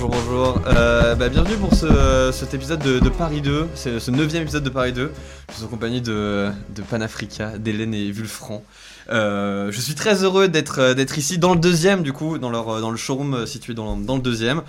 bonjour, 0.00 0.10
bonjour. 0.10 0.62
Euh, 0.66 1.14
bah, 1.16 1.28
bienvenue 1.28 1.56
pour 1.56 1.74
ce, 1.74 2.30
cet 2.32 2.54
épisode 2.54 2.80
de, 2.80 3.08
Paris 3.08 3.40
2, 3.40 3.68
c'est 3.74 3.98
ce 3.98 4.10
neuvième 4.10 4.42
épisode 4.42 4.62
de 4.62 4.70
Paris 4.70 4.92
2. 4.92 5.10
Je 5.48 5.54
suis 5.54 5.64
en 5.64 5.68
compagnie 5.68 6.00
de, 6.00 6.50
de 6.74 6.82
Panafrica, 6.82 7.58
d'Hélène 7.58 7.94
et 7.94 8.10
Vulfran. 8.12 8.62
Euh, 9.10 9.72
je 9.72 9.80
suis 9.80 9.94
très 9.94 10.22
heureux 10.22 10.46
d'être 10.46 10.94
d'être 10.94 11.18
ici 11.18 11.38
dans 11.38 11.54
le 11.54 11.60
deuxième, 11.60 12.02
du 12.02 12.12
coup, 12.12 12.38
dans, 12.38 12.50
leur, 12.50 12.90
le 12.90 12.96
showroom 12.96 13.46
situé 13.46 13.74
dans, 13.74 13.96
le 13.96 14.20
deuxième. 14.20 14.62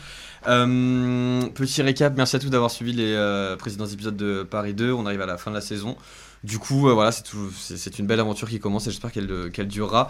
Euh, 0.48 1.42
petit 1.54 1.82
récap, 1.82 2.14
merci 2.18 2.36
à 2.36 2.40
tous 2.40 2.50
d'avoir 2.50 2.72
suivi 2.72 2.94
les 2.94 3.14
euh, 3.14 3.56
précédents 3.56 3.88
épisodes 3.88 4.18
de 4.18 4.44
Paris 4.44 4.73
2. 4.73 4.92
On 4.94 5.06
arrive 5.06 5.22
à 5.22 5.28
la 5.28 5.38
fin 5.38 5.52
de 5.52 5.56
la 5.56 5.62
saison. 5.62 5.96
Du 6.44 6.58
coup, 6.58 6.90
euh, 6.90 6.94
voilà, 6.94 7.12
c'est 7.12 8.00
une 8.00 8.08
belle 8.08 8.22
aventure 8.22 8.50
qui 8.50 8.59
commence 8.59 8.88
et 8.88 8.92
j'espère 8.92 9.12
qu'elle 9.12 9.68
durera 9.68 10.09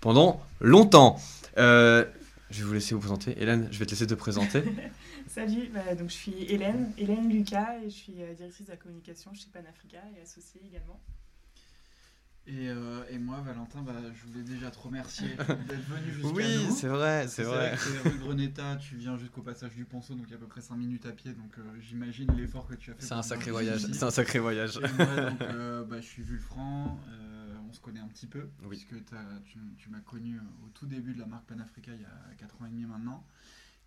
pendant 0.00 0.40
longtemps. 0.60 1.18
Euh, 1.58 2.04
je 2.50 2.60
vais 2.60 2.64
vous 2.66 2.74
laisser 2.74 2.94
vous 2.94 3.00
présenter. 3.00 3.34
Hélène, 3.40 3.68
je 3.70 3.78
vais 3.78 3.86
te 3.86 3.90
laisser 3.90 4.06
te 4.06 4.14
présenter. 4.14 4.62
Salut, 5.28 5.68
bah, 5.72 5.94
donc 5.94 6.10
je 6.10 6.14
suis 6.14 6.44
Hélène, 6.44 6.92
Hélène 6.98 7.28
Lucas 7.28 7.78
et 7.84 7.90
je 7.90 7.94
suis 7.94 8.22
euh, 8.22 8.34
directrice 8.34 8.66
de 8.66 8.72
la 8.72 8.76
communication 8.76 9.32
chez 9.34 9.48
Panafrica 9.52 9.98
et 10.16 10.22
associée 10.22 10.60
également. 10.64 11.00
Et, 12.48 12.68
euh, 12.68 13.02
et 13.10 13.18
moi, 13.18 13.42
Valentin, 13.44 13.82
bah, 13.82 13.94
je 14.14 14.24
voulais 14.28 14.44
déjà 14.44 14.70
te 14.70 14.78
remercier 14.78 15.30
d'être 15.36 15.88
venu 15.88 16.12
jusqu'à 16.12 16.28
oui, 16.28 16.44
nous. 16.68 16.76
c'est 16.76 16.86
vrai, 16.86 17.26
c'est 17.26 17.42
vrai. 17.42 17.76
c'est 17.76 18.08
rue 18.08 18.18
Greneta, 18.18 18.76
tu 18.76 18.94
viens 18.94 19.18
jusqu'au 19.18 19.42
passage 19.42 19.74
du 19.74 19.84
Ponceau, 19.84 20.14
donc 20.14 20.26
il 20.28 20.30
y 20.30 20.34
a 20.34 20.36
à 20.36 20.40
peu 20.40 20.46
près 20.46 20.60
5 20.60 20.76
minutes 20.76 21.06
à 21.06 21.12
pied, 21.12 21.32
donc 21.32 21.58
euh, 21.58 21.62
j'imagine 21.80 22.32
l'effort 22.36 22.68
que 22.68 22.76
tu 22.76 22.92
as 22.92 22.94
fait. 22.94 23.02
C'est 23.04 23.14
un 23.14 23.22
sacré 23.22 23.50
voyage. 23.50 23.80
C'est 23.92 24.04
un 24.04 24.12
sacré 24.12 24.38
voyage. 24.38 24.76
Et 24.76 24.92
moi, 24.96 25.30
donc, 25.30 25.42
euh, 25.42 25.84
bah, 25.84 25.96
je 26.00 26.06
suis 26.06 26.22
Vulfran, 26.22 27.00
euh, 27.08 27.35
on 27.68 27.72
se 27.72 27.80
connaît 27.80 28.00
un 28.00 28.08
petit 28.08 28.26
peu, 28.26 28.48
Oui. 28.62 28.68
puisque 28.76 29.04
tu, 29.44 29.58
tu 29.76 29.90
m'as 29.90 30.00
connu 30.00 30.38
au 30.64 30.68
tout 30.74 30.86
début 30.86 31.14
de 31.14 31.18
la 31.20 31.26
marque 31.26 31.46
Panafrica 31.46 31.94
il 31.94 32.00
y 32.00 32.04
a 32.04 32.34
4 32.38 32.62
ans 32.62 32.66
et 32.66 32.70
demi 32.70 32.84
maintenant. 32.86 33.26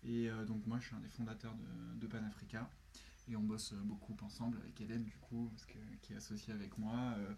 Et 0.04 0.30
euh, 0.30 0.44
donc 0.44 0.66
moi, 0.66 0.78
je 0.80 0.86
suis 0.86 0.94
un 0.96 1.00
des 1.00 1.08
fondateurs 1.08 1.54
de, 1.54 2.00
de 2.00 2.06
Panafrica. 2.06 2.70
Et 3.28 3.36
on 3.36 3.42
bosse 3.42 3.72
euh, 3.74 3.80
beaucoup 3.84 4.16
ensemble 4.22 4.58
avec 4.58 4.80
Hélène, 4.80 5.04
du 5.04 5.16
coup, 5.18 5.48
parce 5.50 5.66
que, 5.66 5.78
qui 6.02 6.12
est 6.14 6.16
associée 6.16 6.52
avec 6.52 6.76
moi. 6.78 6.96
euh, 7.18 7.32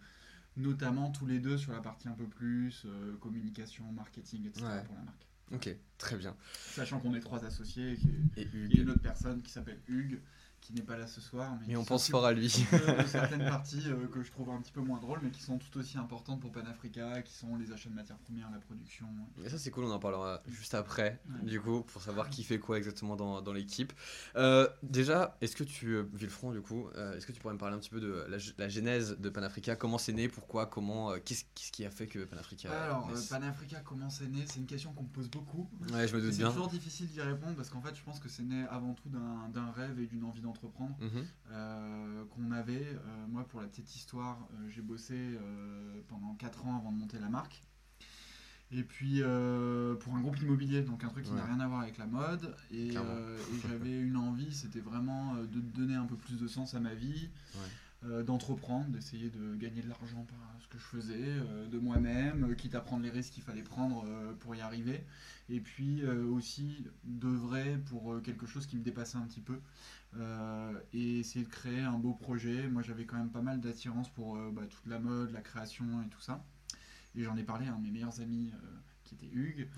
notamment 0.56 1.10
tous 1.10 1.26
les 1.26 1.38
deux 1.40 1.56
sur 1.56 1.72
la 1.72 1.80
partie 1.80 2.08
un 2.08 2.12
peu 2.12 2.26
plus 2.28 2.82
euh, 2.84 3.16
communication, 3.16 3.90
marketing, 3.92 4.46
etc. 4.46 4.64
Ouais. 4.66 4.84
pour 4.84 4.94
la 4.96 5.02
marque. 5.02 5.26
Ok, 5.50 5.74
très 5.98 6.16
bien. 6.16 6.36
Sachant 6.54 7.00
qu'on 7.00 7.14
est 7.14 7.20
trois 7.20 7.44
associés 7.44 7.98
et 8.36 8.42
Et 8.42 8.44
y 8.44 8.46
a 8.46 8.48
Hugues. 8.66 8.78
une 8.78 8.90
autre 8.90 9.00
personne 9.02 9.42
qui 9.42 9.50
s'appelle 9.50 9.80
Hugues, 9.88 10.20
qui 10.62 10.72
n'est 10.72 10.82
pas 10.82 10.96
là 10.96 11.06
ce 11.06 11.20
soir. 11.20 11.58
Mais, 11.66 11.76
on 11.76 11.84
pense 11.84 12.08
fort 12.08 12.24
à 12.24 12.32
lui. 12.32 12.46
de 12.72 13.02
certaines 13.06 13.44
parties 13.44 13.82
euh, 13.86 14.06
que 14.06 14.22
je 14.22 14.30
trouve 14.30 14.48
un 14.50 14.60
petit 14.62 14.72
peu 14.72 14.80
moins 14.80 15.00
drôles, 15.00 15.18
mais 15.22 15.30
qui 15.30 15.42
sont 15.42 15.58
tout 15.58 15.76
aussi 15.78 15.98
importantes 15.98 16.40
pour 16.40 16.52
Panafrica, 16.52 17.20
qui 17.22 17.34
sont 17.34 17.56
les 17.56 17.72
achats 17.72 17.90
de 17.90 17.94
matières 17.94 18.16
premières, 18.18 18.48
la 18.50 18.58
production. 18.58 19.06
Et 19.44 19.48
ça 19.48 19.58
c'est 19.58 19.70
cool, 19.72 19.84
on 19.84 19.90
en 19.90 19.98
parlera 19.98 20.40
juste 20.46 20.74
après, 20.74 21.20
Ouais. 21.28 21.48
du 21.48 21.60
coup, 21.60 21.82
pour 21.82 22.00
savoir 22.00 22.30
qui 22.30 22.44
fait 22.44 22.60
quoi 22.60 22.78
exactement 22.78 23.16
dans, 23.16 23.42
dans 23.42 23.52
l'équipe. 23.52 23.92
Euh, 24.36 24.68
déjà, 24.84 25.36
est-ce 25.40 25.56
que 25.56 25.64
tu, 25.64 25.94
euh, 25.96 26.04
Villefranc, 26.14 26.52
du 26.52 26.60
coup, 26.60 26.88
euh, 26.96 27.16
est-ce 27.16 27.26
que 27.26 27.32
tu 27.32 27.40
pourrais 27.40 27.54
me 27.54 27.58
parler 27.58 27.74
un 27.74 27.80
petit 27.80 27.90
peu 27.90 28.00
de 28.00 28.24
la, 28.58 28.68
genèse 28.68 29.16
de 29.18 29.30
Panafrica? 29.30 29.74
Comment 29.74 29.98
c'est 29.98 30.12
né? 30.12 30.28
Pourquoi? 30.28 30.66
Comment 30.66 31.12
Qu'est-ce 31.24 31.44
qui 31.54 31.84
a 31.84 31.90
fait 31.90 32.06
que 32.06 32.20
Panafrica 32.24 32.70
Alors, 32.70 33.10
Panafrica, 33.28 33.80
comment 33.80 34.10
c'est 34.10 34.28
né? 34.28 34.44
C'est 34.46 34.60
une 34.60 34.66
question 34.66 34.92
qu'on 34.92 35.02
me 35.02 35.08
pose 35.08 35.28
beaucoup. 35.28 35.68
Ouais, 35.92 36.06
je 36.06 36.14
me 36.14 36.20
doute 36.20 36.32
C'est 36.32 36.38
bien. 36.38 36.50
toujours 36.50 36.68
difficile 36.68 37.08
d'y 37.08 37.20
répondre 37.20 37.56
parce 37.56 37.68
qu'en 37.68 37.80
fait, 37.80 37.96
je 37.96 38.02
pense 38.02 38.20
que 38.20 38.28
c'est 38.28 38.44
né 38.44 38.64
avant 38.70 38.94
tout 38.94 39.08
d'un 39.08 39.72
rêve 39.72 39.98
et 39.98 40.06
d'une 40.06 40.22
envie 40.24 40.40
d'entreprendre. 40.40 40.51
Mhm. 41.00 41.24
euh, 41.50 42.24
qu'on 42.26 42.50
avait. 42.52 42.86
Euh, 42.86 43.26
moi, 43.28 43.44
pour 43.48 43.60
la 43.60 43.66
petite 43.66 43.94
histoire, 43.94 44.48
euh, 44.54 44.68
j'ai 44.68 44.82
bossé 44.82 45.16
pendant 46.08 46.34
4 46.34 46.66
ans 46.66 46.76
avant 46.76 46.92
de 46.92 46.98
monter 46.98 47.18
la 47.18 47.28
marque. 47.28 47.62
Et 48.74 48.84
puis 48.84 49.20
euh, 49.20 49.94
pour 49.96 50.14
un 50.14 50.20
groupe 50.22 50.40
immobilier, 50.40 50.80
donc 50.80 51.04
un 51.04 51.08
truc 51.08 51.24
qui 51.24 51.32
n'a 51.36 51.44
rien 51.44 51.60
à 51.60 51.68
voir 51.68 51.80
avec 51.82 51.98
la 51.98 52.06
mode. 52.06 52.56
Et, 52.70 52.96
euh, 52.96 53.38
j'avais 53.68 53.98
une 54.00 54.16
envie, 54.16 54.52
c'était 54.52 54.80
vraiment 54.80 55.34
de 55.36 55.60
donner 55.60 55.94
un 55.94 56.06
peu 56.06 56.16
plus 56.16 56.40
de 56.40 56.46
sens 56.48 56.74
à 56.74 56.80
ma 56.80 56.94
vie, 56.94 57.28
euh, 58.04 58.22
d'entreprendre, 58.22 58.86
d'essayer 58.88 59.28
de 59.28 59.54
gagner 59.56 59.82
de 59.82 59.88
l'argent 59.88 60.24
par 60.24 60.38
ce 60.62 60.68
que 60.68 60.78
je 60.78 60.84
faisais, 60.84 61.40
de 61.70 61.78
moi-même, 61.78 62.56
quitte 62.56 62.74
à 62.74 62.80
prendre 62.80 63.02
les 63.02 63.10
risques 63.10 63.34
qu'il 63.34 63.42
fallait 63.42 63.62
prendre 63.62 64.06
pour 64.40 64.54
y 64.54 64.62
arriver. 64.62 65.04
Et 65.50 65.60
puis 65.60 66.02
aussi 66.06 66.86
d'œuvrer 67.04 67.76
pour 67.90 68.22
quelque 68.22 68.46
chose 68.46 68.64
qui 68.66 68.76
me 68.76 68.82
dépassait 68.82 69.18
un 69.18 69.26
petit 69.26 69.42
peu 69.42 69.58
euh, 70.16 70.72
et 70.92 71.20
essayer 71.20 71.44
de 71.44 71.50
créer 71.50 71.80
un 71.80 71.98
beau 71.98 72.12
projet. 72.14 72.68
Moi, 72.68 72.82
j'avais 72.82 73.04
quand 73.06 73.16
même 73.16 73.30
pas 73.30 73.42
mal 73.42 73.60
d'attirance 73.60 74.08
pour 74.10 74.36
euh, 74.36 74.50
bah, 74.52 74.62
toute 74.68 74.86
la 74.86 74.98
mode, 74.98 75.30
la 75.32 75.40
création 75.40 76.02
et 76.02 76.08
tout 76.08 76.20
ça. 76.20 76.44
Et 77.14 77.22
j'en 77.22 77.36
ai 77.36 77.42
parlé 77.44 77.66
à 77.66 77.72
un 77.74 77.78
de 77.78 77.82
mes 77.82 77.90
meilleurs 77.90 78.20
amis 78.20 78.50
euh, 78.54 78.66
qui 79.04 79.14
était 79.14 79.28
Hugues 79.32 79.68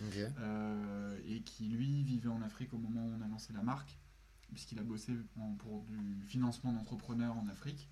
et 1.27 1.41
qui 1.43 1.69
lui 1.69 2.03
vivait 2.03 2.29
en 2.29 2.43
Afrique 2.43 2.73
au 2.75 2.79
moment 2.79 3.05
où 3.05 3.13
on 3.19 3.25
a 3.25 3.29
lancé 3.29 3.53
la 3.53 3.63
marque, 3.63 3.99
puisqu'il 4.53 4.79
a 4.79 4.83
bossé 4.83 5.13
en- 5.41 5.53
pour 5.55 5.83
du 5.85 6.23
financement 6.27 6.73
d'entrepreneurs 6.73 7.37
en 7.37 7.49
Afrique. 7.49 7.89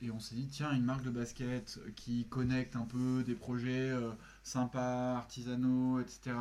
Et 0.00 0.10
on 0.10 0.18
s'est 0.20 0.34
dit, 0.34 0.48
tiens, 0.48 0.72
une 0.72 0.84
marque 0.84 1.04
de 1.04 1.10
basket 1.10 1.78
qui 1.96 2.26
connecte 2.28 2.76
un 2.76 2.84
peu 2.86 3.22
des 3.24 3.34
projets 3.34 3.92
sympas, 4.42 5.16
artisanaux, 5.16 6.00
etc., 6.00 6.36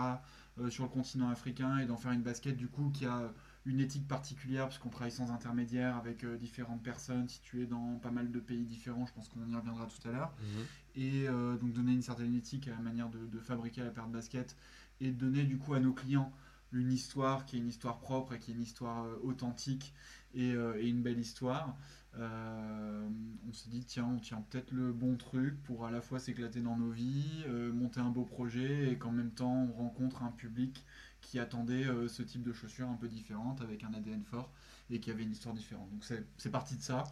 sur 0.70 0.84
le 0.84 0.90
continent 0.90 1.30
africain, 1.30 1.80
et 1.80 1.86
d'en 1.86 1.98
faire 1.98 2.12
une 2.12 2.22
basket 2.22 2.56
du 2.56 2.68
coup 2.68 2.90
qui 2.92 3.06
a 3.06 3.34
une 3.66 3.79
éthique 3.79 4.07
particulière, 4.07 4.68
puisqu'on 4.68 4.90
travaille 4.90 5.12
sans 5.12 5.31
intermédiaire 5.31 5.96
avec 5.96 6.24
euh, 6.24 6.38
différentes 6.38 6.84
personnes 6.84 7.29
situées 7.29 7.66
dans 7.66 7.97
pas 8.00 8.12
mal 8.12 8.29
de 8.31 8.40
pays 8.40 8.66
différents, 8.66 9.06
je 9.06 9.13
pense 9.13 9.29
qu'on 9.29 9.47
y 9.47 9.56
reviendra 9.56 9.88
tout 9.88 10.07
à 10.07 10.12
l'heure 10.12 10.34
Mhm. 10.41 10.66
et 10.96 11.28
euh, 11.28 11.57
donc 11.57 11.74
donner 11.74 11.94
une 11.94 12.01
certaine 12.01 12.35
éthique 12.35 12.68
à 12.68 12.72
la 12.72 12.79
manière 12.79 13.09
de, 13.09 13.25
de 13.25 13.40
fabriquer 13.40 13.81
la 13.81 13.90
paire 13.90 14.07
de 14.07 14.13
basket 14.13 14.57
et 15.00 15.12
de 15.12 15.18
donner 15.18 15.44
du 15.44 15.57
coup 15.57 15.74
à 15.74 15.79
nos 15.79 15.94
clients 15.94 16.31
une 16.74 16.91
histoire 16.91 17.46
qui 17.46 17.56
est 17.56 17.59
une 17.59 17.68
histoire 17.69 18.00
propre 18.00 18.34
et 18.34 18.40
qui 18.40 18.51
est 18.51 18.56
une 18.56 18.62
histoire 18.63 19.06
euh, 19.06 19.19
authentique 19.24 19.94
et, 20.34 20.50
et 20.50 20.88
une 20.88 21.03
belle 21.03 21.19
histoire. 21.19 21.78
On 22.18 23.53
s'est 23.53 23.69
dit 23.69 23.85
tiens 23.85 24.06
on 24.07 24.19
tient 24.19 24.41
peut-être 24.50 24.72
le 24.72 24.91
bon 24.91 25.16
truc 25.16 25.62
pour 25.63 25.85
à 25.85 25.91
la 25.91 26.01
fois 26.01 26.19
s'éclater 26.19 26.62
dans 26.62 26.75
nos 26.75 26.90
vies, 26.90 27.45
monter 27.74 28.00
un 28.00 28.09
beau 28.09 28.24
projet 28.24 28.91
et 28.91 28.97
qu'en 28.97 29.12
même 29.12 29.31
temps 29.31 29.53
on 29.69 29.72
rencontre 29.74 30.24
un 30.24 30.31
public 30.31 30.85
qui 31.23 31.39
attendait 31.39 31.85
euh, 31.85 32.07
ce 32.07 32.22
type 32.22 32.44
de 32.44 32.53
chaussures 32.53 32.88
un 32.88 32.95
peu 32.95 33.07
différentes 33.07 33.61
avec 33.61 33.84
un 33.84 33.94
ADN 33.94 34.23
fort 34.23 34.51
et 34.89 35.00
qui 35.00 35.09
avait 35.09 35.23
une 35.23 35.31
histoire 35.31 35.56
différente. 35.56 35.89
Donc 35.89 36.03
c'est 36.38 36.51
parti 36.51 36.75
de 36.75 36.81
ça. 36.81 37.06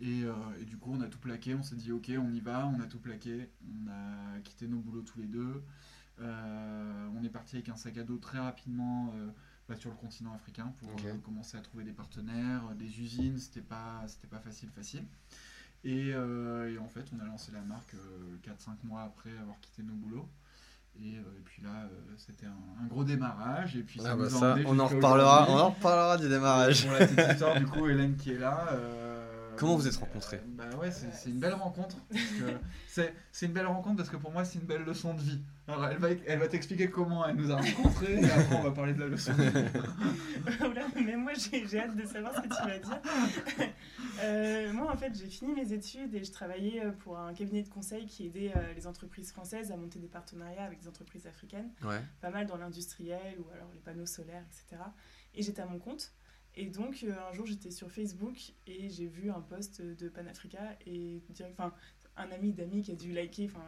Et, 0.00 0.24
euh, 0.24 0.34
et 0.60 0.64
du 0.64 0.76
coup, 0.76 0.92
on 0.92 1.00
a 1.00 1.06
tout 1.06 1.18
plaqué, 1.18 1.54
on 1.54 1.62
s'est 1.62 1.76
dit 1.76 1.92
ok, 1.92 2.10
on 2.18 2.30
y 2.32 2.40
va, 2.40 2.66
on 2.66 2.80
a 2.80 2.86
tout 2.86 2.98
plaqué, 2.98 3.48
on 3.64 3.88
a 3.88 4.40
quitté 4.40 4.66
nos 4.66 4.78
boulots 4.78 5.02
tous 5.02 5.20
les 5.20 5.26
deux. 5.26 5.62
Euh, 6.20 7.08
on 7.14 7.22
est 7.22 7.30
parti 7.30 7.56
avec 7.56 7.68
un 7.68 7.76
sac 7.76 7.96
à 7.96 8.02
dos 8.02 8.18
très 8.18 8.38
rapidement 8.38 9.12
bah, 9.68 9.76
sur 9.76 9.90
le 9.90 9.96
continent 9.96 10.34
africain 10.34 10.72
pour 10.78 10.90
commencer 11.22 11.56
à 11.56 11.60
trouver 11.60 11.84
des 11.84 11.92
partenaires, 11.92 12.74
des 12.74 13.00
usines, 13.00 13.38
c'était 13.38 13.60
pas, 13.60 14.04
pas 14.30 14.40
facile, 14.40 14.68
facile. 14.70 15.04
Et, 15.84 16.08
et 16.08 16.78
en 16.78 16.88
fait, 16.88 17.06
on 17.16 17.20
a 17.20 17.24
lancé 17.24 17.52
la 17.52 17.62
marque 17.62 17.94
4-5 18.44 18.84
mois 18.84 19.02
après 19.02 19.30
avoir 19.38 19.58
quitté 19.60 19.82
nos 19.82 19.94
boulots. 19.94 20.28
Et, 21.02 21.16
euh, 21.16 21.20
et 21.38 21.42
puis 21.44 21.62
là, 21.62 21.70
euh, 21.84 21.88
c'était 22.16 22.46
un, 22.46 22.82
un 22.84 22.86
gros 22.86 23.04
démarrage. 23.04 23.76
Et 23.76 23.82
puis 23.82 24.00
ça 24.00 24.10
Ah 24.12 24.16
bah 24.16 24.30
ça, 24.30 24.52
emmené 24.52 24.64
on 24.68 24.78
en 24.78 24.86
reparlera, 24.86 25.46
on 25.48 25.54
en 25.58 25.70
reparlera 25.70 26.16
du 26.18 26.28
démarrage. 26.28 26.84
Pour 26.86 26.92
la 26.98 27.06
petite 27.06 27.32
histoire, 27.32 27.58
du 27.58 27.66
coup, 27.66 27.86
Hélène 27.86 28.16
qui 28.16 28.32
est 28.32 28.38
là. 28.38 28.68
euh, 28.72 29.22
Comment 29.56 29.76
vous 29.76 29.88
êtes 29.88 29.96
rencontrés? 29.96 30.36
euh, 30.36 30.48
Bah 30.70 30.76
ouais, 30.78 30.90
c'est 30.90 31.12
c'est 31.14 31.30
une 31.30 31.38
belle 31.38 31.54
rencontre. 31.54 31.96
C'est 32.88 33.14
c'est 33.32 33.46
une 33.46 33.52
belle 33.52 33.66
rencontre 33.66 33.96
parce 33.96 34.10
que 34.10 34.16
pour 34.16 34.30
moi, 34.30 34.44
c'est 34.44 34.58
une 34.58 34.66
belle 34.66 34.82
leçon 34.84 35.14
de 35.14 35.20
vie. 35.22 35.40
Alors, 35.68 35.86
elle 35.86 35.98
va, 35.98 36.08
elle 36.26 36.38
va 36.38 36.46
t'expliquer 36.48 36.88
comment 36.90 37.26
elle 37.26 37.36
nous 37.36 37.50
a 37.50 37.56
rencontrés 37.56 38.20
et 38.20 38.24
après, 38.30 38.56
on 38.56 38.62
va 38.62 38.70
parler 38.70 38.92
de 38.92 39.00
la 39.00 39.06
leçon 39.08 39.32
de 39.34 39.42
vie. 39.42 39.64
Mais 41.04 41.16
moi 41.16 41.32
j'ai 41.34 41.66
j'ai 41.66 41.80
hâte 41.80 41.96
de 41.96 42.06
savoir 42.06 42.34
ce 42.34 42.40
que 42.40 42.48
tu 42.48 42.68
vas 42.68 42.78
dire. 42.78 43.00
Euh, 44.22 44.72
moi 44.72 44.90
en 44.90 44.96
fait 44.96 45.14
j'ai 45.14 45.26
fini 45.28 45.52
mes 45.54 45.72
études 45.72 46.14
et 46.14 46.24
je 46.24 46.32
travaillais 46.32 46.84
euh, 46.84 46.92
pour 46.92 47.18
un 47.18 47.34
cabinet 47.34 47.62
de 47.62 47.68
conseil 47.68 48.06
qui 48.06 48.26
aidait 48.26 48.52
euh, 48.56 48.72
les 48.74 48.86
entreprises 48.86 49.30
françaises 49.32 49.70
à 49.72 49.76
monter 49.76 49.98
des 49.98 50.08
partenariats 50.08 50.64
avec 50.64 50.80
des 50.80 50.88
entreprises 50.88 51.26
africaines, 51.26 51.70
Ouais. 51.84 52.00
pas 52.20 52.30
mal 52.30 52.46
dans 52.46 52.56
l'industriel 52.56 53.38
ou 53.38 53.50
alors 53.54 53.68
les 53.74 53.80
panneaux 53.80 54.06
solaires, 54.06 54.44
etc. 54.50 54.82
Et 55.34 55.42
j'étais 55.42 55.62
à 55.62 55.66
mon 55.66 55.78
compte. 55.78 56.12
Et 56.54 56.66
donc 56.70 57.04
un 57.04 57.32
jour 57.34 57.44
j'étais 57.44 57.70
sur 57.70 57.90
Facebook 57.90 58.54
et 58.66 58.88
j'ai 58.88 59.06
vu 59.06 59.30
un 59.30 59.42
post 59.42 59.82
de 59.82 60.08
Panafrica 60.08 60.76
et 60.86 61.20
enfin 61.52 61.74
un 62.16 62.30
ami 62.32 62.52
d'amis 62.52 62.82
qui 62.82 62.92
a 62.92 62.94
dû 62.94 63.12
liker. 63.12 63.46
Enfin, 63.46 63.62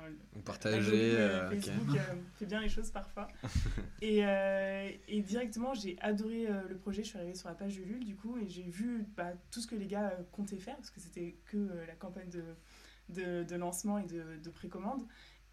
partageait. 0.44 1.14
euh, 1.14 1.48
euh, 1.50 1.50
ok. 1.50 1.60
Facebook 1.60 1.96
euh, 1.96 2.14
fait 2.36 2.46
bien 2.46 2.60
les 2.60 2.68
choses 2.68 2.90
parfois. 2.90 3.28
et, 4.02 4.24
euh, 4.24 4.90
et 5.06 5.20
directement, 5.22 5.74
j'ai 5.74 5.96
adoré 6.00 6.46
le 6.68 6.76
projet. 6.76 7.02
Je 7.02 7.08
suis 7.08 7.18
arrivée 7.18 7.34
sur 7.34 7.48
la 7.48 7.54
page 7.54 7.76
de 7.76 7.82
Lul, 7.82 8.04
du 8.04 8.16
coup, 8.16 8.38
et 8.38 8.48
j'ai 8.48 8.62
vu 8.62 9.04
bah, 9.16 9.32
tout 9.50 9.60
ce 9.60 9.66
que 9.66 9.74
les 9.76 9.86
gars 9.86 10.16
comptaient 10.32 10.56
faire, 10.58 10.76
parce 10.76 10.90
que 10.90 11.00
c'était 11.00 11.36
que 11.46 11.68
la 11.86 11.94
campagne 11.94 12.30
de, 12.30 12.44
de, 13.10 13.44
de 13.44 13.56
lancement 13.56 13.98
et 13.98 14.06
de, 14.06 14.22
de 14.42 14.50
précommande. 14.50 15.02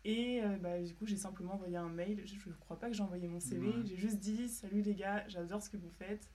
Et 0.07 0.41
bah, 0.61 0.79
du 0.81 0.93
coup, 0.93 1.05
j'ai 1.07 1.17
simplement 1.17 1.55
envoyé 1.55 1.77
un 1.77 1.89
mail. 1.89 2.21
Je 2.25 2.35
ne 2.49 2.53
crois 2.55 2.77
pas 2.77 2.87
que 2.89 2.93
j'ai 2.93 3.01
envoyé 3.03 3.27
mon 3.27 3.39
CV. 3.39 3.71
J'ai 3.85 3.97
juste 3.97 4.19
dit 4.19 4.47
Salut 4.47 4.81
les 4.81 4.93
gars, 4.95 5.23
j'adore 5.27 5.61
ce 5.61 5.69
que 5.69 5.77
vous 5.77 5.89
faites. 5.89 6.29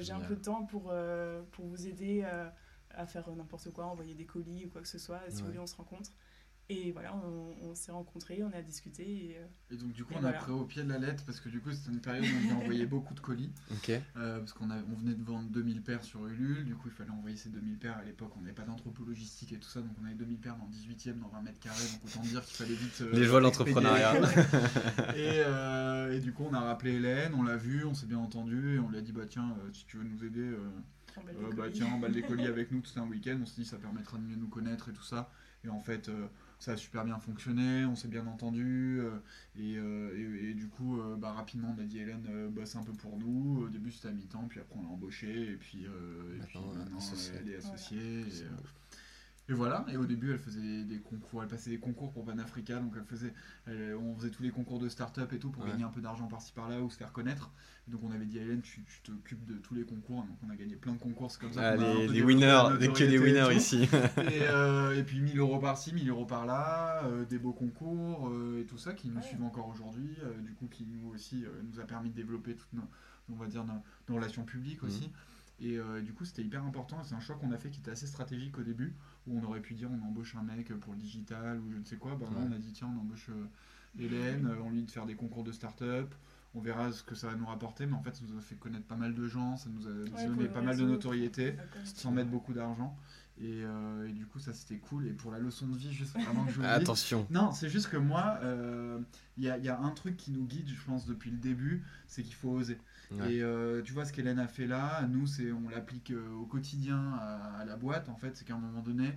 J'ai 0.00 0.12
un 0.12 0.20
peu 0.20 0.36
de 0.36 0.42
temps 0.42 0.64
pour, 0.64 0.92
pour 1.52 1.64
vous 1.66 1.86
aider 1.88 2.24
à 2.94 3.06
faire 3.06 3.28
n'importe 3.36 3.70
quoi, 3.72 3.86
envoyer 3.86 4.14
des 4.14 4.26
colis 4.26 4.66
ou 4.66 4.68
quoi 4.70 4.80
que 4.82 4.88
ce 4.88 4.98
soit. 4.98 5.20
Si 5.28 5.36
Ouais. 5.36 5.40
vous 5.42 5.46
voulez, 5.46 5.58
on 5.58 5.66
se 5.66 5.76
rencontre. 5.76 6.10
Et 6.72 6.92
voilà, 6.92 7.12
on, 7.16 7.52
on 7.68 7.74
s'est 7.74 7.90
rencontrés, 7.90 8.44
on 8.44 8.52
a 8.56 8.62
discuté. 8.62 9.02
Et, 9.02 9.36
euh, 9.38 9.74
Et 9.74 9.76
donc 9.76 9.90
du 9.92 10.04
coup 10.04 10.14
on 10.16 10.20
voilà. 10.20 10.38
a 10.38 10.40
pris 10.40 10.52
au 10.52 10.64
pied 10.64 10.84
de 10.84 10.88
la 10.88 10.98
lettre 10.98 11.24
parce 11.24 11.40
que 11.40 11.48
du 11.48 11.60
coup 11.60 11.72
c'était 11.72 11.90
une 11.90 12.00
période 12.00 12.24
où 12.24 12.28
on 12.28 12.42
devait 12.44 12.62
envoyer 12.62 12.86
beaucoup 12.94 13.12
de 13.12 13.18
colis 13.18 13.50
Ok. 13.72 13.90
euh, 13.90 14.38
parce 14.38 14.52
qu'on 14.52 14.70
a- 14.70 14.76
on 14.88 14.94
venait 14.94 15.14
de 15.14 15.22
vendre 15.24 15.50
2000 15.50 15.82
paires 15.82 16.04
sur 16.04 16.24
Ulule, 16.28 16.64
du 16.64 16.76
coup 16.76 16.86
il 16.86 16.92
fallait 16.92 17.10
envoyer 17.10 17.36
ces 17.36 17.48
2000 17.48 17.76
paires 17.76 17.96
à 17.98 18.04
l'époque, 18.04 18.30
on 18.36 18.42
n'avait 18.42 18.52
pas 18.52 18.62
d'entrepôt 18.62 19.04
logistique 19.04 19.52
et 19.52 19.58
tout 19.58 19.68
ça 19.68 19.80
donc 19.80 19.90
on 20.00 20.04
avait 20.04 20.14
2000 20.14 20.38
paires 20.38 20.54
dans 20.58 20.66
le 20.66 20.70
18ème 20.70 21.18
dans 21.18 21.26
20 21.30 21.42
mètres 21.42 21.58
carrés 21.58 21.82
donc 21.92 22.04
autant 22.04 22.20
dire 22.22 22.44
qu'il 22.44 22.56
fallait 22.58 22.74
vite... 22.76 23.00
euh, 23.00 23.10
Les 23.18 23.24
joies 23.24 23.40
de 23.40 23.44
l'entrepreneuriat. 23.46 24.14
et, 25.16 25.42
euh, 25.44 26.12
et 26.16 26.20
du 26.20 26.32
coup 26.32 26.44
on 26.48 26.54
a 26.54 26.60
rappelé 26.60 26.92
Hélène, 26.92 27.34
on 27.34 27.42
l'a 27.42 27.56
vu, 27.56 27.84
on 27.84 27.94
s'est 27.94 28.06
bien 28.06 28.18
entendu 28.20 28.76
et 28.76 28.78
on 28.78 28.88
lui 28.88 28.98
a 28.98 29.00
dit 29.00 29.10
bah 29.10 29.26
tiens 29.28 29.56
euh, 29.58 29.70
si 29.72 29.86
tu 29.86 29.96
veux 29.96 30.04
nous 30.04 30.22
aider... 30.24 30.40
euh, 31.18 31.50
bah 31.50 31.64
colis. 31.64 31.72
tiens, 31.72 31.86
emballe 31.92 32.12
des 32.12 32.22
colis 32.22 32.46
avec 32.46 32.70
nous 32.72 32.80
tout 32.80 32.98
un 33.00 33.06
week-end, 33.06 33.38
on 33.42 33.46
s'est 33.46 33.60
dit 33.62 33.66
ça 33.66 33.78
permettra 33.78 34.18
de 34.18 34.22
mieux 34.22 34.36
nous 34.36 34.48
connaître 34.48 34.88
et 34.88 34.92
tout 34.92 35.02
ça. 35.02 35.30
Et 35.64 35.68
en 35.68 35.80
fait, 35.80 36.08
euh, 36.08 36.26
ça 36.58 36.72
a 36.72 36.76
super 36.76 37.04
bien 37.04 37.18
fonctionné, 37.18 37.84
on 37.84 37.94
s'est 37.94 38.08
bien 38.08 38.26
entendu. 38.26 38.98
euh, 39.00 39.10
et, 39.56 39.76
euh, 39.76 40.16
et- 40.16 40.50
et 40.50 40.54
du 40.54 40.68
coup, 40.68 40.98
euh, 41.00 41.16
bah, 41.16 41.32
rapidement, 41.32 41.74
on 41.76 41.80
a 41.80 41.84
dit 41.84 41.98
Hélène 41.98 42.26
euh, 42.30 42.48
bosse 42.48 42.76
un 42.76 42.82
peu 42.82 42.92
pour 42.92 43.18
nous. 43.18 43.62
Au 43.64 43.68
début, 43.68 43.90
c'était 43.90 44.08
à 44.08 44.12
mi-temps, 44.12 44.46
puis 44.48 44.60
après, 44.60 44.76
on 44.78 44.82
l'a 44.82 44.88
embauchée. 44.88 45.50
Et 45.52 45.56
puis, 45.56 45.84
euh, 45.86 46.36
et 46.36 46.40
puis 46.46 46.58
Maintenant, 46.78 46.98
elle 47.40 47.50
est 47.50 47.56
associée. 47.56 48.20
Et, 48.20 48.44
euh. 48.44 48.48
Et 49.50 49.54
voilà, 49.54 49.84
et 49.90 49.96
au 49.96 50.06
début 50.06 50.30
elle 50.30 50.38
faisait 50.38 50.84
des, 50.84 50.98
concours, 51.00 51.42
elle 51.42 51.48
passait 51.48 51.70
des 51.70 51.78
concours 51.78 52.12
pour 52.12 52.24
Panafrica, 52.24 52.78
donc 52.78 52.92
elle 52.96 53.04
faisait, 53.04 53.32
elle- 53.66 53.96
on 54.00 54.14
faisait 54.14 54.30
tous 54.30 54.42
les 54.44 54.50
concours 54.50 54.78
de 54.78 54.88
start-up 54.88 55.32
et 55.32 55.38
tout 55.38 55.50
pour 55.50 55.64
Ouais. 55.64 55.70
gagner 55.70 55.82
un 55.84 55.88
peu 55.88 56.00
d'argent 56.00 56.28
par-ci 56.28 56.52
par-là 56.52 56.80
ou 56.80 56.88
se 56.88 56.96
faire 56.96 57.12
connaître. 57.12 57.50
Donc 57.88 58.02
on 58.04 58.12
avait 58.12 58.26
dit 58.26 58.38
à 58.38 58.42
Hélène, 58.42 58.60
tu 58.62 58.82
tu 58.84 59.00
t'occupes 59.02 59.44
de 59.46 59.54
tous 59.54 59.74
les 59.74 59.82
concours, 59.84 60.22
donc 60.22 60.36
on 60.46 60.50
a 60.50 60.54
gagné 60.56 60.76
plein 60.76 60.92
de 60.92 60.98
concours, 60.98 61.30
c'est 61.32 61.40
comme 61.40 61.52
ça. 61.52 61.70
Ah, 61.70 61.76
qu'on 61.76 61.82
a 61.82 61.86
un 61.86 62.06
les, 62.06 62.22
winners, 62.22 62.62
des- 62.78 62.88
que 62.88 62.98
des 63.04 63.14
et 63.14 63.18
winners 63.18 63.44
tout. 63.46 63.50
ici. 63.50 63.82
Et, 64.18 64.42
euh, 64.42 64.96
et 64.96 65.02
puis 65.02 65.18
1000 65.20 65.38
euros 65.38 65.58
par-ci, 65.58 65.92
1000 65.92 66.08
euros 66.08 66.26
par-là, 66.26 67.02
euh, 67.06 67.24
des 67.24 67.38
beaux 67.38 67.52
concours 67.52 68.28
euh, 68.28 68.60
et 68.60 68.64
tout 68.66 68.78
ça 68.78 68.92
qui 68.94 69.08
nous 69.08 69.16
Ouais. 69.16 69.22
suivent 69.22 69.42
encore 69.42 69.66
aujourd'hui, 69.68 70.16
euh, 70.22 70.38
du 70.42 70.52
coup 70.54 70.68
qui 70.68 70.84
nous 70.86 71.08
aussi 71.12 71.44
euh, 71.44 71.48
nous 71.72 71.80
a 71.80 71.84
permis 71.84 72.10
de 72.10 72.14
développer 72.14 72.54
toutes 72.54 72.72
nos, 72.72 72.84
on 73.30 73.34
va 73.34 73.46
dire, 73.46 73.64
nos, 73.64 73.82
nos 74.08 74.14
relations 74.14 74.44
publiques 74.44 74.82
Mhm. 74.82 74.88
aussi. 74.88 75.10
Et 75.62 75.78
euh, 75.78 76.00
du 76.00 76.14
coup 76.14 76.24
c'était 76.24 76.40
hyper 76.42 76.64
important, 76.64 77.02
c'est 77.02 77.14
un 77.14 77.20
choix 77.20 77.36
qu'on 77.36 77.52
a 77.52 77.58
fait 77.58 77.68
qui 77.68 77.80
était 77.80 77.90
assez 77.90 78.06
stratégique 78.06 78.56
au 78.58 78.62
début, 78.62 78.94
où 79.30 79.38
on 79.38 79.44
aurait 79.46 79.60
pu 79.60 79.74
dire 79.74 79.88
on 79.90 80.06
embauche 80.06 80.34
un 80.36 80.42
mec 80.42 80.68
pour 80.80 80.92
le 80.92 80.98
digital 80.98 81.58
ou 81.60 81.70
je 81.72 81.76
ne 81.78 81.84
sais 81.84 81.96
quoi, 81.96 82.12
là 82.12 82.16
Ouais. 82.18 82.46
on 82.48 82.52
a 82.52 82.58
dit 82.58 82.72
tiens 82.72 82.88
on 82.94 83.00
embauche 83.00 83.28
euh, 83.30 83.46
Hélène, 83.98 84.46
euh, 84.46 84.62
on 84.64 84.70
lui 84.70 84.80
dit 84.80 84.86
de 84.86 84.90
faire 84.90 85.06
des 85.06 85.14
concours 85.14 85.42
de 85.44 85.52
start-up. 85.52 86.14
On 86.54 86.60
verra 86.60 86.90
ce 86.90 87.04
que 87.04 87.14
ça 87.14 87.28
va 87.28 87.36
nous 87.36 87.46
rapporter, 87.46 87.86
mais 87.86 87.94
en 87.94 88.02
fait, 88.02 88.14
ça 88.16 88.22
nous 88.28 88.36
a 88.36 88.40
fait 88.40 88.56
connaître 88.56 88.84
pas 88.86 88.96
mal 88.96 89.14
de 89.14 89.28
gens, 89.28 89.56
ça 89.56 89.70
nous 89.70 89.86
a 89.86 89.90
Ouais, 89.90 90.26
donné 90.26 90.48
pas 90.48 90.60
mal 90.62 90.76
de 90.76 90.84
notoriété 90.84 91.54
sans 91.84 92.10
mettre 92.10 92.28
beaucoup 92.30 92.52
d'argent. 92.52 92.96
Et, 93.42 93.64
euh, 93.64 94.06
et 94.06 94.12
du 94.12 94.26
coup, 94.26 94.38
ça 94.38 94.52
c'était 94.52 94.76
cool. 94.76 95.06
Et 95.06 95.12
pour 95.12 95.32
la 95.32 95.38
leçon 95.38 95.66
de 95.66 95.76
vie, 95.76 95.92
juste 95.92 96.14
avant 96.16 96.44
que 96.44 96.52
je 96.52 96.56
vous 96.60 96.64
Attention. 96.64 97.26
Non, 97.30 97.52
c'est 97.52 97.70
juste 97.70 97.88
que 97.88 97.96
moi, 97.96 98.38
euh, 98.42 98.98
il 99.38 99.44
y, 99.44 99.50
a, 99.50 99.56
y 99.58 99.68
a 99.70 99.78
un 99.80 99.90
truc 99.90 100.16
qui 100.18 100.30
nous 100.30 100.44
guide, 100.44 100.68
je 100.68 100.84
pense, 100.84 101.06
depuis 101.06 101.30
le 101.30 101.38
début, 101.38 101.82
c'est 102.06 102.22
qu'il 102.22 102.34
faut 102.34 102.50
oser. 102.50 102.76
Ouais. 103.10 103.34
Et 103.34 103.42
euh, 103.42 103.80
tu 103.82 103.92
vois 103.94 104.04
ce 104.04 104.12
qu'Hélène 104.12 104.38
a 104.38 104.46
fait 104.46 104.66
là, 104.66 105.02
nous, 105.08 105.26
c'est 105.26 105.50
on 105.52 105.68
l'applique 105.70 106.10
euh, 106.10 106.30
au 106.34 106.44
quotidien 106.44 107.14
à, 107.14 107.60
à 107.60 107.64
la 107.64 107.76
boîte. 107.76 108.08
En 108.10 108.14
fait, 108.16 108.36
c'est 108.36 108.44
qu'à 108.44 108.54
un 108.54 108.58
moment 108.58 108.82
donné, 108.82 109.14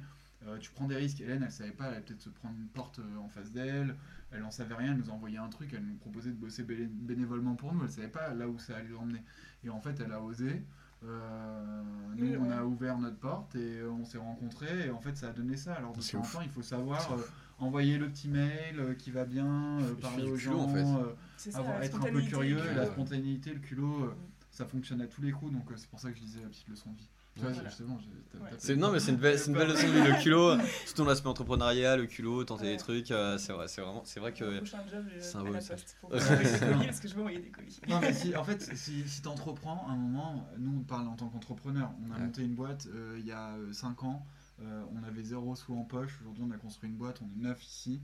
euh, 0.47 0.57
tu 0.57 0.71
prends 0.71 0.87
des 0.87 0.95
risques. 0.95 1.19
Hélène, 1.21 1.43
elle 1.43 1.51
savait 1.51 1.71
pas, 1.71 1.87
elle 1.87 1.95
allait 1.95 2.01
peut-être 2.03 2.21
se 2.21 2.29
prendre 2.29 2.55
une 2.57 2.67
porte 2.69 2.99
euh, 2.99 3.17
en 3.17 3.27
face 3.27 3.51
d'elle. 3.51 3.95
Elle 4.31 4.41
n'en 4.41 4.51
savait 4.51 4.73
rien, 4.73 4.93
elle 4.93 4.97
nous 4.99 5.09
a 5.09 5.13
envoyé 5.13 5.37
un 5.37 5.49
truc, 5.49 5.73
elle 5.73 5.85
nous 5.85 5.93
proposait 5.95 6.31
de 6.31 6.35
bosser 6.37 6.63
bé- 6.63 6.87
bénévolement 6.91 7.53
pour 7.55 7.73
nous. 7.73 7.83
Elle 7.83 7.91
savait 7.91 8.07
pas 8.07 8.33
là 8.33 8.47
où 8.47 8.57
ça 8.57 8.77
allait 8.77 8.87
l'emmener. 8.89 9.21
Et 9.63 9.69
en 9.69 9.79
fait, 9.81 9.99
elle 9.99 10.11
a 10.11 10.21
osé. 10.23 10.63
Euh, 11.05 11.81
nous, 12.15 12.25
Oui, 12.27 12.37
on 12.39 12.47
ouais. 12.47 12.53
a 12.53 12.65
ouvert 12.65 12.97
notre 12.97 13.17
porte 13.17 13.55
et 13.55 13.83
on 13.83 14.05
s'est 14.05 14.17
rencontrés. 14.17 14.87
Et 14.87 14.89
en 14.91 14.99
fait, 14.99 15.15
ça 15.17 15.29
a 15.29 15.33
donné 15.33 15.57
ça. 15.57 15.73
Alors, 15.73 15.93
de 15.93 16.01
temps 16.01 16.19
en 16.19 16.21
temps, 16.21 16.41
il 16.41 16.49
faut 16.49 16.61
savoir 16.61 17.11
euh, 17.13 17.17
envoyer 17.59 17.97
le 17.97 18.07
petit 18.09 18.29
mail 18.29 18.79
euh, 18.79 18.93
qui 18.93 19.11
va 19.11 19.25
bien, 19.25 19.79
euh, 19.81 19.93
parler 19.95 20.23
aux 20.29 20.35
culot, 20.35 20.53
gens, 20.57 20.59
en 20.63 20.67
fait. 20.69 20.83
euh, 20.83 21.13
ça, 21.37 21.83
être 21.83 21.97
un 21.97 22.11
peu 22.11 22.21
curieux, 22.21 22.59
la 22.75 22.85
spontanéité, 22.87 23.53
le 23.53 23.59
culot, 23.59 24.03
euh, 24.05 24.07
Mm. 24.07 24.15
ça 24.51 24.65
fonctionne 24.65 25.01
à 25.01 25.07
tous 25.07 25.21
les 25.21 25.31
coups. 25.31 25.51
Donc, 25.51 25.69
euh, 25.71 25.75
c'est 25.75 25.89
pour 25.89 25.99
ça 25.99 26.11
que 26.11 26.17
je 26.17 26.21
disais 26.23 26.41
la 26.41 26.47
petite 26.49 26.69
leçon 26.69 26.91
de 26.91 26.97
vie. 26.97 27.09
Voilà. 27.35 27.63
justement, 27.67 27.99
Ouais. 28.39 28.75
non, 28.75 28.91
mais 28.91 28.99
c'est 28.99 29.11
une 29.11 29.17
belle, 29.17 29.39
c'est 29.39 29.47
une 29.51 29.53
belle 29.57 29.69
leçon 29.69 29.87
de 29.87 29.91
vie, 29.93 30.01
le 30.11 30.21
culot. 30.21 30.55
Surtout 30.85 31.03
dans 31.03 31.09
l'aspect 31.09 31.27
entrepreneuriat, 31.29 31.97
le 31.97 32.05
culot, 32.05 32.43
tenter 32.43 32.65
Ouais. 32.65 32.71
des 32.71 32.77
trucs. 32.77 33.09
euh, 33.11 33.37
c'est 33.37 33.53
vrai, 33.53 33.67
c'est 33.67 33.81
vraiment, 33.81 34.01
c'est 34.05 34.19
vrai 34.19 34.33
que. 34.33 34.57
prochain 34.57 34.79
job, 34.91 35.03
c'est 35.19 35.35
un 35.37 35.43
beau 35.43 35.51
message. 35.51 35.81
poste. 35.81 35.97
Pour 36.01 36.13
envoyer 36.13 36.43
des 36.51 36.59
colis, 36.59 36.85
parce 36.85 36.99
que 36.99 37.07
je 37.07 37.13
veux 37.15 37.19
envoyer 37.21 37.39
des 37.39 37.49
colis. 37.49 37.79
Non, 37.87 37.99
mais 38.01 38.13
si, 38.13 38.35
en 38.35 38.43
fait, 38.43 38.61
si, 38.75 39.07
si 39.07 39.21
tu 39.21 39.27
entreprends, 39.27 39.85
à 39.87 39.91
un 39.91 39.95
moment, 39.95 40.47
nous 40.59 40.77
on 40.79 40.83
parle 40.83 41.07
en 41.07 41.15
tant 41.15 41.27
qu'entrepreneur. 41.29 41.91
On 42.07 42.11
a 42.11 42.15
Ouais. 42.17 42.21
monté 42.23 42.43
une 42.43 42.53
boîte 42.55 42.87
euh, 42.93 43.15
il 43.19 43.25
y 43.25 43.31
a 43.31 43.55
5 43.71 44.03
ans, 44.03 44.25
euh, 44.61 44.83
on 44.93 45.03
avait 45.03 45.23
zéro 45.23 45.55
sous 45.55 45.73
en 45.75 45.83
poche. 45.83 46.19
Aujourd'hui, 46.21 46.43
on 46.47 46.51
a 46.51 46.57
construit 46.57 46.89
une 46.89 46.97
boîte, 46.97 47.19
on 47.21 47.25
est 47.39 47.43
neuf 47.43 47.63
ici. 47.65 48.01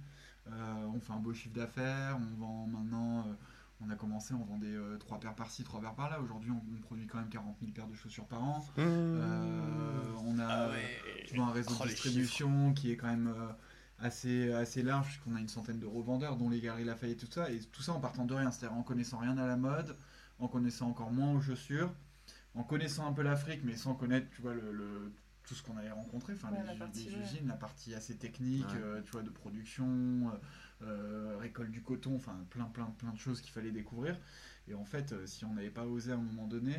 Euh, 0.48 0.52
on 0.96 1.00
fait 1.00 1.14
un 1.14 1.18
beau 1.20 1.34
chiffre 1.34 1.54
d'affaires. 1.54 2.18
On 2.20 2.40
vend 2.40 2.68
maintenant, 2.68 3.20
euh, 3.28 3.34
on 3.82 3.90
a 3.90 3.96
commencé, 3.96 4.34
on 4.34 4.44
vendait 4.44 4.76
3 5.00 5.20
paires 5.20 5.36
par-ci, 5.36 5.64
3 5.64 5.80
paires 5.82 5.96
par-là. 5.96 6.20
Aujourd'hui, 6.22 6.52
on, 6.52 6.62
on 6.76 6.82
produit 6.82 7.08
quand 7.08 7.18
même 7.20 7.30
40 7.30 7.58
000 7.62 7.72
paires 7.72 7.88
de 7.88 7.96
chaussures 7.96 8.26
par 8.28 8.44
an. 8.44 8.66
Euh, 8.78 10.02
on 10.26 10.40
a 10.40 10.46
Ah 10.48 10.70
tu 11.26 11.36
vois, 11.36 11.46
un 11.46 11.52
réseau 11.52 11.72
Oh, 11.80 11.84
de 11.84 11.88
les 11.88 11.94
distribution 11.94 12.74
qui 12.74 12.92
est 12.92 12.98
quand 12.98 13.08
même 13.08 13.28
euh, 13.28 13.52
assez, 14.00 14.52
assez 14.54 14.84
large, 14.84 15.08
puisqu'on 15.08 15.36
a 15.36 15.40
une 15.40 15.48
centaine 15.48 15.80
de 15.80 15.86
revendeurs, 15.86 16.36
dont 16.36 16.50
les 16.50 16.60
Galeries 16.60 16.86
Lafayette 16.86 17.24
et 17.24 17.26
tout 17.28 17.32
ça, 17.32 17.52
et 17.52 17.60
tout 17.60 17.82
ça 17.82 17.94
en 17.94 18.00
partant 18.00 18.26
de 18.26 18.34
rien, 18.34 18.52
c'est-à-dire 18.52 18.78
en 18.78 18.84
connaissant 18.84 19.18
rien 19.20 19.38
à 19.38 19.48
la 19.48 19.58
mode, 19.58 19.96
en 20.40 20.48
connaissant 20.48 20.90
encore 20.90 21.12
moins 21.12 21.32
aux 21.34 21.42
chaussures, 21.42 21.94
en 22.56 22.64
connaissant 22.64 23.08
un 23.08 23.14
peu 23.14 23.22
l'Afrique, 23.22 23.62
mais 23.64 23.76
sans 23.78 23.94
connaître, 23.96 24.28
tu 24.36 24.42
vois, 24.42 24.54
le, 24.54 24.72
le- 24.72 25.12
tout 25.44 25.56
ce 25.56 25.64
qu'on 25.64 25.78
avait 25.78 25.92
rencontré, 25.92 26.34
enfin, 26.34 26.52
Ouais, 26.52 26.60
les, 26.62 26.68
la 26.68 26.76
u- 26.76 26.80
partie, 26.80 27.06
les 27.10 27.16
ouais. 27.16 27.22
usines, 27.24 27.48
la 27.48 27.56
partie 27.56 27.96
assez 27.96 28.16
technique, 28.16 28.66
Ouais. 28.72 28.80
euh, 28.82 29.02
tu 29.04 29.12
vois, 29.12 29.24
de 29.24 29.30
production, 29.32 29.86
euh, 29.88 30.32
euh, 30.34 30.38
récolte 31.40 31.72
du 31.72 31.82
coton, 31.82 32.16
enfin, 32.16 32.36
plein, 32.50 32.66
plein, 32.66 32.86
plein 32.98 33.12
de 33.12 33.18
choses 33.18 33.42
qu'il 33.42 33.52
fallait 33.52 33.72
découvrir. 33.72 34.18
Et 34.68 34.74
en 34.74 34.86
fait, 34.86 35.12
euh, 35.14 35.26
si 35.26 35.46
on 35.46 35.54
n'avait 35.54 35.70
pas 35.70 35.86
osé 35.86 36.12
à 36.12 36.16
un 36.16 36.18
moment 36.18 36.48
donné, 36.48 36.76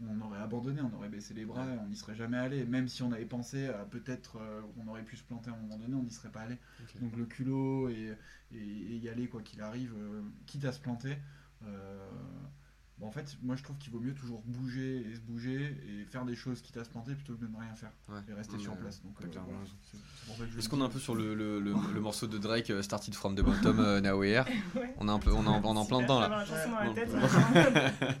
on 0.00 0.20
aurait 0.20 0.40
abandonné, 0.40 0.80
on 0.80 0.92
aurait 0.96 1.08
baissé 1.08 1.34
les 1.34 1.44
bras, 1.44 1.66
on 1.84 1.88
n'y 1.88 1.96
serait 1.96 2.14
jamais 2.16 2.36
allé. 2.38 2.64
Même 2.64 2.88
si 2.88 3.02
on 3.02 3.12
avait 3.12 3.24
pensé 3.26 3.66
à 3.68 3.84
peut-être 3.84 4.36
euh, 4.40 4.62
qu'on 4.74 4.88
aurait 4.88 5.04
pu 5.04 5.16
se 5.16 5.22
planter 5.24 5.50
à 5.50 5.54
un 5.54 5.56
moment 5.56 5.76
donné, 5.78 5.94
on 5.94 6.02
n'y 6.02 6.10
serait 6.10 6.30
pas 6.32 6.40
allé. 6.42 6.58
Donc 7.00 7.16
le 7.16 7.26
culot 7.26 7.88
et, 7.88 8.16
et- 8.52 8.56
et 8.58 8.96
y 8.96 9.08
aller 9.08 9.28
quoi 9.28 9.42
qu'il 9.42 9.60
arrive, 9.60 9.94
euh, 9.96 10.22
quitte 10.46 10.64
à 10.64 10.72
se 10.72 10.80
planter. 10.80 11.16
euh, 11.64 12.08
bon, 13.02 13.08
en 13.08 13.10
fait, 13.10 13.36
moi 13.42 13.56
je 13.56 13.62
trouve 13.62 13.76
qu'il 13.78 13.92
vaut 13.92 13.98
mieux 14.00 14.14
toujours 14.14 14.40
bouger 14.46 15.04
et 15.10 15.14
se 15.14 15.20
bouger 15.20 15.76
et 15.88 16.04
faire 16.06 16.24
des 16.24 16.36
choses 16.36 16.62
quitte 16.62 16.76
à 16.76 16.84
se 16.84 16.88
planter 16.90 17.14
plutôt 17.14 17.34
que 17.34 17.40
de 17.44 17.48
ne 17.48 17.56
rien 17.56 17.74
faire 17.74 17.90
Ouais. 18.08 18.20
et 18.28 18.32
rester 18.32 18.58
sur 18.58 18.76
place. 18.76 19.02
Donc 19.02 19.14
euh, 19.22 19.26
voilà, 20.26 20.48
Est-ce 20.58 20.68
qu'on 20.68 20.80
est 20.80 20.84
un 20.84 20.88
peu 20.88 20.98
sur 21.00 21.14
le, 21.14 21.34
le, 21.34 21.60
le, 21.60 21.74
le 21.94 22.00
morceau 22.00 22.26
de 22.26 22.38
Drake, 22.38 22.70
euh, 22.70 22.82
Started 22.82 23.14
from 23.14 23.34
the 23.34 23.42
Bottom, 23.42 23.78
uh, 23.78 24.00
Now 24.00 24.18
We're 24.18 24.30
Here 24.30 24.44
Ouais. 24.74 24.94
On 24.98 25.08
est 25.08 25.12
un 25.12 25.18
peu, 25.18 25.32
on 25.32 25.44
est 25.44 25.48
en, 25.48 25.60
on 25.64 25.74
est 25.74 25.78
en 25.78 25.84
plein 25.84 26.02
dedans 26.02 26.20
là. 26.20 26.44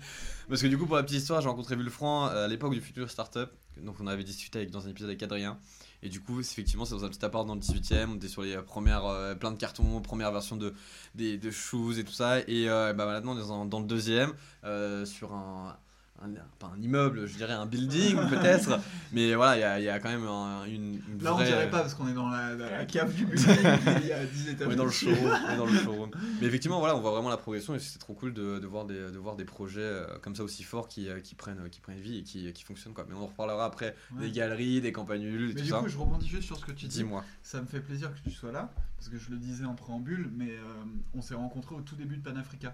Parce 0.48 0.60
que 0.60 0.66
du 0.66 0.76
coup, 0.76 0.86
pour 0.86 0.96
la 0.96 1.02
petite 1.02 1.18
histoire, 1.18 1.40
j'ai 1.40 1.48
rencontré 1.48 1.76
euh, 1.76 2.44
à 2.44 2.48
l'époque 2.48 2.74
du 2.74 2.80
futur 2.80 3.10
startup. 3.10 3.50
Donc, 3.80 3.96
on 4.00 4.06
avait 4.06 4.24
discuté 4.24 4.58
avec, 4.58 4.70
dans 4.70 4.86
un 4.86 4.90
épisode 4.90 5.10
avec 5.10 5.22
Adrien. 5.22 5.58
Et 6.02 6.08
du 6.08 6.20
coup, 6.20 6.40
effectivement, 6.40 6.84
c'est 6.84 6.94
dans 6.94 7.04
un 7.04 7.08
petit 7.08 7.24
appart 7.24 7.46
dans 7.46 7.54
le 7.54 7.60
18 7.60 7.92
e 7.92 8.06
On 8.08 8.16
était 8.16 8.28
sur 8.28 8.42
les 8.42 8.56
premières, 8.58 9.06
euh, 9.06 9.34
plein 9.34 9.52
de 9.52 9.56
cartons, 9.56 10.00
première 10.00 10.32
version 10.32 10.56
de, 10.56 10.74
de 11.14 11.50
shoes 11.50 11.98
et 11.98 12.04
tout 12.04 12.12
ça. 12.12 12.40
Et 12.40 12.68
euh, 12.68 12.92
bah, 12.92 13.06
maintenant, 13.06 13.36
on 13.36 13.38
est 13.38 13.46
dans, 13.46 13.66
dans 13.66 13.80
le 13.80 13.86
deuxième, 13.86 14.32
euh, 14.64 15.04
sur 15.04 15.32
un, 15.32 15.76
un, 16.24 16.30
pas 16.58 16.72
un 16.76 16.80
immeuble, 16.80 17.26
je 17.26 17.36
dirais 17.36 17.52
un 17.52 17.66
building 17.66 18.16
peut-être. 18.30 18.78
Mais 19.12 19.34
voilà, 19.34 19.56
il 19.56 19.60
y 19.60 19.64
a, 19.64 19.78
il 19.80 19.84
y 19.84 19.88
a 19.88 19.98
quand 19.98 20.10
même 20.10 20.26
un- 20.26 20.64
une, 20.66 21.00
une 21.08 21.22
Là, 21.22 21.34
on 21.34 21.42
dirait 21.42 21.70
pas 21.70 21.80
parce 21.80 21.94
qu'on 21.94 22.08
est 22.08 22.14
dans 22.14 22.28
la, 22.28 22.84
cave 22.86 23.12
du 23.14 23.26
building, 23.26 23.56
il 24.02 24.08
y 24.08 24.12
a 24.12 24.24
10 24.24 24.48
étages. 24.50 24.66
on 24.68 24.70
est 24.70 24.76
dans 24.76 24.84
le 24.84 24.90
showroom, 24.90 25.32
on 25.48 25.52
est 25.52 25.56
dans 25.56 25.66
le 25.66 25.78
showroom. 25.78 26.10
Mais 26.40 26.46
effectivement, 26.46 26.78
voilà, 26.78 26.96
on 26.96 27.00
voit 27.00 27.10
vraiment 27.12 27.30
la 27.30 27.36
progression 27.36 27.74
et 27.74 27.78
c'est 27.78 27.98
trop 27.98 28.14
cool 28.14 28.32
de, 28.32 28.58
de 28.58 28.66
voir 28.66 28.84
des, 28.84 29.10
de 29.10 29.18
voir 29.18 29.36
des 29.36 29.44
projets 29.44 29.80
euh, 29.80 30.06
comme 30.22 30.34
ça 30.36 30.42
aussi 30.44 30.62
forts 30.62 30.88
qui, 30.88 31.08
euh, 31.08 31.20
qui, 31.20 31.34
prennent, 31.34 31.68
qui 31.70 31.80
prennent 31.80 32.00
vie 32.00 32.18
et 32.18 32.22
qui, 32.22 32.52
qui 32.52 32.62
fonctionnent. 32.64 32.94
Quoi. 32.94 33.04
Mais 33.08 33.14
on 33.14 33.22
en 33.24 33.26
reparlera 33.26 33.64
après 33.64 33.94
Ouais. 34.16 34.26
des 34.26 34.30
galeries, 34.32 34.80
des 34.80 34.88
et 34.88 34.92
Mais 34.92 35.54
tout 35.54 35.62
du 35.62 35.68
ça. 35.68 35.78
coup, 35.78 35.88
je 35.88 35.98
rebondis 35.98 36.28
juste 36.28 36.44
sur 36.44 36.56
ce 36.56 36.64
que 36.64 36.72
tu 36.72 36.86
dis. 36.86 36.98
Dis-moi. 36.98 37.24
Ça 37.42 37.60
me 37.60 37.66
fait 37.66 37.80
plaisir 37.80 38.10
que 38.12 38.28
tu 38.28 38.34
sois 38.34 38.52
là, 38.52 38.70
parce 39.02 39.10
que 39.10 39.18
je 39.18 39.32
le 39.32 39.38
disais 39.38 39.64
en 39.64 39.74
préambule, 39.74 40.30
mais 40.32 40.50
euh, 40.50 40.84
on 41.12 41.22
s'est 41.22 41.34
rencontrés 41.34 41.74
au 41.74 41.80
tout 41.80 41.96
début 41.96 42.18
de 42.18 42.22
Panafrica. 42.22 42.72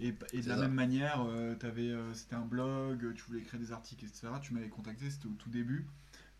Et, 0.00 0.12
et 0.32 0.40
de 0.40 0.48
la 0.48 0.56
ça. 0.56 0.62
même 0.62 0.74
manière, 0.74 1.22
euh, 1.22 1.54
euh, 1.62 2.14
c'était 2.14 2.34
un 2.34 2.44
blog, 2.44 3.14
tu 3.14 3.22
voulais 3.28 3.42
créer 3.42 3.60
des 3.60 3.70
articles, 3.70 4.04
etc. 4.04 4.26
Tu 4.42 4.54
m'avais 4.54 4.70
contacté, 4.70 5.08
c'était 5.08 5.28
au 5.28 5.36
tout 5.38 5.50
début. 5.50 5.86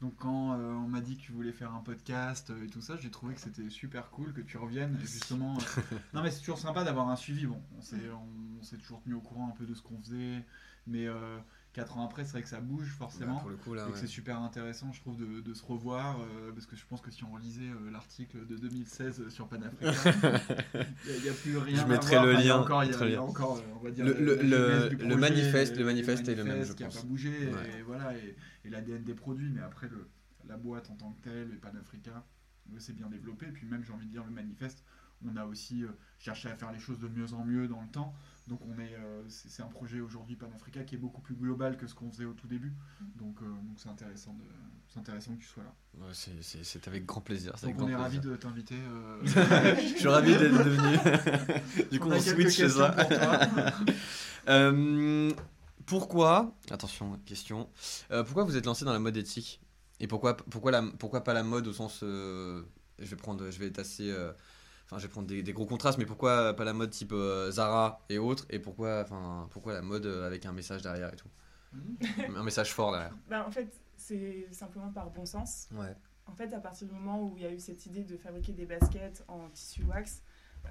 Donc 0.01 0.17
quand 0.17 0.55
on 0.57 0.89
m'a 0.89 1.01
dit 1.01 1.17
que 1.17 1.23
tu 1.23 1.33
voulais 1.33 1.53
faire 1.53 1.73
un 1.73 1.81
podcast 1.81 2.53
et 2.65 2.69
tout 2.69 2.81
ça, 2.81 2.97
j'ai 2.97 3.11
trouvé 3.11 3.35
que 3.35 3.41
c'était 3.41 3.69
super 3.71 4.11
cool 4.11 4.33
que 4.33 4.41
tu 4.41 4.57
reviennes. 4.57 4.97
Et 5.03 5.07
justement, 5.07 5.57
non 6.15 6.23
mais 6.23 6.33
c'est 6.33 6.41
toujours 6.41 6.59
sympa 6.59 6.83
d'avoir 6.83 7.09
un 7.09 7.17
suivi. 7.17 7.47
Bon, 7.47 7.61
on 7.77 7.81
s'est 7.81 7.97
on, 8.61 8.63
s'est 8.63 8.77
toujours 8.77 9.03
tenu 9.03 9.15
au 9.15 9.21
courant 9.21 9.49
un 9.49 9.57
peu 9.57 9.67
de 9.67 9.75
ce 9.75 9.83
qu'on 9.83 9.99
faisait, 10.01 10.45
mais 10.87 11.07
euh, 11.79 11.83
quatre 11.83 11.97
ans 11.99 12.05
après, 12.05 12.25
c'est 12.25 12.33
vrai 12.33 12.43
que 12.43 12.49
ça 12.49 12.61
bouge 12.61 12.89
forcément. 12.99 13.35
Bah, 13.37 13.41
pour 13.43 13.51
le 13.51 13.57
coup, 13.57 13.75
là, 13.75 13.87
et 13.89 13.93
que 13.93 13.99
c'est 13.99 14.07
super 14.07 14.41
intéressant, 14.41 14.93
je 14.93 15.01
trouve, 15.01 15.17
de, 15.17 15.41
de 15.41 15.55
se 15.55 15.65
revoir, 15.65 16.21
euh, 16.21 16.53
parce 16.53 16.67
que 16.67 16.77
je 16.77 16.85
pense 16.87 17.01
que 17.01 17.11
si 17.11 17.25
on 17.25 17.33
relisait 17.33 17.63
euh, 17.63 17.91
l'article 17.91 18.47
de 18.47 18.57
2016 18.57 19.29
sur 19.29 19.49
Panafrica, 19.49 19.93
il 20.75 21.23
n'y 21.23 21.29
a, 21.29 21.33
plus 21.33 21.57
rien 21.59 21.77
Je 21.77 21.83
à 21.83 21.87
mettrai 21.87 22.11
voir. 22.17 22.27
le 22.27 22.35
Enfin, 22.35 22.43
lien, 22.45 22.57
encore, 22.59 22.85
il 22.85 22.87
y 22.87 22.89
a- 22.89 22.93
mettrai 22.93 23.05
le 23.07 23.11
il 23.11 23.15
y 23.15 23.17
a 23.17 23.21
lien. 23.21 23.27
encore, 23.27 23.57
euh, 23.59 23.61
on 23.77 23.85
va 23.85 23.91
dire, 23.91 24.05
Le- 24.05 24.13
le- 24.13 25.17
manifeste- 25.17 25.77
le 25.77 25.85
manifeste 25.85 26.29
est 26.29 26.35
le 26.35 26.45
même, 26.45 26.53
manifeste 26.59 26.73
je 26.73 26.77
qui 26.77 26.83
n'a 26.83 26.89
pas 27.01 27.07
bougé, 27.07 27.31
Ouais. 27.53 27.79
et 27.79 27.83
voilà, 27.83 28.17
et, 28.17 28.37
et 28.65 28.71
l'ADN 28.71 29.03
des 29.05 29.15
produits, 29.15 29.51
mais 29.51 29.61
après, 29.63 29.89
le, 29.89 30.09
la 30.49 30.57
boîte 30.57 30.91
en 30.91 30.95
tant 30.97 31.13
que 31.13 31.21
telle, 31.23 31.51
et 31.53 31.57
Panafrica, 31.57 32.11
euh, 32.71 32.77
c'est 32.79 32.95
bien 32.95 33.09
développé, 33.09 33.47
et 33.47 33.53
puis 33.53 33.67
même, 33.67 33.85
j'ai 33.85 33.93
envie 33.93 34.07
de 34.07 34.11
dire, 34.11 34.25
le 34.25 34.31
manifeste, 34.31 34.85
on 35.27 35.37
a 35.37 35.45
aussi 35.45 35.83
euh, 35.85 35.89
cherché 36.19 36.49
à 36.49 36.55
faire 36.57 36.71
les 36.73 36.79
choses 36.79 36.99
de 37.01 37.09
mieux 37.09 37.33
en 37.35 37.45
mieux 37.45 37.67
dans 37.67 37.81
le 37.83 37.89
temps. 37.89 38.15
Donc 38.49 38.61
on 38.67 38.79
est, 38.81 38.95
euh, 38.95 39.23
c'est 39.29 39.51
c'est 39.51 39.63
un 39.63 39.67
projet 39.69 40.01
aujourd'hui 40.01 40.35
Panafrica 40.37 40.83
qui 40.83 40.95
est 40.95 40.99
beaucoup 40.99 41.21
plus 41.21 41.35
global 41.35 41.77
que 41.77 41.87
ce 41.87 41.95
qu'on 41.95 42.11
faisait 42.11 42.25
au 42.25 42.33
tout 42.33 42.47
début. 42.47 42.73
Donc 43.17 43.37
euh, 43.43 43.47
donc 43.47 43.77
c'est 43.79 43.89
intéressant 43.91 44.33
de, 44.35 44.45
c'est 44.89 44.99
intéressant 44.99 45.35
que 45.35 45.41
tu 45.41 45.47
sois 45.47 45.65
là. 45.65 45.75
Ouais, 46.01 46.13
c'est- 46.15 46.89
avec 46.89 47.05
grand 47.05 47.21
plaisir. 47.21 47.53
Donc 47.53 47.63
avec 47.65 47.81
on 47.83 47.89
est 47.89 47.95
ravi 47.95 48.19
de 48.21 48.35
t'inviter. 48.37 48.77
euh, 48.77 49.21
Je 49.25 49.99
suis 49.99 50.09
ravi 50.09 50.37
d'être 50.37 50.65
devenu. 50.65 51.89
du 51.91 52.01
coup, 52.01 52.09
On 52.09 52.17
on, 52.17 52.21
switch 52.21 52.57
questions 52.57 52.69
ça. 52.69 52.97
Euh, 54.49 55.31
pourquoi 55.87 56.55
Attention, 56.71 57.19
question. 57.27 57.69
Euh, 58.11 58.25
pourquoi 58.25 58.45
vous 58.45 58.57
êtes 58.57 58.67
lancé 58.67 58.85
dans 58.85 58.93
la 58.93 58.99
mode 58.99 59.17
éthique? 59.17 59.61
Et 60.01 60.07
pourquoi, 60.07 60.37
pourquoi, 60.37 60.71
la, 60.71 60.83
pourquoi 60.99 61.25
pas 61.25 61.35
la 61.35 61.43
mode 61.43 61.67
au 61.67 61.73
sens. 61.73 62.01
euh, 62.03 62.63
je 62.99 63.07
vais 63.07 63.17
prendre, 63.17 63.51
je 63.51 63.59
vais 63.59 63.67
être 63.67 63.79
assez. 63.79 64.11
Enfin, 64.89 64.99
je 64.99 65.07
vais 65.07 65.11
prendre 65.11 65.27
des, 65.27 65.43
des 65.43 65.53
gros 65.53 65.67
contrastes, 65.67 65.99
mais 65.99 66.07
pourquoi 66.07 66.55
pas 66.55 66.65
la 66.65 66.73
mode 66.73 66.89
type 66.89 67.13
euh, 67.13 67.51
Zara 67.51 68.01
et 68.09 68.17
autres 68.17 68.47
Et 68.49 68.59
pourquoi, 68.59 69.03
enfin, 69.03 69.47
pourquoi 69.51 69.75
la 69.75 69.83
mode 69.83 70.07
euh, 70.07 70.27
avec 70.27 70.47
un 70.47 70.53
message 70.53 70.81
derrière 70.81 71.13
et 71.13 71.17
tout 71.17 71.29
Un 72.35 72.43
message 72.43 72.73
fort 72.73 72.93
derrière. 72.93 73.15
Bah, 73.29 73.45
en 73.47 73.51
fait, 73.51 73.69
c'est 73.99 74.49
simplement 74.51 74.91
par 74.91 75.11
bon 75.11 75.27
sens. 75.27 75.69
Ouais. 75.73 75.95
En 76.25 76.33
fait, 76.35 76.55
à 76.55 76.61
partir 76.61 76.89
du 76.89 76.95
moment 76.95 77.23
où 77.23 77.37
il 77.37 77.43
y 77.43 77.47
a 77.47 77.53
eu 77.53 77.59
cette 77.59 77.85
idée 77.85 78.03
de 78.03 78.17
fabriquer 78.17 78.53
des 78.55 78.65
baskets 78.65 79.23
en 79.29 79.51
tissu 79.51 79.83
wax, 79.85 80.23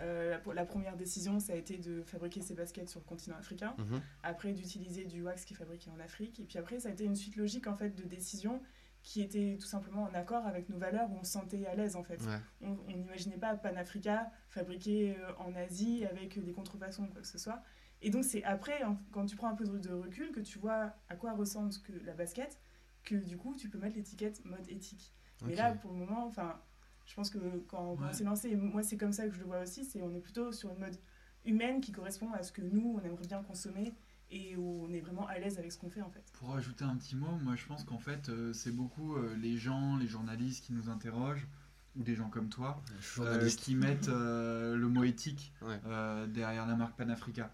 euh, 0.01 0.37
la 0.51 0.65
première 0.65 0.97
décision, 0.97 1.39
ça 1.39 1.53
a 1.53 1.55
été 1.55 1.77
de 1.77 2.01
fabriquer 2.01 2.41
ces 2.41 2.55
baskets 2.55 2.89
sur 2.89 2.99
le 2.99 3.05
continent 3.05 3.37
africain. 3.37 3.75
Mhm. 3.77 4.01
Après, 4.23 4.51
d'utiliser 4.51 5.05
du 5.05 5.21
wax 5.21 5.45
qui 5.45 5.53
est 5.53 5.57
fabriqué 5.57 5.91
en 5.91 5.99
Afrique. 5.99 6.39
Et 6.39 6.43
puis 6.43 6.57
après, 6.57 6.79
ça 6.79 6.89
a 6.89 6.91
été 6.91 7.03
une 7.03 7.15
suite 7.15 7.35
logique 7.35 7.67
en 7.67 7.75
fait 7.75 7.91
de 7.91 8.03
décisions 8.03 8.61
qui 9.07 9.21
étaient 9.21 9.55
tout 9.57 9.65
simplement 9.67 10.03
en 10.03 10.13
accord 10.13 10.45
avec 10.45 10.67
nos 10.67 10.77
valeurs, 10.77 11.09
où 11.09 11.15
on 11.15 11.23
se 11.23 11.31
sentait 11.31 11.65
à 11.65 11.75
l'aise 11.75 11.95
en 11.95 12.03
fait. 12.03 12.21
Ouais. 12.25 12.39
On 12.59 12.75
n'imaginait 12.91 13.37
pas 13.37 13.55
Panafrica 13.55 14.29
fabriqué 14.49 15.15
euh, 15.17 15.31
en 15.37 15.55
Asie 15.55 16.05
avec 16.05 16.43
des 16.43 16.51
contrefaçons 16.51 17.03
ou 17.05 17.07
quoi 17.07 17.21
que 17.21 17.27
ce 17.27 17.37
soit. 17.37 17.63
Et 18.01 18.09
donc 18.09 18.25
c'est 18.25 18.43
après, 18.43 18.81
hein, 18.83 18.99
quand 19.13 19.25
tu 19.25 19.37
prends 19.37 19.47
un 19.47 19.55
peu 19.55 19.63
de 19.65 19.93
recul, 19.93 20.33
que 20.33 20.41
tu 20.41 20.59
vois 20.59 20.93
à 21.07 21.15
quoi 21.15 21.31
ressemble 21.31 21.71
que 21.85 21.93
la 22.03 22.15
basket, 22.15 22.59
que 23.05 23.15
du 23.15 23.37
coup 23.37 23.55
tu 23.55 23.69
peux 23.69 23.77
mettre 23.79 23.95
l'étiquette 23.95 24.43
mode 24.43 24.67
éthique. 24.67 25.13
Mais 25.43 25.53
Ok. 25.53 25.57
là, 25.57 25.71
pour 25.71 25.93
le 25.93 25.99
moment, 25.99 26.25
enfin, 26.25 26.61
je 27.05 27.15
pense 27.15 27.29
que 27.29 27.37
quand, 27.69 27.95
quand 27.95 28.03
Ouais. 28.03 28.09
on 28.09 28.13
s'est 28.13 28.25
lancé, 28.25 28.49
et 28.49 28.55
moi 28.57 28.83
c'est 28.83 28.97
comme 28.97 29.13
ça 29.13 29.25
que 29.29 29.33
je 29.33 29.39
le 29.39 29.45
vois 29.45 29.61
aussi, 29.61 29.85
c'est 29.85 30.01
on 30.01 30.13
est 30.13 30.19
plutôt 30.19 30.51
sur 30.51 30.69
une 30.73 30.79
mode 30.79 30.97
humaine 31.45 31.79
qui 31.79 31.93
correspond 31.93 32.29
à 32.33 32.43
ce 32.43 32.51
que 32.51 32.61
nous 32.61 32.99
on 32.99 33.05
aimerait 33.05 33.25
bien 33.25 33.41
consommer 33.41 33.95
et 34.29 34.55
où 34.57 34.85
on 34.87 34.91
est 34.93 34.99
vraiment 34.99 35.25
à 35.27 35.37
l'aise 35.39 35.57
avec 35.57 35.71
ce 35.71 35.77
qu'on 35.77 35.89
fait 35.89 36.01
en 36.01 36.09
fait. 36.09 36.23
Pour 36.33 36.53
ajouter 36.55 36.83
un 36.83 36.95
petit 36.95 37.15
mot, 37.15 37.31
moi 37.43 37.55
je 37.55 37.65
pense 37.65 37.83
qu'en 37.83 37.99
fait 37.99 38.29
euh, 38.29 38.51
c'est 38.53 38.71
beaucoup 38.71 39.15
euh, 39.15 39.35
les 39.37 39.57
gens, 39.57 39.95
les 39.97 40.07
journalistes 40.07 40.65
qui 40.65 40.73
nous 40.73 40.89
interrogent 40.89 41.47
ou 41.95 42.03
des 42.03 42.15
gens 42.15 42.29
comme 42.29 42.49
toi 42.49 42.81
euh, 43.19 43.49
qui 43.49 43.73
mettent 43.75 44.09
euh, 44.09 44.75
le 44.75 44.87
mot 44.89 45.03
éthique 45.03 45.53
Ouais. 45.61 45.79
euh, 45.85 46.27
derrière 46.27 46.65
la 46.67 46.75
marque 46.75 46.95
Panafrica. 46.97 47.51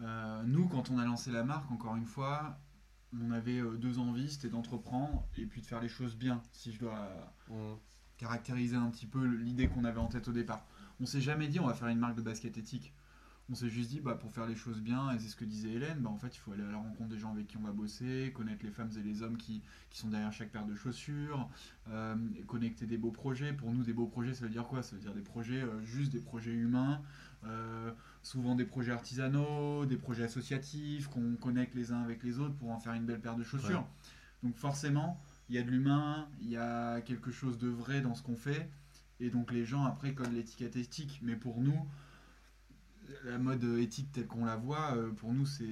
Euh, 0.00 0.42
nous, 0.44 0.66
quand 0.68 0.90
on 0.90 0.98
a 0.98 1.04
lancé 1.04 1.30
la 1.30 1.44
marque, 1.44 1.70
encore 1.70 1.94
une 1.96 2.06
fois, 2.06 2.58
on 3.12 3.30
avait 3.30 3.58
euh, 3.60 3.76
deux 3.76 3.98
envies, 3.98 4.30
c'était 4.30 4.48
d'entreprendre 4.48 5.26
et 5.36 5.44
puis 5.46 5.60
de 5.60 5.66
faire 5.66 5.80
les 5.80 5.88
choses 5.88 6.16
bien, 6.16 6.42
si 6.52 6.72
je 6.72 6.78
dois 6.80 7.08
caractériser 8.16 8.76
un 8.76 8.90
petit 8.90 9.06
peu 9.06 9.24
l'idée 9.24 9.68
qu'on 9.68 9.84
avait 9.84 9.98
en 10.00 10.06
tête 10.08 10.28
au 10.28 10.32
départ. 10.32 10.66
On 11.00 11.06
s'est 11.06 11.20
jamais 11.20 11.48
dit 11.48 11.58
on 11.60 11.66
va 11.66 11.74
faire 11.74 11.88
une 11.88 11.98
marque 11.98 12.16
de 12.16 12.22
basket 12.22 12.58
éthique. 12.58 12.92
On 13.50 13.54
s'est 13.54 13.68
juste 13.68 13.90
dit 13.90 13.98
bah, 13.98 14.14
pour 14.14 14.30
faire 14.30 14.46
les 14.46 14.54
choses 14.54 14.80
bien, 14.80 15.10
et 15.10 15.18
c'est 15.18 15.26
ce 15.26 15.34
que 15.34 15.44
disait 15.44 15.70
Hélène, 15.70 15.98
bah, 15.98 16.10
en 16.10 16.16
fait 16.16 16.36
il 16.36 16.38
faut 16.38 16.52
aller 16.52 16.62
à 16.62 16.70
la 16.70 16.76
rencontre 16.76 17.10
des 17.10 17.18
gens 17.18 17.32
avec 17.32 17.48
qui 17.48 17.56
on 17.56 17.62
va 17.62 17.72
bosser, 17.72 18.32
connaître 18.32 18.64
les 18.64 18.70
femmes 18.70 18.90
et 18.96 19.02
les 19.02 19.22
hommes 19.22 19.36
qui, 19.36 19.60
qui 19.90 19.98
sont 19.98 20.08
derrière 20.08 20.32
chaque 20.32 20.50
paire 20.50 20.66
de 20.66 20.76
chaussures, 20.76 21.50
euh, 21.88 22.14
et 22.36 22.42
connecter 22.42 22.86
des 22.86 22.96
beaux 22.96 23.10
projets. 23.10 23.52
Pour 23.52 23.72
nous 23.72 23.82
des 23.82 23.92
beaux 23.92 24.06
projets 24.06 24.34
ça 24.34 24.44
veut 24.44 24.52
dire 24.52 24.66
quoi? 24.68 24.84
Ça 24.84 24.94
veut 24.94 25.02
dire 25.02 25.14
des 25.14 25.20
projets, 25.20 25.62
euh, 25.62 25.82
juste 25.84 26.12
des 26.12 26.20
projets 26.20 26.52
humains, 26.52 27.02
euh, 27.44 27.90
souvent 28.22 28.54
des 28.54 28.64
projets 28.64 28.92
artisanaux, 28.92 29.84
des 29.84 29.96
projets 29.96 30.22
associatifs, 30.22 31.08
qu'on 31.08 31.34
connecte 31.34 31.74
les 31.74 31.90
uns 31.90 32.02
avec 32.02 32.22
les 32.22 32.38
autres 32.38 32.54
pour 32.54 32.70
en 32.70 32.78
faire 32.78 32.92
une 32.92 33.04
belle 33.04 33.20
paire 33.20 33.36
de 33.36 33.42
chaussures. 33.42 33.84
Donc 34.44 34.56
forcément, 34.56 35.20
il 35.48 35.56
y 35.56 35.58
a 35.58 35.62
de 35.62 35.70
l'humain, 35.70 36.28
il 36.40 36.50
y 36.50 36.56
a 36.56 37.00
quelque 37.00 37.32
chose 37.32 37.58
de 37.58 37.68
vrai 37.68 38.00
dans 38.00 38.14
ce 38.14 38.22
qu'on 38.22 38.36
fait, 38.36 38.70
et 39.18 39.28
donc 39.28 39.50
les 39.50 39.66
gens 39.66 39.84
après 39.84 40.14
collent 40.14 40.34
l'étiquette 40.34 40.76
éthique. 40.76 41.18
Mais 41.22 41.34
pour 41.34 41.60
nous, 41.60 41.84
la 43.24 43.38
mode 43.38 43.64
éthique 43.78 44.12
telle 44.12 44.26
qu'on 44.26 44.44
la 44.44 44.56
voit, 44.56 44.94
euh, 44.96 45.10
pour 45.10 45.32
nous 45.32 45.46
c'est 45.46 45.64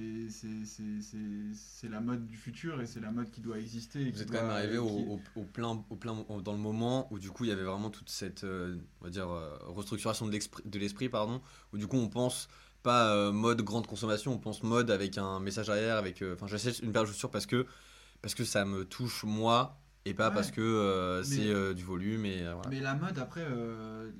la 1.89 1.99
mode 2.01 2.25
du 2.25 2.37
futur 2.37 2.81
et 2.81 2.85
c'est 2.85 2.99
la 2.99 3.11
mode 3.11 3.29
qui 3.29 3.41
doit 3.41 3.59
exister. 3.59 4.01
et 4.01 4.11
Vous 4.11 4.21
êtes 4.21 4.31
quand 4.31 4.41
même 4.41 4.49
arrivé 4.51 4.77
qui- 4.77 5.05
au, 5.35 5.43
plein, 5.43 5.83
au 5.89 5.95
plein, 5.95 6.25
dans 6.43 6.53
le 6.53 6.59
moment 6.59 7.07
où 7.11 7.19
du 7.19 7.31
coup 7.31 7.45
il 7.45 7.49
y 7.49 7.53
avait 7.53 7.63
vraiment 7.63 7.89
toute 7.89 8.09
cette, 8.09 8.43
euh, 8.43 8.77
on 9.01 9.05
va 9.05 9.09
dire, 9.09 9.29
euh, 9.29 9.57
restructuration 9.67 10.27
de 10.27 10.79
l'esprit, 10.79 11.09
pardon, 11.09 11.41
où 11.73 11.77
du 11.77 11.87
coup 11.87 11.97
on 11.97 12.09
pense 12.09 12.47
pas 12.83 13.13
euh, 13.15 13.31
mode 13.31 13.61
grande 13.61 13.87
consommation, 13.87 14.33
on 14.33 14.37
pense 14.37 14.63
mode 14.63 14.91
avec 14.91 15.17
un 15.17 15.39
message 15.39 15.67
derrière, 15.67 15.97
avec, 15.97 16.21
euh, 16.21 16.35
enfin 16.35 16.47
j'achète 16.47 16.79
une 16.79 16.91
paire 16.91 17.03
de 17.03 17.07
chaussures 17.07 17.31
parce 17.31 17.45
que 17.45 17.65
parce 18.21 18.35
que 18.35 18.43
ça 18.43 18.65
me 18.65 18.83
touche 18.85 19.23
moi 19.23 19.79
et 20.05 20.13
pas 20.13 20.29
Ouais. 20.29 20.33
parce 20.35 20.51
que 20.51 20.61
euh, 20.61 21.23
c'est 21.23 21.47
euh, 21.47 21.73
du 21.73 21.83
volume 21.83 22.25
et 22.25 22.45
euh, 22.45 22.53
voilà. 22.53 22.69
Mais 22.69 22.79
la 22.79 22.95
mode, 22.95 23.19
après, 23.19 23.45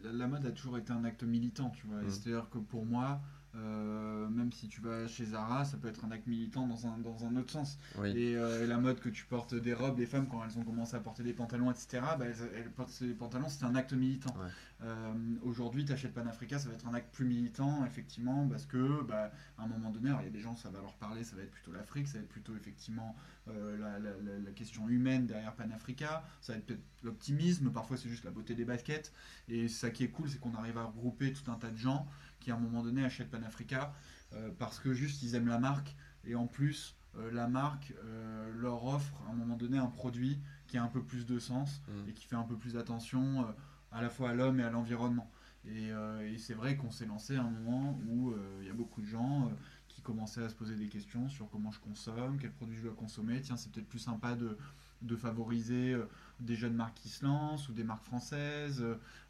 la, 0.03 0.27
mode 0.27 0.45
a 0.45 0.51
toujours 0.51 0.77
été 0.77 0.91
un 0.91 1.03
acte 1.03 1.23
militant, 1.23 1.69
tu 1.69 1.87
vois. 1.87 2.01
Mhm. 2.01 2.09
C'est-à-dire 2.09 2.49
que 2.49 2.57
pour 2.57 2.85
moi, 2.85 3.21
euh, 3.55 4.27
même 4.29 4.51
si 4.51 4.67
tu 4.67 4.79
vas 4.81 5.07
chez 5.07 5.25
Zara, 5.25 5.65
ça 5.65 5.77
peut 5.77 5.87
être 5.87 6.05
un 6.05 6.11
acte 6.11 6.27
militant 6.27 6.67
dans 6.67 6.87
un, 6.87 6.97
dans 6.99 7.25
un 7.25 7.35
autre 7.35 7.51
sens. 7.51 7.77
Oui. 7.97 8.09
Et 8.15 8.35
euh, 8.37 8.67
la 8.67 8.77
mode 8.77 8.99
que 8.99 9.09
tu 9.09 9.25
portes 9.25 9.55
des 9.55 9.73
robes, 9.73 9.97
les 9.99 10.05
femmes, 10.05 10.27
quand 10.27 10.43
elles 10.45 10.57
ont 10.57 10.63
commencé 10.63 10.95
à 10.95 10.99
porter 10.99 11.23
des 11.23 11.33
pantalons, 11.33 11.71
etc., 11.71 11.87
bah, 12.17 12.25
elles, 12.25 12.35
elles 12.55 12.71
portent 12.71 12.89
ces 12.91 13.07
pantalons, 13.13 13.49
c'est 13.49 13.63
un 13.65 13.75
acte 13.75 13.93
militant. 13.93 14.33
Ouais. 14.39 14.49
Euh, 14.81 15.13
Aujourd'hui, 15.43 15.83
tu 15.83 15.91
achètes 15.91 16.13
Panafrica, 16.13 16.57
ça 16.59 16.69
va 16.69 16.75
être 16.75 16.87
un 16.87 16.93
acte 16.93 17.13
plus 17.13 17.25
militant, 17.25 17.85
effectivement, 17.85 18.47
parce 18.47 18.65
que, 18.65 19.01
bah, 19.03 19.31
à 19.57 19.63
un 19.63 19.67
moment 19.67 19.89
donné, 19.89 20.11
il 20.21 20.25
y 20.25 20.27
a 20.27 20.31
des 20.31 20.39
gens, 20.41 20.55
ça 20.55 20.69
va 20.69 20.79
leur 20.79 20.95
parler, 20.95 21.23
ça 21.23 21.35
va 21.35 21.41
être 21.41 21.51
plutôt 21.51 21.71
l'Afrique, 21.71 22.07
ça 22.07 22.17
va 22.17 22.23
être 22.23 22.29
plutôt, 22.29 22.55
effectivement, 22.55 23.15
euh, 23.49 23.77
la- 23.77 23.99
la 23.99 24.51
question 24.51 24.87
humaine 24.87 25.25
derrière 25.25 25.53
Panafrica, 25.55 26.23
ça 26.39 26.53
va 26.53 26.59
être 26.59 26.65
peut-être 26.67 26.83
l'optimisme, 27.03 27.71
parfois 27.71 27.97
c'est 27.97 28.09
juste 28.09 28.23
la 28.25 28.31
beauté 28.31 28.53
des 28.55 28.65
baskets. 28.65 29.11
Et 29.47 29.67
ça 29.67 29.89
qui 29.89 30.03
est 30.03 30.09
cool, 30.09 30.29
c'est 30.29 30.39
qu'on 30.39 30.53
arrive 30.55 30.77
à 30.77 30.83
regrouper 30.83 31.33
tout 31.33 31.49
un 31.51 31.55
tas 31.55 31.71
de 31.71 31.77
gens 31.77 32.05
qui, 32.39 32.51
à 32.51 32.55
un 32.55 32.59
moment 32.59 32.83
donné, 32.83 33.03
achètent 33.03 33.29
Panafrica 33.29 33.93
euh, 34.33 34.49
parce 34.57 34.79
que 34.79 34.93
juste 34.93 35.23
ils 35.23 35.35
aiment 35.35 35.47
la 35.47 35.59
marque 35.59 35.95
et 36.23 36.35
en 36.35 36.47
plus, 36.47 36.95
euh, 37.17 37.31
la 37.31 37.47
marque 37.47 37.93
euh, 38.03 38.51
leur 38.55 38.85
offre 38.85 39.13
à 39.27 39.31
un 39.31 39.33
moment 39.33 39.55
donné 39.55 39.77
un 39.77 39.87
produit 39.87 40.39
qui 40.67 40.77
a 40.77 40.83
un 40.83 40.87
peu 40.87 41.01
plus 41.01 41.25
de 41.25 41.39
sens 41.39 41.81
Mm. 41.87 42.09
et 42.09 42.13
qui 42.13 42.25
fait 42.25 42.35
un 42.35 42.43
peu 42.43 42.55
plus 42.55 42.77
attention 42.77 43.45
à 43.91 44.01
la 44.01 44.09
fois 44.09 44.29
à 44.29 44.33
l'homme 44.33 44.59
et 44.59 44.63
à 44.63 44.69
l'environnement. 44.69 45.31
Et, 45.65 45.89
et 45.89 46.37
c'est 46.37 46.53
vrai 46.53 46.77
qu'on 46.77 46.89
s'est 46.89 47.05
lancé 47.05 47.35
à 47.35 47.41
un 47.41 47.49
moment 47.49 47.99
où 48.07 48.33
il 48.61 48.67
y 48.67 48.69
a 48.69 48.73
beaucoup 48.73 49.01
de 49.01 49.07
gens 49.07 49.51
qui 49.87 50.01
commençaient 50.01 50.43
à 50.43 50.49
se 50.49 50.55
poser 50.55 50.75
des 50.75 50.87
questions 50.87 51.27
sur 51.27 51.49
comment 51.49 51.71
je 51.71 51.79
consomme, 51.79 52.37
quels 52.39 52.53
produits 52.53 52.77
je 52.77 52.83
dois 52.83 52.93
consommer. 52.93 53.41
Tiens, 53.41 53.57
c'est 53.57 53.71
peut-être 53.71 53.89
plus 53.89 53.99
sympa 53.99 54.35
de, 54.35 54.57
de 55.01 55.15
favoriser 55.15 55.97
des 56.39 56.55
jeunes 56.55 56.73
marques 56.75 56.95
qui 56.97 57.09
se 57.09 57.23
lancent 57.25 57.67
ou 57.69 57.73
des 57.73 57.83
marques 57.83 58.03
françaises, 58.05 58.81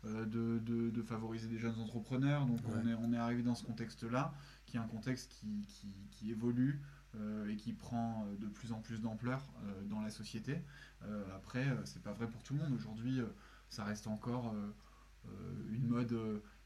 euh, 0.06 0.26
de, 0.26 0.60
de- 0.60 0.90
de 0.90 1.02
favoriser 1.02 1.48
des 1.48 1.58
jeunes 1.58 1.80
entrepreneurs. 1.80 2.46
Donc 2.46 2.60
on 2.84 2.88
est, 2.88 2.94
on 2.94 3.14
est 3.14 3.18
arrivé 3.18 3.42
dans 3.44 3.56
ce 3.56 3.64
contexte-là, 3.66 4.34
qui 4.66 4.78
est 4.78 4.80
un 4.80 4.88
contexte 4.88 5.32
qui, 5.32 5.66
qui- 5.68 5.94
qui 6.12 6.32
évolue 6.32 6.82
euh, 7.16 7.50
et 7.50 7.56
qui 7.56 7.74
prend 7.74 8.26
euh, 8.28 8.36
de 8.38 8.48
plus 8.48 8.72
en 8.72 8.80
plus 8.82 9.02
d'ampleur 9.02 9.42
euh, 9.64 9.84
dans 9.86 10.02
la 10.02 10.10
société. 10.10 10.62
Après, 11.36 11.66
c'est 11.86 12.04
pas 12.04 12.12
vrai 12.12 12.28
pour 12.28 12.44
tout 12.44 12.54
le 12.54 12.60
monde. 12.60 12.74
Aujourd'hui, 12.74 13.22
ça 13.70 13.86
reste 13.86 14.06
encore 14.08 14.54
une 15.72 15.88
mode 15.88 16.16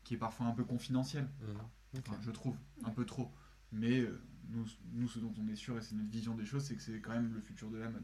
qui 0.03 0.15
est 0.15 0.17
parfois 0.17 0.47
un 0.47 0.51
peu 0.53 0.63
confidentielle. 0.63 1.29
Enfin, 1.99 2.17
je 2.21 2.31
trouve, 2.31 2.55
un 2.83 2.89
peu 2.89 3.05
trop. 3.05 3.31
Mais 3.71 4.03
nous, 4.49 4.65
nous, 4.93 5.07
ce 5.07 5.19
dont 5.19 5.33
on 5.39 5.47
est 5.47 5.55
sûr, 5.55 5.77
et 5.77 5.81
c'est 5.81 5.95
notre 5.95 6.09
vision 6.09 6.35
des 6.35 6.45
choses, 6.45 6.63
c'est 6.63 6.75
que 6.75 6.81
c'est 6.81 6.99
quand 6.99 7.11
même 7.11 7.33
le 7.33 7.41
futur 7.41 7.69
de 7.69 7.77
la 7.77 7.89
mode. 7.89 8.03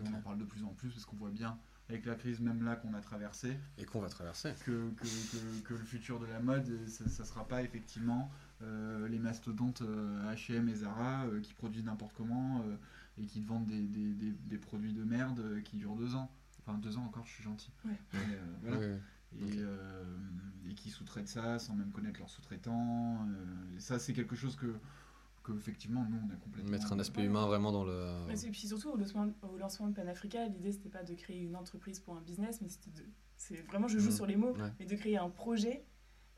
On 0.00 0.06
en 0.14 0.20
parle 0.22 0.38
de 0.38 0.44
plus 0.44 0.64
en 0.64 0.72
plus 0.74 0.90
parce 0.90 1.04
qu'on 1.04 1.16
voit 1.16 1.30
bien, 1.30 1.58
avec 1.90 2.06
la 2.06 2.14
crise 2.14 2.40
même 2.40 2.62
là 2.64 2.76
qu'on 2.76 2.94
a 2.94 3.00
traversée, 3.00 3.56
Et 3.78 3.84
qu'on 3.84 4.00
va 4.00 4.08
traverser. 4.08 4.54
que, 4.64 4.90
que, 4.90 5.04
que- 5.04 5.68
que 5.68 5.74
le 5.74 5.84
futur 5.84 6.20
de 6.20 6.26
la 6.26 6.40
mode, 6.40 6.68
euh, 6.68 6.86
ça 6.86 7.04
ne 7.22 7.26
sera 7.28 7.46
pas 7.46 7.62
effectivement 7.62 8.30
euh, 8.62 9.08
les 9.08 9.18
mastodontes 9.18 9.82
euh, 9.82 10.32
H&M 10.34 10.68
et 10.68 10.74
Zara 10.74 11.24
euh, 11.26 11.40
qui 11.40 11.52
produisent 11.54 11.84
n'importe 11.84 12.12
comment 12.16 12.60
euh, 12.62 12.76
et 13.18 13.26
qui 13.26 13.40
te 13.42 13.48
vendent 13.48 13.66
des, 13.66 13.82
des- 13.82 14.14
des- 14.14 14.32
des 14.32 14.58
produits 14.58 14.92
de 14.92 15.02
merde 15.02 15.40
euh, 15.40 15.60
qui 15.60 15.76
durent 15.76 15.96
deux 15.96 16.14
ans. 16.14 16.30
Enfin, 16.64 16.78
deux 16.78 16.96
ans 16.98 17.04
encore, 17.04 17.26
je 17.26 17.32
suis 17.32 17.42
gentil. 17.44 17.72
Ouais. 17.84 17.92
Mais, 18.12 18.18
euh, 18.34 18.38
voilà. 18.62 18.78
Ouais, 18.78 18.86
ouais. 18.86 19.00
Et, 19.40 19.58
euh, 19.58 20.04
et 20.68 20.74
qui 20.74 20.90
sous-traitent 20.90 21.28
ça 21.28 21.58
sans 21.58 21.74
même 21.74 21.90
connaître 21.92 22.18
leurs 22.20 22.30
sous-traitants. 22.30 23.26
euh, 23.28 23.78
ça, 23.78 23.98
c'est 23.98 24.12
quelque 24.12 24.36
chose 24.36 24.56
que, 24.56 24.74
que, 25.42 25.52
effectivement, 25.56 26.04
nous, 26.10 26.18
on 26.26 26.30
a 26.32 26.36
complètement. 26.36 26.70
Mettre 26.70 26.92
un 26.92 26.98
aspect 27.00 27.24
humain 27.24 27.46
vraiment 27.46 27.72
dans 27.72 27.84
le. 27.84 28.06
Et 28.30 28.50
puis 28.50 28.66
surtout, 28.68 28.90
au 28.90 28.96
lancement, 28.96 29.28
au 29.42 29.56
lancement 29.56 29.88
de 29.88 29.94
Panafrica, 29.94 30.46
l'idée 30.46 30.72
c'était 30.72 30.88
pas 30.88 31.02
de 31.02 31.14
créer 31.14 31.40
une 31.40 31.56
entreprise 31.56 32.00
pour 32.00 32.16
un 32.16 32.20
business, 32.20 32.60
mais 32.60 32.68
c'était 32.68 32.90
de. 32.90 33.06
C'est 33.36 33.56
vraiment, 33.62 33.88
je 33.88 33.98
joue 33.98 34.10
Mhm. 34.10 34.16
sur 34.16 34.26
les 34.26 34.36
mots, 34.36 34.52
Ouais. 34.52 34.70
mais 34.78 34.86
de 34.86 34.94
créer 34.96 35.16
un 35.16 35.30
projet 35.30 35.84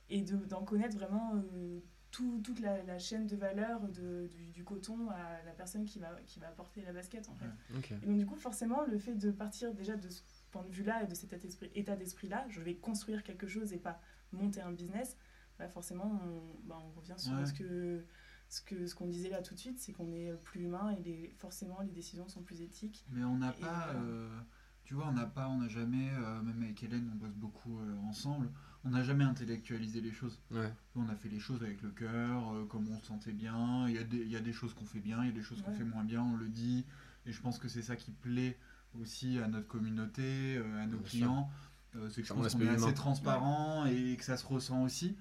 et 0.09 0.23
de- 0.23 0.37
d'en 0.45 0.63
connaître 0.63 0.97
vraiment 0.97 1.35
euh, 1.35 1.81
tout- 2.13 2.41
toute 2.45 2.61
la, 2.61 2.83
la 2.85 2.99
chaîne 2.99 3.27
de 3.27 3.35
valeur 3.35 3.81
de, 3.89 4.29
du, 4.33 4.51
du 4.51 4.63
coton 4.65 5.09
à 5.11 5.43
la 5.45 5.53
personne 5.53 5.85
qui 5.85 5.99
va, 5.99 6.11
qui 6.27 6.39
va 6.39 6.49
porter 6.49 6.83
la 6.83 6.93
basket 6.93 7.29
en 7.29 7.35
fait. 7.35 7.47
Ouais. 7.75 7.99
Et 8.03 8.07
donc 8.07 8.19
du 8.19 8.27
coup, 8.27 8.37
forcément, 8.37 8.85
le 8.85 8.99
fait 8.99 9.15
de 9.15 9.31
partir 9.33 9.73
déjà 9.75 9.97
de 9.97 10.09
ce 10.11 10.21
point 10.53 10.63
de 10.63 10.71
vue-là 10.71 11.03
et 11.03 11.07
de 11.07 11.15
cet 11.15 11.33
état 11.33 11.39
d'esprit- 11.43 11.71
état 11.75 11.97
d'esprit-là, 11.97 12.47
je 12.51 12.61
vais 12.61 12.75
construire 12.77 13.23
quelque 13.25 13.47
chose 13.49 13.73
et 13.73 13.79
pas 13.79 14.01
monter 14.31 14.61
un 14.61 14.73
business, 14.73 15.17
bah 15.59 15.69
forcément, 15.69 16.21
on, 16.25 16.69
bah, 16.69 16.79
on 16.85 16.91
revient 17.01 17.15
sur 17.19 17.33
Ouais. 17.35 17.47
ce 17.47 17.55
que 17.55 18.05
ce 18.53 18.61
que 18.61 18.87
ce 18.87 18.95
qu'on 18.95 19.07
disait 19.07 19.31
là 19.31 19.41
tout 19.41 19.55
de 19.55 19.59
suite, 19.59 19.79
c'est 19.79 19.93
qu'on 19.93 20.13
est 20.13 20.31
plus 20.45 20.61
humain 20.65 20.91
et 20.91 21.03
les, 21.03 21.35
forcément 21.39 21.81
les 21.81 21.91
décisions 21.91 22.29
sont 22.29 22.43
plus 22.43 22.61
éthiques. 22.61 23.05
Mais 23.11 23.25
on 23.25 23.39
n'a 23.39 23.53
pas. 23.53 23.87
voilà. 23.87 24.01
euh, 24.01 24.41
tu 24.85 24.95
vois, 24.95 25.07
on 25.09 25.13
n'a 25.13 25.27
pas, 25.27 25.49
on 25.49 25.59
n'a 25.59 25.69
jamais, 25.69 26.11
euh, 26.13 26.43
même 26.43 26.63
avec 26.63 26.83
Hélène, 26.83 27.11
on 27.15 27.17
bosse 27.17 27.35
beaucoup 27.35 27.79
euh, 27.79 27.97
ensemble, 28.09 28.51
on 28.85 28.91
n'a 28.91 29.03
jamais 29.03 29.25
intellectualisé 29.25 30.01
les 30.01 30.13
choses. 30.13 30.39
Ouais. 30.51 30.71
On 30.97 31.09
a 31.09 31.15
fait 31.15 31.29
les 31.29 31.39
choses 31.39 31.63
avec 31.63 31.81
le 31.83 31.91
cœur, 31.91 32.53
euh, 32.53 32.67
comme 32.67 32.89
on 32.89 32.99
se 33.01 33.07
sentait 33.07 33.33
bien. 33.33 33.89
Il 33.89 33.95
y, 33.95 33.99
a 33.99 34.05
des, 34.05 34.19
il 34.19 34.31
y 34.31 34.37
a 34.37 34.41
des 34.41 34.53
choses 34.53 34.75
qu'on 34.75 34.85
fait 34.85 35.01
bien, 35.01 35.23
il 35.23 35.29
y 35.29 35.31
a 35.31 35.35
des 35.35 35.43
choses 35.43 35.63
qu'on 35.63 35.73
fait 35.73 35.85
moins 35.85 36.05
bien, 36.05 36.23
on 36.23 36.37
le 36.37 36.49
dit. 36.49 36.85
Et 37.25 37.33
je 37.33 37.41
pense 37.41 37.59
que 37.59 37.69
c'est 37.69 37.83
ça 37.83 37.97
qui 37.97 38.11
plaît 38.11 38.59
aussi 39.01 39.39
à 39.39 39.49
notre 39.49 39.69
communauté, 39.69 40.57
euh, 40.57 40.83
à 40.83 40.87
nos 40.87 40.99
Bien 40.99 41.09
clients. 41.09 41.51
Euh, 41.95 42.09
c'est 42.11 42.23
que 42.23 42.29
je 42.29 42.35
pense 42.35 42.55
qu'on 42.55 42.61
est 42.61 42.69
assez 42.69 42.95
transparent 42.95 43.87
et 43.87 44.17
que 44.17 44.25
ça 44.25 44.37
se 44.37 44.47
ressent 44.47 44.83
aussi. 44.83 45.17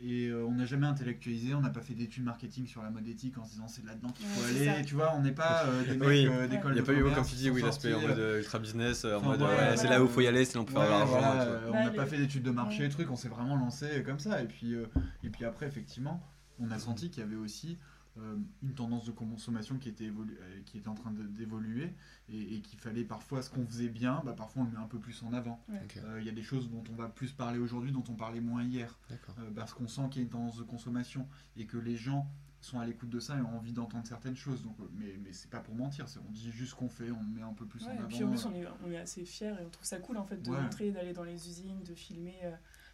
Et 0.00 0.26
euh, 0.28 0.44
on 0.46 0.52
n'a 0.52 0.64
jamais 0.64 0.86
intellectualisé, 0.86 1.54
on 1.54 1.60
n'a 1.60 1.70
pas 1.70 1.80
fait 1.80 1.94
d'études 1.94 2.22
marketing 2.22 2.66
sur 2.68 2.82
la 2.84 2.90
mode 2.90 3.08
éthique 3.08 3.36
en 3.36 3.44
se 3.44 3.50
disant 3.50 3.66
c'est 3.66 3.84
là-dedans 3.84 4.10
qu'il 4.10 4.26
faut 4.26 4.40
Ouais, 4.54 4.68
aller. 4.68 4.84
Tu 4.84 4.94
vois, 4.94 5.12
on 5.16 5.22
n'est 5.22 5.32
pas 5.32 5.64
euh, 5.66 5.82
des 5.84 5.96
mecs 5.96 6.08
Oui. 6.08 6.26
euh, 6.28 6.46
d'école 6.46 6.70
Il 6.70 6.74
n'y 6.74 6.78
a 6.78 6.82
de 6.82 6.86
pas 6.86 6.92
eu, 6.92 7.02
comme 7.14 7.24
tu 7.26 7.34
dis, 7.34 7.50
oui, 7.50 7.62
l'aspect 7.62 7.92
en 7.94 8.00
mode 8.00 8.18
euh, 8.18 8.38
ultra 8.38 8.60
business, 8.60 9.04
en 9.04 9.16
Enfin, 9.16 9.26
mode 9.26 9.40
ouais, 9.42 9.48
ouais, 9.48 9.54
voilà. 9.54 9.76
c'est 9.76 9.88
là 9.88 10.00
où 10.00 10.06
il 10.06 10.10
faut 10.12 10.20
y 10.20 10.28
aller, 10.28 10.44
c'est 10.44 10.54
là 10.54 10.60
où 10.60 10.62
on 10.62 10.66
peut 10.66 10.72
faire 10.72 10.82
de 10.82 10.86
Ouais, 10.86 10.98
l'argent. 10.98 11.18
voilà, 11.18 11.44
tout. 11.46 11.50
euh, 11.50 11.68
on 11.68 11.72
Bah, 11.72 11.84
n'a 11.84 11.90
pas 11.90 12.06
fait 12.06 12.18
d'études 12.18 12.44
de 12.44 12.50
marché 12.52 12.88
trucs, 12.90 13.10
on 13.10 13.16
s'est 13.16 13.28
vraiment 13.28 13.56
lancé 13.56 14.04
comme 14.06 14.20
ça. 14.20 14.40
Et 14.40 14.46
puis, 14.46 14.74
euh, 14.74 14.86
et 15.24 15.30
puis 15.30 15.44
après, 15.44 15.66
effectivement, 15.66 16.22
on 16.60 16.70
a 16.70 16.78
senti 16.78 17.10
qu'il 17.10 17.24
y 17.24 17.26
avait 17.26 17.34
aussi 17.34 17.72
euh, 17.72 17.74
une 18.62 18.74
tendance 18.74 19.04
de 19.06 19.12
consommation 19.12 19.78
qui 19.78 19.88
était, 19.88 20.04
évolu- 20.08 20.36
euh, 20.40 20.60
qui 20.66 20.78
était 20.78 20.88
en 20.88 20.94
train 20.94 21.12
d'évoluer 21.12 21.92
et, 22.28 22.56
et 22.56 22.60
qu'il 22.60 22.78
fallait 22.78 23.04
parfois 23.04 23.42
ce 23.42 23.50
qu'on 23.50 23.66
faisait 23.66 23.88
bien, 23.88 24.22
bah, 24.24 24.32
parfois 24.32 24.62
on 24.62 24.64
le 24.66 24.72
met 24.72 24.78
un 24.78 24.86
peu 24.88 24.98
plus 24.98 25.22
en 25.22 25.32
avant. 25.32 25.62
Euh, 25.70 26.18
Il 26.20 26.26
y 26.26 26.28
a 26.30 26.32
des 26.32 26.42
choses 26.42 26.70
dont 26.70 26.82
on 26.90 26.94
va 26.94 27.08
plus 27.08 27.32
parler 27.32 27.58
aujourd'hui, 27.58 27.92
dont 27.92 28.04
on 28.08 28.14
parlait 28.14 28.40
moins 28.40 28.62
hier, 28.64 28.98
euh, 29.10 29.50
parce 29.54 29.72
qu'on 29.74 29.88
sent 29.88 30.02
qu'il 30.10 30.22
y 30.22 30.24
a 30.24 30.24
une 30.24 30.30
tendance 30.32 30.56
de 30.58 30.64
consommation 30.64 31.26
et 31.56 31.66
que 31.66 31.78
les 31.78 31.96
gens 31.96 32.26
sont 32.60 32.80
à 32.80 32.86
l'écoute 32.86 33.08
de 33.08 33.20
ça 33.20 33.38
et 33.38 33.40
ont 33.40 33.56
envie 33.56 33.72
d'entendre 33.72 34.04
certaines 34.06 34.34
choses. 34.34 34.64
Donc, 34.64 34.74
euh, 34.80 34.88
mais 34.96 35.16
mais 35.22 35.32
c'est 35.32 35.48
pas 35.50 35.60
pour 35.60 35.76
mentir, 35.76 36.06
on 36.28 36.32
dit 36.32 36.50
juste 36.50 36.72
ce 36.72 36.74
qu'on 36.76 36.88
fait, 36.88 37.10
on 37.12 37.22
le 37.22 37.28
met 37.28 37.42
un 37.42 37.52
peu 37.52 37.66
plus 37.66 37.84
Ouais, 37.86 37.92
en 37.92 37.94
et 37.94 37.98
avant. 37.98 38.08
puis 38.08 38.24
en 38.24 38.30
plus, 38.30 38.44
on 38.46 38.54
est, 38.54 38.64
on 38.84 38.90
est 38.90 38.98
assez 38.98 39.24
fiers 39.24 39.54
et 39.60 39.64
on 39.64 39.70
trouve 39.70 39.86
ça 39.86 40.00
cool 40.00 40.16
en 40.16 40.24
fait 40.24 40.42
de 40.42 40.50
Ouais. 40.50 40.60
montrer, 40.60 40.90
d'aller 40.90 41.12
dans 41.12 41.22
les 41.22 41.48
usines, 41.48 41.82
de 41.84 41.94
filmer 41.94 42.36
euh, 42.42 42.50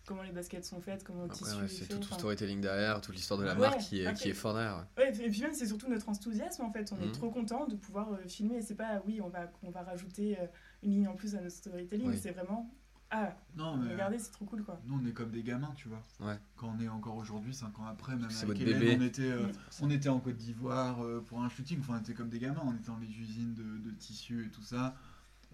comment 0.07 0.23
les 0.23 0.33
baskets 0.33 0.65
sont 0.65 0.81
faites, 0.81 1.05
comment 1.05 1.21
le 1.25 1.31
Après, 1.31 1.39
tissu 1.39 1.57
ouais, 1.57 1.65
est 1.65 1.69
c'est 1.69 1.87
tout 1.89 1.99
le 1.99 2.05
enfin, 2.05 2.15
storytelling 2.17 2.61
derrière, 2.61 3.01
toute 3.01 3.15
l'histoire 3.15 3.39
de 3.41 3.45
la 3.45 3.55
Ouais, 3.55 3.61
marque 3.61 3.79
qui 3.81 4.01
est, 4.03 4.15
qui 4.15 4.29
est 4.31 4.35
fort 4.35 4.55
derrière. 4.55 4.85
ouais. 4.99 5.05
Ouais, 5.05 5.25
et 5.27 5.31
puis 5.31 5.41
même 5.43 5.55
c'est 5.55 5.67
surtout 5.67 5.89
notre 5.89 6.09
enthousiasme 6.09 6.63
en 6.65 6.71
fait. 6.73 6.93
On 6.93 6.97
Mhm. 6.97 7.09
est 7.09 7.13
trop 7.13 7.31
content 7.31 7.67
de 7.67 7.77
pouvoir 7.77 8.13
euh, 8.13 8.19
filmer. 8.29 8.57
Et 8.57 8.63
c'est 8.63 8.75
pas 8.75 9.03
oui, 9.07 9.21
on 9.21 9.29
va 9.29 9.51
on 9.63 9.71
va 9.71 9.83
rajouter 9.83 10.39
euh, 10.39 10.47
une 10.83 10.91
ligne 10.93 11.09
en 11.09 11.15
plus 11.15 11.35
à 11.35 11.41
notre 11.41 11.55
storytelling. 11.57 12.09
Oui. 12.11 12.19
C'est 12.21 12.33
vraiment 12.33 12.71
ah 13.11 13.37
Non, 13.57 13.77
mais, 13.77 13.93
regardez, 13.93 14.19
c'est 14.19 14.33
trop 14.33 14.45
cool 14.45 14.65
quoi. 14.65 14.81
Nous, 14.87 14.99
on 15.01 15.07
est 15.07 15.13
comme 15.13 15.31
des 15.31 15.43
gamins, 15.45 15.73
tu 15.77 15.89
vois. 15.89 16.03
Ouais. 16.21 16.37
Quand 16.57 16.75
on 16.77 16.81
est 16.83 16.89
encore 16.89 17.17
aujourd'hui, 17.17 17.55
5 17.55 17.79
ans 17.79 17.85
après, 17.87 18.17
même 18.17 18.29
avec 18.43 18.61
Hélène, 18.61 18.79
bébé. 18.81 18.97
on 18.99 19.03
était, 19.05 19.23
euh, 19.31 19.47
on 19.83 19.91
était 19.91 20.09
en 20.09 20.19
Côte 20.19 20.37
d'Ivoire 20.37 21.01
euh, 21.05 21.23
pour 21.25 21.41
un 21.41 21.49
shooting. 21.49 21.79
Enfin, 21.81 21.95
on 21.99 22.01
était 22.01 22.15
comme 22.15 22.29
des 22.29 22.41
gamins, 22.41 22.63
on 22.65 22.73
était 22.75 22.89
dans 22.89 22.99
les 22.99 23.07
usines 23.07 23.55
de, 23.55 23.63
de 23.89 23.95
tissus 23.95 24.47
et 24.47 24.51
tout 24.51 24.63
ça. 24.63 24.97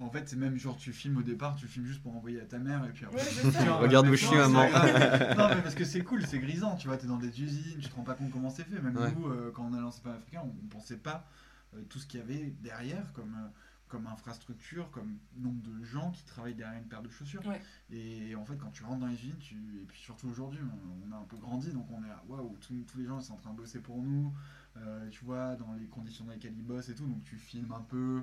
En 0.01 0.11
fait, 0.11 0.29
c'est 0.29 0.37
même 0.37 0.57
genre, 0.57 0.77
tu 0.77 0.93
filmes 0.93 1.19
au 1.19 1.23
départ, 1.23 1.55
tu 1.57 1.67
filmes 1.67 1.85
juste 1.87 2.03
pour 2.03 2.17
envoyer 2.17 2.41
à 2.41 2.45
ta 2.47 2.59
mère 2.59 2.85
et 2.87 2.91
puis 2.91 3.05
après. 3.05 3.19
Ouais. 3.21 3.51
Tiens, 3.53 3.75
Regarde 3.75 4.07
où 4.09 4.15
je 4.15 4.25
suis, 4.27 4.37
maman. 4.37 4.63
non, 5.37 5.49
mais 5.55 5.63
parce 5.63 5.75
que 5.75 5.85
c'est 5.85 6.03
cool, 6.03 6.27
c'est 6.27 6.39
grisant, 6.39 6.77
tu 6.77 6.89
vois. 6.89 6.97
T'es 6.97 7.07
dans 7.07 7.19
des 7.19 7.43
usines, 7.43 7.79
tu 7.79 7.89
te 7.89 7.95
rends 7.95 8.03
pas 8.03 8.15
compte 8.15 8.31
comment 8.31 8.51
c'est 8.51 8.65
fait. 8.65 8.81
Même 8.81 8.97
Ouais. 8.97 9.13
nous, 9.13 9.27
euh, 9.29 9.53
quand 9.55 9.69
on 9.71 9.75
a 9.75 9.81
lancé 9.81 10.01
Pan 10.03 10.11
Africain, 10.13 10.41
on, 10.45 10.49
on 10.65 10.69
pensait 10.69 10.97
pas 10.97 11.27
euh, 11.75 11.83
tout 11.89 11.99
ce 11.99 12.07
qu'il 12.07 12.21
y 12.21 12.23
avait 12.23 12.55
derrière 12.63 13.13
comme. 13.13 13.35
euh, 13.35 13.49
comme 13.91 14.07
infrastructure, 14.07 14.89
comme 14.93 15.17
nombre 15.37 15.61
de 15.63 15.83
gens 15.85 16.13
qui 16.13 16.23
travaillent 16.25 16.55
derrière 16.55 16.79
une 16.79 16.87
paire 16.87 17.03
de 17.03 17.09
chaussures. 17.11 17.45
Ouais. 17.45 17.61
Et 17.91 18.37
en 18.37 18.45
fait, 18.45 18.57
quand 18.57 18.71
tu 18.71 18.85
rentres 18.85 19.01
dans 19.01 19.09
les 19.09 19.15
usines, 19.17 19.35
tu... 19.41 19.57
et 19.83 19.85
puis 19.89 19.99
surtout 19.99 20.29
aujourd'hui, 20.29 20.61
on, 20.63 21.09
on 21.09 21.13
a 21.13 21.19
un 21.19 21.25
peu 21.25 21.37
grandi, 21.39 21.73
donc 21.73 21.89
on 21.91 22.05
est 22.05 22.07
là, 22.07 22.23
waouh, 22.29 22.57
tous 22.61 22.73
tous 22.87 22.99
les 22.99 23.05
gens 23.07 23.19
ils 23.19 23.25
sont 23.25 23.33
en 23.33 23.39
train 23.39 23.51
de 23.51 23.57
bosser 23.57 23.81
pour 23.81 24.01
nous, 24.01 24.33
euh, 24.77 25.09
tu 25.11 25.25
vois, 25.25 25.57
dans 25.57 25.73
les 25.73 25.87
conditions 25.89 26.25
dans 26.25 26.31
lesquelles 26.31 26.55
ils 26.57 26.65
bossent 26.65 26.89
et 26.89 26.95
tout, 26.95 27.05
donc 27.05 27.25
tu 27.25 27.35
filmes 27.35 27.73
un 27.73 27.81
peu, 27.83 28.23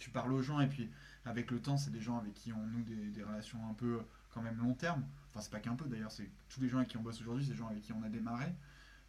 tu 0.00 0.10
parles 0.10 0.32
aux 0.32 0.42
gens, 0.42 0.58
et 0.60 0.66
puis 0.66 0.90
avec 1.24 1.52
le 1.52 1.60
temps, 1.60 1.76
c'est 1.76 1.90
des 1.92 2.00
gens 2.00 2.18
avec 2.18 2.34
qui 2.34 2.52
on 2.52 2.66
noue 2.66 2.82
des, 2.82 3.10
des 3.10 3.22
relations 3.22 3.58
un 3.70 3.74
peu 3.74 4.00
quand 4.34 4.42
même 4.42 4.58
long 4.58 4.74
terme. 4.74 5.04
Enfin, 5.28 5.40
c'est 5.40 5.50
pas 5.52 5.60
qu'un 5.60 5.76
peu 5.76 5.84
d'ailleurs, 5.88 6.10
c'est 6.10 6.28
tous 6.48 6.60
les 6.60 6.68
gens 6.68 6.78
avec 6.78 6.88
qui 6.88 6.96
on 6.96 7.02
bosse 7.02 7.20
aujourd'hui, 7.20 7.44
c'est 7.44 7.52
des 7.52 7.56
gens 7.58 7.68
avec 7.68 7.82
qui 7.82 7.92
on 7.92 8.02
a 8.02 8.08
démarré, 8.08 8.46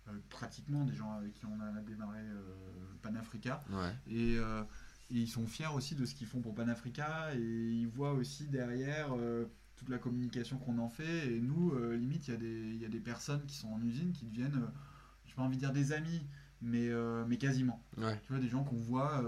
euh, 0.08 0.12
pratiquement 0.30 0.84
des 0.86 0.94
gens 0.94 1.12
avec 1.14 1.34
qui 1.34 1.46
on 1.48 1.60
a 1.60 1.72
démarré 1.82 2.20
euh, 2.20 2.44
Panafrica. 3.02 3.64
Ouais. 3.72 3.96
Et, 4.08 4.38
euh, 4.38 4.62
et 5.10 5.16
ils 5.16 5.28
sont 5.28 5.48
fiers 5.48 5.68
aussi 5.74 5.96
de 5.96 6.06
ce 6.06 6.14
qu'ils 6.14 6.28
font 6.28 6.42
pour 6.42 6.54
Panafrica 6.54 7.34
et 7.36 7.40
ils 7.40 7.88
voient 7.88 8.14
aussi 8.14 8.48
derrière 8.48 9.16
euh, 9.18 9.46
toute 9.78 9.90
la 9.90 9.98
communication 9.98 10.58
qu'on 10.58 10.78
en 10.78 10.90
fait. 10.90 11.32
Et 11.32 11.40
nous, 11.40 11.74
limite, 11.94 12.28
il 12.28 12.32
y, 12.32 12.34
a 12.36 12.38
des- 12.38 12.70
il 12.76 12.82
y 12.82 12.86
a 12.86 12.90
des 12.90 13.00
personnes 13.00 13.46
qui 13.46 13.56
sont 13.56 13.70
en 13.70 13.82
usine 13.82 14.12
qui 14.12 14.26
deviennent, 14.26 14.62
euh, 14.62 14.68
j'ai 15.26 15.34
pas 15.34 15.42
envie 15.44 15.56
de 15.58 15.62
dire 15.62 15.74
des 15.74 15.92
amis, 15.94 16.22
mais, 16.62 16.90
mais 17.28 17.38
quasiment. 17.38 17.82
Ouais. 17.98 18.20
Tu 18.26 18.34
vois, 18.34 18.42
des 18.42 18.50
gens 18.50 18.64
qu'on 18.64 18.76
voit 18.78 19.24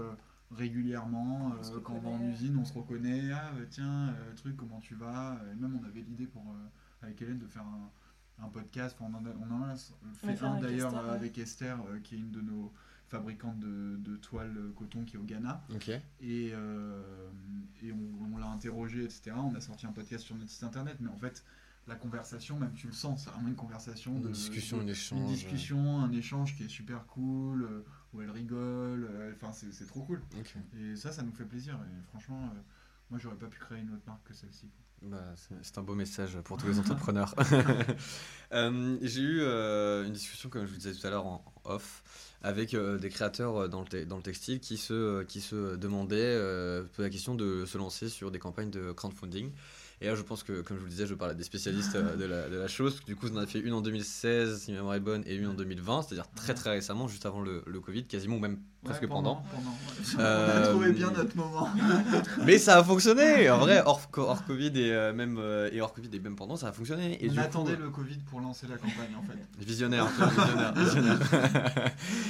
régulièrement 0.54 1.52
On 1.60 1.74
euh, 1.76 1.80
quand 1.82 1.94
on 1.94 2.00
va 2.00 2.10
en 2.10 2.22
usine, 2.22 2.56
on 2.58 2.64
se 2.64 2.72
reconnaît. 2.72 3.30
Ah, 3.32 3.52
euh, 3.56 3.66
tiens, 3.68 4.08
euh, 4.08 4.34
truc, 4.36 4.56
comment 4.56 4.80
tu 4.80 4.94
vas? 4.94 5.38
Et 5.52 5.56
même, 5.60 5.78
on 5.80 5.84
avait 5.86 6.00
l'idée 6.00 6.26
pour, 6.26 6.42
euh, 6.42 7.04
avec 7.06 7.20
Hélène 7.22 7.38
de 7.38 7.46
faire 7.46 7.62
un, 7.66 7.90
un 8.44 8.48
podcast. 8.48 8.96
Enfin, 8.98 9.12
on 9.12 9.18
en 9.18 9.24
a, 9.26 9.34
on 9.40 9.54
en 9.54 9.62
a 9.68 9.74
On 10.02 10.26
va 10.26 10.34
fait 10.34 10.44
un 10.44 10.60
d'ailleurs 10.60 10.96
avec 11.10 11.38
Esther, 11.38 11.78
euh, 11.88 11.98
qui 12.00 12.14
est 12.14 12.18
une 12.18 12.30
de 12.30 12.40
nos 12.40 12.72
fabricantes 13.08 13.60
de, 13.60 13.96
de 13.98 14.16
toiles 14.16 14.56
coton 14.76 15.04
qui 15.04 15.16
est 15.16 15.18
au 15.18 15.24
Ghana. 15.24 15.62
Et, 16.20 16.50
euh, 16.54 17.02
et 17.82 17.92
on, 17.92 18.34
on 18.34 18.38
l'a 18.38 18.48
interrogé, 18.48 19.04
etc. 19.04 19.32
On 19.36 19.54
a 19.54 19.60
sorti 19.60 19.86
un 19.86 19.92
podcast 19.92 20.24
sur 20.24 20.34
notre 20.36 20.50
site 20.50 20.64
internet, 20.64 20.96
mais 21.00 21.08
en 21.08 21.16
fait, 21.16 21.44
la 21.86 21.96
conversation, 21.96 22.58
même 22.58 22.72
tu 22.72 22.86
le 22.86 22.94
sens, 22.94 23.24
c'est 23.24 23.30
vraiment 23.30 23.48
une 23.48 23.56
conversation. 23.56 24.16
Une 24.16 24.22
de, 24.22 24.28
discussion, 24.28 24.78
de- 24.78 24.84
un 24.84 24.86
échange. 24.86 25.20
Une 25.20 25.26
discussion, 25.26 26.00
un 26.00 26.12
échange 26.12 26.56
qui 26.56 26.64
est 26.64 26.68
super 26.68 27.04
cool, 27.06 27.64
euh, 27.64 27.84
où 28.14 28.22
elle 28.22 28.30
rigole, 28.30 29.08
euh, 29.10 29.32
enfin, 29.34 29.52
c'est 29.52 29.72
c'est 29.72 29.86
trop 29.86 30.02
cool. 30.02 30.22
Et 30.78 30.96
ça, 30.96 31.12
ça 31.12 31.22
nous 31.22 31.32
fait 31.32 31.44
plaisir. 31.44 31.74
Et 31.74 32.02
franchement, 32.08 32.50
euh, 32.54 32.58
moi, 33.10 33.18
j'aurais 33.18 33.36
pas 33.36 33.46
pu 33.48 33.58
créer 33.58 33.80
une 33.80 33.92
autre 33.92 34.04
marque 34.06 34.22
que 34.28 34.34
celle-ci. 34.34 34.70
Bah, 35.02 35.34
c'est- 35.36 35.54
c'est 35.62 35.76
un 35.78 35.82
beau 35.82 35.94
message 35.94 36.38
pour 36.40 36.56
tous 36.56 36.66
les 36.68 36.78
entrepreneurs. 36.78 37.34
Euh, 38.52 38.98
J'ai 39.02 39.20
eu 39.22 39.40
euh, 39.40 40.06
une 40.06 40.12
discussion, 40.12 40.48
comme 40.48 40.64
je 40.64 40.70
vous 40.70 40.76
disais 40.78 40.92
tout 40.94 41.04
à 41.06 41.10
l'heure, 41.10 41.26
en 41.26 41.44
off, 41.64 42.02
avec 42.44 42.74
euh, 42.74 42.98
des 42.98 43.08
créateurs 43.08 43.56
euh, 43.56 43.68
dans 43.68 43.84
le, 43.90 44.04
dans 44.04 44.16
le 44.18 44.22
textile 44.22 44.60
qui 44.60 44.76
se, 44.76 45.22
qui 45.24 45.40
se 45.40 45.76
demandaient, 45.76 46.16
euh, 46.20 46.84
posaient 46.92 47.08
la 47.08 47.10
question 47.10 47.34
de 47.34 47.64
se 47.64 47.78
lancer 47.78 48.08
sur 48.08 48.30
des 48.30 48.38
campagnes 48.38 48.70
de 48.70 48.92
crowdfunding. 48.92 49.50
Et 50.00 50.06
là, 50.06 50.14
je 50.16 50.22
pense 50.22 50.42
que, 50.42 50.60
comme 50.60 50.76
je 50.76 50.80
vous 50.80 50.86
le 50.86 50.90
disais, 50.90 51.06
je 51.06 51.14
parle 51.14 51.30
à 51.30 51.34
des 51.34 51.44
spécialistes 51.44 51.94
euh, 51.94 52.16
de, 52.16 52.24
la, 52.24 52.48
de 52.48 52.56
la 52.56 52.68
chose. 52.68 53.00
Du 53.06 53.14
coup, 53.14 53.26
on 53.32 53.36
en 53.36 53.40
a 53.40 53.46
fait 53.46 53.60
une 53.60 53.72
en 53.72 53.80
2016, 53.80 54.60
si 54.60 54.72
ma 54.72 54.78
mémoire 54.78 54.96
est 54.96 55.00
bonne, 55.00 55.22
et 55.26 55.34
une 55.34 55.46
en 55.46 55.54
2020, 55.54 56.02
c'est-à-dire 56.02 56.28
très 56.34 56.52
très 56.52 56.70
récemment, 56.70 57.06
juste 57.06 57.26
avant 57.26 57.40
le, 57.40 57.62
le 57.66 57.80
Covid, 57.80 58.04
quasiment, 58.04 58.36
ou 58.36 58.40
même 58.40 58.58
presque 58.84 59.02
Ouais, 59.02 59.08
pendant. 59.08 59.36
pendant, 59.36 59.70
ouais. 59.70 60.20
Euh, 60.20 60.52
On 60.58 60.62
a 60.62 60.66
trouvé 60.66 60.92
bien 60.92 61.10
notre 61.12 61.36
moment. 61.36 61.68
Mais 62.44 62.58
ça 62.58 62.78
a 62.78 62.84
fonctionné 62.84 63.48
En 63.48 63.58
vrai, 63.58 63.82
hors, 63.86 64.02
hors 64.16 64.44
Covid 64.44 64.72
et, 64.74 64.92
euh, 64.92 65.12
même, 65.12 65.38
euh, 65.38 65.70
et 65.72 65.80
hors 65.80 65.94
Covid 65.94 66.10
et 66.12 66.18
même 66.18 66.36
pendant, 66.36 66.56
ça 66.56 66.68
a 66.68 66.72
fonctionné. 66.72 67.24
Et 67.24 67.28
on 67.28 67.32
du 67.32 67.38
coup, 67.38 67.44
attendait 67.44 67.76
le 67.76 67.88
Covid 67.90 68.18
pour 68.28 68.40
lancer 68.40 68.66
la 68.66 68.76
campagne, 68.76 69.14
en 69.16 69.22
fait. 69.22 69.38
Visionnaire, 69.64 70.06
visionnaire, 70.06 70.74
visionnaire. 70.74 71.18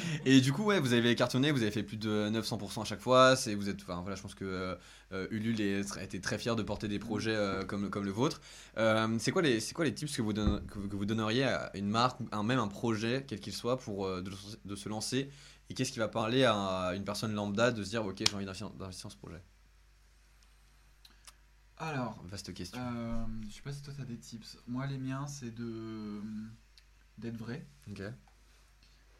et 0.24 0.40
du 0.40 0.52
coup, 0.52 0.64
ouais, 0.64 0.80
vous 0.80 0.92
avez 0.92 1.14
cartonné, 1.14 1.50
vous 1.52 1.62
avez 1.62 1.70
fait 1.70 1.82
plus 1.82 1.96
de 1.96 2.28
900% 2.30 2.82
à 2.82 2.84
chaque 2.84 3.00
fois. 3.00 3.36
C'est, 3.36 3.54
vous 3.54 3.68
êtes, 3.68 3.82
enfin, 3.82 4.00
voilà, 4.00 4.16
je 4.16 4.22
pense 4.22 4.34
que 4.34 4.76
euh, 5.12 5.26
Ulule 5.30 5.60
est- 5.60 5.96
été 6.02 6.20
très 6.20 6.38
fier 6.38 6.56
de 6.56 6.62
porter 6.62 6.88
des 6.88 6.98
projets 6.98 7.34
euh, 7.34 7.64
comme, 7.64 7.90
comme 7.90 8.04
le 8.04 8.10
vôtre. 8.10 8.40
Euh, 8.78 9.16
c'est 9.18 9.30
quoi 9.32 9.42
les, 9.42 9.60
c'est 9.60 9.74
quoi 9.74 9.84
les 9.84 9.94
tips 9.94 10.16
que 10.16 10.22
vous, 10.22 10.32
donne- 10.32 10.64
que, 10.66 10.78
vous- 10.78 10.88
que 10.88 10.96
vous 10.96 11.04
donneriez 11.06 11.44
à 11.44 11.70
une 11.76 11.88
marque 11.88 12.20
ou 12.20 12.28
un, 12.32 12.42
même 12.42 12.58
un 12.58 12.68
projet, 12.68 13.24
quel 13.26 13.40
qu'il 13.40 13.52
soit, 13.52 13.78
pour 13.78 14.06
de, 14.08 14.30
de 14.64 14.76
se 14.76 14.88
lancer? 14.88 15.30
Et 15.70 15.74
qu'est-ce 15.74 15.92
qui 15.92 15.98
va 15.98 16.08
parler 16.08 16.44
à 16.44 16.92
une 16.94 17.04
personne 17.04 17.32
lambda 17.34 17.70
de 17.72 17.82
se 17.82 17.90
dire, 17.90 18.04
ok, 18.04 18.16
j'ai 18.18 18.34
envie 18.34 18.44
d'investir 18.44 18.70
dans 18.78 19.10
ce 19.10 19.16
projet? 19.16 19.42
Alors, 21.76 22.22
Vaste 22.24 22.54
question. 22.54 22.80
je 23.48 23.52
sais 23.52 23.62
pas 23.62 23.72
si 23.72 23.82
toi, 23.82 23.92
tu 23.94 24.00
as 24.00 24.04
des 24.04 24.18
tips. 24.18 24.58
Moi, 24.66 24.86
les 24.86 24.98
miens, 24.98 25.26
c'est 25.26 25.50
de 25.54 26.20
d'être 27.18 27.36
vrai. 27.36 27.66
Ok. 27.90 28.02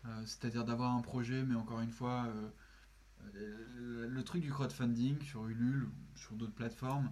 Euh, 0.07 0.23
c'est-à-dire 0.27 0.65
d'avoir 0.65 0.95
un 0.95 1.01
projet, 1.01 1.43
mais 1.45 1.55
encore 1.55 1.81
une 1.81 1.91
fois, 1.93 2.27
euh, 2.27 2.51
Euh, 3.37 4.07
Le 4.09 4.23
truc 4.23 4.43
du 4.43 4.51
crowdfunding 4.53 5.21
sur 5.23 5.47
Ulule, 5.49 5.89
sur 6.15 6.35
d'autres 6.37 6.53
plateformes, 6.55 7.11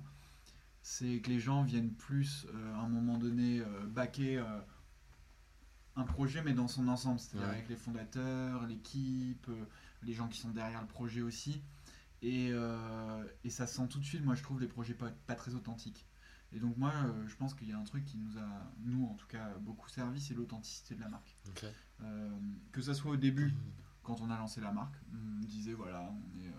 c'est 0.83 1.21
que 1.21 1.31
les 1.31 1.41
gens 1.41 1.63
viennent 1.63 1.95
plus 1.95 2.47
euh, 2.55 2.75
à 2.75 2.81
un 2.81 2.89
moment 2.89 3.17
donné 3.17 3.61
euh, 3.61 3.87
baquer 3.87 4.37
euh, 4.39 4.45
un 5.97 6.05
projet, 6.05 6.43
mais 6.43 6.53
dans 6.53 6.69
son 6.69 6.87
ensemble, 6.89 7.19
c'est-à-dire 7.19 7.49
Ouais. 7.49 7.55
avec 7.55 7.69
les 7.71 7.77
fondateurs, 7.77 8.67
l'équipe, 8.67 9.51
les 10.03 10.13
gens 10.13 10.29
qui 10.29 10.39
sont 10.39 10.51
derrière 10.51 10.83
le 10.83 10.87
projet 10.87 11.23
aussi. 11.23 11.63
Et, 12.21 12.53
et 13.43 13.51
ça 13.51 13.67
se 13.67 13.75
sent 13.77 13.89
tout 13.89 13.99
de 13.99 14.05
suite, 14.05 14.23
moi 14.25 14.35
je 14.35 14.43
trouve 14.43 14.61
les 14.61 14.69
projets 14.69 14.95
pas, 14.95 15.11
pas 15.27 15.35
très 15.35 15.55
authentiques. 15.55 16.07
Et 16.53 16.61
donc 16.61 16.77
moi 16.77 16.93
je 17.27 17.35
pense 17.37 17.55
qu'il 17.55 17.69
y 17.69 17.73
a 17.73 17.79
un 17.79 17.85
truc 17.85 18.05
qui 18.05 18.19
nous 18.19 18.39
a, 18.39 18.47
nous 18.81 19.07
en 19.07 19.15
tout 19.15 19.27
cas, 19.27 19.49
beaucoup 19.61 19.89
servi, 19.89 20.21
c'est 20.21 20.35
l'authenticité 20.35 20.95
de 20.95 21.01
la 21.01 21.09
marque. 21.09 21.37
Euh, 22.03 22.31
que 22.73 22.81
ça 22.81 22.95
soit 22.95 23.13
au 23.13 23.17
début, 23.17 23.55
quand 24.03 24.21
on 24.21 24.31
a 24.31 24.39
lancé 24.39 24.61
la 24.61 24.73
marque, 24.73 24.97
on 25.13 25.45
disait 25.45 25.75
voilà, 25.75 26.01
on 26.03 26.41
est 26.41 26.49
euh, 26.49 26.53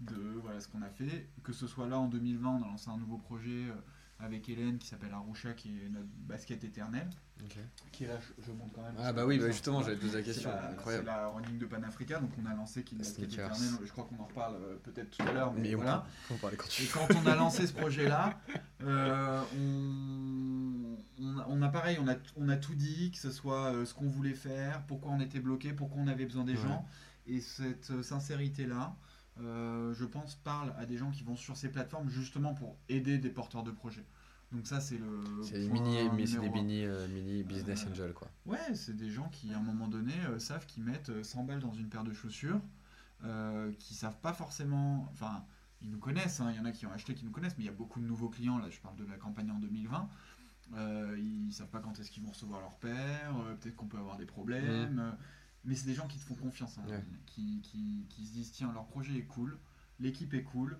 deux, 0.00 0.38
voilà 0.42 0.60
ce 0.60 0.68
qu'on 0.68 0.82
a 0.82 0.88
fait. 0.88 1.28
Que 1.42 1.52
ce 1.52 1.66
soit 1.66 1.86
là 1.86 1.98
en 1.98 2.08
2020, 2.08 2.48
on 2.48 2.62
a 2.62 2.66
lancé 2.66 2.90
un 2.90 2.96
nouveau 2.96 3.18
projet 3.18 3.68
euh, 3.68 3.74
avec 4.22 4.48
Hélène 4.48 4.78
qui 4.78 4.86
s'appelle 4.88 5.12
Arusha, 5.12 5.52
qui 5.54 5.68
est 5.68 5.88
notre 5.88 6.08
basket 6.28 6.62
éternelle. 6.64 7.08
Qui 7.92 8.04
est 8.04 8.08
là, 8.08 8.18
je, 8.20 8.44
je 8.44 8.52
monte 8.52 8.70
quand 8.74 8.82
même. 8.82 8.94
Ah 8.98 9.14
bah 9.14 9.24
oui, 9.24 9.38
bah 9.38 9.46
justement, 9.50 9.82
j'allais 9.82 9.96
te 9.96 10.02
poser 10.02 10.18
la 10.18 10.22
question. 10.22 10.50
C'est 10.84 11.02
la, 11.04 11.28
running 11.28 11.58
de 11.58 11.64
Panafrica, 11.64 12.20
donc 12.20 12.30
on 12.42 12.44
a 12.44 12.54
lancé 12.54 12.82
qui 12.84 12.94
est 12.96 12.98
basket 12.98 13.32
éternelle. 13.32 13.56
Je 13.82 13.90
crois 13.90 14.04
qu'on 14.04 14.22
en 14.22 14.26
reparle 14.26 14.56
euh, 14.56 14.76
peut-être 14.82 15.10
tout 15.16 15.22
à 15.26 15.32
l'heure, 15.32 15.52
mais, 15.54 15.60
Mais 15.62 15.74
on 15.74 15.78
voilà. 15.78 16.06
peut 16.28 16.34
quand 16.40 16.68
tu 16.68 16.82
Et 16.82 16.86
quand 16.86 17.08
on 17.14 17.26
a 17.26 17.34
lancé 17.36 17.66
ce 17.66 17.72
projet-là, 17.72 18.38
euh, 18.82 19.40
on, 19.58 21.38
a- 21.38 21.46
on 21.48 21.62
a 21.62 21.68
pareil, 21.70 21.98
on 22.00 22.08
a, 22.08 22.14
on 22.36 22.48
a 22.48 22.56
tout 22.56 22.74
dit, 22.74 23.10
que 23.10 23.18
ce 23.18 23.30
soit 23.30 23.72
euh, 23.72 23.84
ce 23.86 23.94
qu'on 23.94 24.08
voulait 24.08 24.34
faire, 24.34 24.82
pourquoi 24.86 25.12
on 25.12 25.20
était 25.20 25.40
bloqué, 25.40 25.72
pourquoi 25.72 26.02
on 26.02 26.08
avait 26.08 26.26
besoin 26.26 26.44
des 26.44 26.52
Ouais. 26.56 26.62
gens. 26.62 26.86
Et 27.26 27.40
cette 27.40 27.90
euh, 27.90 28.02
sincérité-là, 28.02 28.94
euh, 29.38 29.94
je 29.94 30.04
pense, 30.04 30.34
parle 30.36 30.74
à 30.78 30.86
des 30.86 30.96
gens 30.98 31.10
qui 31.10 31.22
vont 31.22 31.36
sur 31.36 31.56
ces 31.56 31.70
plateformes 31.70 32.08
justement 32.10 32.54
pour 32.54 32.76
aider 32.88 33.18
des 33.18 33.30
porteurs 33.30 33.62
de 33.62 33.70
projets. 33.70 34.04
Donc 34.52 34.66
ça, 34.66 34.80
c'est 34.80 34.98
le. 34.98 35.20
C'est 35.44 35.58
des 36.40 36.48
mini, 36.50 36.84
euh, 36.84 37.06
mini 37.08 37.42
business 37.44 37.84
Euh, 37.86 37.90
angel 37.90 38.12
quoi. 38.12 38.28
Ouais, 38.46 38.74
c'est 38.74 38.96
des 38.96 39.08
gens 39.10 39.28
qui, 39.28 39.52
à 39.54 39.58
un 39.58 39.62
moment 39.62 39.86
donné, 39.88 40.12
euh, 40.28 40.38
savent 40.40 40.66
qu'ils 40.66 40.82
mettent 40.82 41.10
euh, 41.10 41.22
100 41.22 41.44
balles 41.44 41.60
dans 41.60 41.72
une 41.72 41.88
paire 41.88 42.02
de 42.04 42.12
chaussures, 42.12 42.60
euh, 43.24 43.72
qui 43.78 43.94
savent 43.94 44.18
pas 44.20 44.32
forcément. 44.32 45.08
Enfin, 45.12 45.44
ils 45.82 45.90
nous 45.90 45.98
connaissent, 45.98 46.40
hein, 46.40 46.50
il 46.50 46.56
y 46.56 46.60
en 46.60 46.64
a 46.64 46.72
qui 46.72 46.84
ont 46.86 46.92
acheté 46.92 47.14
qui 47.14 47.24
nous 47.24 47.30
connaissent, 47.30 47.56
mais 47.58 47.64
il 47.64 47.68
y 47.68 47.70
a 47.70 47.74
beaucoup 47.74 48.00
de 48.00 48.06
nouveaux 48.06 48.28
clients, 48.28 48.58
là 48.58 48.68
je 48.70 48.80
parle 48.80 48.96
de 48.96 49.04
la 49.06 49.16
campagne 49.16 49.50
en 49.52 49.58
2020. 49.60 50.08
euh, 50.74 51.16
ils 51.18 51.52
savent 51.52 51.68
pas 51.70 51.80
quand 51.80 51.98
est-ce 51.98 52.10
qu'ils 52.10 52.22
vont 52.22 52.30
recevoir 52.30 52.60
leur 52.60 52.76
père, 52.76 53.34
euh, 53.38 53.54
peut-être 53.54 53.76
qu'on 53.76 53.86
peut 53.86 53.98
avoir 53.98 54.16
des 54.16 54.26
problèmes. 54.26 54.98
euh, 54.98 55.12
mais 55.64 55.74
c'est 55.74 55.86
des 55.86 55.94
gens 55.94 56.06
qui 56.06 56.18
te 56.18 56.24
font 56.24 56.34
confiance, 56.34 56.78
hein, 56.78 56.84
Ouais. 56.88 57.04
qui, 57.26 57.60
qui, 57.62 58.06
qui 58.08 58.26
se 58.26 58.32
disent 58.32 58.52
tiens, 58.52 58.72
leur 58.72 58.86
projet 58.86 59.16
est 59.16 59.26
cool, 59.26 59.58
l'équipe 59.98 60.32
est 60.34 60.42
cool, 60.42 60.78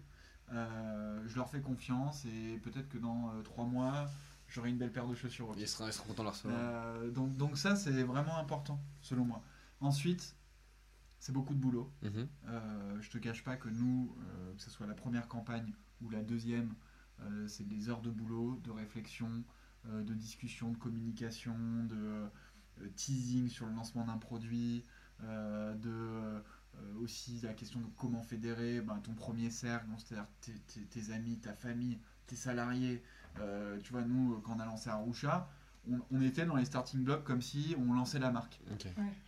euh, 0.53 1.23
je 1.27 1.37
leur 1.37 1.49
fais 1.49 1.61
confiance 1.61 2.25
et 2.25 2.59
peut-être 2.63 2.89
que 2.89 2.99
dans 2.99 3.31
euh, 3.31 3.43
trois 3.43 3.65
mois, 3.67 4.11
j'aurai 4.49 4.71
une 4.71 4.79
belle 4.79 4.93
paire 4.93 5.07
de 5.07 5.15
chaussures. 5.15 5.53
Ils 5.57 5.69
seront, 5.69 5.87
ils 5.87 5.93
seront 5.93 6.09
contents 6.09 6.25
de. 6.25 6.31
Euh, 6.47 7.11
donc, 7.11 7.37
donc 7.37 7.57
ça, 7.57 7.77
c'est 7.77 8.03
vraiment 8.03 8.37
important, 8.37 8.81
selon 9.01 9.25
moi. 9.25 9.43
Ensuite, 9.81 10.35
c'est 11.21 11.33
beaucoup 11.33 11.55
de 11.55 11.61
boulot. 11.61 11.93
Mhm. 12.03 12.29
Euh, 12.49 13.01
je 13.01 13.11
te 13.11 13.19
cache 13.19 13.45
pas 13.45 13.57
que 13.57 13.69
nous, 13.69 14.17
que 14.57 14.63
ce 14.63 14.71
soit 14.71 14.87
la 14.87 14.95
première 14.95 15.29
campagne 15.29 15.73
ou 16.03 16.11
la 16.11 16.23
deuxième, 16.23 16.75
c'est 17.47 17.69
des 17.69 17.91
heures 17.91 18.01
de 18.01 18.11
boulot, 18.11 18.59
de 18.65 18.71
réflexion, 18.71 19.45
de 19.85 20.15
discussion, 20.15 20.73
de 20.73 20.79
communication, 20.79 21.85
de 21.85 22.25
teasing 22.89 23.49
sur 23.49 23.67
le 23.67 23.73
lancement 23.75 24.05
d'un 24.05 24.19
produit, 24.19 24.85
euh, 25.25 25.75
de 25.75 25.89
euh, 25.91 26.41
aussi 27.03 27.41
la 27.43 27.53
question 27.53 27.81
de 27.81 27.87
comment 27.97 28.23
fédérer 28.23 28.81
ben, 28.81 28.99
ton 29.03 29.13
premier 29.15 29.51
cercle, 29.51 29.87
c'est-à-dire 29.99 30.27
tes, 30.41 30.53
tes- 30.53 30.87
tes 30.87 31.13
amis, 31.13 31.39
ta 31.39 31.53
famille, 31.53 31.99
tes 32.27 32.37
salariés. 32.37 33.03
Euh, 33.41 33.79
tu 33.83 33.93
vois, 33.93 34.03
nous, 34.03 34.41
quand 34.45 34.55
on 34.57 34.61
a 34.61 34.65
lancé 34.67 34.89
Arusha, 34.91 35.49
on, 35.91 35.99
on 36.11 36.21
était 36.21 36.45
dans 36.45 36.57
les 36.57 36.65
starting 36.65 37.03
blocks 37.05 37.25
comme 37.25 37.41
si 37.41 37.75
on 37.79 37.93
lançait 37.95 38.19
la 38.19 38.31
marque. 38.31 38.61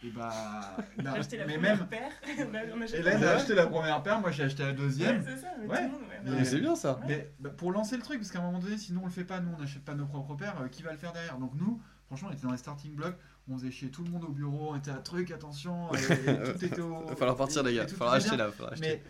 Et 0.02 0.10
bah, 0.10 0.76
On 0.98 1.02
bah, 1.02 1.12
a 1.12 1.14
acheté 1.18 1.36
la 1.38 1.46
mais 1.46 1.54
première 1.54 1.78
même, 1.78 1.86
paire. 1.88 2.12
on 2.38 2.54
a, 2.54 2.76
on 2.76 2.80
a 2.80 2.84
acheté 2.84 2.98
Hélène 2.98 3.20
la 3.20 3.30
a 3.32 3.34
acheté 3.36 3.54
la 3.54 3.66
première 3.66 4.02
paire, 4.02 4.20
moi 4.20 4.30
j'ai 4.30 4.44
acheté 4.44 4.62
la 4.62 4.70
Ouais, 4.70 4.74
deuxième. 4.76 5.24
c'est 5.24 5.36
ça, 5.38 5.48
mais 5.58 5.66
Ouais. 5.66 5.76
tout 5.78 5.82
le 5.84 5.90
monde, 6.00 6.08
ouais, 6.26 6.38
ouais. 6.38 6.44
C'est 6.44 6.60
bien 6.60 6.76
ça. 6.76 7.00
Mais 7.06 7.32
bah, 7.40 7.50
pour 7.50 7.72
lancer 7.72 7.96
le 7.96 8.02
truc, 8.02 8.18
parce 8.18 8.30
qu'à 8.30 8.40
un 8.40 8.42
moment 8.42 8.58
donné, 8.58 8.76
sinon 8.76 9.00
on 9.02 9.06
le 9.06 9.10
fait 9.12 9.24
pas, 9.24 9.40
nous 9.40 9.50
on 9.56 9.58
n'achète 9.60 9.84
pas 9.84 9.94
nos 9.94 10.06
propres 10.06 10.34
paires, 10.36 10.60
euh, 10.60 10.68
qui 10.68 10.82
va 10.82 10.92
le 10.92 10.98
faire 10.98 11.12
derrière? 11.12 11.38
Donc 11.38 11.52
nous, 11.54 11.80
franchement, 12.06 12.28
on 12.30 12.34
était 12.34 12.42
dans 12.42 12.52
les 12.52 12.58
starting 12.58 12.94
blocks, 12.94 13.16
on 13.48 13.58
faisait 13.58 13.70
chier 13.70 13.90
tout 13.90 14.04
le 14.04 14.10
monde 14.10 14.24
au 14.24 14.32
bureau, 14.32 14.72
on 14.72 14.76
était 14.76 14.90
à 14.90 14.98
truc, 14.98 15.30
attention, 15.30 15.92
et, 15.94 15.98
et 16.30 16.52
tout 16.52 16.64
était 16.64 16.80
au. 16.80 17.06
Va 17.06 17.16
falloir 17.16 17.36
partir 17.36 17.62
les 17.62 17.74
gars, 17.74 17.82
va 17.82 17.88
falloir 17.88 18.14
acheter 18.14 18.36
là, 18.36 18.50
acheter. 18.70 18.80
Mais, 18.80 19.02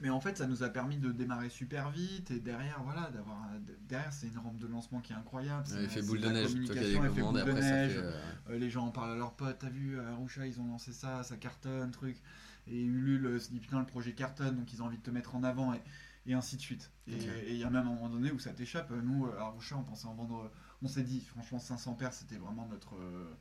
mais 0.00 0.10
en 0.10 0.20
fait, 0.20 0.36
ça 0.36 0.46
nous 0.46 0.62
a 0.62 0.68
permis 0.68 0.96
de 0.98 1.12
démarrer 1.12 1.48
super 1.48 1.90
vite, 1.90 2.30
et 2.30 2.40
derrière, 2.40 2.82
voilà, 2.82 3.10
d'avoir. 3.10 3.38
Derrière, 3.88 4.12
c'est 4.12 4.26
une 4.26 4.38
rampe 4.38 4.58
de 4.58 4.66
lancement 4.66 5.00
qui 5.00 5.12
est 5.12 5.16
incroyable. 5.16 5.66
Ouais, 5.72 5.84
il 5.84 5.90
c'est 5.90 6.02
boule 6.06 6.20
de 6.20 6.28
neige, 6.28 6.52
toi 6.66 6.74
qui 6.74 6.78
as 6.78 6.82
des 6.82 6.94
communication, 6.94 7.04
elle 7.04 7.10
fait 7.12 7.20
commandes, 7.20 7.38
et 7.38 7.42
boule 7.42 7.52
de 7.54 7.58
après 7.58 7.62
ça 7.62 7.76
neige. 7.76 7.92
fait. 7.92 7.98
euh, 7.98 8.12
Euh, 8.50 8.58
les 8.58 8.70
gens 8.70 8.86
en 8.86 8.90
parlent 8.90 9.12
à 9.12 9.16
leurs 9.16 9.32
potes, 9.34 9.58
t'as 9.60 9.68
vu, 9.70 9.98
à 10.00 10.08
Arusha 10.10 10.46
ils 10.46 10.60
ont 10.60 10.66
lancé 10.66 10.92
ça, 10.92 11.22
ça 11.22 11.36
cartonne, 11.36 11.90
truc. 11.90 12.16
Et 12.66 12.82
Ulule 12.82 13.26
euh, 13.26 13.38
se 13.38 13.50
dit 13.50 13.60
putain 13.60 13.78
le 13.78 13.86
projet 13.86 14.12
cartonne, 14.12 14.56
donc 14.56 14.72
ils 14.72 14.82
ont 14.82 14.86
envie 14.86 14.98
de 14.98 15.02
te 15.02 15.10
mettre 15.10 15.36
en 15.36 15.44
avant, 15.44 15.74
et, 15.74 15.80
et 16.26 16.34
ainsi 16.34 16.56
de 16.56 16.62
suite. 16.62 16.90
Et 17.06 17.12
il 17.50 17.56
y 17.56 17.64
a 17.64 17.70
même 17.70 17.82
un 17.86 17.90
moment 17.90 18.08
donné 18.08 18.30
où 18.32 18.38
ça 18.38 18.50
t'échappe. 18.50 18.90
Euh, 18.90 19.00
Nous, 19.02 19.26
euh, 19.26 19.38
à 19.38 19.42
Arusha, 19.44 19.76
on 19.76 19.82
pensait 19.84 20.06
en 20.06 20.14
vendre, 20.14 20.44
euh, 20.44 20.48
on 20.84 20.88
s'est 20.88 21.02
dit, 21.02 21.20
franchement, 21.20 21.58
500 21.58 21.94
paires, 21.94 22.12
c'était 22.12 22.36
vraiment 22.36 22.66
notre, 22.66 22.94
euh, 22.96 23.32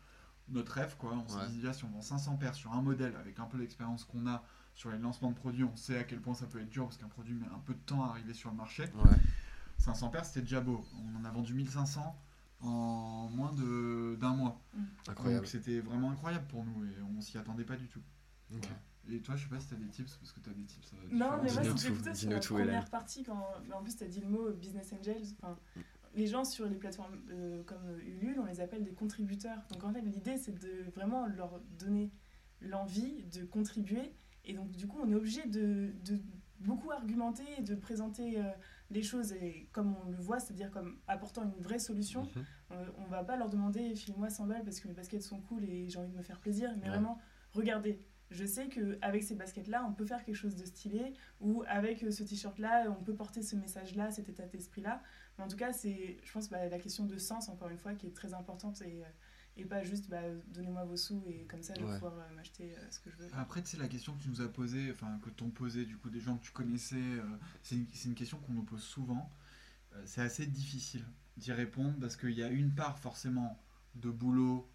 notre 0.49 0.71
rêve, 0.73 0.95
quoi. 0.97 1.11
On 1.13 1.21
Ouais. 1.33 1.41
s'est 1.45 1.49
dit, 1.51 1.57
déjà, 1.57 1.73
si 1.73 1.83
on 1.85 1.89
vend 1.89 2.01
500 2.01 2.37
paires 2.37 2.55
sur 2.55 2.71
un 2.73 2.81
modèle, 2.81 3.15
avec 3.17 3.39
un 3.39 3.45
peu 3.45 3.57
l'expérience 3.57 4.05
qu'on 4.05 4.25
a 4.27 4.43
sur 4.75 4.89
les 4.91 4.97
lancements 4.97 5.29
de 5.31 5.35
produits, 5.35 5.63
on 5.63 5.75
sait 5.75 5.97
à 5.97 6.03
quel 6.03 6.21
point 6.21 6.33
ça 6.33 6.47
peut 6.47 6.59
être 6.61 6.69
dur, 6.69 6.85
parce 6.85 6.97
qu'un 6.97 7.07
produit 7.09 7.33
met 7.35 7.45
un 7.47 7.59
peu 7.59 7.73
de 7.73 7.79
temps 7.79 8.03
à 8.03 8.09
arriver 8.09 8.33
sur 8.33 8.49
le 8.49 8.55
marché. 8.55 8.83
Ouais. 8.83 9.17
500 9.77 10.09
paires, 10.09 10.25
c'était 10.25 10.41
déjà 10.41 10.61
beau. 10.61 10.83
On 10.95 11.19
en 11.19 11.25
a 11.25 11.31
vendu 11.31 11.53
1500 11.53 12.15
en 12.61 13.29
moins 13.29 13.51
de- 13.51 14.17
d'un 14.21 14.33
mois. 14.33 14.61
Incroyable. 15.07 15.41
Donc 15.43 15.51
c'était 15.51 15.81
vraiment 15.81 16.11
incroyable 16.11 16.47
pour 16.47 16.63
nous 16.63 16.85
et 16.85 16.95
on 17.17 17.19
s'y 17.19 17.37
attendait 17.37 17.65
pas 17.65 17.75
du 17.75 17.87
tout. 17.89 18.01
Ok. 18.55 18.69
Et 19.09 19.19
toi, 19.19 19.35
je 19.35 19.43
sais 19.43 19.49
pas 19.49 19.59
si 19.59 19.67
t'as 19.67 19.75
des 19.75 19.89
tips 19.89 20.15
parce 20.15 20.31
que 20.31 20.39
t'as 20.39 20.51
des 20.53 20.63
tips. 20.63 20.93
euh, 20.93 21.07
Non, 21.11 21.31
mais 21.43 21.51
moi, 21.51 21.63
c'était 21.77 21.91
plutôt 21.91 22.13
sur 22.13 22.29
la 22.29 22.39
première 22.39 22.89
partie, 22.89 23.23
quand 23.23 23.47
mais 23.67 23.73
en 23.73 23.83
plus, 23.83 23.97
tu 23.97 24.03
as 24.05 24.07
dit 24.07 24.21
le 24.21 24.29
mot 24.29 24.49
business 24.53 24.93
angels. 24.93 25.23
Enfin, 25.41 25.57
les 26.13 26.27
gens 26.27 26.43
sur 26.45 26.67
les 26.67 26.75
plateformes 26.77 27.19
euh, 27.31 27.63
comme 27.63 27.99
Ulule, 28.05 28.39
on 28.39 28.45
les 28.45 28.59
appelle 28.61 28.83
des 28.83 28.93
contributeurs. 28.93 29.59
Donc 29.71 29.83
en 29.83 29.91
fait, 29.93 30.01
l'idée, 30.01 30.37
c'est 30.37 30.57
de 30.57 30.89
vraiment 30.95 31.25
leur 31.27 31.59
donner 31.79 32.11
l'envie 32.61 33.23
de 33.25 33.43
contribuer. 33.45 34.13
Et 34.45 34.53
donc, 34.53 34.71
du 34.71 34.87
coup, 34.87 34.99
on 35.03 35.09
est 35.11 35.15
obligé 35.15 35.45
de, 35.47 35.93
de 36.05 36.19
beaucoup 36.59 36.91
argumenter 36.91 37.43
et 37.57 37.61
de 37.61 37.75
présenter 37.75 38.37
euh, 38.39 38.43
les 38.89 39.01
choses 39.01 39.33
et 39.33 39.67
comme 39.71 39.95
on 40.05 40.09
le 40.09 40.17
voit, 40.17 40.39
c'est-à-dire 40.39 40.71
comme 40.71 40.97
apportant 41.07 41.43
une 41.43 41.61
vraie 41.61 41.79
solution. 41.79 42.23
Mhm. 42.23 42.45
Euh, 42.71 42.85
on 42.99 43.05
va 43.05 43.23
pas 43.23 43.35
leur 43.35 43.49
demander 43.49 43.95
filez-moi 43.95 44.29
100 44.29 44.47
balles 44.47 44.63
parce 44.63 44.79
que 44.79 44.87
mes 44.87 44.93
baskets 44.93 45.21
sont 45.23 45.41
cool 45.41 45.63
et 45.65 45.89
j'ai 45.89 45.99
envie 45.99 46.11
de 46.11 46.17
me 46.17 46.23
faire 46.23 46.39
plaisir, 46.39 46.71
mais 46.77 46.83
Ouais. 46.83 46.89
vraiment, 46.89 47.19
regardez. 47.53 47.99
Je 48.31 48.45
sais 48.45 48.67
qu'avec 48.67 49.21
ces 49.21 49.35
baskets-là, 49.35 49.85
on 49.87 49.93
peut 49.93 50.05
faire 50.05 50.23
quelque 50.23 50.35
chose 50.35 50.55
de 50.55 50.65
stylé, 50.65 51.13
ou 51.39 51.63
avec 51.67 52.03
euh, 52.03 52.09
ce 52.09 52.23
t-shirt-là, 52.23 52.85
on 52.89 53.03
peut 53.03 53.13
porter 53.13 53.43
ce 53.43 53.55
message-là, 53.55 54.09
cet 54.09 54.27
état 54.27 54.47
d'esprit-là. 54.47 55.03
Mais 55.37 55.43
en 55.43 55.47
tout 55.47 55.57
cas, 55.57 55.73
c'est, 55.73 56.17
je 56.23 56.31
pense, 56.31 56.49
bah, 56.49 56.67
la 56.69 56.79
question 56.79 57.05
de 57.05 57.17
sens, 57.17 57.49
encore 57.49 57.69
une 57.69 57.77
fois, 57.77 57.93
qui 57.93 58.07
est 58.07 58.15
très 58.15 58.33
importante 58.33 58.81
et, 58.81 59.03
euh, 59.03 59.07
et 59.57 59.65
pas 59.65 59.83
juste 59.83 60.09
bah, 60.09 60.21
donnez-moi 60.47 60.83
vos 60.85 60.97
sous 60.97 61.23
et 61.27 61.45
comme 61.45 61.61
ça, 61.63 61.73
je 61.75 61.79
vais 61.81 61.85
Ouais. 61.87 61.93
pouvoir 61.95 62.13
euh, 62.17 62.35
m'acheter 62.35 62.75
euh, 62.75 62.91
ce 62.91 62.99
que 62.99 63.09
je 63.11 63.17
veux. 63.17 63.29
Après, 63.33 63.61
tu 63.61 63.69
sais, 63.71 63.77
la 63.77 63.87
question 63.87 64.13
que 64.15 64.23
tu 64.23 64.29
nous 64.29 64.41
as 64.41 64.47
posée, 64.47 64.91
enfin 64.91 65.19
que 65.23 65.29
t'ont 65.29 65.49
posée 65.49 65.85
du 65.85 65.97
coup 65.97 66.09
des 66.09 66.19
gens 66.19 66.37
que 66.37 66.43
tu 66.43 66.51
connaissais, 66.51 66.95
euh, 66.95 67.21
c'est 67.61 67.75
une, 67.75 67.85
c'est 67.93 68.09
une 68.09 68.15
question 68.15 68.37
qu'on 68.39 68.53
nous 68.53 68.63
pose 68.63 68.83
souvent. 68.83 69.29
Euh, 69.95 70.01
c'est 70.05 70.21
assez 70.21 70.45
difficile 70.45 71.05
d'y 71.37 71.51
répondre 71.51 71.95
parce 71.99 72.15
qu'il 72.15 72.31
y 72.31 72.43
a 72.43 72.49
une 72.49 72.73
part 72.73 72.97
forcément 72.99 73.59
de 73.95 74.09
boulot, 74.09 74.69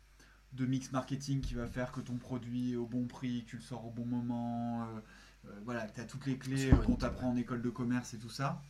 de 0.53 0.65
mix 0.67 0.93
marketing 0.93 1.41
qui 1.41 1.55
va 1.55 1.67
faire 1.67 1.93
que 1.93 2.01
ton 2.01 2.17
produit 2.17 2.73
est 2.73 2.77
au 2.77 2.87
bon 2.87 3.07
prix, 3.07 3.45
que 3.45 3.51
tu 3.51 3.57
le 3.57 3.63
sors 3.63 3.85
au 3.87 3.91
bon 3.91 4.07
moment, 4.07 4.85
euh, 4.85 5.01
euh, 5.47 5.61
voilà, 5.65 5.87
que 5.87 5.95
tu 5.95 6.01
as 6.01 6.05
toutes 6.05 6.27
les 6.27 6.39
clés 6.39 6.71
qu'on 6.87 6.97
t'apprend 6.97 7.31
en 7.31 7.37
école 7.37 7.63
de 7.63 7.71
commerce 7.71 8.15
et 8.15 8.19
tout 8.19 8.31
ça. 8.31 8.63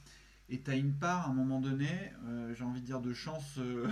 Et 0.51 0.63
tu 0.63 0.71
as 0.71 0.77
une 0.77 0.95
part, 0.95 1.27
à 1.27 1.31
un 1.31 1.35
moment 1.35 1.61
donné, 1.61 1.91
euh, 2.25 2.55
j'ai 2.55 2.65
envie 2.65 2.81
de 2.81 2.87
dire 2.87 3.01
de 3.01 3.13
chance, 3.13 3.59
euh, 3.59 3.87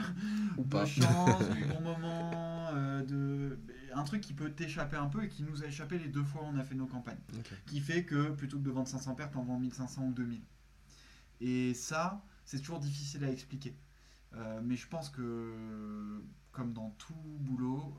Ou 0.56 0.64
de 0.64 0.68
pas. 0.68 0.86
chance, 0.86 1.50
du 1.50 1.64
bon 1.66 1.80
moment, 1.82 2.70
euh, 2.72 3.04
de... 3.04 3.58
un 3.92 4.04
truc 4.04 4.22
qui 4.22 4.32
peut 4.32 4.50
t'échapper 4.50 4.96
un 4.96 5.08
peu 5.08 5.24
et 5.24 5.28
qui 5.28 5.42
nous 5.42 5.62
a 5.62 5.66
échappé 5.66 5.98
les 5.98 6.08
deux 6.08 6.24
fois 6.24 6.42
où 6.42 6.46
on 6.46 6.56
a 6.56 6.64
fait 6.64 6.74
nos 6.74 6.86
campagnes. 6.86 7.20
Qui 7.66 7.80
fait 7.80 8.04
que 8.04 8.30
plutôt 8.30 8.58
que 8.58 8.64
de 8.64 8.70
vendre 8.70 8.88
500 8.88 9.14
paires, 9.14 9.30
t'en 9.30 9.42
vends 9.44 9.58
1500 9.58 10.06
ou 10.06 10.12
2000. 10.12 10.40
Et 11.42 11.74
ça, 11.74 12.24
c'est 12.46 12.58
toujours 12.60 12.80
difficile 12.80 13.24
à 13.24 13.30
expliquer. 13.30 13.76
Mais 14.64 14.76
je 14.76 14.86
pense 14.86 15.08
que, 15.08 16.22
comme 16.52 16.74
dans 16.74 16.90
tout 16.98 17.14
boulot, 17.40 17.96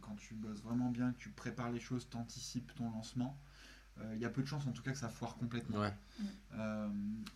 quand 0.00 0.16
tu 0.16 0.34
bosses 0.34 0.60
vraiment 0.62 0.90
bien, 0.90 1.12
que 1.12 1.18
tu 1.18 1.30
prépares 1.30 1.70
les 1.70 1.78
choses, 1.78 2.08
t'anticipes 2.08 2.72
ton 2.74 2.90
lancement, 2.90 3.40
il 4.14 4.18
y 4.20 4.24
a 4.24 4.28
peu 4.30 4.42
de 4.42 4.46
chances 4.46 4.66
en 4.66 4.72
tout 4.72 4.82
cas 4.82 4.92
que 4.92 4.98
ça 4.98 5.08
foire 5.08 5.36
complètement. 5.36 5.78
Ouais. 5.80 5.92
Euh, 6.54 6.88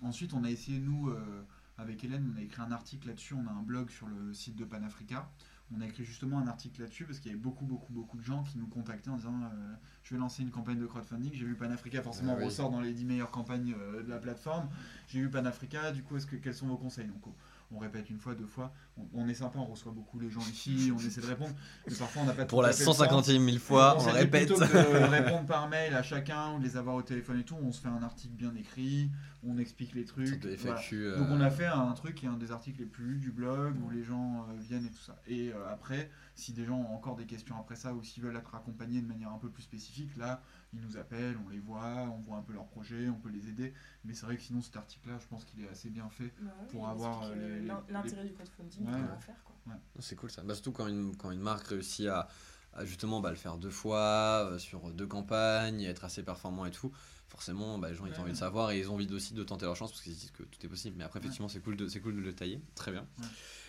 ensuite, 0.03 0.33
on 0.35 0.45
a 0.45 0.51
essayé, 0.51 0.79
nous, 0.79 1.09
euh, 1.09 1.43
avec 1.79 2.05
Hélène, 2.05 2.31
on 2.35 2.39
a 2.39 2.43
écrit 2.43 2.63
un 2.63 2.73
article 2.73 3.09
là-dessus, 3.09 3.35
on 3.35 3.47
a 3.47 3.51
un 3.51 3.63
blog 3.63 3.91
sur 3.91 4.07
le 4.07 4.33
site 4.35 4.57
de 4.57 4.65
Panafrica, 4.65 5.31
On 5.75 5.81
a 5.81 5.87
écrit 5.87 6.05
justement 6.05 6.39
un 6.39 6.47
article 6.49 6.81
là-dessus 6.83 7.05
parce 7.05 7.19
qu'il 7.21 7.31
y 7.31 7.35
avait 7.35 7.43
beaucoup, 7.43 7.65
beaucoup, 7.65 7.93
beaucoup 7.93 8.17
de 8.19 8.23
gens 8.23 8.43
qui 8.43 8.59
nous 8.59 8.67
contactaient 8.67 9.09
en 9.11 9.17
disant 9.17 9.41
euh, 9.45 9.75
Je 10.03 10.15
vais 10.15 10.21
lancer 10.21 10.43
une 10.43 10.51
campagne 10.51 10.79
de 10.79 10.87
crowdfunding. 10.87 11.33
J'ai 11.33 11.45
vu 11.45 11.55
Panafrica, 11.55 12.03
forcément, 12.03 12.33
Ah 12.35 12.39
oui. 12.41 12.45
ressort 12.47 12.71
dans 12.71 12.81
les 12.81 12.93
10 12.93 13.05
meilleures 13.05 13.31
campagnes 13.31 13.75
euh, 13.79 14.03
de 14.03 14.09
la 14.09 14.19
plateforme. 14.19 14.69
J'ai 15.09 15.21
vu 15.21 15.31
Panafrica, 15.31 15.93
du 15.93 16.03
coup, 16.03 16.17
est-ce 16.17 16.27
que, 16.27 16.37
quels 16.37 16.55
sont 16.55 16.67
vos 16.67 16.77
conseils? 16.77 17.07
Donc, 17.07 17.23
on, 17.73 17.77
on 17.77 17.79
répète 17.79 18.11
une 18.11 18.19
fois, 18.19 18.35
deux 18.35 18.47
fois. 18.47 18.73
On, 18.97 19.03
on 19.15 19.29
est 19.29 19.35
sympa, 19.35 19.59
on 19.59 19.65
reçoit 19.67 19.93
beaucoup 19.93 20.19
les 20.19 20.31
gens 20.31 20.41
ici, 20.41 20.93
on 20.95 20.99
essaie 21.07 21.21
de 21.21 21.27
répondre. 21.27 21.55
Mais 21.89 21.95
parfois, 21.95 22.23
on 22.23 22.27
n'a 22.27 22.33
pas 22.33 22.45
Pour 22.45 22.63
la 22.63 22.69
à 22.69 22.73
fait 22.73 22.81
le 22.85 22.87
temps. 22.87 23.21
150e 23.21 23.39
mille 23.39 23.59
fois, 23.61 23.97
on 23.99 24.05
dit, 24.05 24.11
répète. 24.11 24.49
Plutôt 24.49 24.61
que 24.65 24.73
de 25.01 25.05
répondre 25.11 25.47
par 25.47 25.69
mail 25.69 25.95
à 25.95 26.03
chacun 26.03 26.55
ou 26.55 26.59
de 26.59 26.65
les 26.65 26.77
avoir 26.77 26.97
au 26.97 27.03
téléphone 27.03 27.41
et 27.41 27.45
tout, 27.45 27.57
on 27.63 27.73
se 27.73 27.81
fait 27.81 27.89
un 27.89 28.03
article 28.03 28.35
bien 28.35 28.55
écrit, 28.57 29.11
on 29.47 29.59
explique 29.59 29.95
les 29.95 30.05
trucs. 30.05 30.41
de 30.41 30.55
voilà. 30.57 30.77
FAQ. 30.77 30.97
euh, 31.05 31.19
Donc 31.19 31.29
on 31.31 31.41
a 31.41 31.51
fait 31.51 31.67
un 31.67 31.93
truc 31.93 32.15
qui 32.17 32.27
est 32.27 32.29
un 32.29 32.37
des 32.37 32.53
articles 32.53 32.79
les 32.81 32.87
plus 32.87 33.05
lus 33.05 33.19
du 33.19 33.31
blog 33.31 33.75
où 33.85 33.91
les 33.91 34.03
gens 34.05 34.47
euh, 34.51 34.55
viennent 34.61 34.87
et 34.87 34.91
tout 34.91 35.03
ça. 35.03 35.17
Et 35.27 35.51
euh, 35.53 35.73
après, 35.73 36.11
si 36.35 36.53
des 36.53 36.65
gens 36.65 36.77
ont 36.79 36.95
encore 36.95 37.17
des 37.17 37.27
questions 37.27 37.57
après 37.59 37.77
ça 37.77 37.95
ou 37.95 38.03
s'ils 38.03 38.23
veulent 38.23 38.37
être 38.37 38.55
accompagnés 38.55 39.01
de 39.01 39.07
manière 39.07 39.31
un 39.33 39.39
peu 39.39 39.49
plus 39.49 39.63
spécifique, 39.63 40.17
là, 40.17 40.43
ils 40.73 40.81
nous 40.81 40.97
appellent, 40.97 41.37
on 41.45 41.49
les 41.49 41.59
voit, 41.59 42.09
on 42.17 42.21
voit 42.21 42.37
un 42.37 42.43
peu 42.43 42.53
leur 42.53 42.67
projet, 42.67 43.09
on 43.09 43.15
peut 43.19 43.29
les 43.31 43.49
aider. 43.49 43.73
Mais 44.05 44.15
c'est 44.15 44.27
vrai 44.27 44.37
que 44.37 44.43
sinon 44.43 44.61
cet 44.63 44.77
article-là, 44.77 45.19
je 45.21 45.27
pense 45.27 45.45
qu'il 45.45 45.63
est 45.65 45.69
assez 45.69 45.91
bien 45.91 46.09
fait. 46.11 46.33
Bah 46.41 46.53
ouais, 46.61 46.67
Pour 46.69 46.89
avoir, 46.89 47.23
euh, 47.25 47.59
les- 47.61 47.93
l'intérêt 47.93 48.25
du 48.25 48.33
crowdfunding, 48.35 48.87
Ouais, 48.87 48.93
ouais. 48.95 49.21
faire 49.21 49.43
quoi. 49.45 49.57
C'est 49.99 50.17
cool 50.17 50.31
ça. 50.31 50.43
Bah, 50.43 50.55
surtout 50.55 50.73
quand 50.73 50.87
une, 50.87 51.17
quand 51.17 51.31
une 51.31 51.41
marque 51.41 51.67
réussit 51.69 52.07
à, 52.07 52.29
à 52.73 52.85
justement 52.85 53.21
bah, 53.21 53.31
le 53.31 53.37
faire 53.37 53.57
deux 53.59 53.71
fois, 53.71 54.47
euh, 54.51 54.59
sur 54.59 54.91
deux 54.93 55.07
campagnes, 55.07 55.83
être 55.83 56.05
assez 56.05 56.23
performant 56.23 56.65
et 56.67 56.71
tout, 56.71 56.93
forcément 57.29 57.79
bah, 57.79 57.89
les 57.91 57.95
gens 57.97 58.07
ils 58.07 58.15
ont 58.19 58.23
envie 58.23 58.33
de 58.33 58.37
savoir 58.37 58.71
et 58.71 58.79
ils 58.81 58.91
ont 58.91 58.95
envie 58.95 59.13
aussi 59.13 59.35
de 59.35 59.43
tenter 59.45 59.67
leur 59.67 59.77
chance 59.77 59.91
parce 59.91 60.03
qu'ils 60.03 60.15
se 60.15 60.21
disent 60.21 60.31
que 60.31 60.43
tout 60.45 60.65
est 60.65 60.69
possible. 60.69 60.97
Mais 60.97 61.05
après, 61.05 61.19
effectivement, 61.21 61.49
c'est 61.49 61.61
cool, 61.61 61.77
de, 61.77 61.89
c'est 61.89 62.01
cool 62.01 62.15
de 62.17 62.21
le 62.21 62.33
tailler. 62.33 62.61
Très 62.75 62.93
bien. 62.93 63.07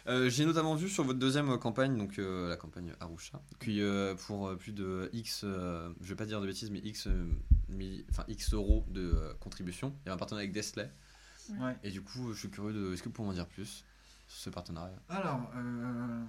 Euh, 0.07 0.29
J'ai 0.29 0.45
notamment 0.45 0.75
vu 0.75 0.89
sur 0.89 1.03
votre 1.03 1.19
deuxième 1.19 1.49
euh, 1.49 1.57
campagne, 1.57 1.97
donc 1.97 2.17
euh, 2.19 2.49
la 2.49 2.57
campagne 2.57 2.93
Arusha, 2.99 3.41
qui 3.59 3.81
euh, 3.81 4.15
pour 4.15 4.47
euh, 4.47 4.55
plus 4.55 4.71
de 4.73 5.09
X, 5.13 5.41
euh, 5.43 5.89
je 6.01 6.09
vais 6.09 6.15
pas 6.15 6.25
dire 6.25 6.41
de 6.41 6.47
bêtises, 6.47 6.71
mais 6.71 6.79
X, 6.79 7.07
euh, 7.07 7.25
mi- 7.69 8.03
enfin, 8.09 8.23
X 8.27 8.53
euros 8.53 8.85
de 8.89 9.01
euh, 9.15 9.33
contribution. 9.39 9.95
Il 10.05 10.07
y 10.07 10.11
a 10.11 10.13
un 10.13 10.17
partenariat 10.17 10.45
avec 10.45 10.53
Desley. 10.53 10.91
Ouais. 11.59 11.75
Et 11.83 11.91
du 11.91 12.01
coup, 12.01 12.33
je 12.33 12.39
suis 12.39 12.49
curieux 12.49 12.73
de. 12.73 12.93
Est-ce 12.93 13.01
que 13.03 13.09
vous 13.09 13.13
pouvez 13.13 13.27
m'en 13.27 13.33
dire 13.33 13.47
plus 13.47 13.83
sur 14.27 14.39
ce 14.39 14.49
partenariat? 14.49 14.95
Alors, 15.09 15.51
euh, 15.55 16.23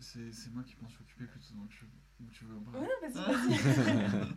c'est 0.00 0.32
c'est 0.32 0.50
moi 0.52 0.62
qui 0.62 0.74
m'en 0.80 0.88
suis 0.88 1.00
occupé 1.02 1.24
plutôt, 1.26 1.54
donc 1.54 1.70
je, 1.70 1.84
ou 2.24 2.28
tu 2.30 2.44
veux 2.44 2.56
en 2.56 2.60
parler 2.60 2.86
Ouais, 2.86 3.08
vas-y, 3.08 3.58
vas-y. 3.58 4.28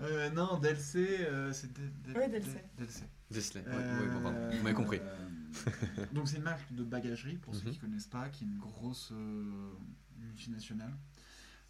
Euh, 0.02 0.30
Non, 0.30 0.58
DLC, 0.58 1.18
euh, 1.20 1.52
c'est 1.52 1.68
Ouais. 2.14 2.28
DLC. 2.28 3.04
Desley, 3.30 3.62
ouais, 3.66 3.74
ouais, 3.76 4.08
bon, 4.08 4.20
pardon. 4.22 4.38
Vous 4.56 4.62
m'avez 4.62 4.74
compris. 4.74 5.00
euh, 5.02 6.06
donc 6.12 6.28
c'est 6.28 6.36
une 6.38 6.42
marque 6.44 6.72
de 6.72 6.82
bagagerie, 6.84 7.36
pour 7.36 7.54
ceux 7.54 7.66
Mhm. 7.66 7.70
qui 7.72 7.76
ne 7.76 7.80
connaissent 7.82 8.06
pas, 8.06 8.28
qui 8.30 8.44
est 8.44 8.46
une 8.46 8.58
grosse 8.58 9.10
euh, 9.12 9.72
multinationale, 10.18 10.94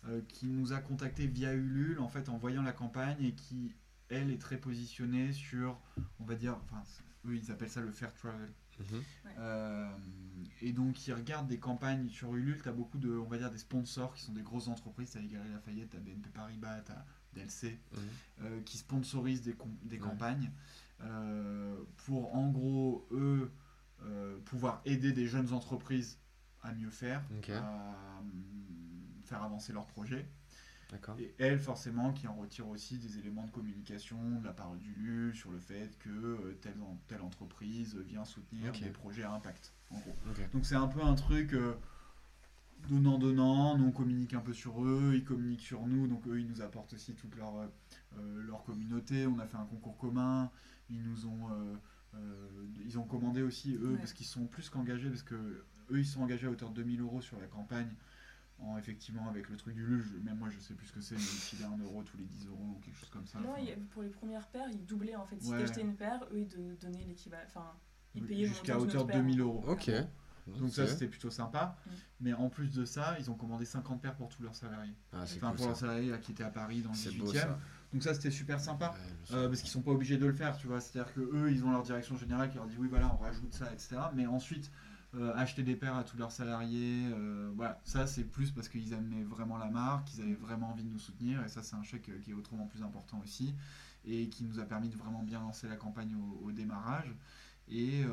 euh, 0.07 0.21
qui 0.29 0.47
nous 0.47 0.73
a 0.73 0.79
contacté 0.79 1.27
via 1.27 1.53
Ulule, 1.55 1.99
en 2.01 2.09
fait, 2.09 2.29
en 2.29 2.37
voyant 2.39 2.63
la 2.63 2.73
campagne, 2.73 3.17
et 3.21 3.33
qui, 3.33 3.75
elle, 4.09 4.31
est 4.31 4.41
très 4.41 4.57
positionnée 4.59 5.33
sur, 5.33 5.81
on 6.21 6.25
va 6.25 6.35
dire, 6.37 6.57
enfin, 6.65 6.83
eux, 7.27 7.37
ils 7.37 7.51
appellent 7.51 7.71
ça 7.71 7.81
le 7.81 7.91
fair 7.91 8.15
travel. 8.15 8.51
Mhm. 8.79 9.03
Euh, 9.39 9.91
et 10.63 10.73
donc, 10.73 11.05
ils 11.09 11.13
regardent 11.13 11.49
des 11.49 11.59
campagnes 11.59 12.09
sur 12.09 12.35
Ulule. 12.37 12.61
Tu 12.63 12.69
as 12.69 12.73
beaucoup 12.73 12.99
de, 12.99 13.11
on 13.11 13.27
va 13.27 13.37
dire, 13.39 13.51
des 13.51 13.59
sponsors 13.59 14.15
qui 14.15 14.23
sont 14.23 14.33
des 14.33 14.43
grosses 14.43 14.69
entreprises. 14.69 15.11
Tu 15.11 15.19
as 15.19 15.21
les 15.21 15.27
Galeries 15.29 15.51
Lafayette, 15.51 15.91
tu 15.91 15.97
as 15.97 16.01
BNP 16.01 16.31
Paribas, 16.31 16.81
tu 16.83 16.93
as 16.93 17.05
DLC, 17.35 17.81
Mhm. 17.93 17.99
euh, 18.43 18.61
qui 18.63 18.79
sponsorisent 18.79 19.43
des, 19.43 19.57
des 19.83 19.97
Ouais. 19.97 20.03
campagnes 20.03 20.51
pour, 21.97 22.35
en 22.35 22.51
gros, 22.51 23.07
eux, 23.13 23.51
euh, 24.05 24.39
pouvoir 24.45 24.81
aider 24.85 25.13
des 25.13 25.27
jeunes 25.27 25.53
entreprises 25.53 26.19
à 26.63 26.73
mieux 26.73 26.91
faire, 26.91 27.23
à 27.51 28.21
hum, 28.21 28.31
faire 29.25 29.43
avancer 29.43 29.73
leurs 29.73 29.87
projets. 29.87 30.27
Et 31.19 31.35
elle, 31.39 31.59
forcément, 31.59 32.13
qui 32.15 32.27
en 32.29 32.35
retire 32.35 32.67
aussi 32.69 32.97
des 32.97 33.19
éléments 33.19 33.45
de 33.45 33.51
communication 33.51 34.41
de 34.41 34.45
la 34.45 34.55
part 34.55 34.75
du 34.77 34.95
LUL 34.95 35.35
sur 35.35 35.51
le 35.51 35.59
fait 35.59 35.99
que 35.99 36.09
euh, 36.09 36.59
telle, 36.63 36.77
telle 37.09 37.21
entreprise 37.21 37.97
vient 38.07 38.25
soutenir 38.25 38.73
des 38.73 38.89
projets 38.89 39.25
à 39.25 39.33
impact, 39.33 39.75
en 39.91 39.99
gros. 39.99 40.17
Donc 40.55 40.65
c'est 40.65 40.77
un 40.77 40.89
peu 40.89 41.03
un 41.03 41.15
truc 41.15 41.53
euh, 41.53 41.75
donnant-donnant, 42.89 43.77
nous 43.77 43.87
on 43.87 43.93
communique 43.93 44.35
un 44.35 44.41
peu 44.41 44.53
sur 44.53 44.83
eux, 44.83 45.13
ils 45.15 45.25
communiquent 45.25 45.61
sur 45.61 45.87
nous, 45.87 46.07
donc 46.07 46.27
eux 46.27 46.41
ils 46.41 46.47
nous 46.47 46.63
apportent 46.63 46.95
aussi 46.95 47.15
toute 47.15 47.37
leur, 47.37 47.57
euh, 47.57 47.67
euh, 48.19 48.43
leur 48.43 48.65
communauté, 48.65 49.27
on 49.27 49.39
a 49.39 49.47
fait 49.47 49.57
un 49.57 49.67
concours 49.67 49.99
commun, 49.99 50.51
ils 50.91 51.03
nous 51.03 51.27
ont, 51.27 51.51
euh, 51.51 51.77
euh, 52.15 52.67
ils 52.85 52.99
ont 52.99 53.05
commandé 53.05 53.43
aussi, 53.43 53.75
eux, 53.75 53.97
parce 53.99 54.13
qu'ils 54.13 54.27
sont 54.27 54.47
plus 54.47 54.71
qu'engagés, 54.71 55.09
parce 55.09 55.23
que 55.23 55.35
eux, 55.35 55.99
ils 55.99 56.07
sont 56.07 56.23
engagés 56.23 56.47
à 56.47 56.51
hauteur 56.51 56.71
de 56.71 56.77
2000 56.77 57.01
euros 57.01 57.21
sur 57.21 57.39
la 57.39 57.47
campagne. 57.47 57.95
En, 58.61 58.77
effectivement, 58.77 59.29
avec 59.29 59.49
le 59.49 59.57
truc 59.57 59.75
du 59.75 59.87
luge, 59.87 60.13
même 60.25 60.39
moi 60.39 60.49
je 60.51 60.59
sais 60.59 60.75
plus 60.75 60.89
ce 60.89 60.93
que 60.93 61.01
c'est, 61.01 61.15
mais 61.15 61.21
il 61.53 61.65
a 61.65 61.69
1 61.69 61.79
euro 61.79 62.03
tous 62.03 62.17
les 62.17 62.25
10 62.25 62.49
euros 62.49 62.75
ou 62.77 62.81
quelque 62.81 62.99
chose 62.99 63.09
comme 63.11 63.27
ça. 63.27 63.39
Non, 63.39 63.55
pour 63.91 64.03
les 64.03 64.09
premières 64.09 64.49
paires, 64.49 64.67
ils 64.69 64.85
doublaient 64.85 65.15
en 65.15 65.25
fait. 65.25 65.41
Si 65.41 65.49
ouais. 65.49 65.61
t'achetais 65.61 65.83
une 65.83 65.95
paire, 65.95 66.27
eux 66.33 66.41
ils 66.41 67.07
l'équivalent. 67.07 67.45
Enfin, 67.47 67.73
ils 68.17 68.27
payaient 68.27 68.47
Jusqu'à 68.47 68.77
hauteur 68.77 69.07
de 69.07 69.13
2000 69.13 69.41
euros. 69.41 69.65
Ok. 69.69 69.93
Donc 70.57 70.71
ça, 70.71 70.87
c'était 70.87 71.07
plutôt 71.07 71.31
sympa. 71.31 71.77
Mm. 71.87 71.91
Mais 72.21 72.33
en 72.33 72.49
plus 72.49 72.75
de 72.75 72.85
ça, 72.85 73.17
ils 73.19 73.31
ont 73.31 73.35
commandé 73.35 73.65
50 73.65 74.01
paires 74.01 74.17
pour 74.17 74.29
tous 74.29 74.43
leurs 74.43 74.55
salariés. 74.55 74.95
Ah, 75.13 75.23
enfin, 75.23 75.49
cool, 75.49 75.57
pour 75.57 75.67
leurs 75.67 75.77
salariés 75.77 76.13
qui 76.21 76.33
étaient 76.33 76.45
à 76.45 76.51
Paris 76.51 76.83
dans 76.83 76.91
le 76.91 76.97
18e. 76.97 77.57
Donc 77.93 78.03
ça 78.03 78.15
c'était 78.15 78.31
super 78.31 78.61
sympa. 78.61 78.95
Euh, 79.33 79.49
parce 79.49 79.61
qu'ils 79.61 79.71
sont 79.71 79.83
pas 79.83 79.91
obligés 79.91 80.19
de 80.19 80.27
le 80.27 80.33
faire, 80.33 80.57
tu 80.57 80.67
vois. 80.67 80.81
C'est-à-dire 80.81 81.13
que 81.13 81.21
eux, 81.21 81.51
ils 81.51 81.65
ont 81.65 81.71
leur 81.71 81.83
direction 81.83 82.17
générale 82.17 82.51
qui 82.51 82.57
leur 82.57 82.67
dit 82.67 82.77
oui, 82.79 82.89
voilà, 82.89 83.15
on 83.15 83.23
rajoute 83.23 83.53
ça, 83.55 83.73
etc. 83.73 83.97
Mais 84.15 84.27
ensuite, 84.27 84.71
euh, 85.15 85.33
acheter 85.37 85.63
des 85.63 85.77
paires 85.77 85.97
à 85.97 86.05
tous 86.05 86.17
leurs 86.19 86.33
salariés, 86.33 87.09
euh, 87.13 87.51
voilà, 87.57 87.81
ça 87.85 88.07
c'est 88.07 88.25
plus 88.25 88.51
parce 88.51 88.69
qu'ils 88.69 88.93
aimaient 88.93 89.25
vraiment 89.25 89.57
la 89.57 89.71
marque, 89.71 90.13
ils 90.15 90.23
avaient 90.23 90.35
vraiment 90.35 90.71
envie 90.71 90.85
de 90.85 90.91
nous 90.91 90.99
soutenir, 90.99 91.43
et 91.45 91.49
ça 91.49 91.63
c'est 91.63 91.77
un 91.77 91.83
chèque 91.83 92.11
qui 92.21 92.31
est 92.31 92.35
autrement 92.35 92.67
plus 92.67 92.83
important 92.83 93.19
aussi, 93.25 93.55
et 94.05 94.29
qui 94.29 94.45
nous 94.45 94.61
a 94.61 94.65
permis 94.65 94.91
de 94.91 94.97
vraiment 94.97 95.23
bien 95.23 95.41
lancer 95.41 95.67
la 95.67 95.77
campagne 95.77 96.15
au, 96.15 96.47
au 96.47 96.53
démarrage. 96.53 97.15
Et, 97.71 98.05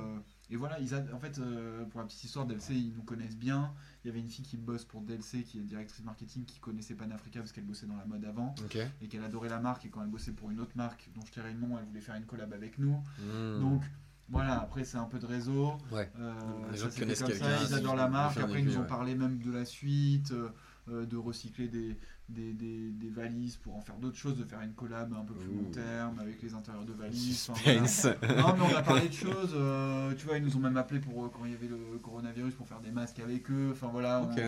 et 0.49 0.55
voilà, 0.55 0.79
ils 0.79 0.93
a, 0.93 1.03
en 1.13 1.19
fait, 1.19 1.39
euh, 1.39 1.85
pour 1.85 1.99
la 1.99 2.05
petite 2.05 2.23
histoire, 2.23 2.45
DLC, 2.45 2.75
ils 2.75 2.93
nous 2.93 3.03
connaissent 3.03 3.37
bien. 3.37 3.73
Il 4.03 4.07
y 4.07 4.11
avait 4.11 4.19
une 4.19 4.29
fille 4.29 4.45
qui 4.45 4.57
bosse 4.57 4.85
pour 4.85 5.01
DLC, 5.01 5.43
qui 5.43 5.59
est 5.59 5.61
directrice 5.61 6.03
marketing, 6.03 6.45
qui 6.45 6.59
connaissait 6.59 6.93
Panafrica 6.93 7.39
parce 7.39 7.51
qu'elle 7.51 7.65
bossait 7.65 7.87
dans 7.87 7.97
la 7.97 8.05
mode 8.05 8.23
avant 8.25 8.53
et 9.01 9.07
qu'elle 9.07 9.23
adorait 9.23 9.49
la 9.49 9.59
marque 9.59 9.85
et 9.85 9.89
quand 9.89 10.03
elle 10.03 10.09
bossait 10.09 10.33
pour 10.33 10.51
une 10.51 10.59
autre 10.59 10.73
marque 10.75 11.09
dont 11.15 11.21
je 11.25 11.31
tairai 11.31 11.53
le 11.53 11.59
nom, 11.59 11.77
elle 11.79 11.85
voulait 11.85 12.01
faire 12.01 12.15
une 12.15 12.25
collab 12.25 12.53
avec 12.53 12.77
nous. 12.77 13.01
Hmm. 13.19 13.59
Donc 13.59 13.81
voilà, 14.29 14.59
après 14.59 14.83
c'est 14.83 14.97
un 14.97 15.05
peu 15.05 15.19
de 15.19 15.25
réseau. 15.25 15.73
Ouais. 15.91 16.11
Euh, 16.19 16.33
Les 16.71 16.77
ça 16.77 16.89
gens 16.89 16.99
connaissent 16.99 17.21
comme 17.21 17.33
ça, 17.33 17.63
ils 17.67 17.73
adorent 17.73 17.95
la 17.95 18.07
marque. 18.07 18.37
Après 18.37 18.59
ils 18.59 18.65
nous 18.65 18.77
ont 18.77 18.81
ouais. 18.81 18.87
parlé 18.87 19.15
même 19.15 19.39
de 19.39 19.51
la 19.51 19.65
suite, 19.65 20.31
euh, 20.31 20.49
euh, 20.89 21.05
de 21.05 21.17
recycler 21.17 21.67
des, 21.67 21.97
des, 22.27 22.53
des- 22.53 22.89
des 22.91 23.09
valises 23.09 23.55
pour 23.57 23.75
en 23.75 23.81
faire 23.81 23.95
d'autres 23.97 24.17
choses, 24.17 24.35
de 24.35 24.43
faire 24.43 24.59
une 24.61 24.73
collab 24.73 25.13
un 25.13 25.23
peu 25.25 25.33
plus 25.35 25.47
long 25.47 25.61
Ouh. 25.67 25.71
terme 25.71 26.19
avec 26.19 26.41
les 26.41 26.53
intérieurs 26.55 26.83
de 26.85 26.93
valises. 26.93 27.47
enfin, 27.51 27.61
voilà. 27.63 27.81
Non, 28.41 28.55
mais 28.57 28.73
on 28.73 28.75
a 28.77 28.81
parlé 28.81 29.07
de 29.09 29.13
choses. 29.13 29.51
euh, 29.53 30.13
tu 30.15 30.25
vois, 30.25 30.37
ils 30.37 30.43
nous 30.43 30.55
ont 30.57 30.59
même 30.59 30.77
appelé 30.77 30.99
pour 30.99 31.25
euh, 31.25 31.29
quand 31.31 31.45
il 31.45 31.51
y 31.51 31.55
avait 31.55 31.67
le 31.67 31.99
coronavirus 32.01 32.55
pour 32.55 32.67
faire 32.67 32.79
des 32.81 32.91
masques 32.91 33.19
avec 33.19 33.49
eux. 33.51 33.69
Enfin 33.73 33.89
voilà, 33.91 34.21
on- 34.21 34.31
Ok. 34.33 34.41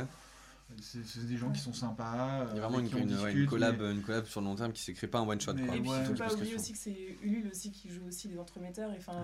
c'est 0.81 1.27
des 1.27 1.37
gens 1.37 1.51
qui 1.51 1.59
sont 1.61 1.71
sympas. 1.73 2.45
Il 2.51 2.57
y 2.57 2.59
a 2.59 2.63
euh, 2.63 2.67
vraiment 2.67 2.79
une, 2.79 2.87
une- 2.87 2.93
ouais, 2.95 3.01
une 3.01 3.07
discute, 3.09 3.49
collab, 3.49 3.79
mais- 3.79 3.91
une 3.93 4.01
collab 4.01 4.25
sur 4.25 4.41
le 4.41 4.47
long 4.47 4.55
terme 4.55 4.73
qui 4.73 4.81
s'écrit 4.81 5.07
pas 5.07 5.21
en 5.21 5.27
one 5.29 5.39
shot. 5.39 5.53
Mais 5.53 5.65
quoi. 5.67 5.75
Et 5.75 5.79
puis, 5.81 5.89
Ouais. 5.91 6.03
faut 6.05 6.13
pas 6.15 6.33
oublier 6.33 6.55
aussi 6.55 6.73
que 6.73 6.79
c'est 6.79 7.17
Ulule 7.21 7.47
aussi 7.51 7.71
qui 7.71 7.89
joue 7.89 8.05
aussi 8.07 8.27
les 8.27 8.39
entremetteurs. 8.39 8.91
Et 8.91 8.97
enfin, 8.97 9.21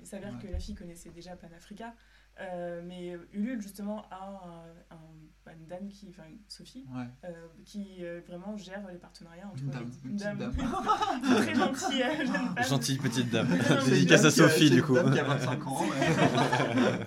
il 0.00 0.06
s'avère 0.06 0.34
Ouais. 0.34 0.46
que 0.46 0.52
la 0.52 0.58
fille 0.60 0.74
connaissait 0.74 1.10
déjà 1.10 1.34
Panafrica. 1.34 1.94
Euh, 2.40 2.80
mais 2.86 3.16
Ulule, 3.32 3.60
justement, 3.60 4.04
a 4.10 4.16
un- 4.16 4.94
un- 4.96 5.00
bah, 5.44 5.52
une 5.58 5.66
dame 5.66 5.88
qui, 5.88 6.08
enfin, 6.10 6.22
une- 6.28 6.38
Sophie, 6.48 6.86
Ouais. 6.94 7.04
euh, 7.24 7.46
qui 7.64 7.98
euh, 8.00 8.20
vraiment 8.26 8.56
gère 8.56 8.86
les 8.90 8.98
partenariats 8.98 9.46
entre 9.48 9.62
Une 9.62 9.70
dame, 9.70 9.84
les- 10.04 10.10
une 10.10 10.16
petite 10.16 10.38
dame. 10.38 10.54
une 11.22 11.34
très 11.36 11.54
gentille 11.54 11.98
jeune 12.18 12.26
femme. 12.26 12.64
Gentille 12.68 12.98
petite 12.98 13.30
dame. 13.30 13.48
Dédicace 13.88 14.24
à 14.24 14.30
Sophie 14.30 14.70
du 14.70 14.78
une 14.78 14.82
coup. 14.82 14.94
dame 14.94 15.12
qui 15.12 15.18
a 15.18 15.24
25 15.24 15.66
ans. 15.66 15.82
ouais. 15.82 17.06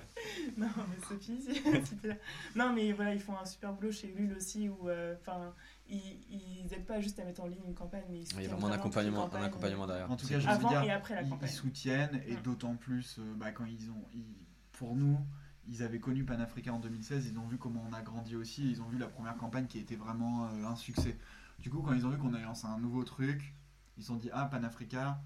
Non, 0.56 0.68
mais 0.76 1.06
Sophie, 1.08 1.40
si, 1.84 1.96
t'es 1.96 2.08
là. 2.08 2.14
Non, 2.54 2.72
mais 2.72 2.92
voilà, 2.92 3.12
ils 3.12 3.20
font 3.20 3.36
un 3.36 3.44
super 3.44 3.72
boulot 3.72 3.90
chez 3.90 4.08
Ulule 4.16 4.34
aussi, 4.36 4.68
où, 4.68 4.88
euh, 4.88 5.14
enfin, 5.20 5.52
ils, 5.88 5.98
ils 6.30 6.72
aident 6.72 6.86
pas 6.86 7.00
juste 7.00 7.18
à 7.18 7.24
mettre 7.24 7.42
en 7.42 7.46
ligne 7.48 7.64
une 7.66 7.74
campagne, 7.74 8.04
mais 8.08 8.18
ils 8.18 8.22
Il 8.22 8.22
y 8.22 8.26
a 8.26 8.30
soutiennent 8.30 8.50
vraiment 8.52 8.68
un 8.68 8.72
accompagnement, 8.72 9.34
un 9.34 9.42
accompagnement 9.42 9.86
derrière. 9.86 10.10
En 10.10 10.16
tout 10.16 10.26
cas, 10.28 10.38
je 10.38 10.46
veux 10.46 10.52
Avant 10.52 10.68
dire, 10.68 10.82
et 10.84 10.90
après 10.92 11.14
la 11.16 11.22
ils, 11.22 11.28
campagne. 11.28 11.48
ils 11.50 11.52
soutiennent 11.52 12.20
et 12.28 12.34
Mm. 12.36 12.42
d'autant 12.42 12.76
plus 12.76 13.18
bah, 13.36 13.50
quand 13.50 13.64
ils 13.64 13.90
ont, 13.90 14.04
ils- 14.14 14.46
pour 14.78 14.94
nous, 14.96 15.18
ils 15.66 15.82
avaient 15.82 15.98
connu 16.00 16.24
Panafrica 16.24 16.72
en 16.72 16.78
2016, 16.80 17.28
ils 17.32 17.38
ont 17.38 17.46
vu 17.46 17.56
comment 17.58 17.84
on 17.88 17.92
a 17.92 18.02
grandi 18.02 18.36
aussi, 18.36 18.70
ils 18.70 18.82
ont 18.82 18.88
vu 18.88 18.98
la 18.98 19.06
première 19.08 19.36
campagne 19.36 19.66
qui 19.66 19.78
a 19.78 19.80
été 19.80 19.96
vraiment 19.96 20.46
euh, 20.46 20.64
un 20.66 20.76
succès. 20.76 21.16
Du 21.58 21.70
coup, 21.70 21.80
quand 21.82 21.92
ils 21.94 22.04
ont 22.06 22.10
vu 22.10 22.18
qu'on 22.18 22.34
a 22.34 22.40
lancé 22.40 22.66
un 22.66 22.78
nouveau 22.78 23.04
truc, 23.04 23.54
ils 23.96 24.02
se 24.02 24.08
sont 24.08 24.16
dit 24.16 24.28
ah 24.32 24.44
Panafrica, 24.46 25.22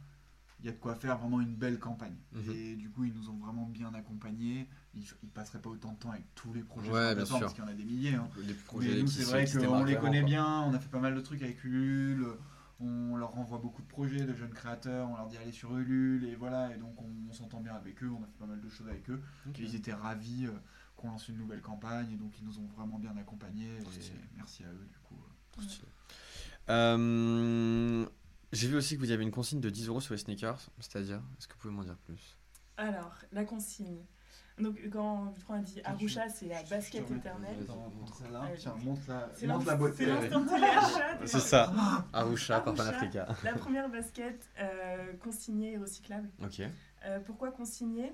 il 0.60 0.66
y 0.66 0.68
a 0.68 0.72
de 0.72 0.76
quoi 0.78 0.94
faire 0.94 1.16
vraiment 1.18 1.40
une 1.40 1.54
belle 1.54 1.78
campagne. 1.78 2.16
Mhm. 2.32 2.50
Et 2.52 2.76
du 2.76 2.90
coup, 2.90 3.04
ils 3.04 3.12
nous 3.14 3.30
ont 3.30 3.36
vraiment 3.38 3.66
bien 3.66 3.92
accompagnés. 3.94 4.68
Ils, 4.94 5.04
ils 5.22 5.28
passeraient 5.28 5.60
pas 5.60 5.70
autant 5.70 5.92
de 5.92 5.98
temps 5.98 6.10
avec 6.10 6.24
tous 6.34 6.52
les 6.52 6.62
projets 6.62 6.90
Ouais, 6.90 7.14
bien 7.14 7.24
sûr. 7.24 7.38
parce 7.40 7.54
qu'il 7.54 7.62
y 7.62 7.66
en 7.66 7.70
a 7.70 7.74
des 7.74 7.84
milliers. 7.84 8.14
hein. 8.14 8.28
Projets 8.66 8.94
Mais 8.96 9.00
nous, 9.02 9.06
c'est 9.08 9.22
vrai 9.24 9.44
qu'on 9.46 9.84
les 9.84 9.96
connaît 9.96 10.20
quoi. 10.20 10.28
bien, 10.28 10.62
on 10.62 10.74
a 10.74 10.78
fait 10.78 10.88
pas 10.90 10.98
mal 11.00 11.14
de 11.14 11.20
trucs 11.20 11.42
avec 11.42 11.62
Ulule, 11.64 12.26
on 12.80 13.16
leur 13.16 13.32
renvoie 13.32 13.58
beaucoup 13.58 13.82
de 13.82 13.88
projets 13.88 14.24
de 14.24 14.34
jeunes 14.34 14.52
créateurs, 14.54 15.08
on 15.10 15.16
leur 15.16 15.26
dit 15.26 15.36
allez 15.36 15.52
sur 15.52 15.76
Ulule, 15.76 16.24
et 16.24 16.36
voilà, 16.36 16.74
et 16.74 16.78
donc 16.78 17.00
on, 17.00 17.10
on 17.28 17.32
s'entend 17.32 17.60
bien 17.60 17.74
avec 17.74 18.02
eux, 18.02 18.10
on 18.10 18.22
a 18.22 18.26
fait 18.26 18.38
pas 18.38 18.46
mal 18.46 18.60
de 18.60 18.68
choses 18.68 18.88
avec 18.88 19.08
eux, 19.10 19.20
et 19.58 19.62
ils 19.62 19.74
étaient 19.74 19.92
ravis 19.92 20.46
euh, 20.46 20.52
qu'on 20.96 21.08
lance 21.08 21.28
une 21.28 21.38
nouvelle 21.38 21.60
campagne 21.60 22.10
et 22.12 22.16
donc 22.16 22.38
ils 22.38 22.44
nous 22.44 22.58
ont 22.58 22.66
vraiment 22.76 22.98
bien 22.98 23.16
accompagnés 23.16 23.78
et 23.78 24.12
merci 24.36 24.64
à 24.64 24.68
eux 24.72 24.86
du 24.90 24.98
coup. 25.00 25.14
Stylé. 25.60 25.88
Euh, 26.70 28.06
J'ai 28.52 28.68
vu 28.68 28.76
aussi 28.76 28.94
que 28.94 29.00
vous 29.00 29.10
avez 29.10 29.24
une 29.24 29.30
consigne 29.30 29.60
de 29.60 29.70
10 29.70 29.88
euros 29.88 30.00
sur 30.00 30.14
les 30.14 30.18
sneakers, 30.18 30.70
c'est-à-dire, 30.80 31.20
est-ce 31.38 31.48
que 31.48 31.54
vous 31.54 31.58
pouvez 31.60 31.74
m'en 31.74 31.84
dire 31.84 31.96
plus? 31.98 32.36
Alors, 32.76 33.14
la 33.32 33.44
consigne. 33.44 34.04
Donc, 34.60 34.76
quand 34.90 35.32
a 35.50 35.58
dit 35.60 35.80
Arusha, 35.84 36.28
c'est 36.28 36.46
la 36.46 36.62
basket 36.64 37.02
Je 37.02 37.06
te 37.06 37.08
remets- 37.08 37.18
éternelle. 37.18 37.56
C'est 39.34 39.46
la 39.46 39.76
beauté. 39.76 40.06
c'est 41.26 41.38
ça, 41.40 41.72
Arusha 42.12 42.60
par. 42.60 42.74
Panafrica. 42.74 43.26
La 43.44 43.52
première 43.54 43.88
basket 43.88 44.48
euh, 44.60 45.12
consignée 45.18 45.72
et 45.74 45.78
recyclable. 45.78 46.28
Ok, 46.42 46.62
Euh, 47.04 47.20
pourquoi 47.20 47.52
consigner 47.52 48.12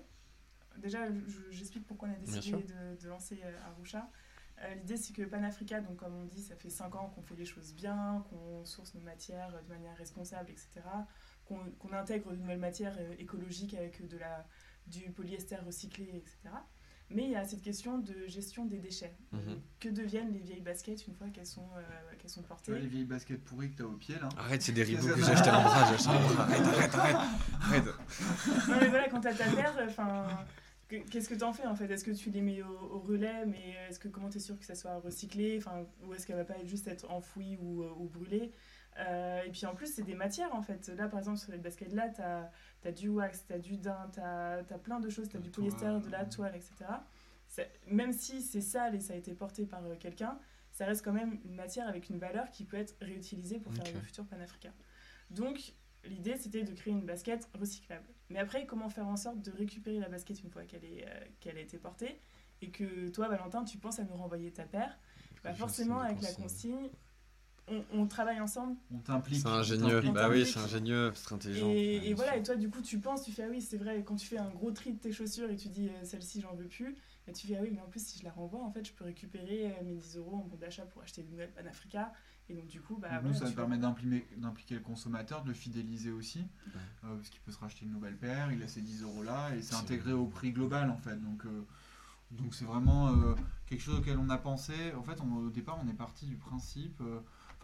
Déjà, 0.76 1.06
je- 1.08 1.50
j'explique 1.50 1.86
pourquoi 1.86 2.08
on 2.08 2.12
a 2.12 2.16
décidé 2.16 2.62
de, 2.62 3.00
de 3.02 3.08
lancer 3.08 3.40
euh, 3.44 3.56
Arusha. 3.70 4.10
Euh, 4.62 4.74
L'idée, 4.74 4.96
c'est 4.96 5.12
que 5.12 5.22
Panafrica, 5.22 5.80
donc 5.80 5.96
comme 5.96 6.14
on 6.14 6.24
dit, 6.24 6.42
ça 6.42 6.54
fait 6.56 6.70
5 6.70 6.94
ans 6.96 7.10
qu'on 7.14 7.22
fait 7.22 7.34
les 7.36 7.44
choses 7.44 7.72
bien, 7.74 8.24
qu'on 8.30 8.64
source 8.64 8.94
nos 8.94 9.00
matières 9.00 9.50
de 9.62 9.68
manière 9.72 9.96
responsable, 9.96 10.50
etc. 10.50 10.68
Qu'on 11.46 11.92
intègre 11.92 12.30
de 12.32 12.36
nouvelles 12.36 12.58
matières 12.60 12.96
écologiques 13.18 13.74
avec 13.74 14.06
de 14.08 14.16
la, 14.18 14.46
du 14.86 15.10
polyester 15.10 15.56
recyclé, 15.56 16.04
etc. 16.14 16.36
Mais 17.10 17.24
il 17.24 17.30
y 17.30 17.36
a 17.36 17.44
cette 17.44 17.60
question 17.62 17.98
de 17.98 18.26
gestion 18.26 18.64
des 18.64 18.78
déchets. 18.78 19.14
Mhm. 19.32 19.60
Que 19.78 19.88
deviennent 19.90 20.32
les 20.32 20.38
vieilles 20.40 20.62
baskets 20.62 21.06
une 21.06 21.14
fois 21.14 21.28
qu'elles 21.28 21.46
sont, 21.46 21.68
euh, 21.76 21.82
qu'elles 22.18 22.30
sont 22.30 22.40
Tu 22.40 22.46
vois 22.48 22.56
portées 22.56 22.78
les 22.78 22.86
vieilles 22.86 23.04
baskets 23.04 23.44
pourries 23.44 23.70
que 23.72 23.76
t'as 23.78 23.84
au 23.84 23.92
pied 23.92 24.14
là 24.20 24.28
Arrête, 24.38 24.62
c'est 24.62 24.72
des 24.72 24.82
rideaux 24.84 25.02
Qu'est-ce 25.02 25.14
que 25.16 25.22
j'ai 25.24 25.30
acheté 25.32 25.50
en 25.50 25.58
en 25.58 25.62
bras. 25.62 25.82
Arrête, 25.82 26.66
arrête, 26.66 26.94
arrête, 26.94 27.16
arrête. 27.60 27.84
Non 28.68 28.76
mais 28.80 28.88
voilà, 28.88 29.08
quand 29.10 29.20
t'as 29.20 29.34
ta 29.34 29.44
paire, 29.50 29.74
enfin, 29.86 30.26
que- 30.88 30.96
qu'est-ce 31.10 31.28
que 31.28 31.34
t'en 31.34 31.52
fais 31.52 31.66
en 31.66 31.76
fait? 31.76 31.90
Est-ce 31.90 32.04
que 32.04 32.10
tu 32.10 32.30
les 32.30 32.40
mets 32.40 32.62
au, 32.62 32.68
au 32.94 33.00
relais, 33.00 33.44
mais 33.46 33.74
est-ce 33.88 33.98
que 33.98 34.08
comment 34.08 34.30
t'es 34.30 34.40
sûr 34.40 34.58
que 34.58 34.64
ça 34.64 34.74
soit 34.74 34.98
recyclé? 35.00 35.58
Enfin, 35.58 35.84
ou 36.06 36.14
est-ce 36.14 36.26
qu'elle 36.26 36.36
va 36.36 36.44
pas 36.44 36.62
juste 36.64 36.88
être 36.88 37.10
enfouie 37.10 37.58
ou, 37.60 37.82
euh, 37.82 37.90
ou 37.98 38.08
brûlée? 38.08 38.50
Euh, 38.98 39.42
Et 39.44 39.50
puis 39.50 39.66
en 39.66 39.74
plus, 39.74 39.92
c'est 39.92 40.04
des 40.04 40.14
matières 40.14 40.54
en 40.54 40.62
fait. 40.62 40.88
Là, 40.96 41.08
par 41.08 41.18
exemple, 41.18 41.38
sur 41.38 41.52
les 41.52 41.58
baskets 41.58 41.92
là, 41.92 42.08
t'as 42.08 42.42
as 42.42 42.50
du 42.92 43.08
wax, 43.08 43.44
t'as 43.46 43.58
du 43.58 43.76
daim, 43.76 44.10
t'as 44.12 44.58
as 44.58 44.78
plein 44.78 45.00
de 45.00 45.08
choses, 45.08 45.28
t'as 45.28 45.38
La 45.38 45.44
du 45.44 45.50
polyester, 45.50 46.00
de 46.04 46.10
la 46.10 46.24
toile, 46.24 46.54
etc. 46.56 46.74
Même 47.88 48.12
si 48.12 48.42
c'est 48.42 48.60
sale 48.60 48.94
et 48.94 49.00
ça 49.00 49.12
a 49.12 49.16
été 49.16 49.34
porté 49.34 49.66
par 49.66 49.84
euh, 49.84 49.94
quelqu'un, 49.96 50.38
ça 50.72 50.86
reste 50.86 51.04
quand 51.04 51.12
même 51.12 51.38
une 51.44 51.54
matière 51.54 51.86
avec 51.88 52.08
une 52.10 52.18
valeur 52.18 52.50
qui 52.50 52.64
peut 52.64 52.76
être 52.76 52.96
réutilisée 53.00 53.60
pour 53.60 53.72
Ok. 53.72 53.84
faire 53.84 53.94
le 53.94 54.00
futur 54.00 54.26
panafricain. 54.26 54.72
Donc, 55.30 55.74
l'idée 56.04 56.36
c'était 56.36 56.64
de 56.64 56.72
créer 56.72 56.92
une 56.92 57.06
basket 57.06 57.48
recyclable. 57.54 58.06
Mais 58.28 58.38
après, 58.38 58.66
comment 58.66 58.88
faire 58.88 59.06
en 59.06 59.16
sorte 59.16 59.40
de 59.42 59.50
récupérer 59.52 60.00
la 60.00 60.08
basket 60.08 60.42
une 60.42 60.50
fois 60.50 60.64
qu'elle 60.64 60.82
euh, 60.84 61.24
qu'elle 61.40 61.56
a 61.56 61.60
été 61.60 61.78
portée? 61.78 62.20
Et 62.62 62.70
que 62.70 63.08
toi, 63.08 63.28
Valentin, 63.28 63.64
tu 63.64 63.78
penses 63.78 63.98
à 63.98 64.04
nous 64.04 64.16
renvoyer 64.16 64.50
ta 64.50 64.64
paire? 64.64 64.98
Bah, 65.42 65.52
Je 65.52 65.58
Forcément, 65.58 66.00
avec 66.00 66.22
la 66.22 66.32
consigne. 66.32 66.88
On, 67.68 67.82
on 67.92 68.06
travaille 68.06 68.40
ensemble. 68.40 68.76
On 68.92 68.98
t'implique. 68.98 69.40
C'est 69.40 69.48
ingénieux, 69.48 70.00
bah 70.12 70.28
oui, 70.28 70.44
c'est 70.46 70.58
ingénieux, 70.60 71.12
c'est 71.14 71.24
très 71.24 71.34
intelligent. 71.36 71.66
Et, 71.68 71.70
Ouais, 71.70 71.96
et 71.96 72.00
bien 72.00 72.14
voilà, 72.16 72.32
sûr. 72.32 72.40
et 72.40 72.42
toi, 72.44 72.56
du 72.56 72.70
coup, 72.70 72.82
tu 72.82 72.98
penses, 72.98 73.22
tu 73.22 73.32
fais, 73.32 73.44
ah 73.44 73.48
oui, 73.50 73.60
c'est 73.62 73.76
vrai, 73.78 74.02
quand 74.04 74.16
tu 74.16 74.26
fais 74.26 74.38
un 74.38 74.50
gros 74.50 74.70
tri 74.70 74.92
de 74.92 74.98
tes 74.98 75.12
chaussures 75.12 75.50
et 75.50 75.56
tu 75.56 75.68
dis, 75.68 75.88
euh, 75.88 76.04
celle-ci, 76.04 76.40
j'en 76.40 76.54
veux 76.54 76.66
plus, 76.66 76.94
et 77.26 77.32
tu 77.32 77.46
fais, 77.46 77.56
ah 77.56 77.60
oui, 77.62 77.70
mais 77.72 77.80
en 77.80 77.86
plus, 77.88 78.04
si 78.04 78.18
je 78.18 78.24
la 78.24 78.32
renvoie, 78.32 78.62
en 78.62 78.70
fait, 78.70 78.84
je 78.86 78.92
peux 78.92 79.04
récupérer 79.04 79.66
euh, 79.72 79.84
mes 79.84 79.94
10 79.94 80.16
euros 80.18 80.36
en 80.36 80.44
bon 80.44 80.56
d'achat 80.56 80.84
pour 80.84 81.02
acheter 81.02 81.22
une 81.22 81.30
nouvelle 81.30 81.52
Panafrica. 81.52 82.12
Et 82.50 82.54
donc, 82.54 82.66
du 82.66 82.82
coup, 82.82 82.96
bah, 82.98 83.08
Donc 83.08 83.22
nous, 83.22 83.32
voilà, 83.32 83.46
ça 83.46 83.52
permet 83.56 83.78
d'impliquer 83.78 84.74
le 84.74 84.80
consommateur, 84.82 85.42
de 85.42 85.48
le 85.48 85.54
fidéliser 85.54 86.10
aussi, 86.10 86.44
euh, 87.04 87.16
parce 87.16 87.30
qu'il 87.30 87.40
peut 87.40 87.52
se 87.52 87.58
racheter 87.58 87.86
une 87.86 87.92
nouvelle 87.92 88.16
paire, 88.18 88.52
il 88.52 88.62
a 88.62 88.68
ses 88.68 88.82
10 88.82 89.02
euros 89.02 89.22
là, 89.22 89.54
et 89.56 89.62
c'est 89.62 89.74
intégré 89.76 90.12
au 90.12 90.26
prix 90.26 90.52
global 90.52 90.90
en 90.90 90.98
fait. 90.98 91.16
Donc 91.22 91.46
euh, 91.46 91.64
donc 92.32 92.54
c'est 92.54 92.66
vraiment 92.66 93.08
euh, 93.08 93.34
quelque 93.66 93.80
chose 93.80 93.98
auquel 94.00 94.18
on 94.18 94.28
a 94.28 94.36
pensé. 94.36 94.74
En 94.92 95.02
fait, 95.02 95.18
on- 95.22 95.36
au 95.46 95.48
départ, 95.50 95.78
on 95.82 95.88
est 95.88 95.94
parti 95.94 96.26
du 96.26 96.36
principe. 96.36 97.00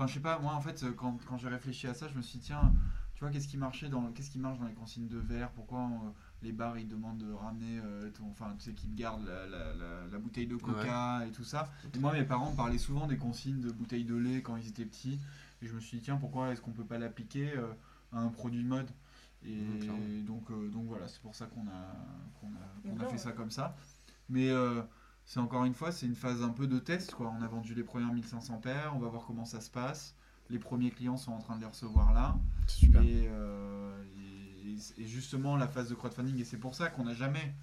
Enfin, 0.01 0.07
je 0.07 0.15
sais 0.15 0.21
pas, 0.21 0.39
moi 0.39 0.55
en 0.55 0.63
fait, 0.63 0.83
euh, 0.83 0.93
quand, 0.93 1.19
quand 1.27 1.37
j'ai 1.37 1.49
réfléchi 1.51 1.87
à 1.87 1.93
ça, 1.93 2.09
je 2.09 2.15
me 2.15 2.23
suis 2.23 2.39
dit, 2.39 2.47
tiens, 2.47 2.73
tu 3.13 3.21
vois, 3.21 3.29
qu'est-ce 3.31 3.47
qui 3.47 3.59
marchait 3.59 3.91
dans, 3.91 4.11
qu'est-ce 4.13 4.31
qui 4.31 4.39
marche 4.39 4.59
dans 4.59 4.65
les 4.65 4.73
consignes 4.73 5.09
de 5.09 5.19
verre? 5.19 5.51
Pourquoi 5.51 5.81
euh, 5.81 6.09
les 6.41 6.53
bars 6.53 6.79
ils 6.79 6.89
demandent 6.89 7.19
de 7.19 7.31
ramener, 7.31 7.79
euh, 7.85 8.11
ton, 8.11 8.31
enfin, 8.31 8.55
tu 8.59 8.65
sais, 8.65 8.73
qu'ils 8.73 8.95
gardent 8.95 9.27
la, 9.27 9.47
la- 9.47 9.75
la- 9.75 10.07
la 10.11 10.19
bouteille 10.19 10.47
de 10.47 10.57
coca 10.57 11.27
et 11.27 11.33
tout 11.33 11.45
ça. 11.45 11.71
Et 11.95 11.99
moi, 11.99 12.15
mes 12.15 12.25
parents 12.25 12.51
me 12.51 12.57
parlaient 12.57 12.79
souvent 12.79 13.07
des 13.07 13.19
consignes 13.19 13.61
de 13.61 13.71
bouteilles 13.71 14.07
de 14.07 14.15
lait 14.17 14.41
quand 14.41 14.57
ils 14.57 14.69
étaient 14.69 14.87
petits. 14.87 15.21
Et 15.61 15.67
je 15.67 15.75
me 15.75 15.81
suis 15.81 15.99
dit, 15.99 16.05
tiens, 16.05 16.17
pourquoi 16.17 16.49
est-ce 16.51 16.63
qu'on 16.63 16.73
peut 16.73 16.87
pas 16.87 16.97
l'appliquer 16.97 17.53
euh, 17.59 17.67
à 18.11 18.21
un 18.21 18.29
produit 18.29 18.63
de 18.63 18.69
mode? 18.69 18.89
Et 19.45 19.81
clairement. 19.83 20.25
donc, 20.27 20.51
euh, 20.51 20.71
donc 20.71 20.87
voilà, 20.87 21.09
c'est 21.09 21.21
pour 21.21 21.35
ça 21.35 21.45
qu'on 21.45 21.67
a, 21.69 21.95
qu'on 22.41 22.47
a, 22.49 22.95
qu'on 22.95 23.03
a 23.03 23.07
fait 23.07 23.19
ça 23.19 23.33
comme 23.33 23.51
ça. 23.51 23.77
Mais 24.31 24.49
euh, 24.49 24.81
c'est 25.33 25.39
encore 25.39 25.65
une 25.65 25.75
fois, 25.75 25.93
c'est 25.93 26.07
une 26.07 26.17
phase 26.17 26.43
un 26.43 26.49
peu 26.49 26.67
de 26.67 26.81
test. 26.81 27.15
Quoi. 27.15 27.33
On 27.39 27.41
a 27.41 27.47
vendu 27.47 27.73
les 27.73 27.85
premières 27.85 28.13
1500 28.13 28.59
paires, 28.59 28.93
on 28.97 28.99
va 28.99 29.07
voir 29.07 29.25
comment 29.27 29.45
ça 29.45 29.61
se 29.61 29.71
passe. 29.71 30.17
Les 30.49 30.59
premiers 30.59 30.91
clients 30.91 31.17
sont 31.17 31.31
en 31.31 31.39
train 31.39 31.55
de 31.55 31.61
les 31.61 31.67
recevoir 31.69 32.13
là. 32.13 32.37
Super. 32.67 33.01
Et, 33.03 33.29
euh, 33.29 34.03
et- 34.17 35.03
et 35.03 35.07
justement, 35.07 35.57
la 35.57 35.69
phase 35.69 35.89
de 35.89 35.95
crowdfunding, 35.95 36.37
et 36.41 36.45
c'est 36.45 36.57
pour 36.59 36.75
ça 36.75 36.89
qu'on 36.89 37.05
n'a 37.05 37.15
jamais 37.15 37.55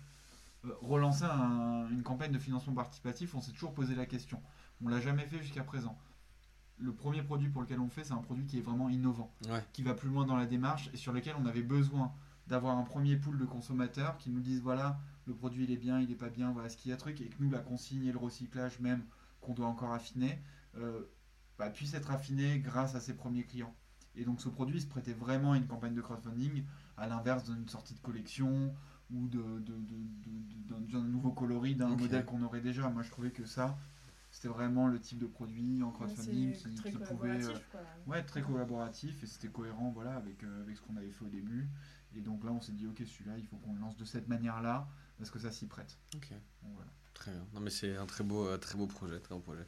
euh, 0.66 0.70
relancé 0.82 1.24
un- 1.26 1.88
une 1.92 2.04
campagne 2.04 2.32
de 2.32 2.40
financement 2.40 2.74
participatif, 2.74 3.36
on 3.36 3.42
s'est 3.42 3.52
toujours 3.52 3.74
posé 3.74 3.96
la 3.96 4.06
question. 4.06 4.42
On 4.84 4.88
l'a 4.88 5.00
jamais 5.02 5.26
fait 5.26 5.38
jusqu'à 5.40 5.64
présent. 5.64 5.98
Le 6.80 6.94
premier 6.94 7.22
produit 7.22 7.50
pour 7.50 7.62
lequel 7.62 7.80
on 7.82 7.84
le 7.86 7.90
fait, 7.90 8.04
c'est 8.06 8.14
un 8.14 8.18
produit 8.24 8.46
qui 8.46 8.58
est 8.60 8.62
vraiment 8.62 8.88
innovant, 8.90 9.30
Ouais. 9.50 9.64
qui 9.74 9.84
va 9.84 9.94
plus 9.94 10.10
loin 10.10 10.26
dans 10.26 10.36
la 10.38 10.46
démarche 10.46 10.90
et 10.94 10.98
sur 10.98 11.12
lequel 11.12 11.36
on 11.40 11.46
avait 11.46 11.62
besoin 11.64 12.14
d'avoir 12.48 12.78
un 12.78 12.84
premier 12.84 13.18
pool 13.18 13.38
de 13.38 13.46
consommateurs 13.46 14.18
qui 14.18 14.30
nous 14.30 14.40
disent 14.40 14.62
voilà, 14.62 14.98
le 15.28 15.34
produit 15.36 15.66
il 15.66 15.72
est 15.72 15.78
bien, 15.78 16.00
il 16.00 16.10
est 16.12 16.16
pas 16.16 16.30
bien, 16.30 16.52
voilà 16.52 16.70
ce 16.70 16.78
qu'il 16.78 16.90
y 16.92 16.94
a 16.94 16.98
truc, 16.98 17.22
et 17.22 17.28
que 17.30 17.36
nous, 17.40 17.50
la 17.50 17.60
consigne 17.60 18.06
et 18.06 18.12
le 18.12 18.18
recyclage 18.18 18.80
même, 18.80 19.04
qu'on 19.42 19.54
doit 19.54 19.68
encore 19.68 19.94
affiner, 19.94 20.40
euh, 20.78 21.04
bah, 21.58 21.70
puisse 21.70 21.94
être 21.94 22.12
affiné 22.12 22.60
grâce 22.60 22.96
à 22.96 23.00
ses 23.00 23.16
premiers 23.16 23.44
clients. 23.44 23.76
Et 24.16 24.26
donc 24.26 24.42
ce 24.42 24.50
produit 24.50 24.78
il 24.78 24.82
se 24.82 24.88
prêtait 24.88 25.14
vraiment 25.14 25.52
à 25.54 25.58
une 25.58 25.68
campagne 25.68 25.94
de 25.94 26.02
crowdfunding, 26.02 26.64
à 26.98 27.08
l'inverse 27.08 27.44
d'une 27.44 27.68
sortie 27.68 27.94
de 27.94 28.00
collection 28.00 28.74
ou 29.12 29.28
de, 29.28 29.38
de- 29.38 29.60
de- 29.60 29.76
de- 29.78 30.86
de- 30.86 30.92
d'un 30.92 31.04
nouveau 31.04 31.32
coloris 31.32 31.76
d'un 31.76 31.90
modèle 32.02 32.26
qu'on 32.26 32.42
aurait 32.42 32.62
déjà. 32.62 32.90
Moi 32.90 33.04
je 33.04 33.12
trouvais 33.12 33.32
que 33.32 33.46
ça, 33.46 33.78
c'était 34.32 34.48
vraiment 34.48 34.88
le 34.88 35.00
type 35.00 35.20
de 35.20 35.28
produit 35.28 35.84
en 35.84 35.92
crowdfunding 35.92 36.52
qui, 36.54 36.76
très 36.76 36.92
qui 36.92 36.98
pouvait... 36.98 37.30
collaboratif, 37.40 37.76
euh. 37.76 38.10
Ouais, 38.12 38.24
très 38.24 38.42
collaboratif 38.42 39.24
et 39.24 39.28
c'était 39.28 39.50
cohérent 39.50 39.92
voilà, 39.92 40.16
avec, 40.16 40.44
euh, 40.44 40.62
avec 40.64 40.78
ce 40.78 40.82
qu'on 40.82 40.96
avait 40.96 41.12
fait 41.12 41.26
au 41.26 41.30
début. 41.30 41.70
Et 42.16 42.22
donc 42.22 42.44
là 42.44 42.52
on 42.52 42.60
s'est 42.62 42.72
dit 42.72 42.88
ok 42.88 43.04
celui-là 43.06 43.38
il 43.38 43.46
faut 43.46 43.58
qu'on 43.58 43.74
le 43.74 43.80
lance 43.80 43.98
de 43.98 44.06
cette 44.06 44.28
manière-là 44.28 44.88
parce 45.18 45.30
que 45.32 45.40
ça 45.40 45.52
s'y 45.52 45.66
prête. 45.68 45.98
Ok. 46.16 46.30
Donc, 46.32 46.72
voilà. 46.76 46.92
Très 47.14 47.32
bien. 47.32 47.46
Non 47.54 47.62
mais 47.62 47.72
c'est 47.72 47.98
un 47.98 48.06
très 48.06 48.24
beau, 48.24 48.46
euh, 48.46 48.58
très 48.58 48.78
beau 48.78 48.86
projet, 48.86 49.20
très 49.20 49.34
beau 49.34 49.42
projet. 49.42 49.66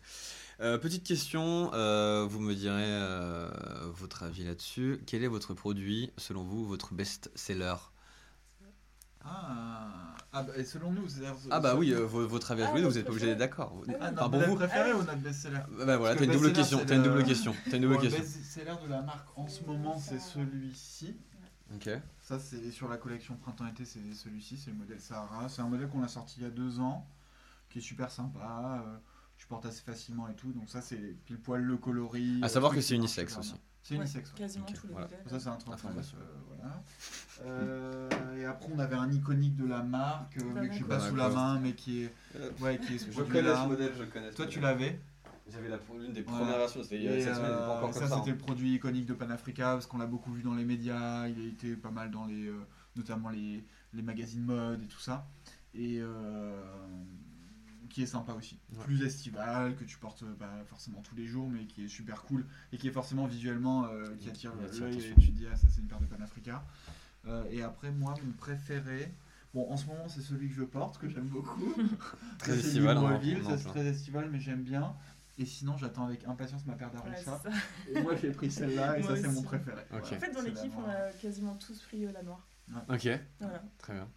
Euh, 0.60 0.78
petite 0.78 1.04
question, 1.04 1.72
euh, 1.74 2.26
vous 2.30 2.40
me 2.40 2.54
direz 2.54 2.84
euh, 2.86 3.50
votre 3.96 4.22
avis 4.24 4.44
là-dessus. 4.44 5.02
Quel 5.08 5.24
est 5.24 5.28
votre 5.28 5.56
produit, 5.56 6.12
selon 6.18 6.44
vous, 6.44 6.66
votre 6.68 6.94
best-seller? 6.94 7.74
Ah, 9.22 10.16
ah 10.32 10.44
bah, 10.44 10.54
et 10.56 10.64
selon 10.64 10.92
nous, 10.92 11.08
c'est-à-dire- 11.10 11.36
Ah 11.52 11.60
bah 11.60 11.76
oui, 11.76 11.92
euh, 11.94 12.06
vo- 12.06 12.26
votre 12.28 12.52
avis 12.52 12.62
à 12.62 12.70
Ah, 12.70 12.76
deux, 12.76 12.84
vous 12.88 12.94
n'êtes 12.94 13.04
pas 13.06 13.12
obligé 13.12 13.26
d'être 13.28 13.38
d'accord. 13.40 13.82
Ah, 14.00 14.12
pour 14.14 14.30
modèle 14.30 14.50
vous, 14.50 14.56
préféré 14.56 14.94
oui. 14.94 15.00
ou 15.00 15.04
notre 15.04 15.18
best-seller? 15.18 15.60
Bah, 15.78 15.86
bah 15.86 15.98
voilà, 15.98 16.16
t'as 16.16 16.24
une 16.26 16.32
double 16.32 16.54
question, 16.54 16.80
c'est 16.80 16.86
t'as 16.86 16.96
une 16.96 17.04
le- 17.04 17.10
double 17.10 17.24
question, 17.26 17.56
t'as 17.70 17.76
une 17.76 17.82
double 17.82 17.96
Bon, 17.96 18.02
le 18.02 18.08
question. 18.10 18.22
best-seller 18.24 18.76
de 18.84 18.90
la 18.90 19.02
marque 19.02 19.28
en 19.38 19.48
ce 19.48 19.64
moment, 19.64 20.00
c'est 20.00 20.20
celui-ci. 20.20 21.18
Ok. 21.76 21.90
Ça, 22.30 22.38
c'est 22.38 22.70
sur 22.70 22.88
la 22.88 22.98
collection 22.98 23.36
printemps-été, 23.38 23.86
c'est 23.86 24.14
celui-ci, 24.14 24.56
c'est 24.56 24.70
le 24.70 24.78
modèle 24.78 25.00
Sahara. 25.00 25.50
C'est 25.50 25.64
un 25.64 25.68
modèle 25.68 25.88
qu'on 25.88 26.04
a 26.04 26.08
sorti 26.08 26.36
il 26.38 26.44
y 26.44 26.46
a 26.46 26.52
deux 26.52 26.80
ans, 26.80 27.08
qui 27.72 27.80
est 27.80 27.82
super 27.82 28.12
sympa. 28.12 28.84
euh, 28.86 28.98
tu 29.36 29.48
portes 29.48 29.66
assez 29.66 29.82
facilement 29.82 30.28
et 30.28 30.36
tout. 30.36 30.52
Donc 30.54 30.70
ça, 30.70 30.80
c'est 30.80 31.16
pile 31.26 31.40
poil 31.40 31.64
le 31.64 31.78
coloris. 31.78 32.40
À 32.44 32.48
savoir 32.48 32.72
truc 32.72 32.84
que 32.84 32.88
c'est 32.88 32.94
super 32.94 33.40
aussi. 33.40 33.56
C'est 33.82 33.98
ouais. 33.98 34.06
Quasiment 34.36 34.64
Ok, 34.68 34.76
tous 34.76 34.86
les 34.86 34.94
voilà. 34.94 35.08
modèles. 35.08 35.24
Ça, 35.28 35.40
c'est 35.40 35.50
un 35.50 35.56
39, 35.56 35.86
Information. 35.86 36.18
euh, 36.20 36.56
voilà. 36.56 36.84
Euh, 37.46 38.36
et 38.38 38.46
après, 38.46 38.70
on 38.76 38.78
avait 38.78 38.96
un 38.96 39.12
iconique 39.12 39.56
de 39.56 39.66
la 39.66 39.82
marque, 39.82 40.38
euh, 40.38 40.44
mais 40.54 40.68
que 40.68 40.76
j'ai 40.76 40.82
pas 40.82 40.98
D'accord. 40.98 41.10
sous 41.10 41.16
la 41.16 41.30
main, 41.30 41.60
mais 41.60 41.74
qui 41.74 42.04
est, 42.04 42.14
ouais, 42.60 42.78
qui 42.78 42.94
est 42.94 42.98
ce 43.00 43.10
Je 43.10 43.24
connais 43.24 43.56
ce 43.56 43.68
modèle, 43.68 43.94
je 43.98 44.04
connais. 44.04 44.32
Toi, 44.34 44.46
tu 44.46 44.60
l'avais 44.60 45.00
J'avais 45.52 45.70
la- 45.70 45.80
l'une 46.00 46.14
des 46.14 46.22
Voilà. 46.22 46.40
premières 46.40 46.58
versions, 46.60 46.84
c'était 46.84 47.22
cette 47.24 47.36
semaine, 47.36 47.50
pas 47.52 47.56
euh, 47.58 47.78
encore 47.78 47.94
ça, 47.94 48.00
comme 48.02 48.10
ça. 48.10 48.16
c'était 48.18 48.30
hein. 48.32 48.34
le 48.34 48.38
produit 48.38 48.74
iconique 48.76 49.06
de 49.06 49.14
Panafrica 49.14 49.74
parce 49.74 49.88
qu'on 49.88 49.98
l'a 49.98 50.06
beaucoup 50.06 50.32
vu 50.32 50.44
dans 50.44 50.56
les 50.56 50.66
médias. 50.66 51.28
Il 51.28 51.40
a 51.40 51.46
été 51.48 51.76
pas 51.76 51.92
mal 51.92 52.12
dans 52.12 52.26
les, 52.26 52.48
euh, 52.48 52.60
notamment 52.96 53.30
les, 53.30 53.64
les 53.94 54.02
magazines 54.02 54.44
mode 54.44 54.84
et 54.84 54.88
tout 54.88 55.00
ça. 55.00 55.28
Et 55.74 55.98
euh, 56.00 56.62
qui 57.90 58.04
est 58.04 58.08
sympa 58.08 58.34
aussi. 58.34 58.60
Ouais. 58.74 58.84
Plus 58.84 59.04
estival, 59.04 59.76
que 59.76 59.84
tu 59.84 59.98
portes 59.98 60.24
pas 60.36 60.64
forcément 60.68 61.02
tous 61.02 61.16
les 61.16 61.26
jours, 61.26 61.50
mais 61.50 61.66
qui 61.66 61.86
est 61.86 61.88
super 61.88 62.24
cool 62.24 62.46
et 62.72 62.78
qui 62.78 62.88
est 62.88 62.92
forcément 62.92 63.26
visuellement 63.26 63.86
euh, 63.86 64.16
qui 64.20 64.30
attire 64.30 64.52
attire 64.64 64.86
l'œil. 64.86 64.98
Et 64.98 65.20
tu 65.20 65.32
te 65.32 65.38
dis, 65.38 65.48
ah, 65.52 65.56
ça 65.56 65.68
c'est 65.70 65.82
une 65.82 65.88
paire 65.88 66.00
de 66.00 66.06
Panafrica. 66.06 66.64
Euh, 67.28 67.44
et 67.52 67.62
après, 67.62 67.92
moi, 67.92 68.14
mon 68.24 68.32
préféré. 68.34 69.12
Bon, 69.54 69.68
en 69.72 69.78
ce 69.78 69.88
moment, 69.88 70.08
c'est 70.08 70.22
celui 70.22 70.48
que 70.48 70.54
je 70.56 70.64
porte, 70.64 71.00
que 71.00 71.10
j'aime 71.10 71.28
beaucoup. 71.28 71.74
Très 72.38 72.54
estival, 72.60 72.98
ça 73.44 73.58
c'est 73.58 73.68
très 73.70 73.86
estival, 73.88 74.30
mais 74.32 74.40
j'aime 74.40 74.62
bien. 74.62 74.94
Et 75.40 75.46
sinon, 75.46 75.78
j'attends 75.78 76.06
avec 76.06 76.28
impatience 76.28 76.66
ma 76.66 76.74
paire 76.74 76.90
Ouais, 76.94 77.12
d'Arusha. 77.12 77.40
c'est 77.44 77.50
ça. 77.50 77.56
Et 78.00 78.02
moi 78.04 78.14
j'ai 78.22 78.30
pris 78.32 78.52
celle-là 78.52 78.98
et 78.98 79.02
Moi 79.04 79.16
ça 79.16 79.22
c'est 79.22 79.28
mon 79.30 79.42
préféré. 79.42 79.82
En 79.92 80.02
fait, 80.04 80.32
dans 80.32 80.42
la 80.42 80.48
l'équipe, 80.50 80.74
on 80.78 80.90
a 80.90 81.12
quasiment 81.22 81.56
tous 81.56 81.80
pris 81.84 82.06
euh, 82.06 82.12
la 82.12 82.24
noire. 82.24 82.46
Ok, 82.90 83.08
Voilà. 83.40 83.64
très 83.78 83.94
bien. 83.94 84.08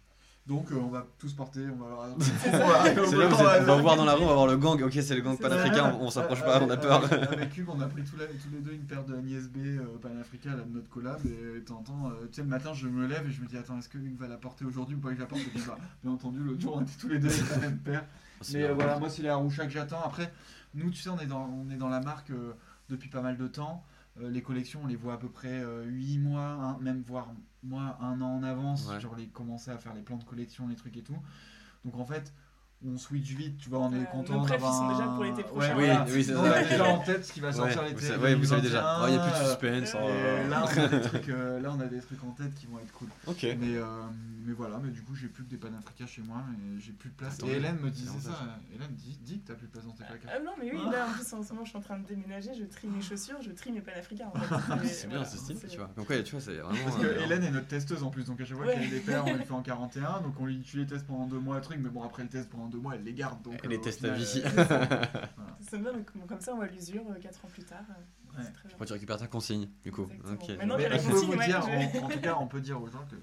Donc 0.45 0.69
euh, 0.73 0.75
on 0.75 0.89
va 0.89 1.07
tous 1.17 1.31
porter, 1.33 1.61
on 1.71 1.77
va 1.77 1.85
avoir. 1.85 2.07
C'est 2.19 2.51
là, 2.51 2.93
vous 3.01 3.13
êtes- 3.21 3.31
on 3.61 3.63
va 3.65 3.75
voir 3.77 3.95
dans 3.95 4.03
la 4.03 4.13
rue, 4.15 4.23
on 4.23 4.27
va 4.27 4.33
voir 4.33 4.47
le 4.47 4.57
gang. 4.57 4.81
Ok, 4.83 4.91
c'est 5.01 5.15
le 5.15 5.21
gang 5.21 5.39
panafricain, 5.39 5.93
on, 5.97 6.07
on 6.07 6.09
s'approche 6.09 6.41
pas, 6.41 6.61
on 6.61 6.69
a 6.69 6.75
peur. 6.75 7.05
Avec, 7.05 7.13
avec 7.31 7.57
Hugues, 7.57 7.69
on 7.69 7.79
a 7.79 7.87
pris 7.87 8.03
tous, 8.03 8.17
la- 8.17 8.25
tous 8.27 8.49
les 8.51 8.59
deux 8.59 8.73
une 8.73 8.83
paire 8.85 9.05
de 9.05 9.15
Agnès 9.15 9.47
B 9.47 9.59
euh, 9.59 9.85
panafricain 10.01 10.57
là, 10.57 10.63
de 10.63 10.73
notre 10.73 10.89
collab. 10.89 11.21
Et 11.25 11.61
t'entends, 11.63 12.09
euh, 12.09 12.25
tu 12.27 12.33
sais, 12.35 12.41
le 12.41 12.49
matin, 12.49 12.73
je 12.73 12.89
me 12.89 13.07
lève 13.07 13.25
et 13.25 13.31
je 13.31 13.41
me 13.41 13.47
dis, 13.47 13.55
attends, 13.57 13.79
est-ce 13.79 13.87
que 13.87 13.97
Hugues 13.97 14.19
va 14.19 14.27
la 14.27 14.35
porter 14.35 14.65
aujourd'hui 14.65 14.97
ou 14.97 14.99
pas 14.99 15.09
que 15.11 15.15
je 15.15 15.21
la 15.21 15.27
porte? 15.27 15.41
Bah, 15.65 15.77
bien 16.03 16.11
entendu, 16.11 16.39
l'autre 16.39 16.59
jour, 16.59 16.75
on 16.75 16.81
était 16.81 16.91
tous 16.99 17.07
les 17.07 17.19
deux 17.19 17.29
avec 17.29 17.49
la 17.49 17.57
même 17.59 17.77
paire. 17.77 18.03
Mais 18.51 18.63
euh, 18.63 18.73
voilà, 18.73 18.99
moi, 18.99 19.09
c'est 19.09 19.21
les 19.21 19.29
Arusha 19.29 19.63
que 19.63 19.71
j'attends. 19.71 20.01
Après, 20.03 20.29
nous, 20.73 20.89
tu 20.89 21.01
sais, 21.01 21.09
on 21.09 21.19
est 21.19 21.25
dans, 21.27 21.45
on 21.45 21.69
est 21.69 21.77
dans 21.77 21.89
la 21.89 21.99
marque 21.99 22.31
euh, 22.31 22.53
depuis 22.89 23.09
pas 23.09 23.21
mal 23.21 23.37
de 23.37 23.47
temps. 23.47 23.83
Euh, 24.21 24.29
les 24.29 24.41
collections, 24.41 24.81
on 24.83 24.87
les 24.87 24.95
voit 24.95 25.13
à 25.13 25.17
peu 25.17 25.29
près 25.29 25.63
8 25.85 26.17
mois, 26.19 26.43
un- 26.43 26.77
même 26.79 27.01
voire 27.01 27.31
moi, 27.63 27.97
un 28.01 28.21
an 28.21 28.35
en 28.37 28.43
avance. 28.43 28.87
Ouais. 28.87 28.99
Genre, 28.99 29.15
les 29.15 29.27
commencer 29.27 29.71
à 29.71 29.77
faire 29.77 29.93
les 29.93 30.01
plans 30.01 30.17
de 30.17 30.23
collection, 30.23 30.67
les 30.67 30.75
trucs 30.75 30.97
et 30.97 31.01
tout. 31.03 31.17
Donc, 31.85 31.95
en 31.95 32.05
fait, 32.05 32.33
on 32.85 32.97
switch 32.97 33.29
vite, 33.31 33.57
tu 33.57 33.69
vois, 33.69 33.79
on 33.79 33.93
est 33.93 34.05
content 34.11 34.33
nos 34.41 34.43
ils 34.47 34.59
sont 34.59 34.89
déjà 34.89 35.03
pour 35.03 35.23
l'été 35.23 35.37
Ouais, 35.37 35.43
prochain. 35.43 35.73
voilà. 35.73 36.03
Oui, 36.07 36.11
oui, 36.15 36.23
c'est 36.23 36.35
On 36.35 36.43
ça. 36.43 36.53
a 36.53 36.63
déjà 36.63 36.85
en 36.85 36.99
tête 36.99 37.25
ce 37.25 37.33
qui 37.33 37.39
va 37.39 37.53
sortir 37.53 37.81
Ouais, 37.81 37.89
l'été. 37.89 38.13
vous 38.15 38.23
ouais, 38.23 38.35
vous 38.35 38.45
savez 38.45 38.61
déjà. 38.61 38.81
2021, 38.81 39.03
Oh, 39.03 39.07
Il 39.07 39.11
n'y 39.11 39.17
a 39.17 39.21
plus 39.23 39.31
de 39.31 39.35
euh, 39.35 39.81
suspense. 39.85 39.95
oh. 40.01 40.49
là, 40.49 40.65
on 40.65 40.77
a 40.83 40.87
des 40.87 41.01
trucs, 41.07 41.29
euh, 41.29 41.59
là, 41.61 41.73
on 41.75 41.79
a 41.79 41.85
des 41.85 41.99
trucs 41.99 42.23
en 42.23 42.31
tête 42.31 42.53
qui 42.55 42.65
vont 42.67 42.79
être 42.79 42.91
cool. 42.93 43.07
Ok. 43.27 43.43
Mais, 43.43 43.75
euh, 43.77 43.83
mais 44.45 44.53
voilà, 44.53 44.79
mais 44.83 44.91
du 44.91 45.01
coup, 45.01 45.15
j'ai 45.15 45.27
plus 45.27 45.43
que 45.45 45.49
des 45.49 45.57
panafricains 45.57 46.05
chez 46.07 46.21
moi, 46.21 46.43
mais 46.51 46.79
j'ai 46.81 46.91
plus 46.91 47.09
de 47.09 47.15
place. 47.15 47.35
Attends, 47.35 47.47
et 47.47 47.51
Hélène 47.51 47.75
me 47.77 47.85
c'est 47.87 47.91
disait 47.91 48.19
ça. 48.19 48.57
Hélène, 48.75 48.89
dis, 48.91 49.17
dis 49.21 49.39
que 49.39 49.47
t'as 49.47 49.53
plus 49.55 49.67
de 49.67 49.71
place 49.71 49.85
dans 49.85 49.91
tes 49.93 50.03
placards. 50.03 50.31
Ah 50.35 50.39
non, 50.43 50.51
mais 50.59 50.71
oui, 50.73 50.79
là 50.91 51.07
en 51.07 51.13
plus 51.13 51.33
en 51.33 51.41
ce 51.43 51.53
moment 51.53 51.63
je 51.65 51.69
suis 51.69 51.77
en 51.77 51.81
train 51.81 51.97
de 51.99 52.05
déménager, 52.05 52.51
je 52.53 52.65
trie 52.65 52.87
mes 52.87 53.01
chaussures, 53.01 53.37
je 53.41 53.51
trie 53.51 53.71
mes 53.71 53.81
panafricains 53.81 54.27
en 54.33 54.37
fait. 54.39 54.85
Et 54.85 54.87
C'est 54.93 55.07
bien, 55.07 55.23
c'est 55.23 55.37
stylé, 55.37 55.59
c'est- 55.61 55.67
tu 55.67 55.77
vois. 55.77 55.89
Donc, 55.95 56.09
ouais, 56.09 56.23
tu 56.23 56.31
vois, 56.31 56.41
c'est 56.41 56.55
vraiment. 56.55 56.77
Parce 56.83 56.97
que 56.97 57.05
euh, 57.05 57.23
Hélène 57.23 57.43
est 57.43 57.51
notre 57.51 57.67
testeuse 57.67 58.03
en 58.03 58.09
plus, 58.09 58.25
donc 58.25 58.41
à 58.41 58.45
chaque 58.45 58.57
fois 58.57 58.65
a 58.69 58.75
des 58.75 58.99
paires, 58.99 59.23
on 59.25 59.33
les 59.35 59.43
fait 59.45 59.53
en 59.53 59.61
41, 59.61 60.21
donc 60.21 60.33
on 60.39 60.45
lui, 60.45 60.59
tu 60.61 60.77
les 60.77 60.85
testes 60.85 61.07
pendant 61.07 61.25
deux 61.25 61.39
mois, 61.39 61.59
truc, 61.61 61.77
mais 61.81 61.89
bon, 61.89 62.03
après 62.03 62.23
le 62.23 62.29
test 62.29 62.49
pendant 62.49 62.67
deux 62.73 62.79
mois, 62.79 62.95
elle 62.95 63.03
les 63.03 63.13
garde. 63.13 63.41
Donc, 63.43 63.59
Elle 63.63 63.67
euh, 63.67 63.69
les 63.69 63.77
au 63.77 63.81
teste 63.81 64.03
à 64.03 64.09
vie. 64.09 64.41
euh, 64.43 65.05
C'est 65.61 65.77
bien, 65.79 65.93
donc, 65.93 66.27
comme 66.27 66.41
ça 66.41 66.53
on 66.53 66.57
voit 66.57 66.67
l'usure 66.67 67.03
4 67.21 67.45
ans 67.45 67.47
plus 67.47 67.63
tard. 67.63 67.83
euh, 67.89 67.93
Ouais. 68.35 68.85
Tu 68.87 68.93
récupères 68.93 69.17
ta 69.19 69.27
consigne, 69.27 69.69
du 69.83 69.91
coup. 69.91 70.07
Maintenant, 70.07 70.75
Mais 70.75 70.89
consigne, 70.89 71.29
ouais, 71.37 71.45
dire, 71.45 71.61
je- 71.61 71.99
en, 71.99 72.05
en 72.05 72.09
tout 72.09 72.19
cas, 72.19 72.35
on 72.39 72.47
peut 72.47 72.61
dire 72.61 72.81
aux 72.81 72.87
gens 72.87 73.05
que 73.05 73.15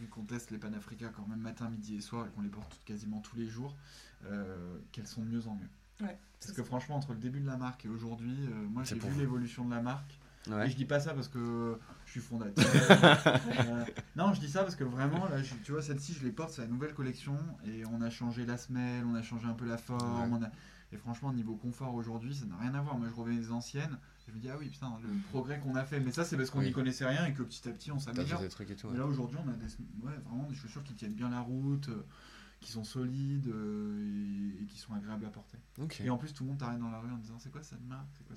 vu 0.00 0.08
qu'on 0.08 0.24
teste 0.24 0.50
les 0.50 0.58
panafricains 0.58 1.12
quand 1.14 1.24
même 1.28 1.38
matin, 1.38 1.70
midi 1.70 1.94
et 1.94 2.00
soir 2.00 2.26
et 2.26 2.30
qu'on 2.30 2.40
les 2.42 2.48
porte 2.48 2.80
quasiment 2.84 3.20
tous 3.20 3.36
les 3.36 3.46
jours, 3.46 3.76
euh, 4.24 4.76
qu'elles 4.90 5.06
sont 5.06 5.22
de 5.22 5.28
mieux 5.28 5.46
en 5.46 5.54
mieux. 5.54 6.04
Ouais, 6.04 6.18
Parce 6.40 6.52
que 6.52 6.64
franchement, 6.64 6.96
entre 6.96 7.12
le 7.12 7.18
début 7.20 7.38
de 7.40 7.46
la 7.46 7.56
marque 7.56 7.84
et 7.84 7.88
aujourd'hui, 7.88 8.36
euh, 8.48 8.66
moi 8.68 8.82
C'est 8.84 8.96
j'ai 8.96 9.00
pour 9.00 9.08
vu 9.10 9.20
l'évolution 9.20 9.64
de 9.64 9.70
la 9.72 9.80
marque. 9.82 10.18
Et 10.48 10.70
je 10.70 10.76
dis 10.76 10.84
pas 10.84 11.00
ça 11.00 11.12
parce 11.14 11.28
que 11.28 11.78
je 12.06 12.10
suis 12.12 12.20
fondateur. 12.20 12.64
Euh, 13.66 13.84
non, 14.16 14.32
je 14.32 14.40
dis 14.40 14.48
ça 14.48 14.62
parce 14.62 14.76
que 14.76 14.84
vraiment, 14.84 15.26
là, 15.28 15.42
je- 15.42 15.54
tu 15.64 15.72
vois, 15.72 15.82
celle-ci, 15.82 16.12
je 16.14 16.24
les 16.24 16.30
porte, 16.32 16.50
c'est 16.50 16.62
la 16.62 16.68
nouvelle 16.68 16.94
collection 16.94 17.36
et 17.64 17.84
on 17.86 18.00
a 18.00 18.10
changé 18.10 18.46
la 18.46 18.56
semelle, 18.56 19.04
on 19.04 19.14
a 19.14 19.22
changé 19.22 19.46
un 19.46 19.54
peu 19.54 19.66
la 19.66 19.76
forme. 19.78 20.32
Ouais. 20.32 20.38
on 20.40 20.42
a- 20.44 20.50
Et 20.92 20.96
franchement, 20.96 21.32
niveau 21.32 21.56
confort 21.56 21.94
aujourd'hui, 21.94 22.32
ça 22.34 22.44
n'a 22.46 22.56
rien 22.58 22.72
à 22.74 22.80
voir. 22.80 22.96
Moi, 22.96 23.08
je 23.08 23.14
revenais 23.14 23.38
des 23.38 23.50
anciennes, 23.50 23.98
je 24.28 24.32
me 24.32 24.38
dis, 24.38 24.48
ah 24.48 24.56
oui, 24.58 24.68
putain, 24.68 24.92
le 25.02 25.08
progrès 25.30 25.58
qu'on 25.58 25.74
a 25.74 25.84
fait. 25.84 25.98
Mais 25.98 26.12
ça, 26.12 26.24
c'est 26.24 26.36
parce 26.36 26.48
qu'on 26.50 26.60
n'y 26.60 26.66
Oui. 26.68 26.72
connaissait 26.72 27.06
rien 27.06 27.26
et 27.26 27.32
que 27.34 27.42
petit 27.42 27.68
à 27.68 27.72
petit, 27.72 27.90
on 27.90 27.98
s'améliore. 27.98 28.38
fait 28.38 28.44
des 28.46 28.50
trucs 28.50 28.70
et 28.70 28.76
tout. 28.76 28.86
Et 28.88 28.90
ouais. 28.92 28.98
là 28.98 29.06
aujourd'hui 29.06 29.36
on 29.44 29.48
a 29.48 29.52
des, 29.54 29.66
ouais, 30.06 30.12
vraiment 30.26 30.44
des 30.48 30.54
chaussures 30.54 30.84
qui 30.84 30.94
tiennent 30.94 31.14
bien 31.14 31.28
la 31.28 31.40
route, 31.40 31.88
euh, 31.88 32.06
qui 32.60 32.70
sont 32.70 32.84
solides 32.84 33.48
euh, 33.48 34.54
et, 34.58 34.62
et 34.62 34.66
qui 34.66 34.78
sont 34.78 34.94
agréables 34.94 35.24
à 35.26 35.30
porter. 35.30 35.58
Et 36.04 36.08
en 36.10 36.16
plus 36.18 36.32
tout 36.32 36.44
le 36.44 36.50
monde 36.50 36.58
t'arrête 36.58 36.78
dans 36.80 36.90
la 36.90 37.00
rue 37.00 37.10
en 37.10 37.18
disant 37.18 37.38
c'est 37.40 37.50
quoi 37.50 37.62
cette 37.64 37.84
marque, 37.86 38.08
c'est 38.16 38.24
quoi 38.26 38.36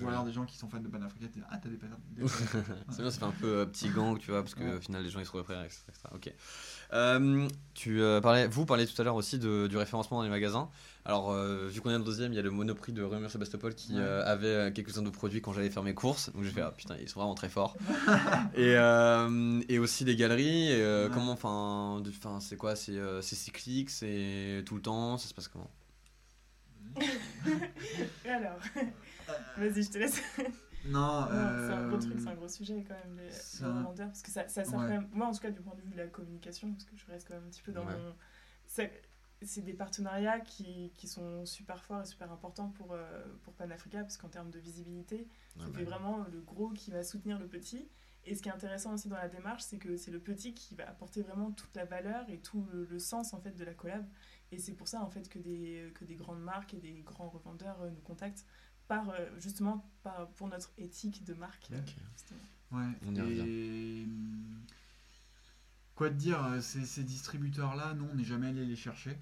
Ou 0.00 0.08
alors 0.08 0.24
des 0.24 0.32
gens 0.32 0.44
qui 0.44 0.56
sont 0.58 0.68
fans 0.68 0.80
de 0.80 0.88
Panafrica 0.88 1.26
disent 1.28 1.44
ah 1.50 1.56
t'as 1.62 1.68
des, 1.68 1.76
pan- 1.76 1.86
des 2.16 2.26
C'est 2.26 3.00
bien, 3.02 3.10
ça 3.12 3.18
fait 3.20 3.24
un 3.24 3.30
peu 3.30 3.46
euh, 3.58 3.66
petit 3.66 3.88
gang, 3.90 4.18
tu 4.18 4.32
vois, 4.32 4.42
parce 4.42 4.54
que 4.56 4.64
Ouais. 4.64 4.74
au 4.74 4.80
final 4.80 5.04
les 5.04 5.08
gens 5.10 5.20
ils 5.20 5.26
se 5.26 5.30
repèrent, 5.30 5.62
etc. 5.62 5.82
etc. 5.88 6.00
Ok. 6.14 6.32
Euh, 6.92 7.48
tu 7.74 8.00
euh, 8.02 8.20
parlais, 8.20 8.48
vous 8.48 8.66
parliez 8.66 8.86
tout 8.86 9.00
à 9.00 9.04
l'heure 9.04 9.14
aussi 9.14 9.38
de- 9.38 9.68
du 9.68 9.76
référencement 9.76 10.16
dans 10.18 10.24
les 10.24 10.30
magasins. 10.30 10.68
Alors, 11.06 11.30
euh, 11.32 11.68
vu 11.68 11.80
qu'on 11.80 11.90
est 11.90 11.98
le 11.98 12.02
deuxième, 12.02 12.32
il 12.32 12.36
y 12.36 12.38
a 12.38 12.42
le 12.42 12.50
Monoprix 12.50 12.92
de 12.92 13.02
Rémy 13.02 13.28
Sébastopol 13.30 13.74
qui 13.74 13.92
Ouais. 13.94 14.00
euh, 14.00 14.24
avait 14.24 14.72
quelques-uns 14.72 15.02
de 15.02 15.10
produits 15.10 15.40
quand 15.42 15.52
j'allais 15.52 15.70
faire 15.70 15.82
mes 15.84 15.94
courses. 15.94 16.32
Donc 16.32 16.42
j'ai 16.44 16.50
fait 16.50 16.62
ah 16.62 16.72
putain 16.76 16.96
ils 17.00 17.08
sont 17.08 17.20
vraiment 17.20 17.34
très 17.34 17.48
forts. 17.48 17.76
et, 18.56 18.74
euh, 18.76 19.60
et 19.68 19.78
aussi 19.78 20.04
des 20.04 20.16
galeries. 20.16 20.70
et, 20.72 20.82
euh, 20.82 21.08
Ouais. 21.08 21.14
Comment, 21.14 21.32
enfin, 21.32 22.02
c'est 22.40 22.56
quoi 22.56 22.74
C'est 22.74 22.92
euh, 22.96 23.20
c'est 23.22 23.36
cyclique, 23.36 23.90
c'est 23.90 24.62
tout 24.66 24.74
le 24.74 24.82
temps, 24.82 25.18
ça 25.18 25.28
se 25.28 25.34
passe 25.34 25.46
comment? 25.48 25.70
Et 28.24 28.28
alors 28.30 28.58
Vas-y, 29.56 29.82
je 29.82 29.90
te 29.90 29.98
laisse. 29.98 30.20
Non, 30.86 31.00
Non, 31.00 31.26
euh, 31.30 31.66
C'est 31.68 31.74
un 31.74 31.88
gros 31.88 31.98
truc, 31.98 32.20
c'est 32.20 32.28
un 32.28 32.34
gros 32.34 32.48
sujet 32.48 32.84
quand 32.86 32.94
même, 32.94 33.16
les, 33.18 33.30
c'est 33.30 33.62
les 33.64 33.70
un- 33.70 33.78
revendeurs. 33.78 34.08
Parce 34.08 34.22
que 34.22 34.30
ça, 34.30 34.46
ça 34.48 34.64
sert 34.64 34.74
Ouais. 34.78 34.84
quand 34.86 34.92
même, 34.92 35.08
moi 35.12 35.26
en 35.28 35.32
tout 35.32 35.40
cas 35.40 35.50
du 35.50 35.60
point 35.62 35.74
de 35.74 35.80
vue 35.80 35.90
de 35.90 35.96
la 35.96 36.06
communication, 36.08 36.72
parce 36.72 36.84
que 36.84 36.96
je 36.96 37.06
reste 37.06 37.26
quand 37.26 37.34
même 37.34 37.44
un 37.46 37.50
petit 37.50 37.62
peu 37.62 37.72
dans 37.72 37.86
Ouais. 37.86 37.96
mon. 37.96 38.14
C'est 38.66 39.02
c'est 39.42 39.62
des 39.62 39.74
partenariats 39.74 40.40
qui, 40.40 40.90
qui 40.94 41.06
sont 41.06 41.44
super 41.44 41.82
forts 41.84 42.00
et 42.02 42.06
super 42.06 42.32
importants 42.32 42.70
pour, 42.70 42.92
euh, 42.92 43.22
pour 43.42 43.52
Panafrica, 43.54 44.00
parce 44.00 44.16
qu'en 44.16 44.28
termes 44.28 44.50
de 44.50 44.58
visibilité, 44.58 45.26
ça 45.58 45.64
Ouais, 45.66 45.70
bah, 45.72 45.82
vraiment 45.84 46.24
le 46.32 46.40
gros 46.40 46.70
qui 46.70 46.90
va 46.92 47.02
soutenir 47.02 47.38
le 47.38 47.46
petit. 47.46 47.88
Et 48.26 48.34
ce 48.34 48.42
qui 48.42 48.48
est 48.48 48.52
intéressant 48.52 48.94
aussi 48.94 49.08
dans 49.08 49.16
la 49.16 49.28
démarche, 49.28 49.62
c'est 49.62 49.76
que 49.76 49.98
c'est 49.98 50.10
le 50.10 50.18
petit 50.18 50.54
qui 50.54 50.74
va 50.76 50.88
apporter 50.88 51.20
vraiment 51.20 51.50
toute 51.50 51.74
la 51.76 51.84
valeur 51.84 52.24
et 52.30 52.38
tout 52.38 52.66
le, 52.72 52.84
le 52.86 52.98
sens 52.98 53.34
en 53.34 53.40
fait 53.40 53.54
de 53.54 53.64
la 53.64 53.74
collab. 53.74 54.06
Et 54.50 54.58
c'est 54.58 54.72
pour 54.72 54.88
ça 54.88 55.02
en 55.02 55.10
fait 55.10 55.28
que 55.28 55.38
des, 55.38 55.92
que 55.94 56.06
des 56.06 56.14
grandes 56.14 56.40
marques 56.42 56.72
et 56.72 56.78
des 56.78 57.02
grands 57.02 57.28
revendeurs 57.28 57.82
euh, 57.82 57.90
nous 57.90 58.00
contactent 58.00 58.46
par 58.88 59.08
euh, 59.10 59.14
justement 59.38 59.88
par, 60.02 60.28
pour 60.30 60.48
notre 60.48 60.70
éthique 60.78 61.24
de 61.24 61.34
marque. 61.34 61.68
euh, 61.72 61.78
Ok. 61.78 61.94
justement. 62.16 62.40
Ouais, 62.72 62.92
On 63.06 63.14
y 63.14 63.18
et 63.40 64.04
hum, 64.04 64.60
quoi 65.94 66.10
te 66.10 66.14
dire, 66.14 66.44
euh, 66.44 66.60
ces, 66.60 66.84
ces 66.84 67.02
distributeurs-là, 67.04 67.94
nous 67.94 68.06
on 68.12 68.14
n'est 68.16 68.24
jamais 68.24 68.48
allé 68.48 68.64
les 68.64 68.76
chercher. 68.76 69.16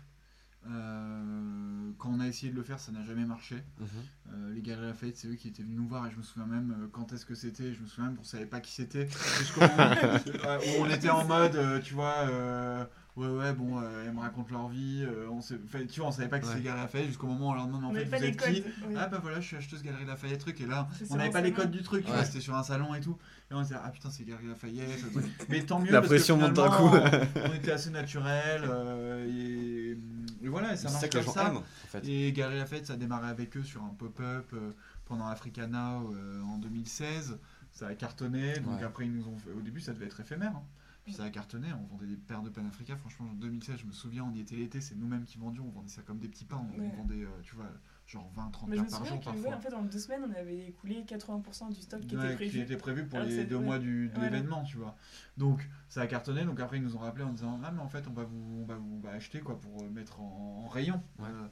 Euh, 0.68 1.90
quand 1.98 2.10
on 2.10 2.20
a 2.20 2.26
essayé 2.28 2.52
de 2.52 2.56
le 2.56 2.62
faire, 2.62 2.78
ça 2.78 2.92
n'a 2.92 3.02
jamais 3.02 3.24
marché. 3.24 3.56
Mhm. 3.80 3.88
Euh, 4.32 4.54
les 4.54 4.62
Galeries 4.62 4.86
Lafayette, 4.86 5.16
c'est 5.16 5.28
eux 5.28 5.34
qui 5.34 5.48
étaient 5.48 5.62
venus 5.64 5.76
nous 5.76 5.88
voir 5.88 6.06
et 6.06 6.10
je 6.12 6.16
me 6.16 6.22
souviens 6.22 6.46
même 6.46 6.70
euh, 6.70 6.88
quand 6.92 7.12
est-ce 7.12 7.26
que 7.26 7.34
c'était. 7.34 7.72
Je 7.74 7.80
me 7.80 7.86
souviens 7.88 8.06
même 8.10 8.16
qu'on 8.16 8.22
savait 8.24 8.46
pas 8.46 8.60
qui 8.60 8.72
c'était. 8.72 9.08
Jusqu'au 9.38 9.60
moment 9.60 9.90
où 10.28 10.82
on 10.82 10.88
était 10.88 11.10
en 11.10 11.24
mode, 11.26 11.56
euh, 11.56 11.80
tu 11.80 11.94
vois, 11.94 12.28
euh, 12.28 12.84
ouais, 13.16 13.28
ouais, 13.28 13.52
bon, 13.52 13.80
euh, 13.80 14.04
elles 14.06 14.12
me 14.12 14.20
racontent 14.20 14.50
leur 14.52 14.68
vie. 14.68 15.04
euh, 15.06 15.28
on 15.30 15.40
sait, 15.40 15.56
enfin, 15.64 15.80
tu 15.90 16.00
vois, 16.00 16.08
on 16.08 16.12
savait 16.12 16.28
pas 16.28 16.38
que 16.38 16.44
c'était 16.46 16.56
Ouais. 16.56 16.62
les 16.62 16.66
Galeries 16.66 16.82
Lafayette 16.82 17.08
jusqu'au 17.08 17.26
moment 17.26 17.48
où 17.48 17.50
on 17.50 17.54
leur 17.54 17.66
demande, 17.66 17.84
en 17.84 17.90
On 17.90 17.94
fait, 17.94 18.04
vous 18.04 18.14
êtes 18.24 18.36
qui 18.36 18.64
oui. 18.88 18.94
ah 18.96 19.06
bah 19.08 19.18
voilà, 19.22 19.40
je 19.40 19.46
suis 19.46 19.56
acheteuse 19.56 19.82
Galerie 19.82 20.04
Lafayette 20.06 20.40
truc 20.40 20.60
et 20.60 20.66
là 20.66 20.88
on 21.10 21.16
n'avait 21.16 21.30
pas 21.30 21.40
les 21.40 21.52
codes 21.52 21.70
du 21.70 21.82
truc, 21.82 22.04
tu 22.04 22.10
vois, 22.10 22.20
Ouais. 22.20 22.24
c'était 22.24 22.40
sur 22.40 22.54
un 22.54 22.62
salon 22.62 22.94
et 22.94 23.00
tout. 23.00 23.16
Et 23.50 23.54
on 23.54 23.60
disait 23.62 23.74
ah 23.82 23.90
putain 23.90 24.10
c'est 24.10 24.24
Galerie 24.24 24.46
Lafayette. 24.48 24.98
ce 24.98 25.06
truc. 25.12 25.24
Mais 25.48 25.62
tant 25.62 25.78
mieux. 25.78 25.90
La 25.92 26.00
parce 26.00 26.08
que 26.10 26.14
pression 26.16 26.36
monte 26.38 26.54
d'un 26.54 26.70
coup. 26.70 26.90
on 27.44 27.52
était 27.54 27.72
assez 27.72 27.90
naturel 27.90 28.62
euh, 28.64 29.26
et, 29.28 29.98
et 30.44 30.48
voilà 30.48 30.72
et 30.72 30.76
ça 30.76 30.90
marche 30.90 31.10
comme 31.10 31.22
ça. 31.34 31.52
en 31.54 31.62
fait. 31.88 32.06
Et 32.08 32.32
Galerie 32.32 32.58
Lafayette 32.58 32.86
ça 32.86 32.94
a 32.94 32.96
démarré 32.96 33.28
avec 33.28 33.56
eux 33.56 33.62
sur 33.62 33.82
un 33.82 33.94
pop-up 33.98 34.50
euh, 34.54 34.70
pendant 35.04 35.26
Africa 35.26 35.66
Now 35.66 36.12
euh, 36.14 36.40
en 36.42 36.56
2016. 36.58 37.38
Ça 37.72 37.86
a 37.88 37.94
cartonné, 37.94 38.58
donc 38.60 38.78
Ouais. 38.80 38.84
après 38.84 39.06
ils 39.06 39.12
nous 39.12 39.26
ont 39.28 39.36
fait... 39.38 39.50
Au 39.56 39.60
début 39.62 39.80
ça 39.80 39.92
devait 39.92 40.06
être 40.06 40.20
éphémère. 40.20 40.52
hein. 40.56 40.62
Puis 41.04 41.14
ça 41.14 41.24
a 41.24 41.30
cartonné, 41.30 41.66
on 41.72 41.84
vendait 41.86 42.06
des 42.06 42.16
paires 42.16 42.42
de 42.42 42.48
Panafrica. 42.48 42.96
Franchement, 42.96 43.26
en 43.30 43.34
2016, 43.34 43.78
je 43.80 43.86
me 43.86 43.92
souviens, 43.92 44.24
on 44.24 44.32
y 44.34 44.40
était 44.40 44.54
l'été, 44.54 44.80
c'est 44.80 44.94
nous-mêmes 44.94 45.24
qui 45.24 45.36
vendions, 45.36 45.64
on 45.66 45.70
vendait 45.70 45.88
ça 45.90 46.02
comme 46.02 46.18
des 46.20 46.28
petits 46.28 46.44
pains. 46.44 46.64
On 46.74 46.78
Ouais. 46.78 46.92
vendait, 46.96 47.24
euh, 47.24 47.28
tu 47.42 47.56
vois, 47.56 47.66
genre 48.06 48.30
20-30 48.36 48.68
Mais 48.68 48.76
je 48.76 48.82
paires 48.82 48.84
me 48.84 48.90
par 48.90 48.98
souviens 49.00 49.12
jour 49.14 49.20
parfois. 49.24 49.48
ouais, 49.50 49.54
en 49.56 49.60
fait, 49.60 49.74
en 49.74 49.82
deux 49.82 49.98
semaines, 49.98 50.22
on 50.28 50.32
avait 50.32 50.68
écoulé 50.68 51.02
80% 51.04 51.70
du 51.74 51.80
stock 51.80 52.00
qui 52.02 52.16
Ouais, 52.16 52.24
était 52.26 52.34
prévu. 52.36 52.50
qui 52.52 52.58
était 52.60 52.76
prévu 52.76 53.04
pour 53.06 53.18
Alors 53.18 53.28
les 53.30 53.44
deux 53.44 53.58
mois 53.58 53.80
du, 53.80 54.08
de 54.10 54.14
Voilà. 54.14 54.30
l'événement, 54.30 54.62
tu 54.62 54.76
vois. 54.76 54.96
Donc 55.36 55.68
ça 55.88 56.02
a 56.02 56.06
cartonné, 56.06 56.44
donc 56.44 56.60
après 56.60 56.76
ils 56.76 56.82
nous 56.84 56.94
ont 56.94 57.00
rappelé 57.00 57.24
en 57.24 57.32
disant 57.32 57.60
ah 57.64 57.72
mais 57.72 57.80
en 57.80 57.88
fait 57.88 58.06
on 58.06 58.12
va 58.12 58.22
vous, 58.22 58.58
on 58.60 58.64
va 58.64 58.76
vous 58.76 58.94
on 58.96 59.00
va 59.00 59.10
acheter 59.10 59.40
quoi 59.40 59.58
pour 59.60 59.82
euh, 59.82 59.90
mettre 59.90 60.20
en, 60.20 60.62
en 60.64 60.68
rayon. 60.68 61.02
Ouais. 61.18 61.26
Euh, 61.28 61.48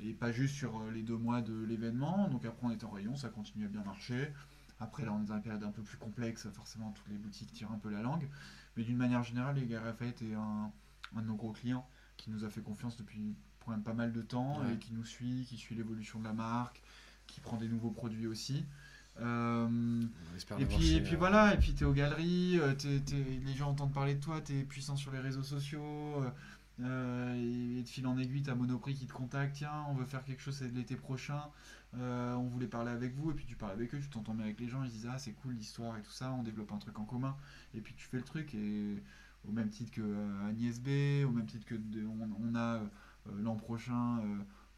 et 0.00 0.12
pas 0.14 0.32
juste 0.32 0.54
sur 0.54 0.82
les 0.92 1.02
deux 1.02 1.16
mois 1.18 1.42
de 1.42 1.52
l'événement. 1.64 2.28
Donc 2.28 2.46
après 2.46 2.66
on 2.66 2.70
était 2.70 2.84
en 2.86 2.90
rayon, 2.90 3.16
ça 3.16 3.28
continue 3.28 3.66
à 3.66 3.68
bien 3.68 3.84
marcher. 3.84 4.32
Après 4.80 5.04
là 5.04 5.12
on 5.12 5.22
est 5.22 5.26
dans 5.26 5.34
une 5.36 5.42
période 5.42 5.62
un 5.62 5.70
peu 5.70 5.82
plus 5.82 5.98
complexe, 5.98 6.48
forcément 6.54 6.90
toutes 6.92 7.08
les 7.08 7.16
boutiques 7.18 7.52
tirent 7.52 7.70
un 7.70 7.78
peu 7.78 7.90
la 7.90 8.00
langue. 8.02 8.28
Mais 8.76 8.82
d'une 8.84 8.96
manière 8.96 9.22
générale, 9.22 9.56
les 9.56 9.66
Galeries 9.66 9.86
Lafayette 9.86 10.22
est 10.22 10.34
un, 10.34 10.70
un 11.16 11.20
de 11.22 11.26
nos 11.26 11.36
gros 11.36 11.52
clients 11.52 11.86
qui 12.16 12.30
nous 12.30 12.44
a 12.44 12.48
fait 12.50 12.60
confiance 12.62 12.96
depuis 12.96 13.34
quand 13.64 13.70
même 13.72 13.82
pas 13.82 13.94
mal 13.94 14.12
de 14.12 14.22
temps 14.22 14.60
Ouais. 14.60 14.74
et 14.74 14.78
qui 14.78 14.92
nous 14.92 15.04
suit, 15.04 15.44
qui 15.48 15.56
suit 15.56 15.74
l'évolution 15.74 16.18
de 16.18 16.24
la 16.24 16.32
marque, 16.32 16.82
qui 17.26 17.40
prend 17.40 17.56
des 17.56 17.68
nouveaux 17.68 17.90
produits 17.90 18.26
aussi. 18.26 18.64
Euh, 19.20 20.02
et 20.58 20.66
puis, 20.66 20.82
chez, 20.82 20.96
et 20.96 21.00
puis 21.00 21.14
euh, 21.14 21.18
voilà, 21.18 21.54
et 21.54 21.58
puis 21.58 21.72
t'es 21.72 21.84
aux 21.84 21.92
galeries, 21.92 22.58
euh, 22.58 22.74
les 23.46 23.54
gens 23.54 23.70
entendent 23.70 23.92
parler 23.92 24.16
de 24.16 24.20
toi, 24.20 24.40
t'es 24.40 24.64
puissant 24.64 24.96
sur 24.96 25.12
les 25.12 25.20
réseaux 25.20 25.44
sociaux, 25.44 26.24
euh, 26.80 27.34
et, 27.36 27.78
et 27.78 27.82
de 27.82 27.88
fil 27.88 28.06
en 28.08 28.18
aiguille, 28.18 28.42
t'as 28.42 28.56
Monoprix 28.56 28.94
qui 28.94 29.06
te 29.06 29.12
contacte, 29.12 29.54
tiens, 29.56 29.84
on 29.88 29.94
veut 29.94 30.04
faire 30.04 30.24
quelque 30.24 30.42
chose 30.42 30.60
l'été 30.74 30.96
prochain, 30.96 31.40
euh, 31.98 32.34
on 32.34 32.44
voulait 32.48 32.66
parler 32.66 32.90
avec 32.90 33.14
vous, 33.14 33.30
et 33.30 33.34
puis 33.34 33.46
tu 33.46 33.56
parles 33.56 33.72
avec 33.72 33.94
eux, 33.94 33.98
tu 34.00 34.08
t'entends 34.08 34.38
avec 34.38 34.58
les 34.60 34.68
gens, 34.68 34.82
ils 34.84 34.90
disent 34.90 35.08
ah 35.10 35.18
c'est 35.18 35.32
cool 35.32 35.54
l'histoire 35.54 35.96
et 35.98 36.02
tout 36.02 36.10
ça, 36.10 36.32
on 36.32 36.42
développe 36.42 36.72
un 36.72 36.78
truc 36.78 36.98
en 36.98 37.04
commun, 37.04 37.36
et 37.74 37.80
puis 37.80 37.94
tu 37.94 38.06
fais 38.06 38.16
le 38.18 38.22
truc, 38.24 38.54
et 38.54 39.02
au 39.48 39.52
même 39.52 39.68
titre 39.70 39.92
que 39.92 40.00
euh, 40.02 40.48
Agnès 40.48 40.80
B, 40.80 41.26
au 41.26 41.30
même 41.32 41.46
titre 41.46 41.66
que 41.66 41.74
de- 41.74 42.06
on, 42.06 42.54
a 42.54 42.76
euh, 42.76 42.86
l'an 43.42 43.56
prochain 43.56 44.18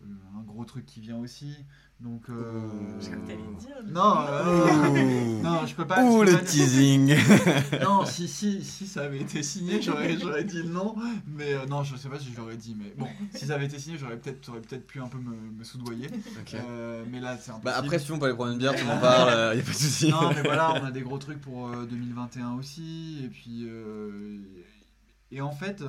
un 0.02 0.42
gros 0.42 0.64
truc 0.64 0.84
qui 0.86 1.00
vient 1.00 1.16
aussi. 1.18 1.56
Donc. 1.98 2.28
euh, 2.28 2.68
Je 3.00 3.06
crois 3.06 3.16
que 3.16 3.26
t'allais 3.26 3.38
dire. 3.58 3.76
Non, 3.86 4.16
euh, 4.28 5.42
non, 5.42 5.66
je 5.66 5.74
peux 5.74 5.86
pas. 5.86 6.04
Ouh, 6.04 6.22
le 6.22 6.38
teasing 6.44 7.16
Non, 7.82 8.04
si, 8.04 8.28
si, 8.28 8.62
si 8.62 8.86
ça 8.86 9.04
avait 9.04 9.20
été 9.20 9.42
signé, 9.42 9.80
j'aurais, 9.80 10.18
j'aurais 10.18 10.44
dit 10.44 10.62
non. 10.64 10.94
Mais 11.26 11.54
euh, 11.54 11.64
non, 11.66 11.82
je 11.84 11.96
sais 11.96 12.10
pas 12.10 12.18
si 12.18 12.30
je 12.30 12.36
l'aurais 12.36 12.58
dit. 12.58 12.76
Mais 12.78 12.92
bon, 12.98 13.06
si 13.34 13.46
ça 13.46 13.54
avait 13.54 13.64
été 13.64 13.78
signé, 13.78 13.96
j'aurais 13.96 14.18
peut-être, 14.18 14.44
j'aurais 14.44 14.60
peut-être 14.60 14.86
pu 14.86 15.00
un 15.00 15.08
peu 15.08 15.16
me, 15.18 15.34
me 15.58 15.64
soudoyer. 15.64 16.08
Euh, 16.54 17.02
mais 17.10 17.20
là, 17.20 17.38
c'est 17.38 17.50
un 17.52 17.58
Bah 17.64 17.72
après, 17.76 17.98
si 17.98 18.12
on 18.12 18.18
peut 18.18 18.26
aller 18.26 18.34
prendre 18.34 18.52
une 18.52 18.58
bière, 18.58 18.74
tu 18.74 18.84
m'en 18.84 18.98
parles, 18.98 19.56
y 19.56 19.60
a 19.60 19.62
pas 19.62 19.70
de 19.70 19.76
souci. 19.76 20.10
Non, 20.10 20.28
mais 20.34 20.42
voilà, 20.42 20.74
on 20.82 20.84
a 20.84 20.90
des 20.90 21.00
gros 21.00 21.16
trucs 21.18 21.40
pour 21.40 21.68
euh, 21.68 21.86
2021 21.86 22.54
aussi. 22.58 23.22
Et 23.24 23.28
puis. 23.28 23.64
euh, 23.66 24.36
et 25.32 25.40
en 25.40 25.50
fait, 25.50 25.82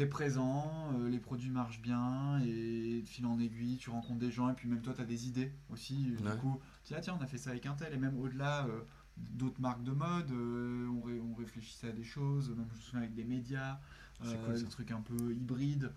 euh, 0.00 0.04
t'es 0.04 0.08
présent, 0.10 0.92
euh, 0.98 1.08
les 1.08 1.18
produits 1.18 1.50
marchent 1.50 1.80
bien, 1.82 2.40
et 2.40 3.02
de 3.02 3.08
fil 3.08 3.26
en 3.26 3.38
aiguille, 3.38 3.76
tu 3.76 3.90
rencontres 3.90 4.18
des 4.20 4.30
gens, 4.30 4.48
et 4.48 4.54
puis 4.54 4.68
même 4.68 4.80
toi, 4.82 4.94
t'as 4.96 5.04
des 5.04 5.28
idées 5.28 5.52
aussi. 5.70 6.14
Ouais. 6.22 6.30
Du 6.32 6.38
coup, 6.38 6.58
tiens, 6.84 7.00
tiens, 7.00 7.16
on 7.18 7.22
a 7.22 7.26
fait 7.26 7.38
ça 7.38 7.50
avec 7.50 7.66
un 7.66 7.74
tel, 7.74 7.92
et 7.92 7.98
même 7.98 8.18
au-delà. 8.18 8.66
euh, 8.66 8.80
D'autres 9.16 9.60
marques 9.60 9.82
de 9.82 9.90
mode, 9.90 10.30
euh, 10.30 10.88
on, 10.88 11.02
ré- 11.02 11.20
on 11.20 11.34
réfléchissait 11.34 11.88
à 11.88 11.92
des 11.92 12.04
choses, 12.04 12.48
même 12.56 12.66
je 12.70 12.76
me 12.76 12.80
souviens 12.80 13.00
avec 13.00 13.14
des 13.14 13.24
médias, 13.24 13.78
euh, 14.24 14.46
cool, 14.46 14.54
des 14.54 14.64
trucs 14.64 14.90
un 14.92 15.02
peu 15.02 15.34
hybrides. 15.34 15.92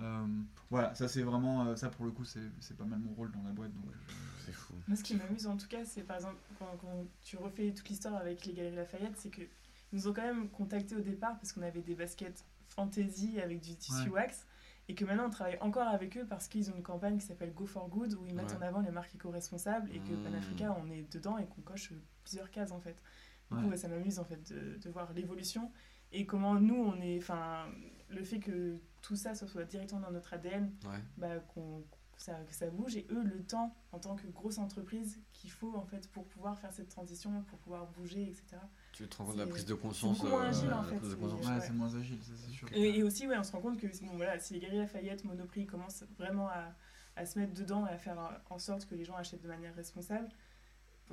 Euh, 0.00 0.24
voilà, 0.70 0.94
ça 0.94 1.08
c'est 1.08 1.22
vraiment, 1.22 1.64
euh, 1.64 1.74
ça 1.76 1.88
pour 1.88 2.04
le 2.04 2.12
coup, 2.12 2.24
c'est 2.24 2.52
c'est 2.60 2.76
pas 2.76 2.84
mal 2.84 3.00
mon 3.00 3.12
rôle 3.14 3.32
dans 3.32 3.42
la 3.42 3.50
boîte. 3.50 3.72
Donc, 3.74 3.86
euh, 3.88 4.12
C'est 4.46 4.52
fou. 4.52 4.74
Moi, 4.86 4.96
ce 4.96 5.02
qui 5.02 5.16
m'amuse 5.16 5.48
en 5.48 5.56
tout 5.56 5.66
cas, 5.66 5.84
c'est 5.84 6.02
par 6.02 6.16
exemple 6.18 6.36
quand, 6.60 6.76
quand 6.80 7.04
tu 7.20 7.36
refais 7.36 7.72
toute 7.72 7.88
l'histoire 7.88 8.14
avec 8.14 8.46
les 8.46 8.52
Galeries 8.52 8.76
Lafayette, 8.76 9.16
c'est 9.16 9.30
que 9.30 9.42
ils 9.42 9.96
nous 9.96 10.06
ont 10.06 10.12
quand 10.12 10.22
même 10.22 10.48
contactés 10.50 10.94
au 10.94 11.00
départ 11.00 11.36
parce 11.38 11.50
qu'on 11.52 11.62
avait 11.62 11.82
des 11.82 11.96
baskets 11.96 12.44
fantasy 12.82 13.40
avec 13.40 13.60
du 13.60 13.74
tissu 13.76 14.08
wax 14.08 14.46
et 14.88 14.94
que 14.94 15.04
maintenant 15.04 15.26
on 15.26 15.30
travaille 15.30 15.58
encore 15.60 15.88
avec 15.88 16.16
eux 16.16 16.24
parce 16.28 16.46
qu'ils 16.48 16.70
ont 16.70 16.76
une 16.76 16.82
campagne 16.82 17.18
qui 17.18 17.26
s'appelle 17.26 17.52
Go 17.52 17.66
for 17.66 17.88
Good 17.88 18.14
où 18.14 18.24
ils 18.26 18.34
mettent 18.34 18.50
Ouais. 18.52 18.56
en 18.56 18.62
avant 18.62 18.80
les 18.80 18.90
marques 18.92 19.14
éco-responsables 19.14 19.90
et 19.92 19.98
que 19.98 20.12
Mmh. 20.12 20.22
Panafrica 20.22 20.76
on 20.82 20.90
est 20.90 21.02
dedans 21.12 21.36
et 21.38 21.46
qu'on 21.46 21.60
coche 21.62 21.92
plusieurs 22.24 22.50
cases 22.50 22.70
en 22.72 22.80
fait. 22.80 23.02
Du 23.50 23.56
coup, 23.56 23.62
Ouais. 23.64 23.70
ouais, 23.70 23.76
ça 23.76 23.88
m'amuse 23.88 24.18
en 24.18 24.24
fait 24.24 24.42
de, 24.52 24.76
de 24.78 24.90
voir 24.90 25.12
l'évolution 25.12 25.70
et 26.12 26.24
comment 26.24 26.54
nous 26.54 26.76
on 26.76 27.00
est, 27.00 27.18
enfin 27.18 27.66
le 28.08 28.22
fait 28.24 28.38
que 28.38 28.78
tout 29.02 29.16
ça 29.16 29.34
soit 29.34 29.64
directement 29.64 30.00
dans 30.00 30.10
notre 30.10 30.32
ADN 30.34 30.72
bah, 31.18 31.36
qu'on 31.52 31.84
que 32.18 32.24
ça, 32.24 32.34
que 32.44 32.52
ça 32.54 32.68
bouge 32.68 32.96
et 32.96 33.06
eux 33.10 33.22
le 33.22 33.42
temps 33.44 33.72
en 33.92 33.98
tant 34.00 34.16
que 34.16 34.26
grosse 34.26 34.58
entreprise 34.58 35.20
qu'il 35.32 35.52
faut 35.52 35.74
en 35.76 35.84
fait 35.86 36.10
pour 36.10 36.26
pouvoir 36.26 36.58
faire 36.58 36.72
cette 36.72 36.88
transition 36.88 37.42
pour 37.44 37.58
pouvoir 37.60 37.86
bouger 37.92 38.22
etc 38.24 38.56
Tu 38.92 39.06
te 39.08 39.16
rends 39.16 39.24
compte 39.26 39.34
de 39.34 39.38
la 39.38 39.44
C'est- 39.46 39.50
prise 39.52 39.64
de 39.66 39.74
conscience. 39.74 40.18
beaucoup 40.18 40.30
moins 40.30 40.44
euh, 40.44 40.48
agile, 40.48 40.72
en 40.72 40.82
fait, 40.82 40.98
c'est- 41.00 41.16
conscience. 41.16 41.46
ouais, 41.46 41.52
Ouais. 41.54 41.60
c'est 41.60 41.72
moins 41.72 41.94
agile, 41.94 42.22
ça 42.22 42.32
c'est 42.36 42.50
sûr. 42.50 42.68
et, 42.72 42.98
et 42.98 43.02
aussi 43.04 43.26
ouais 43.28 43.38
on 43.38 43.44
se 43.44 43.52
rend 43.52 43.60
compte 43.60 43.78
que 43.78 43.86
bon, 44.04 44.16
voilà, 44.16 44.38
si 44.40 44.52
les 44.54 44.58
Galeries 44.60 44.78
Lafayette 44.78 45.24
Monoprix 45.24 45.66
commencent 45.66 46.02
vraiment 46.18 46.48
à, 46.48 46.74
à 47.16 47.24
se 47.24 47.38
mettre 47.38 47.54
dedans 47.54 47.86
et 47.86 47.90
à 47.90 47.98
faire 47.98 48.18
en 48.50 48.58
sorte 48.58 48.86
que 48.86 48.94
les 48.96 49.04
gens 49.04 49.14
achètent 49.16 49.42
de 49.42 49.48
manière 49.48 49.74
responsable 49.74 50.28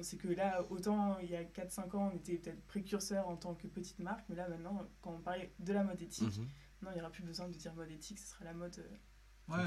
c'est 0.01 0.17
que 0.17 0.27
là 0.27 0.61
autant 0.71 1.19
il 1.19 1.29
y 1.29 1.35
a 1.37 1.43
4-5 1.45 1.95
ans 1.95 2.11
on 2.11 2.17
était 2.17 2.35
peut-être 2.37 2.61
précurseur 2.67 3.29
en 3.29 3.37
tant 3.37 3.53
que 3.55 3.65
petite 3.67 3.99
marque 3.99 4.25
mais 4.27 4.35
là 4.35 4.49
maintenant 4.49 4.85
quand 5.01 5.11
on 5.13 5.21
parlait 5.21 5.53
de 5.59 5.71
la 5.71 5.83
mode 5.85 6.01
éthique 6.01 6.37
Mhm. 6.37 6.47
non 6.81 6.89
il 6.91 6.95
n'y 6.95 6.99
aura 7.01 7.11
plus 7.11 7.23
besoin 7.23 7.47
de 7.47 7.53
dire 7.53 7.73
mode 7.75 7.89
éthique 7.91 8.19
ce 8.19 8.27
sera 8.31 8.43
la 8.43 8.53
mode 8.53 8.77
euh, 8.79 8.97
Ouais. 9.49 9.57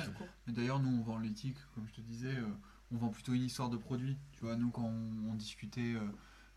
Mais 0.46 0.52
d'ailleurs, 0.52 0.80
nous, 0.80 0.90
on 0.98 1.02
vend 1.02 1.18
l'éthique, 1.18 1.56
comme 1.74 1.86
je 1.88 1.94
te 1.94 2.00
disais, 2.00 2.34
euh, 2.36 2.46
on 2.92 2.96
vend 2.96 3.08
plutôt 3.08 3.32
une 3.34 3.44
histoire 3.44 3.70
de 3.70 3.76
produit. 3.76 4.16
Tu 4.32 4.40
vois, 4.40 4.56
nous, 4.56 4.70
quand 4.70 4.82
on, 4.84 5.30
on 5.30 5.34
discutait 5.34 5.94
euh, 5.94 6.00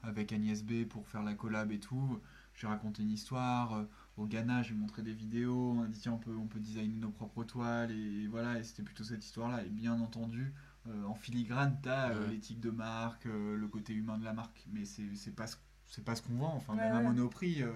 avec 0.04 0.32
Agnès 0.34 0.64
B 0.64 0.86
pour 0.86 1.08
faire 1.08 1.24
la 1.24 1.34
collab 1.36 1.72
et 1.72 1.80
tout, 1.80 2.20
j'ai 2.56 2.68
raconté 2.68 3.04
une 3.04 3.12
histoire. 3.12 3.74
euh, 3.76 3.84
au 4.18 4.26
Ghana, 4.26 4.64
j'ai 4.64 4.74
montré 4.74 5.02
des 5.04 5.14
vidéos. 5.14 5.74
On 5.78 5.84
a 5.84 5.88
dit, 5.88 6.00
tiens, 6.00 6.14
on 6.14 6.18
peut, 6.18 6.36
on 6.36 6.48
peut 6.48 6.60
designer 6.60 6.98
nos 7.00 7.12
propres 7.12 7.44
toiles. 7.44 7.92
Et 7.92 8.28
voilà, 8.28 8.58
et 8.60 8.64
c'était 8.64 8.84
plutôt 8.84 9.04
cette 9.04 9.24
histoire-là. 9.24 9.64
Et 9.64 9.70
bien 9.70 10.00
entendu, 10.02 10.54
euh, 10.88 11.04
en 11.06 11.14
filigrane, 11.14 11.80
tu 11.84 11.90
as 11.90 12.10
Ouais. 12.18 12.28
l'éthique 12.30 12.60
de 12.60 12.72
marque, 12.72 13.26
euh, 13.28 13.56
le 13.58 13.68
côté 13.68 13.94
humain 13.94 14.18
de 14.18 14.26
la 14.26 14.34
marque. 14.34 14.66
Mais 14.74 14.86
c'est 14.86 15.16
c'est 15.16 15.36
pas, 15.36 15.48
ce- 15.48 15.58
c'est 15.86 16.04
pas 16.04 16.16
ce 16.16 16.22
qu'on 16.24 16.36
vend. 16.38 16.54
Enfin, 16.56 16.74
Ouais, 16.74 16.80
même 16.80 16.96
à. 16.96 17.02
Monoprix, 17.02 17.62
euh, 17.62 17.72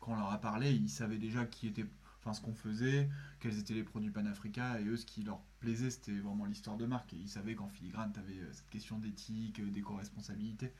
quand 0.00 0.12
on 0.12 0.16
leur 0.16 0.32
a 0.32 0.38
parlé, 0.40 0.72
ils 0.72 0.88
savaient 0.88 1.18
déjà 1.18 1.46
qui 1.46 1.68
était. 1.68 1.86
Enfin, 2.24 2.32
ce 2.32 2.40
qu'on 2.40 2.54
faisait, 2.54 3.10
quels 3.38 3.58
étaient 3.58 3.74
les 3.74 3.82
produits 3.84 4.08
Panafrica 4.10 4.80
et 4.80 4.84
eux 4.86 4.96
ce 4.96 5.04
qui 5.04 5.22
leur 5.24 5.40
plaisait 5.60 5.90
c'était 5.90 6.18
vraiment 6.18 6.46
l'histoire 6.46 6.78
de 6.78 6.86
marque 6.86 7.12
et 7.12 7.16
ils 7.16 7.28
savaient 7.28 7.54
qu'en 7.54 7.68
filigrane 7.68 8.12
tu 8.14 8.18
avais 8.20 8.38
cette 8.52 8.70
question 8.70 8.98
d'éthique, 8.98 9.60
euh, 9.60 9.70
d'éco-responsabilité 9.70 10.72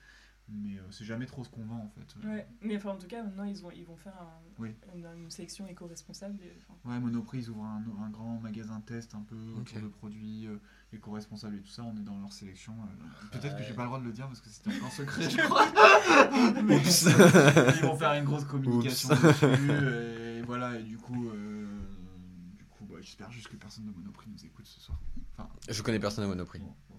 mais 0.49 0.77
euh, 0.77 0.83
c'est 0.91 1.07
jamais 1.07 1.25
trop 1.25 1.43
ce 1.43 1.49
qu'on 1.49 1.65
vend 1.65 1.77
en 1.79 1.89
fait. 1.89 2.15
Euh, 2.23 2.35
Ouais, 2.35 2.47
mais 2.61 2.77
enfin, 2.77 2.91
en 2.91 2.97
tout 2.99 3.07
cas, 3.07 3.23
maintenant, 3.23 3.45
ils, 3.45 3.65
ont, 3.65 3.71
ils 3.71 3.87
vont 3.87 3.97
faire 3.97 4.13
un- 4.21 4.43
Oui. 4.63 4.75
une, 4.95 5.07
une 5.25 5.31
sélection 5.31 5.67
éco-responsable. 5.67 6.37
Ouais, 6.85 7.01
Monoprix 7.01 7.39
ils 7.39 7.49
ouvrent 7.49 7.65
un, 7.65 7.83
un 8.05 8.11
grand 8.11 8.39
magasin 8.41 8.79
test 8.83 9.15
un 9.15 9.23
peu 9.23 9.37
Ok. 9.57 9.71
autour 9.71 9.81
de 9.81 9.89
produits 9.89 10.47
euh, 10.47 10.59
éco-responsables 10.93 11.57
et 11.57 11.61
tout 11.61 11.71
ça, 11.71 11.83
on 11.83 11.97
est 11.97 12.03
dans 12.05 12.19
leur 12.21 12.31
sélection. 12.31 12.75
euh. 12.75 13.39
Peut-être 13.39 13.57
que 13.57 13.63
j'ai 13.63 13.73
pas 13.73 13.85
le 13.85 13.89
droit 13.89 14.01
de 14.01 14.05
le 14.05 14.13
dire 14.13 14.27
parce 14.27 14.43
que 14.43 14.51
c'était 14.51 14.69
encore 14.77 14.93
secret 14.93 15.23
je 15.31 15.37
crois. 15.39 15.65
Mais 16.63 16.77
ils 16.77 17.83
vont 17.87 17.97
faire 17.97 18.13
une 18.13 18.25
grosse 18.25 18.45
communication 18.45 19.09
Oups. 19.15 19.23
dessus 19.23 19.47
et 19.47 20.24
voilà 20.45 20.79
et 20.79 20.83
du 20.83 20.99
coup, 20.99 21.29
euh, 21.29 21.67
du 22.59 22.65
coup 22.67 22.85
bah, 22.85 22.94
j'espère 23.05 23.31
juste 23.31 23.49
que 23.49 23.57
personne 23.57 23.85
de 23.87 23.91
Monoprix 23.97 24.27
nous 24.31 24.45
écoute 24.45 24.67
ce 24.67 24.81
soir. 24.81 24.99
Enfin, 25.37 25.49
Je 25.69 25.83
connais 25.83 26.01
personne 26.01 26.25
à 26.25 26.27
Monoprix. 26.29 26.59
bon, 26.61 26.67
bon, 26.91 26.97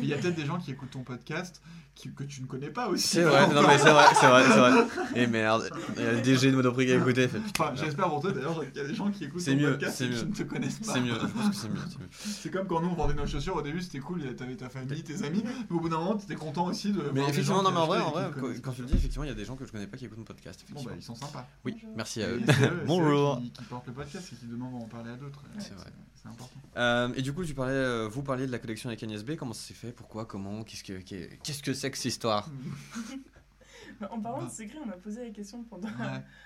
il 0.00 0.06
y 0.06 0.14
a 0.14 0.18
peut-être 0.18 0.34
des 0.34 0.46
gens 0.46 0.58
qui 0.58 0.70
écoutent 0.72 0.90
ton 0.90 1.02
podcast 1.02 1.60
qui, 1.94 2.10
que 2.12 2.24
tu 2.24 2.42
ne 2.42 2.46
connais 2.46 2.70
pas 2.70 2.88
aussi. 2.88 3.06
C'est 3.08 3.22
vrai, 3.22 3.48
non 3.52 3.62
mais 3.66 3.78
c'est 3.78 3.90
vrai, 3.90 4.04
c'est 4.14 4.26
vrai, 4.28 4.44
c'est 4.44 4.58
vrai. 4.58 4.86
Et 5.14 5.26
merde, 5.26 5.70
il 5.96 6.02
y 6.02 6.06
a 6.06 6.12
le 6.12 6.20
DG 6.22 6.50
de 6.50 6.56
Monoprix 6.56 6.86
qui 6.86 6.92
a 6.92 6.96
écouté. 6.96 7.26
Fait, 7.28 7.38
Enfin, 7.58 7.74
j'espère 7.74 8.08
pour 8.08 8.20
toi 8.20 8.32
d'ailleurs 8.32 8.58
qu'il 8.60 8.76
y 8.76 8.84
a 8.84 8.88
des 8.88 8.94
gens 8.94 9.10
qui 9.10 9.24
écoutent 9.24 9.40
C'est 9.40 9.52
ton 9.54 9.60
mieux, 9.60 9.70
podcast 9.72 9.96
c'est 9.98 10.06
et 10.06 10.10
qui 10.10 10.14
mieux. 10.16 10.24
ne 10.24 10.34
te 10.34 10.42
connaissent 10.42 10.78
pas. 10.78 10.92
c'est 10.92 11.00
mieux, 11.00 11.14
je 11.14 11.26
pense 11.26 11.48
que 11.50 11.54
c'est 11.56 11.68
mieux. 11.68 11.80
c'est 11.88 11.98
mieux. 11.98 12.08
C'est 12.12 12.50
comme 12.50 12.66
quand 12.66 12.80
nous 12.80 12.88
on 12.88 12.94
vendait 12.94 13.14
nos 13.14 13.26
chaussures 13.26 13.56
au 13.56 13.62
début, 13.62 13.80
c'était 13.82 13.98
cool, 13.98 14.22
t'avais 14.36 14.56
ta 14.56 14.68
famille, 14.70 15.02
tes 15.02 15.22
amis, 15.24 15.42
mais 15.44 15.76
au 15.76 15.80
bout 15.80 15.88
d'un 15.88 15.98
moment 15.98 16.16
t'étais 16.16 16.34
content 16.34 16.66
aussi 16.66 16.92
de. 16.92 17.02
Mais 17.14 17.22
effectivement, 17.28 17.62
non 17.62 17.70
mais 17.70 17.78
en 17.78 17.82
qui 17.82 17.88
vrai, 17.88 18.00
en 18.00 18.10
vrai, 18.10 18.30
qui 18.54 18.60
quand, 18.62 18.72
tu 18.72 18.82
le 18.82 18.88
dis, 18.88 18.94
effectivement, 18.94 19.24
il 19.24 19.28
y 19.28 19.32
a 19.32 19.34
des 19.34 19.44
gens 19.44 19.56
que 19.56 19.64
je 19.66 19.72
connais 19.72 19.86
pas 19.86 19.96
qui 19.98 20.04
écoutent 20.06 20.18
mon 20.18 20.24
podcast. 20.24 20.64
Bon 20.72 20.82
bah 20.82 20.92
ils 20.96 21.02
sont 21.02 21.14
sympas. 21.14 21.46
Oui, 21.64 21.76
merci 21.94 22.22
à 22.22 22.28
eux. 22.28 22.40
Bonjour. 22.86 23.38
Qui, 23.38 23.50
qui 23.50 23.64
portent 23.64 23.86
le 23.86 23.92
podcast 23.94 24.15
et 24.18 24.36
qui 24.36 24.46
demain 24.46 24.68
vont 24.70 24.78
en 24.82 24.88
parler 24.88 25.10
à 25.10 25.16
d'autres. 25.16 25.42
C'est 25.58 25.74
vrai. 25.74 25.90
C'est 26.14 26.28
important. 26.28 26.60
Euh, 26.76 27.12
et 27.14 27.22
du 27.22 27.32
coup, 27.32 27.44
tu 27.44 27.54
parlais, 27.54 27.72
euh, 27.72 28.08
vous 28.08 28.22
parliez 28.22 28.46
de 28.46 28.52
la 28.52 28.58
collection 28.58 28.88
avec 28.88 29.02
Agnès 29.02 29.22
B. 29.24 29.36
Comment 29.36 29.52
ça 29.52 29.68
s'est 29.68 29.74
fait? 29.74 29.92
Pourquoi? 29.92 30.24
Comment? 30.26 30.62
Qu'est-ce 30.64 30.82
que 30.84 30.94
qu'est- 31.00 31.38
qu'est-ce 31.42 31.62
que 31.62 31.72
c'est 31.74 31.90
que 31.90 31.96
cette 31.96 32.06
histoire? 32.06 32.48
Bah, 34.00 34.08
En 34.10 34.20
parlant 34.20 34.40
Bah. 34.40 34.46
de 34.46 34.50
secret, 34.50 34.78
on 34.82 34.86
m'a 34.86 34.96
posé 34.96 35.24
la 35.24 35.30
question 35.30 35.62
pendant 35.64 35.88
Ouais. 35.88 35.94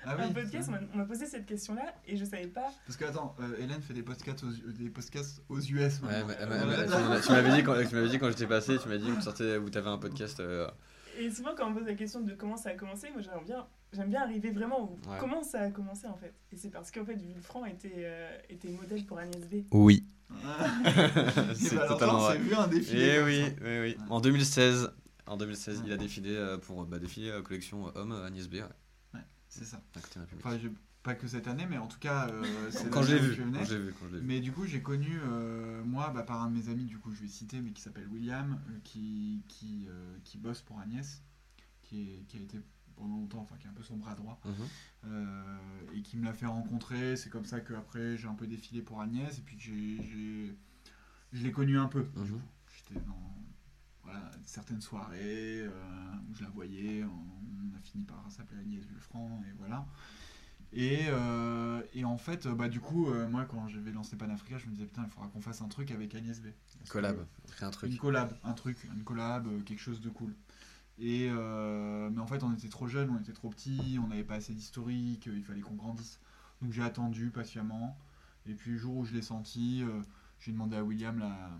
Ah 0.05 0.15
un 0.19 0.29
oui. 0.29 0.35
podcast. 0.35 0.71
On 0.93 0.97
m'a- 0.99 1.05
posé 1.05 1.27
cette 1.27 1.47
question-là 1.47 1.95
et 2.07 2.17
je 2.17 2.25
savais 2.25 2.47
pas. 2.47 2.71
Parce 2.87 2.97
que 2.97 3.05
attends, 3.07 3.35
euh, 3.41 3.57
Hélène 3.59 3.81
fait 3.83 3.95
des 3.95 4.03
podcasts 4.03 4.45
aux, 4.45 4.71
des 4.73 4.91
podcasts 4.91 5.43
aux 5.49 5.59
US. 5.61 6.01
Ouais, 6.01 6.25
maintenant. 6.25 6.47
mais- 6.49 6.67
mais- 6.67 6.77
mais- 7.09 7.21
tu 7.21 7.33
m'avais 7.33 7.53
dit 7.57 7.63
quand 7.65 7.75
tu 7.89 7.95
m'avais 7.95 8.09
dit 8.09 8.19
quand 8.19 8.29
j'étais 8.29 8.47
passé, 8.47 8.77
tu 8.79 8.89
m'as 8.89 8.99
dit 8.99 9.07
que 9.11 9.17
tu 9.17 9.23
sortais, 9.23 9.57
vous 9.59 9.71
avez 9.77 9.89
un 9.89 9.99
podcast. 9.99 10.39
euh, 10.41 10.69
Et 11.19 11.31
souvent, 11.31 11.55
quand 11.57 11.67
on 11.67 11.71
me 11.71 11.79
pose 11.79 11.87
la 11.87 11.95
question 11.95 12.21
de 12.21 12.35
comment 12.35 12.57
ça 12.57 12.71
a 12.71 12.75
commencé, 12.75 13.09
moi 13.11 13.21
j'aime 13.23 13.45
bien, 13.45 13.67
j'aime 13.93 14.09
bien 14.11 14.23
arriver 14.23 14.51
vraiment 14.51 14.83
au 14.85 14.99
Ouais. 15.09 15.17
comment 15.19 15.43
ça 15.43 15.61
a 15.63 15.71
commencé 15.71 16.07
en 16.07 16.17
fait. 16.17 16.33
Et 16.53 16.57
c'est 16.57 16.71
parce 16.71 16.91
qu'en 16.91 17.05
fait, 17.05 17.15
Vulfranc 17.21 17.65
était, 17.67 17.93
euh, 17.99 18.39
était 18.49 18.69
modèle 18.69 19.05
pour 19.05 19.19
Agnès 19.19 19.47
B. 19.49 19.65
Oui. 19.73 20.05
Et 20.31 21.55
c'est 21.55 21.77
bah, 21.77 21.89
totalement 21.89 22.19
vrai. 22.21 22.39
vu 22.39 22.55
un 22.55 22.69
défilé. 22.69 23.11
Eh 23.13 23.17
comme 23.19 23.27
oui, 23.27 23.45
oui, 23.63 23.81
oui. 23.81 23.97
En 24.09 24.21
2016, 24.21 24.91
en 25.27 25.37
2016, 25.37 25.83
il 25.87 25.93
a 25.93 25.97
défilé 25.97 26.31
euh, 26.35 26.57
pour 26.59 26.85
bah, 26.85 26.99
défiler 26.99 27.31
euh, 27.31 27.43
collection 27.43 27.91
homme 27.97 28.13
Agnès 28.13 28.49
B. 28.49 28.55
Ouais, 29.15 29.21
C'est 29.49 29.65
ça. 29.65 29.81
Enfin, 30.39 30.59
je- 30.59 30.69
pas 31.03 31.15
que 31.15 31.27
cette 31.27 31.49
année, 31.49 31.67
mais 31.69 31.79
en 31.79 31.87
tout 31.87 31.99
cas, 31.99 32.29
euh, 32.29 32.43
c'est 32.71 32.91
Quand 32.91 33.01
où 33.03 33.05
vu, 33.19 33.37
quand 33.37 33.63
vu, 33.79 33.95
quand. 33.99 34.07
Mais 34.23 34.41
du 34.41 34.53
coup, 34.53 34.67
j'ai 34.67 34.83
connu, 34.83 35.19
euh, 35.23 35.83
moi, 35.85 36.11
bah, 36.11 36.23
par 36.23 36.43
un 36.43 36.51
de 36.51 36.57
mes 36.57 36.69
amis, 36.69 36.85
du 36.85 36.99
coup, 36.99 37.13
je 37.13 37.21
vais 37.23 37.29
citer, 37.29 37.61
mais 37.61 37.71
qui 37.73 37.81
s'appelle 37.83 38.07
William, 38.09 38.59
euh, 38.69 38.79
qui, 38.85 39.43
qui, 39.49 39.89
qui 40.25 40.39
bosse 40.39 40.61
pour 40.63 40.79
Agnès, 40.79 41.23
qui, 41.83 42.03
est- 42.03 42.23
qui 42.29 42.37
a 42.37 42.41
été 42.41 42.61
pendant 42.97 43.17
longtemps, 43.17 43.41
enfin, 43.41 43.57
qui 43.59 43.67
est 43.67 43.71
un 43.71 43.75
peu 43.75 43.83
son 43.83 43.97
bras 43.97 44.15
droit, 44.15 44.39
Mhm. 44.45 45.17
et 45.95 46.03
qui 46.03 46.19
me 46.19 46.25
l'a 46.25 46.35
fait 46.35 46.45
rencontrer. 46.47 47.17
C'est 47.17 47.31
comme 47.31 47.47
ça 47.47 47.61
qu'après, 47.61 48.19
j'ai 48.19 48.29
un 48.29 48.35
peu 48.35 48.47
défilé 48.47 48.83
pour 48.83 49.01
Agnès, 49.01 49.39
et 49.39 49.43
puis 49.43 49.57
j'ai, 49.59 50.03
j'ai- 50.03 50.55
je 51.33 51.43
l'ai 51.43 51.51
connu 51.53 51.79
un 51.79 51.87
peu. 51.87 52.07
Mhm. 52.15 52.41
J'étais 52.77 53.01
dans 53.07 53.35
voilà, 54.03 54.31
certaines 54.45 54.81
soirées 54.83 55.67
où 56.29 56.35
je 56.35 56.43
la 56.43 56.51
voyais, 56.51 57.05
on 57.05 57.77
a 57.77 57.81
fini 57.81 58.05
par 58.05 58.23
s'appeler 58.31 58.61
Agnès 58.61 58.85
Vulfranc, 58.85 59.43
et 59.49 59.53
voilà. 59.57 59.87
Et, 60.73 61.07
euh, 61.09 61.83
et 61.95 62.05
en 62.05 62.17
fait, 62.17 62.47
bah, 62.47 62.69
du 62.69 62.79
coup, 62.81 63.09
euh, 63.09 63.29
moi, 63.29 63.45
quand 63.45 63.67
je 63.69 63.79
vais 63.81 63.91
lancer 63.91 64.17
Panafrica, 64.17 64.57
je 64.59 64.67
me 64.67 64.73
disais, 64.73 64.87
putain, 64.87 65.03
il 65.05 65.11
faudra 65.11 65.29
qu'on 65.29 65.41
fasse 65.41 65.63
un 65.63 65.69
truc 65.69 65.91
avec 65.91 66.15
Agnès 66.15 66.41
B. 66.41 66.47
Parce 66.79 66.91
Collab, 66.91 67.17
que- 67.59 67.65
un 67.65 67.71
truc. 67.71 67.91
Une 67.91 67.99
collab, 67.99 68.37
un 68.45 68.53
truc, 68.53 68.77
une 68.95 69.03
collab, 69.03 69.47
euh, 69.49 69.61
quelque 69.63 69.81
chose 69.81 70.01
de 70.01 70.09
cool. 70.11 70.33
Et 70.99 71.29
euh, 71.31 72.11
mais 72.13 72.21
en 72.21 72.27
fait, 72.27 72.43
on 72.45 72.53
était 72.53 72.69
trop 72.69 72.87
jeunes, 72.87 73.11
on 73.11 73.19
était 73.19 73.33
trop 73.33 73.49
petits, 73.49 73.99
on 74.03 74.09
n'avait 74.09 74.23
pas 74.23 74.35
assez 74.35 74.53
d'historique, 74.53 75.27
euh, 75.29 75.35
il 75.37 75.43
fallait 75.43 75.63
qu'on 75.63 75.75
grandisse. 75.75 76.21
Donc 76.61 76.73
j'ai 76.73 76.83
attendu 76.83 77.31
patiemment. 77.31 77.99
Et 78.47 78.55
puis 78.55 78.73
le 78.73 78.77
jour 78.79 78.97
où 78.99 79.05
je 79.05 79.15
l'ai 79.15 79.23
senti, 79.23 79.83
euh, 79.83 80.03
j'ai 80.41 80.53
demandé 80.53 80.77
à 80.77 80.85
William 80.85 81.19
la, 81.19 81.51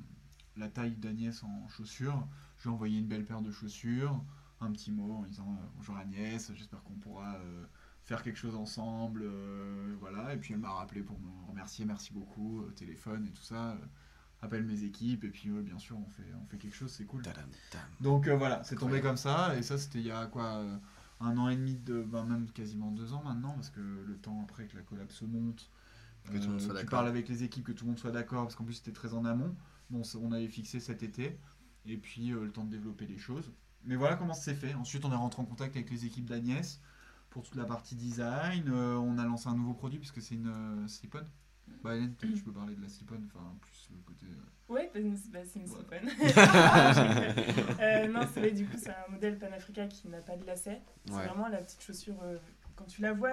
la 0.57 0.69
taille 0.69 0.95
d'Agnès 0.97 1.43
en 1.43 1.67
chaussures. 1.69 2.27
Je 2.59 2.65
lui 2.65 2.71
ai 2.71 2.73
envoyé 2.75 2.99
une 2.99 3.07
belle 3.07 3.25
paire 3.25 3.41
de 3.41 3.51
chaussures, 3.51 4.23
un 4.61 4.71
petit 4.73 4.93
mot 4.93 5.15
en 5.15 5.23
disant 5.23 5.57
euh, 5.59 5.67
bonjour 5.77 5.97
Agnès, 5.97 6.53
j'espère 6.55 6.83
qu'on 6.83 6.93
pourra 6.95 7.37
euh, 7.37 7.65
faire 8.11 8.23
quelque 8.25 8.37
chose 8.39 8.57
ensemble, 8.57 9.23
euh, 9.25 9.95
voilà. 10.01 10.35
Et 10.35 10.37
puis 10.37 10.53
elle 10.55 10.61
m'a 10.61 10.73
rappelé 10.73 11.03
pour 11.03 11.19
me 11.21 11.31
remercier, 11.49 11.85
merci 11.85 12.13
beaucoup, 12.13 12.63
euh, 12.63 12.71
téléphone 12.73 13.27
et 13.27 13.31
tout 13.33 13.43
ça. 13.43 13.73
euh, 13.73 13.77
appelle 14.43 14.65
mes 14.65 14.85
équipes 14.85 15.25
et 15.25 15.29
puis 15.29 15.51
bien 15.51 15.79
sûr 15.79 15.99
on 15.99 16.09
fait, 16.09 16.25
on 16.43 16.47
fait 16.47 16.57
quelque 16.57 16.75
chose, 16.75 16.91
c'est 16.91 17.05
cool. 17.05 17.23
Tadam, 17.23 17.45
tam. 17.71 17.81
Donc 18.01 18.27
voilà, 18.29 18.63
c'est 18.65 18.75
tombé 18.77 19.03
comme 19.03 19.19
ça 19.19 19.55
et 19.57 19.63
ça 19.63 19.77
c'était 19.77 19.99
il 20.01 20.07
y 20.07 20.11
a 20.11 20.27
quoi 20.29 20.65
un 21.21 21.37
an 21.37 21.51
et 21.51 21.57
demi 21.57 21.75
de, 21.77 22.03
ben, 22.03 22.25
même 22.25 22.51
quasiment 22.51 22.91
deux 22.91 23.13
ans 23.13 23.23
maintenant 23.23 23.53
parce 23.53 23.69
que 23.69 23.81
le 23.81 24.17
temps 24.17 24.41
après 24.43 24.67
que 24.67 24.77
la 24.79 24.83
collab 24.83 25.11
se 25.11 25.27
monte, 25.27 25.71
Que 26.25 26.39
tout 26.39 26.45
le 26.45 26.49
monde 26.53 26.61
soit 26.61 26.71
tu 26.71 26.75
d'accord. 26.77 26.91
parles 26.91 27.09
avec 27.09 27.29
les 27.29 27.43
équipes, 27.43 27.67
que 27.67 27.73
tout 27.73 27.85
le 27.85 27.91
monde 27.91 27.99
soit 27.99 28.13
d'accord 28.13 28.45
parce 28.45 28.57
qu'en 28.57 28.65
plus 28.65 28.75
c'était 28.81 28.93
très 28.93 29.13
en 29.13 29.27
amont. 29.27 29.55
Bon, 29.91 30.05
c'est- 30.05 30.17
on 30.17 30.33
avait 30.33 30.49
fixé 30.49 30.81
cet 30.81 31.03
été 31.03 31.39
et 31.85 31.99
puis 31.99 32.33
euh, 32.33 32.45
le 32.47 32.51
temps 32.51 32.65
de 32.65 32.71
développer 32.71 33.07
les 33.07 33.19
choses. 33.19 33.53
Mais 33.85 33.97
voilà 33.97 34.17
comment 34.17 34.33
ça 34.35 34.41
s'est 34.43 34.55
fait. 34.55 34.73
Ensuite 34.75 35.05
on 35.05 35.13
est 35.13 35.17
rentré 35.17 35.43
en 35.43 35.45
contact 35.45 35.77
avec 35.77 35.91
les 35.91 36.07
équipes 36.07 36.25
d'Agnès 36.27 36.81
pour 37.31 37.43
toute 37.43 37.55
la 37.57 37.65
partie 37.65 37.95
design. 37.95 38.69
Euh, 38.69 38.97
on 38.97 39.17
a 39.19 39.25
lancé 39.25 39.49
un 39.49 39.55
nouveau 39.55 39.75
produit 39.75 39.99
puisque 39.99 40.21
c'est 40.21 40.35
une 40.35 40.49
euh, 40.49 40.87
slip-on. 40.89 41.25
Bah 41.85 41.95
Hélène, 41.95 42.13
peut-être 42.15 42.35
tu 42.35 42.43
peux 42.43 42.53
parler 42.53 42.75
de 42.75 42.83
la 42.83 42.89
slip-on, 42.89 43.15
enfin 43.27 43.55
plus 43.61 43.89
le 43.93 44.03
côté... 44.03 44.27
euh, 44.27 44.73
Ouais, 44.75 44.91
bah, 44.93 45.01
c'est 45.17 45.31
bah, 45.31 45.39
c'est 45.45 45.61
une 45.61 45.67
Voilà. 45.67 46.93
slip-on. 46.93 47.81
Euh, 47.81 48.09
non, 48.09 48.21
c'est 48.33 48.41
vrai, 48.41 48.51
du 48.51 48.67
coup, 48.67 48.77
c'est 48.77 48.91
un 48.91 49.11
modèle 49.11 49.39
Panafrica 49.39 49.87
qui 49.87 50.09
n'a 50.09 50.19
pas 50.21 50.37
de 50.37 50.45
lacet. 50.45 50.83
C'est 51.07 51.15
Ouais. 51.15 51.27
vraiment 51.27 51.49
la 51.49 51.59
petite 51.59 51.81
chaussure. 51.83 52.21
euh, 52.23 52.37
quand 52.77 52.85
tu 52.87 53.01
la 53.03 53.13
vois, 53.13 53.31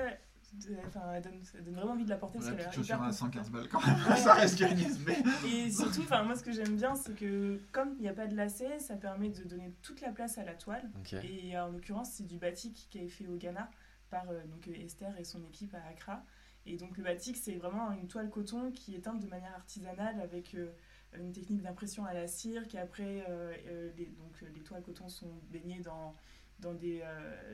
de- 0.54 0.76
enfin, 0.88 1.02
elle 1.14 1.22
donne, 1.24 1.74
vraiment 1.74 1.92
envie 1.94 2.06
de 2.06 2.10
la 2.10 2.18
porter 2.18 2.38
parce 2.40 2.50
la 2.52 2.56
qu'elle 2.56 2.66
petite 2.66 2.76
chaussure 2.80 2.96
à 3.02 3.08
confortable. 3.10 3.34
115 3.34 3.52
balles 3.52 3.68
quand 3.70 3.86
même, 3.86 3.98
ça 4.18 4.34
reste 4.34 4.60
B. 5.04 5.10
Et 5.48 5.72
surtout, 5.72 6.02
enfin, 6.02 6.24
moi, 6.24 6.36
ce 6.36 6.44
que 6.44 6.52
j'aime 6.52 6.76
bien, 6.76 6.96
c'est 6.96 7.16
que 7.16 7.60
comme 7.72 7.94
il 7.98 8.02
n'y 8.02 8.10
a 8.10 8.14
pas 8.14 8.28
de 8.28 8.36
lacet, 8.36 8.80
ça 8.80 8.96
permet 8.96 9.30
de 9.30 9.44
donner 9.44 9.74
toute 9.82 10.00
la 10.02 10.12
place 10.12 10.38
à 10.38 10.44
la 10.44 10.54
toile. 10.54 10.90
Et 11.24 11.58
en 11.58 11.70
l'occurrence, 11.70 12.12
c'est 12.12 12.26
du 12.28 12.38
batik 12.38 12.88
qui 12.90 13.00
est 13.00 13.08
fait 13.10 13.28
au 13.28 13.36
Ghana 13.36 13.70
par 14.10 14.30
euh, 14.30 14.44
donc, 14.46 14.68
euh, 14.68 14.74
Esther 14.74 15.18
et 15.20 15.24
son 15.24 15.44
équipe 15.44 15.74
à 15.76 15.84
Accra. 15.90 16.24
Et 16.66 16.76
donc 16.76 16.98
le 16.98 17.04
batik, 17.04 17.38
c'est 17.38 17.56
vraiment 17.56 17.92
une 17.94 18.08
toile 18.08 18.30
coton 18.30 18.72
qui 18.72 18.96
est 18.96 19.00
teinte 19.00 19.20
de 19.22 19.28
manière 19.28 19.54
artisanale 19.56 20.20
avec 20.20 20.54
euh, 20.56 20.70
une 21.18 21.32
technique 21.32 21.62
d'impression 21.62 22.06
à 22.06 22.14
la 22.14 22.28
cire. 22.28 22.68
Qui 22.68 22.78
après, 22.78 23.26
les, 23.96 24.06
donc, 24.08 24.42
les 24.54 24.62
toiles 24.62 24.84
coton 24.84 25.08
sont 25.08 25.32
baignées 25.50 25.80
dans, 25.80 26.14
dans 26.60 26.74
des, 26.74 27.02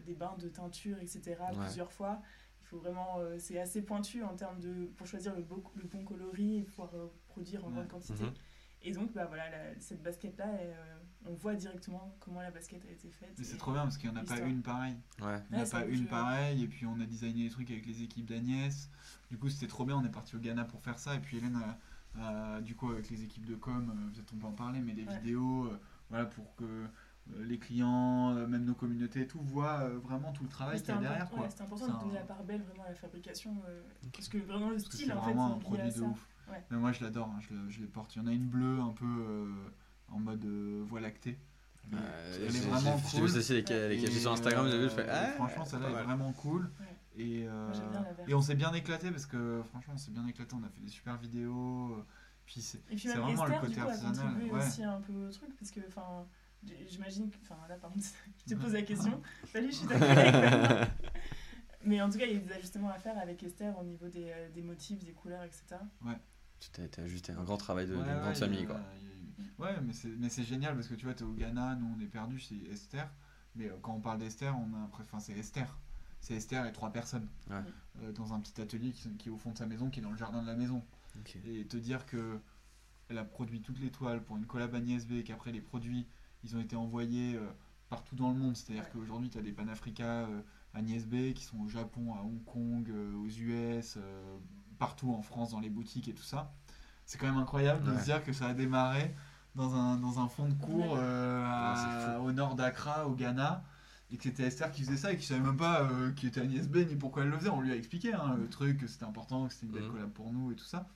des 0.05 0.15
bains 0.15 0.35
de 0.39 0.49
teinture, 0.49 0.97
etc. 0.99 1.35
Ouais. 1.39 1.59
plusieurs 1.65 1.91
fois. 1.91 2.21
Il 2.61 2.65
faut 2.67 2.79
vraiment, 2.79 3.19
euh, 3.19 3.37
c'est 3.37 3.59
assez 3.59 3.83
pointu 3.83 4.23
en 4.23 4.35
termes 4.35 4.59
de 4.59 4.85
pour 4.97 5.05
choisir 5.05 5.35
le, 5.35 5.43
beau- 5.43 5.63
le 5.75 5.83
bon 5.83 6.03
coloris 6.03 6.57
et 6.59 6.63
pouvoir 6.63 6.95
euh, 6.95 7.07
produire 7.27 7.63
en 7.65 7.67
Ouais. 7.67 7.73
grande 7.75 7.87
quantité. 7.89 8.23
Mhm. 8.23 8.33
Et 8.83 8.91
donc, 8.91 9.13
bah 9.13 9.25
voilà, 9.27 9.49
la- 9.49 9.79
cette 9.79 10.03
basket-là, 10.03 10.45
euh, 10.47 10.73
on 11.25 11.33
voit 11.35 11.55
directement 11.55 12.13
comment 12.19 12.41
la 12.41 12.51
basket 12.51 12.83
a 12.85 12.91
été 12.91 13.09
faite. 13.09 13.33
Mais 13.37 13.43
c'est 13.45 13.57
trop 13.57 13.71
bien 13.71 13.83
parce 13.83 13.97
qu'il 13.97 14.09
n'y 14.09 14.17
en 14.17 14.21
a 14.21 14.25
pas 14.25 14.39
une 14.41 14.61
pareille. 14.61 14.97
Ouais. 15.21 15.37
Il 15.51 15.55
n'y 15.55 15.61
en 15.61 15.61
a 15.61 15.63
Ouais, 15.65 15.69
pas 15.71 15.85
une 15.85 16.05
pareille 16.07 16.63
et 16.63 16.67
puis 16.67 16.85
on 16.85 16.99
a 16.99 17.05
designé 17.05 17.45
les 17.45 17.49
trucs 17.49 17.71
avec 17.71 17.85
les 17.85 18.03
équipes 18.03 18.25
d'Agnès. 18.25 18.89
Du 19.31 19.37
coup 19.37 19.47
c'était 19.49 19.67
trop 19.67 19.85
bien, 19.85 19.95
on 19.97 20.03
est 20.03 20.09
parti 20.11 20.35
au 20.35 20.39
Ghana 20.39 20.65
pour 20.65 20.81
faire 20.81 20.99
ça 20.99 21.15
et 21.15 21.19
puis 21.19 21.37
Hélène 21.37 21.59
a, 22.19 22.57
a, 22.57 22.61
du 22.61 22.75
coup 22.75 22.89
avec 22.91 23.09
les 23.09 23.23
équipes 23.23 23.45
de 23.45 23.55
com, 23.55 24.11
peut-être 24.13 24.33
on 24.33 24.37
peut 24.37 24.47
en 24.47 24.51
parler, 24.51 24.79
mais 24.81 24.91
des 24.93 25.05
Ouais. 25.05 25.17
vidéos 25.19 25.65
euh, 25.67 25.79
voilà, 26.09 26.25
pour 26.25 26.53
que 26.55 26.65
euh, 26.65 26.87
les 27.45 27.57
clients, 27.57 28.33
même 28.33 28.65
nos 28.65 28.75
communautés 28.75 29.21
et 29.21 29.27
tout 29.27 29.39
voient 29.41 29.87
vraiment 30.03 30.33
tout 30.33 30.43
le 30.43 30.49
travail 30.49 30.77
qu'il 30.81 30.89
y 30.93 30.97
a 30.97 30.99
derrière. 30.99 31.33
ouais, 31.33 31.49
c'était 31.49 31.61
important 31.63 31.85
C'est 31.85 31.93
de 31.93 31.97
donner 31.99 32.11
un- 32.17 32.19
la 32.19 32.25
part 32.25 32.43
belle 32.43 32.61
vraiment 32.63 32.83
à 32.83 32.89
la 32.89 32.95
fabrication. 32.95 33.55
euh, 33.69 33.81
Parce 34.11 34.27
que 34.27 34.37
vraiment 34.39 34.69
le 34.71 34.77
style 34.79 35.05
c'est 35.07 35.13
en 35.13 35.21
fait 35.21 35.27
vraiment 35.31 35.55
un 35.55 35.59
produit 35.59 35.85
de 35.87 35.91
ça. 35.91 36.01
ouf. 36.03 36.27
Ouais. 36.53 36.63
Mais 36.71 36.77
moi 36.77 36.91
je 36.91 37.03
l'adore, 37.03 37.27
hein, 37.27 37.39
je, 37.41 37.53
le- 37.53 37.69
je 37.69 37.79
les 37.81 37.87
porte. 37.87 38.15
Il 38.15 38.21
y 38.21 38.25
en 38.25 38.27
a 38.27 38.31
une 38.31 38.47
bleue 38.47 38.79
un 38.79 38.91
peu 38.93 39.05
euh, 39.05 39.51
en 40.09 40.19
mode 40.19 40.43
euh, 40.45 40.83
voie 40.85 40.99
lactée. 41.01 41.37
Mais 41.91 41.97
elle 42.37 42.43
est 42.55 42.59
vraiment 42.61 42.97
j'ai- 42.97 43.03
J'ai 43.09 43.17
cool. 43.19 43.27
vu 43.29 43.37
aussi 43.39 43.53
les, 43.61 44.07
sur 44.19 44.31
Instagram, 44.31 44.67
j'ai 44.69 44.77
vu, 44.77 44.83
je 44.85 44.89
fais 44.89 45.01
euh, 45.01 45.11
ah, 45.11 45.31
franchement, 45.33 45.65
celle-là 45.65 45.89
est 45.89 46.03
vraiment 46.03 46.31
cool. 46.33 46.69
Ouais. 46.79 46.95
Et, 47.15 47.45
euh, 47.47 47.71
et 48.27 48.33
on 48.33 48.41
s'est 48.41 48.55
bien 48.55 48.71
éclaté 48.73 49.11
parce 49.11 49.25
que 49.25 49.61
franchement, 49.69 49.93
on 49.95 49.97
s'est 49.97 50.11
bien 50.11 50.25
éclaté. 50.27 50.55
On 50.55 50.63
a 50.63 50.69
fait 50.69 50.79
des 50.81 50.89
super 50.89 51.17
vidéos. 51.17 52.03
Puis 52.45 52.61
c'est 52.61 52.77
Et 52.77 52.81
puis 52.95 52.99
c'est 52.99 53.09
même 53.09 53.19
vraiment 53.19 53.43
Esther, 53.45 53.61
le 53.61 53.67
du 53.67 53.75
côté 53.75 53.81
coup, 53.81 53.87
a 53.87 53.91
artisanal. 53.91 54.31
contribué 54.33 54.51
Ouais. 54.51 54.65
aussi 54.65 54.83
un 54.83 55.01
peu 55.01 55.13
au 55.27 55.31
truc, 55.31 55.49
parce 55.57 55.71
que, 55.71 55.79
enfin, 55.87 56.25
j'imagine 56.89 57.29
que, 57.29 57.35
enfin 57.43 57.55
là 57.69 57.75
par 57.75 57.89
contre, 57.91 58.05
je 58.47 58.53
te 58.53 58.59
pose 58.59 58.73
la 58.73 58.81
question. 58.81 59.21
Salut, 59.51 59.67
je 59.71 59.75
suis 59.75 59.87
ta 59.87 59.97
collègue. 59.99 60.87
Mais 61.85 62.01
en 62.01 62.09
tout 62.09 62.17
cas, 62.17 62.25
il 62.25 62.33
y 62.33 62.37
a 62.37 62.39
des 62.39 62.51
ajustements 62.53 62.89
à 62.89 62.97
faire 62.97 63.17
avec 63.17 63.43
Esther 63.43 63.77
au 63.77 63.83
niveau 63.83 64.07
des, 64.07 64.33
des 64.55 64.61
motifs, 64.61 65.03
des 65.03 65.11
couleurs, 65.11 65.43
etc. 65.43 65.63
Tout 66.01 66.07
a 66.77 66.83
été 66.83 67.01
ajusté, 67.01 67.31
un 67.33 67.43
grand 67.43 67.57
travail 67.57 67.87
de- 67.87 67.95
Ouais, 67.95 68.03
grande 68.03 68.09
a- 68.27 68.33
famille 68.33 68.65
quoi. 68.65 68.77
a 68.77 69.61
Ouais, 69.61 69.79
mais 69.85 69.93
c'est 69.93 70.09
mais 70.17 70.29
c'est 70.29 70.43
génial 70.43 70.75
parce 70.75 70.87
que 70.87 70.95
tu 70.95 71.05
vois, 71.05 71.13
t'es 71.13 71.23
au 71.23 71.33
Ghana, 71.33 71.75
nous 71.75 71.95
on 71.97 71.99
est 72.01 72.07
perdu 72.07 72.37
chez 72.39 72.55
Esther. 72.71 73.09
Mais 73.55 73.69
euh, 73.69 73.73
quand 73.81 73.93
on 73.93 73.99
parle 74.01 74.17
d'Esther, 74.19 74.55
on 74.57 74.73
a 74.75 74.89
enfin 74.99 75.19
c'est 75.19 75.33
Esther. 75.33 75.77
C'est 76.19 76.33
Esther 76.35 76.65
et 76.65 76.71
trois 76.71 76.91
personnes 76.91 77.27
Ouais. 77.49 77.57
Euh, 78.01 78.11
dans 78.13 78.33
un 78.33 78.39
petit 78.39 78.59
atelier 78.61 78.91
qui, 78.91 79.09
qui 79.17 79.29
est 79.29 79.31
au 79.31 79.37
fond 79.37 79.51
de 79.51 79.57
sa 79.57 79.65
maison, 79.67 79.89
qui 79.89 79.99
est 79.99 80.03
dans 80.03 80.11
le 80.11 80.17
jardin 80.17 80.41
de 80.41 80.47
la 80.47 80.55
maison. 80.55 80.83
Et 81.45 81.65
te 81.65 81.77
dire 81.77 82.05
que 82.07 82.39
elle 83.09 83.17
a 83.19 83.23
produit 83.25 83.61
toutes 83.61 83.79
les 83.79 83.91
toiles 83.91 84.23
pour 84.23 84.37
une 84.37 84.45
collab 84.45 84.73
Agnès 84.73 85.05
B, 85.05 85.23
qu'après 85.23 85.51
les 85.51 85.61
produits, 85.61 86.07
ils 86.43 86.55
ont 86.55 86.59
été 86.61 86.75
envoyés 86.75 87.35
euh, 87.35 87.45
partout 87.89 88.15
dans 88.15 88.31
le 88.31 88.37
monde. 88.39 88.55
C'est-à-dire 88.57 88.89
qu'aujourd'hui, 88.89 89.29
tu 89.29 89.37
as 89.37 89.41
des 89.41 89.51
Panafrica 89.51 90.25
euh, 90.27 90.41
Agnès 90.73 91.05
B 91.05 91.33
qui 91.33 91.43
sont 91.43 91.59
au 91.59 91.67
Japon, 91.69 92.15
à 92.15 92.21
Hong 92.23 92.43
Kong, 92.45 92.89
aux 92.89 93.27
US, 93.27 93.97
partout 94.83 95.13
en 95.13 95.21
France, 95.21 95.51
dans 95.51 95.61
les 95.61 95.69
boutiques 95.69 96.09
et 96.09 96.13
tout 96.13 96.23
ça. 96.23 96.53
C'est 97.05 97.17
quand 97.17 97.27
même 97.27 97.37
incroyable 97.37 97.83
de 97.85 97.97
se 97.97 98.03
dire 98.05 98.21
que 98.23 98.33
ça 98.33 98.47
a 98.47 98.53
démarré 98.53 99.15
dans 99.55 99.73
un, 99.75 99.95
dans 99.97 100.19
un 100.19 100.27
fond 100.27 100.47
de 100.49 100.53
cours 100.55 100.95
euh, 100.97 101.43
à- 101.45 102.19
au 102.19 102.31
nord 102.33 102.55
d'Accra, 102.55 103.07
au 103.07 103.13
Ghana. 103.15 103.63
Et 104.11 104.17
que 104.17 104.23
c'était 104.23 104.43
Esther 104.43 104.71
qui 104.71 104.83
faisait 104.83 104.97
ça 104.97 105.11
et 105.13 105.17
qui 105.17 105.25
savait 105.25 105.39
même 105.39 105.57
pas 105.57 105.83
euh, 105.83 106.11
qui 106.11 106.27
était 106.27 106.41
Agnès 106.41 106.67
B 106.67 106.77
ni 106.87 106.95
pourquoi 106.95 107.23
elle 107.23 107.29
le 107.29 107.37
faisait. 107.39 107.49
On 107.49 107.61
lui 107.61 107.71
a 107.71 107.75
expliqué 107.75 108.13
hein, 108.13 108.35
le 108.37 108.47
truc, 108.49 108.77
que 108.79 108.87
c'était 108.87 109.05
important, 109.05 109.47
que 109.47 109.53
c'était 109.53 109.65
une 109.67 109.71
belle 109.71 109.83
Mhm. 109.83 109.91
collab 109.91 110.09
pour 110.11 110.31
nous 110.33 110.51
et 110.51 110.55
tout 110.55 110.65
ça. 110.65 110.87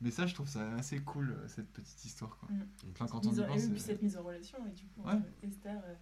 Mais 0.00 0.10
ça, 0.10 0.26
je 0.26 0.34
trouve 0.34 0.48
ça 0.48 0.66
assez 0.78 0.98
cool, 1.00 1.30
euh, 1.30 1.46
cette 1.48 1.70
petite 1.72 2.02
histoire. 2.04 2.38
Quoi. 2.38 2.48
Mhm. 2.50 2.66
Enfin, 2.92 3.06
quand 3.06 3.24
on 3.26 3.28
Mise 3.28 3.38
y 3.38 3.42
en- 3.42 3.46
pense, 3.46 3.64
et 3.64 3.68
puis 3.70 3.80
cette 3.80 4.02
mise 4.02 4.16
en 4.16 4.22
relation, 4.22 4.58
et 4.66 4.70
du 4.72 4.86
coup, 4.86 5.02
Ouais. 5.06 5.20
Esther, 5.42 5.76
euh, 5.84 5.94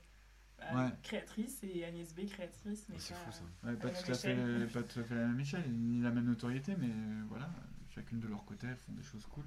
Ouais. 0.74 0.90
créatrice, 1.02 1.61
et 1.62 1.84
Agnès 1.84 2.14
B, 2.14 2.26
créatrice. 2.26 2.86
Mais 2.88 2.96
C'est 2.98 3.14
pas- 3.14 3.20
fou 3.20 3.32
ça. 3.32 3.42
Ouais, 3.68 3.76
pas, 3.76 3.88
à 3.88 3.92
la 3.92 4.02
tout 4.02 4.11
à 4.11 4.14
fait, 4.14 4.66
pas 4.72 4.82
tout 4.82 5.00
à 5.00 5.04
fait 5.04 5.14
la 5.14 5.26
même 5.28 5.40
échelle, 5.40 5.70
ni 5.72 6.00
la 6.00 6.11
même 6.11 6.24
notoriété, 6.26 6.74
mais 6.76 6.90
euh, 6.90 7.22
voilà, 7.28 7.48
chacune 7.90 8.20
de 8.20 8.28
leur 8.28 8.44
côté, 8.44 8.66
elles 8.66 8.76
font 8.76 8.92
des 8.92 9.02
choses 9.02 9.24
cool. 9.26 9.44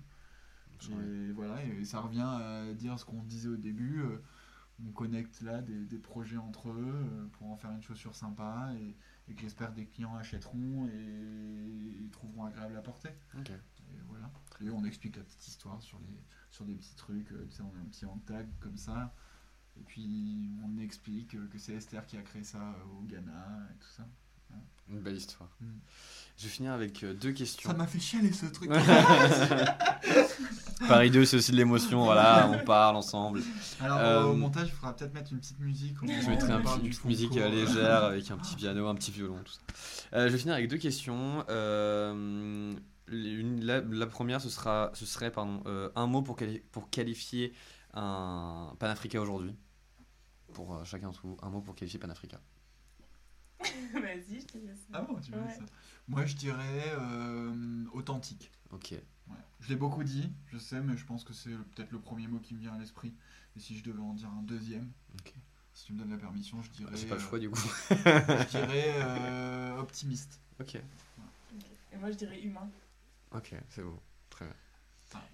Et 1.00 1.32
voilà, 1.34 1.64
et 1.64 1.86
ça 1.86 2.00
revient 2.00 2.22
à 2.26 2.74
dire 2.74 2.98
ce 2.98 3.06
qu'on 3.06 3.22
disait 3.24 3.50
au 3.50 3.58
début. 3.58 4.00
euh, 4.02 4.18
on 4.84 4.92
connecte 4.94 5.42
là 5.42 5.62
des, 5.62 5.86
des 5.86 6.00
projets 6.00 6.38
entre 6.38 6.70
eux 6.70 6.92
euh, 6.96 7.28
pour 7.34 7.52
en 7.52 7.56
faire 7.56 7.70
une 7.72 7.84
chaussure 7.84 8.16
sympa 8.16 8.72
et, 8.80 8.96
et 9.32 9.36
que 9.36 9.42
j'espère 9.42 9.70
que 9.70 9.76
des 9.76 9.86
clients 9.86 10.16
achèteront 10.16 10.88
et, 10.88 12.10
trouveront 12.12 12.46
agréable 12.46 12.76
à 12.78 12.82
porter. 12.82 13.10
Ok. 13.38 13.52
Et 13.52 14.00
voilà. 14.08 14.32
Et 14.60 14.72
on 14.72 14.84
explique 14.84 15.18
la 15.18 15.24
petite 15.24 15.48
histoire 15.48 15.80
sur, 15.84 16.00
les, 16.00 16.24
sur 16.50 16.66
des 16.66 16.74
petits 16.74 16.96
trucs. 16.96 17.32
euh, 17.32 17.46
tu 17.50 17.58
sais, 17.58 17.62
on 17.62 17.76
a 17.76 17.80
un 17.80 17.86
petit 17.86 18.06
hand 18.08 18.20
tag 18.26 18.48
comme 18.60 18.78
ça. 18.78 19.14
Et 19.82 19.84
puis 19.84 20.52
on 20.64 20.78
explique 20.80 21.34
euh, 21.34 21.48
que 21.52 21.58
c'est 21.58 21.74
Esther 21.74 22.06
qui 22.06 22.18
a 22.18 22.22
créé 22.22 22.44
ça 22.44 22.60
euh, 22.60 23.00
au 23.00 23.04
Ghana 23.08 23.68
et 23.74 23.78
tout 23.80 23.90
ça. 23.98 24.06
Une 24.90 25.00
belle 25.00 25.16
histoire. 25.16 25.50
Mm. 25.62 25.66
Je 26.38 26.44
vais 26.44 26.50
finir 26.50 26.74
avec 26.74 27.02
euh, 27.04 27.14
deux 27.16 27.32
questions. 27.32 27.70
Ça 27.72 27.76
m'a 27.76 27.88
fait 27.88 28.00
chialer 28.00 28.32
ce 28.34 28.46
truc. 28.48 28.70
Paris 30.88 31.12
2, 31.12 31.26
c'est 31.26 31.38
aussi 31.38 31.52
de 31.52 31.58
l'émotion, 31.58 32.04
voilà, 32.04 32.50
on 32.50 32.64
parle 32.66 32.96
ensemble. 32.98 33.42
Alors 33.80 33.98
Euh, 34.00 34.24
au 34.26 34.34
montage, 34.36 34.68
il 34.68 34.72
faudra 34.74 34.96
peut-être 34.96 35.14
mettre 35.14 35.32
une 35.32 35.40
petite 35.40 35.60
musique. 35.60 35.96
Je 36.04 36.30
mettrai 36.30 36.52
un 36.52 36.60
une 36.60 36.90
petite 36.90 37.06
musique 37.06 37.30
cours. 37.30 37.38
euh, 37.40 37.50
légère 37.50 38.04
avec 38.06 38.30
un 38.32 38.38
petit 38.38 38.56
piano, 38.56 38.88
un 38.88 38.96
petit 38.96 39.12
violon, 39.12 39.38
tout 39.46 39.54
ça. 39.54 39.60
Euh, 40.18 40.28
je 40.28 40.34
vais 40.34 40.38
finir 40.40 40.56
avec 40.56 40.70
deux 40.70 40.78
questions. 40.78 41.46
Euh, 41.50 42.74
une- 43.08 43.64
la, 43.66 43.82
la 43.82 44.08
première, 44.08 44.42
ce, 44.42 44.50
sera, 44.50 44.90
ce 44.94 45.06
serait 45.06 45.32
pardon, 45.32 45.62
euh, 45.68 45.90
un 45.96 46.08
mot 46.08 46.22
pour, 46.22 46.36
quali- 46.38 46.64
pour 46.72 46.90
qualifier 46.90 47.54
un 47.94 48.74
Panafrica 48.80 49.22
aujourd'hui. 49.22 49.56
Pour 50.54 50.76
euh, 50.76 50.84
chacun 50.84 51.08
d'entre 51.08 51.26
vous, 51.26 51.38
un 51.42 51.50
mot 51.50 51.62
pour 51.62 51.76
qualifier 51.76 52.00
Panafrica. 52.00 52.40
Vas-y, 53.94 54.42
je 54.42 54.46
te 54.48 54.58
laisse. 54.58 54.88
Ah 54.94 55.02
bon, 55.02 55.20
tu 55.20 55.32
veux 55.32 55.42
Ouais. 55.42 55.54
ça 55.54 55.64
Moi, 56.08 56.26
je 56.26 56.36
dirais 56.36 56.94
euh, 56.98 57.86
authentique. 57.94 58.52
Ok. 58.72 58.92
Ouais. 58.92 59.36
Je 59.60 59.70
l'ai 59.70 59.76
beaucoup 59.76 60.04
dit, 60.04 60.32
je 60.48 60.58
sais, 60.58 60.82
mais 60.82 60.98
je 60.98 61.06
pense 61.06 61.24
que 61.24 61.34
c'est 61.34 61.52
peut-être 61.76 61.92
le 61.92 62.00
premier 62.00 62.28
mot 62.28 62.40
qui 62.40 62.54
me 62.54 62.60
vient 62.60 62.74
à 62.74 62.80
l'esprit. 62.80 63.14
Et 63.56 63.60
si 63.60 63.78
je 63.78 63.84
devais 63.84 64.02
en 64.02 64.14
dire 64.14 64.30
un 64.30 64.42
deuxième, 64.44 64.92
si 65.74 65.86
tu 65.86 65.94
me 65.94 66.00
donnes 66.00 66.12
la 66.12 66.18
permission, 66.18 66.62
je 66.62 66.70
dirais. 66.72 66.92
J'ai 66.96 67.08
pas 67.08 67.16
le 67.16 67.22
euh, 67.22 67.24
choix 67.24 67.40
du 67.40 67.50
coup. 67.50 67.60
je 67.90 68.50
dirais 68.50 68.94
euh, 68.98 69.78
optimiste. 69.78 70.40
ok. 70.60 70.78
Ok. 71.56 71.66
Et 71.94 71.98
moi, 71.98 72.12
je 72.12 72.18
dirais 72.18 72.42
humain. 72.42 72.70
Ok, 73.34 73.54
c'est 73.70 73.84
bon. 73.84 74.00
Très 74.30 74.46
bien. 74.46 74.56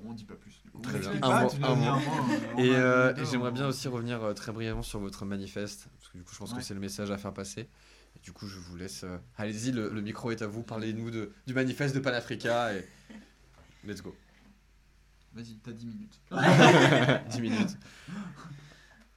On 0.06 0.14
dit 0.14 0.24
pas 0.26 0.36
plus. 0.36 0.62
Du 0.64 0.72
coup. 0.72 0.82
Très 0.82 1.00
bien. 1.00 1.12
Un 1.22 1.44
mot, 1.44 1.52
un 1.64 1.76
mot. 1.76 2.00
Et, 2.58 2.76
euh, 2.76 3.16
et 3.16 3.26
j'aimerais 3.26 3.52
bien 3.52 3.68
aussi 3.68 3.88
revenir 3.88 4.24
euh, 4.24 4.34
très 4.34 4.52
brièvement 4.52 4.82
sur 4.84 5.00
votre 5.00 5.26
manifeste, 5.26 5.88
parce 5.98 6.10
que 6.12 6.18
du 6.18 6.24
coup 6.24 6.34
je 6.34 6.40
pense 6.40 6.52
Ouais. 6.54 6.58
que 6.60 6.64
c'est 6.64 6.74
le 6.74 6.80
message 6.80 7.12
à 7.12 7.18
faire 7.18 7.34
passer. 7.34 7.70
Et 8.16 8.20
du 8.24 8.32
coup 8.32 8.48
je 8.48 8.58
vous 8.60 8.76
laisse... 8.76 9.04
euh, 9.04 9.18
Allez-y, 9.38 9.72
le, 9.72 9.90
le 9.90 10.02
micro 10.02 10.32
est 10.32 10.42
à 10.42 10.48
vous, 10.48 10.64
parlez-nous 10.64 11.12
de, 11.12 11.32
du 11.46 11.54
manifeste 11.54 11.94
de 11.96 12.00
Panafrica 12.00 12.74
et... 12.74 12.88
Let's 13.84 14.02
go. 14.02 14.16
Vas-y, 15.34 15.56
t'as 15.58 15.72
10 15.72 15.86
minutes. 15.86 16.20
10 17.30 17.42
minutes. 17.42 17.78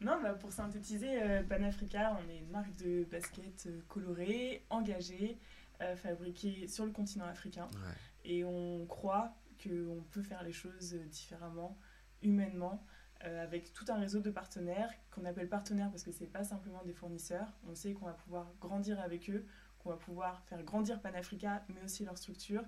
Non, 0.03 0.19
bah, 0.23 0.33
pour 0.33 0.53
synthétiser, 0.53 1.23
euh, 1.23 1.43
Panafrica, 1.43 2.17
on 2.25 2.31
est 2.31 2.39
une 2.39 2.51
marque 2.51 2.75
de 2.77 3.05
basket 3.11 3.65
euh, 3.67 3.81
colorée, 3.89 4.65
engagée, 4.71 5.39
euh, 5.83 5.95
fabriquée 5.97 6.69
sur 6.69 6.85
le 6.87 6.91
continent 6.91 7.27
africain. 7.27 7.69
Ouais. 7.75 8.31
Et 8.31 8.45
on 8.45 8.87
croit 8.87 9.33
qu'on 9.63 10.05
peut 10.11 10.23
faire 10.23 10.43
les 10.43 10.53
choses 10.53 10.95
euh, 10.95 11.05
différemment, 11.07 11.79
humainement, 12.23 12.85
euh, 13.25 13.43
avec 13.43 13.73
tout 13.73 13.85
un 13.89 13.99
réseau 13.99 14.21
de 14.21 14.31
partenaires 14.31 14.91
qu'on 15.11 15.25
appelle 15.25 15.49
partenaires 15.49 15.91
parce 15.91 16.03
que 16.03 16.13
c'est 16.13 16.27
pas 16.27 16.45
simplement 16.45 16.83
des 16.85 16.95
fournisseurs. 16.95 17.53
On 17.69 17.75
sait 17.75 17.93
qu'on 17.93 18.07
va 18.07 18.15
pouvoir 18.15 18.51
grandir 18.61 18.99
avec 19.01 19.29
eux, 19.29 19.47
qu'on 19.79 19.91
va 19.91 19.97
pouvoir 19.97 20.43
faire 20.45 20.63
grandir 20.63 21.01
Panafrica, 21.01 21.65
mais 21.69 21.83
aussi 21.83 22.05
leur 22.05 22.17
structure, 22.17 22.63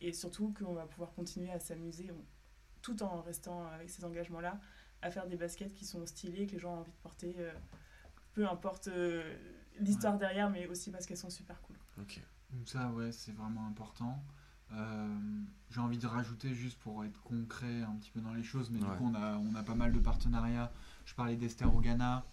et 0.00 0.12
surtout 0.12 0.52
qu'on 0.52 0.74
va 0.74 0.86
pouvoir 0.86 1.12
continuer 1.14 1.50
à 1.50 1.58
s'amuser 1.58 2.10
tout 2.82 3.02
en 3.02 3.20
restant 3.22 3.66
avec 3.66 3.90
ces 3.90 4.04
engagements-là, 4.04 4.60
à 5.02 5.10
faire 5.10 5.26
des 5.26 5.36
baskets 5.36 5.74
qui 5.74 5.84
sont 5.84 6.06
stylées, 6.06 6.46
que 6.46 6.52
les 6.52 6.58
gens 6.60 6.74
ont 6.74 6.80
envie 6.80 6.92
de 6.92 6.96
porter, 7.02 7.34
euh, 7.38 7.52
peu 8.32 8.46
importe 8.46 8.88
euh, 8.88 9.36
l'histoire 9.80 10.18
derrière, 10.18 10.50
mais 10.50 10.66
aussi 10.68 10.92
parce 10.92 11.06
qu'elles 11.06 11.16
sont 11.16 11.30
super 11.30 11.60
cool. 11.62 11.76
Ok. 12.00 12.20
Donc 12.50 12.68
ça, 12.68 12.90
ouais, 12.92 13.10
c'est 13.10 13.32
vraiment 13.32 13.66
important. 13.66 14.22
Euh, 14.72 15.08
J'ai 15.70 15.80
envie 15.80 15.98
de 15.98 16.06
rajouter 16.06 16.54
juste 16.54 16.78
pour 16.78 17.04
être 17.04 17.20
concret 17.22 17.82
un 17.82 17.94
petit 17.96 18.10
peu 18.10 18.20
dans 18.20 18.32
les 18.34 18.42
choses, 18.44 18.70
mais 18.70 18.80
Ouais. 18.82 18.88
du 18.90 18.96
coup 18.96 19.04
on 19.04 19.14
a, 19.14 19.36
on 19.38 19.54
a 19.54 19.62
pas 19.62 19.74
mal 19.74 19.92
de 19.92 19.98
partenariats. 19.98 20.72
Je 21.04 21.14
parlais 21.14 21.36
d'Esther 21.36 21.72
au 21.74 21.80
Ghana, 21.80 22.24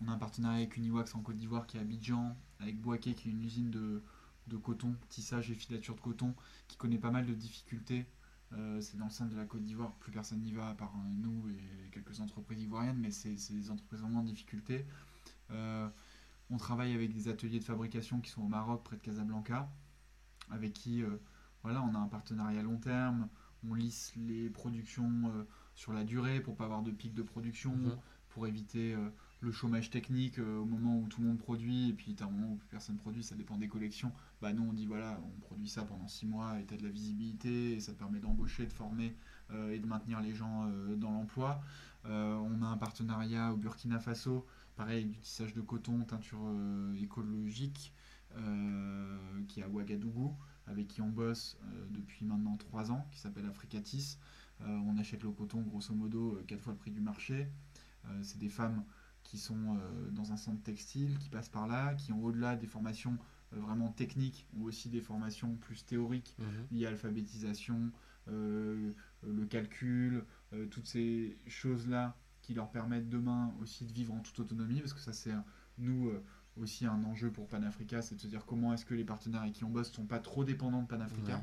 on 0.00 0.08
a 0.08 0.12
un 0.12 0.18
partenariat 0.18 0.58
avec 0.58 0.76
Uniwax 0.76 1.14
en 1.14 1.20
Côte 1.20 1.36
d'Ivoire 1.36 1.66
qui 1.66 1.76
est 1.76 1.80
à 1.80 1.82
Abidjan, 1.82 2.36
avec 2.60 2.80
Boaké 2.80 3.14
qui 3.14 3.28
est 3.28 3.32
une 3.32 3.42
usine 3.42 3.70
de, 3.70 4.02
de 4.46 4.56
coton, 4.56 4.94
tissage 5.08 5.50
et 5.50 5.54
filature 5.54 5.94
de 5.96 6.00
coton, 6.00 6.34
qui 6.68 6.76
connaît 6.76 6.98
pas 6.98 7.10
mal 7.10 7.26
de 7.26 7.34
difficultés. 7.34 8.06
Euh, 8.52 8.80
c'est 8.80 8.96
dans 8.96 9.06
le 9.06 9.10
centre 9.10 9.32
de 9.32 9.36
la 9.36 9.44
Côte 9.44 9.62
d'Ivoire, 9.62 9.92
plus 9.96 10.12
personne 10.12 10.40
n'y 10.40 10.52
va 10.52 10.68
à 10.68 10.74
part 10.74 10.94
euh, 10.96 11.08
nous 11.18 11.48
et 11.50 11.90
quelques 11.90 12.20
entreprises 12.20 12.62
ivoiriennes, 12.62 12.98
mais 12.98 13.10
c'est 13.10 13.36
c'est 13.36 13.52
des 13.54 13.70
entreprises 13.70 14.00
vraiment 14.00 14.20
en 14.20 14.24
difficulté. 14.24 14.86
Euh, 15.50 15.88
on 16.50 16.56
travaille 16.56 16.94
avec 16.94 17.12
des 17.12 17.28
ateliers 17.28 17.58
de 17.58 17.64
fabrication 17.64 18.20
qui 18.20 18.30
sont 18.30 18.42
au 18.42 18.48
Maroc, 18.48 18.84
près 18.84 18.96
de 18.96 19.02
Casablanca, 19.02 19.68
avec 20.50 20.72
qui 20.72 21.02
euh, 21.02 21.16
voilà, 21.66 21.82
on 21.82 21.96
a 21.96 21.98
un 21.98 22.06
partenariat 22.06 22.62
long 22.62 22.76
terme, 22.76 23.28
on 23.68 23.74
lisse 23.74 24.12
les 24.16 24.48
productions 24.50 25.32
euh, 25.34 25.42
sur 25.74 25.92
la 25.92 26.04
durée 26.04 26.38
pour 26.40 26.54
pas 26.54 26.62
avoir 26.66 26.82
de 26.84 26.92
pic 26.92 27.12
de 27.12 27.22
production, 27.24 27.72
Mhm. 27.74 27.96
pour 28.28 28.46
éviter 28.46 28.94
euh, 28.94 29.08
le 29.40 29.50
chômage 29.50 29.90
technique 29.90 30.38
euh, 30.38 30.58
au 30.58 30.64
moment 30.64 30.96
où 30.96 31.08
tout 31.08 31.20
le 31.20 31.26
monde 31.26 31.38
produit, 31.38 31.88
et 31.88 31.92
puis 31.92 32.14
t'as 32.14 32.26
un 32.26 32.30
moment 32.30 32.52
où 32.52 32.56
plus 32.56 32.68
personne 32.68 32.96
produit, 32.98 33.24
ça 33.24 33.34
dépend 33.34 33.56
des 33.56 33.66
collections. 33.66 34.12
Bah 34.40 34.52
nous 34.52 34.62
on 34.62 34.72
dit 34.72 34.86
voilà, 34.86 35.20
on 35.26 35.40
produit 35.40 35.68
ça 35.68 35.82
pendant 35.82 36.06
6 36.06 36.26
mois 36.26 36.60
et 36.60 36.64
t'as 36.66 36.76
de 36.76 36.84
la 36.84 36.90
visibilité, 36.90 37.72
et 37.72 37.80
ça 37.80 37.92
te 37.92 37.98
permet 37.98 38.20
d'embaucher, 38.20 38.64
de 38.64 38.72
former 38.72 39.16
et 39.72 39.78
de 39.80 39.86
maintenir 39.86 40.20
les 40.20 40.34
gens 40.34 40.68
dans 40.96 41.10
l'emploi. 41.12 41.60
On 42.04 42.62
a 42.62 42.66
un 42.66 42.76
partenariat 42.76 43.52
au 43.52 43.56
Burkina 43.56 43.98
Faso, 43.98 44.44
pareil 44.76 44.98
avec 45.02 45.10
du 45.10 45.18
tissage 45.18 45.54
de 45.54 45.60
coton, 45.62 46.04
teinture 46.04 46.46
écologique, 47.00 47.92
qui 49.48 49.60
est 49.60 49.62
à 49.62 49.68
Ouagadougou, 49.68 50.34
avec 50.66 50.88
qui 50.88 51.00
on 51.02 51.08
bosse 51.08 51.58
euh, 51.64 51.86
depuis 51.90 52.24
maintenant 52.24 52.56
3 52.56 52.90
ans, 52.92 53.06
qui 53.12 53.18
s'appelle 53.20 53.46
Africatis. 53.46 54.18
Euh, 54.62 54.66
on 54.86 54.96
achète 54.96 55.22
le 55.22 55.30
coton 55.30 55.60
grosso 55.62 55.94
modo 55.94 56.40
4 56.46 56.60
fois 56.60 56.72
le 56.72 56.78
prix 56.78 56.90
du 56.90 57.00
marché. 57.00 57.48
Euh, 58.06 58.20
c'est 58.22 58.38
des 58.38 58.48
femmes 58.48 58.84
qui 59.22 59.38
sont 59.38 59.76
euh, 59.76 60.10
dans 60.10 60.32
un 60.32 60.36
centre 60.36 60.62
textile, 60.62 61.18
qui 61.18 61.28
passent 61.28 61.48
par 61.48 61.66
là, 61.66 61.94
qui 61.94 62.12
ont 62.12 62.22
au-delà 62.24 62.56
des 62.56 62.66
formations 62.66 63.18
euh, 63.52 63.60
vraiment 63.60 63.88
techniques, 63.90 64.46
ont 64.56 64.62
aussi 64.64 64.88
des 64.88 65.00
formations 65.00 65.54
plus 65.56 65.84
théoriques 65.84 66.36
Mhm. 66.38 66.46
liées 66.70 66.86
à 66.86 66.90
l'alphabétisation, 66.90 67.90
euh, 68.28 68.92
le 69.26 69.46
calcul, 69.46 70.24
euh, 70.52 70.66
toutes 70.66 70.86
ces 70.86 71.36
choses-là 71.46 72.16
qui 72.42 72.54
leur 72.54 72.70
permettent 72.70 73.08
demain 73.08 73.52
aussi 73.60 73.84
de 73.84 73.92
vivre 73.92 74.14
en 74.14 74.20
toute 74.20 74.38
autonomie, 74.38 74.80
parce 74.80 74.92
que 74.94 75.00
ça 75.00 75.12
c'est 75.12 75.32
nous 75.78 76.08
euh, 76.08 76.22
aussi 76.60 76.86
un 76.86 77.02
enjeu 77.04 77.30
pour 77.30 77.46
Panafrica, 77.48 78.02
c'est 78.02 78.14
de 78.14 78.20
se 78.20 78.26
dire 78.26 78.44
comment 78.46 78.72
est-ce 78.72 78.84
que 78.84 78.94
les 78.94 79.04
partenaires 79.04 79.42
avec 79.42 79.54
qui 79.54 79.64
on 79.64 79.70
bosse 79.70 79.92
sont 79.92 80.06
pas 80.06 80.18
trop 80.18 80.44
dépendants 80.44 80.82
de 80.82 80.86
Panafrica, 80.88 81.36
Ouais. 81.36 81.42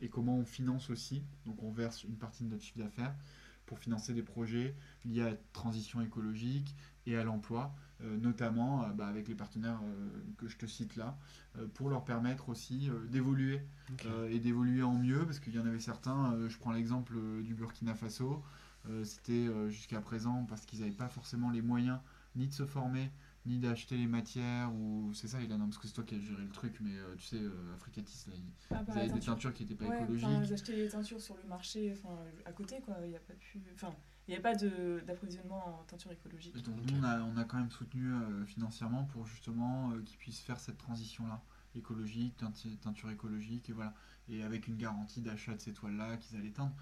et 0.00 0.08
comment 0.08 0.36
on 0.38 0.44
finance 0.44 0.90
aussi, 0.90 1.22
donc 1.46 1.62
on 1.62 1.70
verse 1.70 2.04
une 2.04 2.16
partie 2.16 2.44
de 2.44 2.50
notre 2.50 2.62
chiffre 2.62 2.78
d'affaires 2.78 3.14
pour 3.66 3.78
financer 3.78 4.12
des 4.12 4.22
projets 4.22 4.74
liés 5.04 5.22
à 5.22 5.30
la 5.30 5.36
transition 5.54 6.02
écologique 6.02 6.74
et 7.06 7.16
à 7.16 7.24
l'emploi, 7.24 7.74
euh, 8.02 8.18
notamment 8.18 8.84
euh, 8.84 8.88
bah, 8.90 9.06
avec 9.06 9.26
les 9.28 9.34
partenaires 9.34 9.80
euh, 9.82 10.10
que 10.36 10.48
je 10.48 10.56
te 10.58 10.66
cite 10.66 10.96
là, 10.96 11.16
pour 11.74 11.88
leur 11.88 12.04
permettre 12.04 12.48
aussi 12.48 12.90
d'évoluer 13.10 13.60
et 14.28 14.40
d'évoluer 14.40 14.82
en 14.82 14.94
mieux, 14.94 15.24
parce 15.24 15.38
qu'il 15.38 15.54
y 15.54 15.58
en 15.58 15.66
avait 15.66 15.78
certains, 15.78 16.36
je 16.48 16.58
prends 16.58 16.72
l'exemple 16.72 17.14
du 17.44 17.54
Burkina 17.54 17.94
Faso, 17.94 18.42
c'était 19.04 19.48
jusqu'à 19.70 20.00
présent 20.00 20.44
parce 20.48 20.66
qu'ils 20.66 20.80
n'avaient 20.80 20.90
pas 20.90 21.08
forcément 21.08 21.50
les 21.50 21.62
moyens 21.62 22.00
ni 22.34 22.48
de 22.48 22.52
se 22.52 22.66
former, 22.66 23.08
ni 23.46 23.58
d'acheter 23.58 23.96
les 23.96 24.06
matières, 24.06 24.72
ou 24.74 25.12
c'est 25.14 25.28
ça, 25.28 25.40
Ilan, 25.42 25.58
parce 25.58 25.78
que 25.78 25.86
c'est 25.86 25.92
toi 25.94 26.04
qui 26.04 26.14
as 26.14 26.20
géré 26.20 26.42
le 26.42 26.50
truc, 26.50 26.78
mais 26.80 26.96
euh, 26.96 27.14
tu 27.16 27.24
sais, 27.26 27.36
euh, 27.36 27.74
Africatis, 27.74 28.24
là, 28.28 28.34
ils, 28.36 28.42
Ah, 28.70 28.78
ils 28.80 28.84
bah, 28.86 28.92
avaient 28.94 29.02
des 29.02 29.08
teinture. 29.12 29.34
teintures 29.34 29.52
qui 29.54 29.62
n'étaient 29.64 29.74
pas 29.74 29.84
Ouais, 29.90 30.02
écologiques. 30.02 30.28
j'ai 30.44 30.54
acheté 30.54 30.76
les 30.76 30.88
teintures 30.88 31.20
sur 31.20 31.36
le 31.36 31.42
marché, 31.48 31.92
enfin, 31.92 32.16
à 32.46 32.52
côté, 32.52 32.80
quoi. 32.80 32.96
Il 33.04 33.10
n'y 33.10 33.16
a 33.16 33.20
pas 33.20 33.34
pu... 33.34 33.62
Enfin, 33.74 33.94
il 34.26 34.30
n'y 34.30 34.38
a 34.38 34.40
pas 34.40 34.54
de- 34.54 35.02
d'approvisionnement 35.06 35.80
en 35.80 35.84
teinture 35.84 36.10
écologique. 36.12 36.56
Et 36.56 36.62
donc 36.62 36.76
nous, 36.90 36.98
on 36.98 37.04
a, 37.04 37.20
on 37.20 37.36
a 37.36 37.44
quand 37.44 37.58
même 37.58 37.70
soutenu 37.70 38.10
euh, 38.10 38.46
financièrement 38.46 39.04
pour 39.04 39.26
justement 39.26 39.90
euh, 39.90 40.00
qu'ils 40.02 40.16
puissent 40.16 40.40
faire 40.40 40.58
cette 40.58 40.78
transition-là, 40.78 41.42
écologique, 41.74 42.34
teinti- 42.38 42.78
teinture 42.78 43.10
écologique, 43.10 43.68
et 43.68 43.72
voilà. 43.74 43.92
Et 44.30 44.42
avec 44.42 44.68
une 44.68 44.76
garantie 44.78 45.20
d'achat 45.20 45.54
de 45.54 45.60
ces 45.60 45.74
toiles-là 45.74 46.16
qu'ils 46.16 46.38
allaient 46.38 46.52
teindre. 46.52 46.72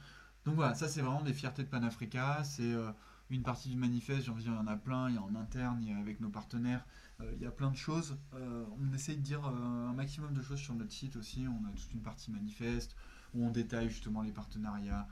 Donc 0.45 0.55
voilà, 0.55 0.77
ça 0.77 0.87
c'est 0.87 1.01
vraiment 1.03 1.23
des 1.23 1.33
fiertés 1.35 1.65
de 1.65 1.69
Panafrica, 1.69 2.45
c'est 2.45 2.63
euh, 2.73 2.93
une 3.37 3.43
partie 3.43 3.69
du 3.71 3.77
manifeste, 3.77 4.27
j'ai 4.27 4.31
envie 4.31 4.45
de 4.45 4.49
dire, 4.51 4.59
il 4.61 4.65
y 4.65 4.69
en 4.69 4.73
a 4.73 4.77
plein, 4.77 5.09
il 5.09 5.15
y 5.15 5.19
a 5.19 5.23
en 5.23 5.35
interne, 5.35 5.79
il 5.83 5.89
y 5.89 5.93
a 5.93 5.99
avec 5.99 6.21
nos 6.21 6.29
partenaires, 6.29 6.85
euh, 7.21 7.33
il 7.37 7.43
y 7.43 7.47
a 7.47 7.51
plein 7.51 7.71
de 7.71 7.77
choses. 7.77 8.19
Euh, 8.35 8.65
on 8.79 8.93
essaye 8.93 9.17
de 9.17 9.23
dire 9.23 9.45
euh, 9.47 9.89
un 9.89 9.95
maximum 9.95 10.35
de 10.35 10.43
choses 10.43 10.59
sur 10.59 10.75
notre 10.75 10.93
site 10.93 11.17
aussi, 11.17 11.47
on 11.49 11.65
a 11.67 11.71
toute 11.73 11.93
une 11.93 12.03
partie 12.03 12.31
manifeste 12.31 12.95
où 13.35 13.45
on 13.45 13.51
détaille 13.51 13.89
justement 13.89 14.23
les 14.23 14.33
partenariats, 14.33 15.09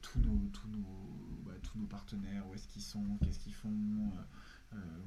tous, 0.00 0.18
nos, 0.18 0.48
tous, 0.52 0.68
nos, 0.68 1.40
bah, 1.44 1.52
tous 1.62 1.78
nos 1.78 1.86
partenaires, 1.86 2.44
où 2.48 2.54
est-ce 2.54 2.66
qu'ils 2.66 2.82
sont, 2.82 3.16
qu'est-ce 3.22 3.38
qu'ils 3.38 3.54
font, 3.54 3.70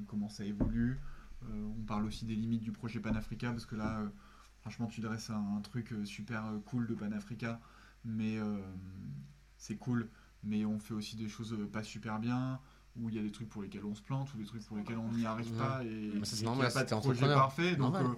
comment 0.08 0.30
ça 0.30 0.46
évolue. 0.46 0.98
On 1.44 1.84
parle 1.86 2.06
aussi 2.06 2.24
des 2.26 2.36
limites 2.36 2.64
du 2.64 2.72
projet 2.72 3.02
Panafrica, 3.02 3.52
parce 3.52 3.66
que 3.66 3.76
là, 3.76 4.02
franchement, 4.62 4.88
tu 4.88 5.02
dresses 5.02 5.30
un, 5.30 5.58
un 5.58 5.62
truc 5.62 5.94
super 6.06 6.46
cool 6.64 6.88
de 6.88 6.96
Panafrica, 6.96 7.60
mais 8.06 8.40
c'est 9.58 9.76
cool, 9.76 10.10
mais 10.46 10.66
on 10.66 10.80
fait 10.80 10.94
aussi 10.94 11.16
des 11.16 11.28
choses 11.28 11.54
euh, 11.54 11.68
pas 11.68 11.84
super 11.84 12.20
bien, 12.20 12.60
où 12.96 13.10
il 13.10 13.16
y 13.16 13.20
a 13.20 13.22
des 13.22 13.32
trucs 13.32 13.50
pour 13.50 13.62
lesquels 13.62 13.84
on 13.86 13.96
se 13.96 14.02
plante, 14.02 14.34
ou 14.34 14.38
des 14.38 14.46
trucs 14.46 14.64
pour 14.66 14.78
lesquels 14.78 14.98
on 14.98 15.12
n'y 15.12 15.26
arrive 15.26 15.52
Ouais. 15.52 15.58
pas, 15.58 15.84
et 15.84 16.12
Mais 16.20 16.26
ça, 16.26 16.36
c'est 16.38 16.46
normal, 16.46 16.72
pas 16.72 16.84
de 16.84 16.90
projet 16.96 17.28
parfait. 17.34 17.76
Donc, 17.76 17.96
euh, 17.96 18.16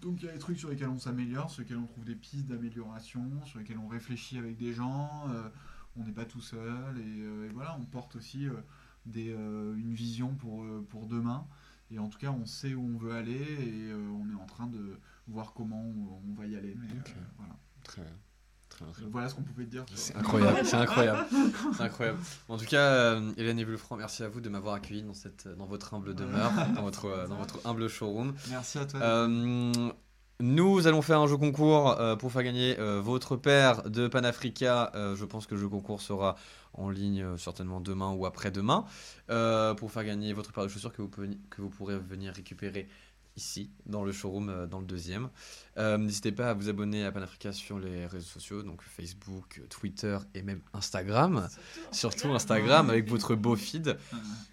donc 0.00 0.22
il 0.22 0.26
y 0.26 0.28
a 0.28 0.32
des 0.32 0.38
trucs 0.38 0.58
sur 0.58 0.70
lesquels 0.70 0.88
on 0.88 0.98
s'améliore, 0.98 1.50
sur 1.50 1.62
lesquels 1.62 1.78
on 1.78 1.86
trouve 1.86 2.04
des 2.04 2.14
pistes 2.14 2.46
d'amélioration, 2.46 3.44
sur 3.46 3.58
lesquels 3.58 3.78
on 3.78 3.88
réfléchit 3.88 4.38
avec 4.38 4.56
des 4.56 4.72
gens. 4.72 5.24
euh, 5.30 5.48
on 5.98 6.04
n'est 6.04 6.12
pas 6.12 6.26
tout 6.26 6.42
seul 6.42 6.98
et, 6.98 7.20
euh, 7.22 7.46
et 7.48 7.52
voilà, 7.54 7.74
on 7.80 7.84
porte 7.86 8.16
aussi 8.16 8.46
euh, 8.46 8.52
des, 9.06 9.30
euh, 9.30 9.74
une 9.76 9.94
vision 9.94 10.34
pour, 10.34 10.62
euh, 10.62 10.86
pour 10.90 11.06
demain. 11.06 11.46
Et 11.90 11.98
en 11.98 12.08
tout 12.10 12.18
cas, 12.18 12.30
on 12.32 12.44
sait 12.44 12.74
où 12.74 12.82
on 12.84 12.98
veut 12.98 13.12
aller 13.12 13.32
et 13.40 13.90
euh, 13.92 14.06
on 14.10 14.28
est 14.30 14.34
en 14.34 14.44
train 14.44 14.66
de 14.66 14.98
voir 15.26 15.54
comment 15.54 15.80
on, 15.82 16.20
on 16.30 16.34
va 16.34 16.44
y 16.46 16.54
aller. 16.54 16.76
Mais, 16.78 16.98
Ok. 17.00 17.14
euh, 17.16 17.20
voilà. 17.38 17.56
Très 17.84 18.02
bien. 18.02 18.12
Euh, 18.82 18.84
Voilà 19.10 19.28
ce 19.28 19.34
qu'on 19.34 19.42
pouvait 19.42 19.64
te 19.64 19.70
dire. 19.70 19.84
C'est 19.94 20.16
incroyable, 20.16 20.58
c'est 20.64 20.76
incroyable, 20.76 21.26
c'est 21.76 21.82
incroyable. 21.82 22.18
En 22.48 22.56
tout 22.56 22.64
cas, 22.66 22.78
euh, 22.80 23.32
Hélène 23.36 23.58
et 23.58 23.64
Villefranc, 23.64 23.96
merci 23.96 24.22
à 24.22 24.28
vous 24.28 24.40
de 24.40 24.48
m'avoir 24.48 24.74
accueilli 24.74 25.02
dans 25.02 25.14
cette, 25.14 25.48
dans 25.56 25.66
votre 25.66 25.94
humble 25.94 26.14
demeure, 26.14 26.52
dans 26.74 26.82
votre, 26.82 27.06
euh, 27.06 27.26
dans 27.26 27.36
votre 27.36 27.58
humble 27.66 27.88
showroom. 27.88 28.34
Merci 28.50 28.78
à 28.78 28.86
toi. 28.86 29.00
Euh, 29.00 29.72
nous 30.38 30.86
allons 30.86 31.00
faire 31.00 31.20
un 31.20 31.26
jeu 31.26 31.38
concours 31.38 31.98
euh, 31.98 32.14
pour 32.14 32.30
faire 32.30 32.42
gagner 32.42 32.78
euh, 32.78 33.00
votre 33.00 33.36
paire 33.36 33.88
de 33.88 34.06
Panafrica. 34.06 34.92
Euh, 34.94 35.16
je 35.16 35.24
pense 35.24 35.46
que 35.46 35.54
le 35.54 35.60
jeu 35.62 35.68
concours 35.68 36.02
sera 36.02 36.36
en 36.74 36.90
ligne 36.90 37.22
euh, 37.22 37.36
certainement 37.38 37.80
demain 37.80 38.10
ou 38.12 38.26
après-demain. 38.26 38.84
Euh, 39.30 39.72
pour 39.72 39.90
faire 39.90 40.04
gagner 40.04 40.34
votre 40.34 40.52
paire 40.52 40.64
de 40.64 40.68
chaussures 40.68 40.92
que 40.92 41.00
vous, 41.00 41.08
pouvez- 41.08 41.38
que 41.48 41.62
vous 41.62 41.70
pourrez 41.70 41.98
venir 41.98 42.34
récupérer 42.34 42.86
ici, 43.36 43.70
dans 43.86 44.02
le 44.04 44.12
showroom, 44.12 44.48
euh, 44.48 44.66
dans 44.66 44.80
le 44.80 44.86
deuxième. 44.86 45.28
Euh, 45.78 45.98
N'hésitez 45.98 46.32
pas 46.32 46.50
à 46.50 46.54
vous 46.54 46.68
abonner 46.68 47.04
à 47.04 47.12
Panafrica 47.12 47.52
sur 47.52 47.78
les 47.78 48.06
réseaux 48.06 48.24
sociaux, 48.26 48.62
donc 48.62 48.80
Facebook, 48.82 49.60
Twitter 49.68 50.16
et 50.34 50.42
même 50.42 50.60
Instagram. 50.72 51.48
Surtout 51.92 52.32
Instagram 52.32 52.88
avec 52.90 53.06
votre 53.10 53.34
beau 53.34 53.56
feed. 53.56 53.88
Euh, 53.88 53.94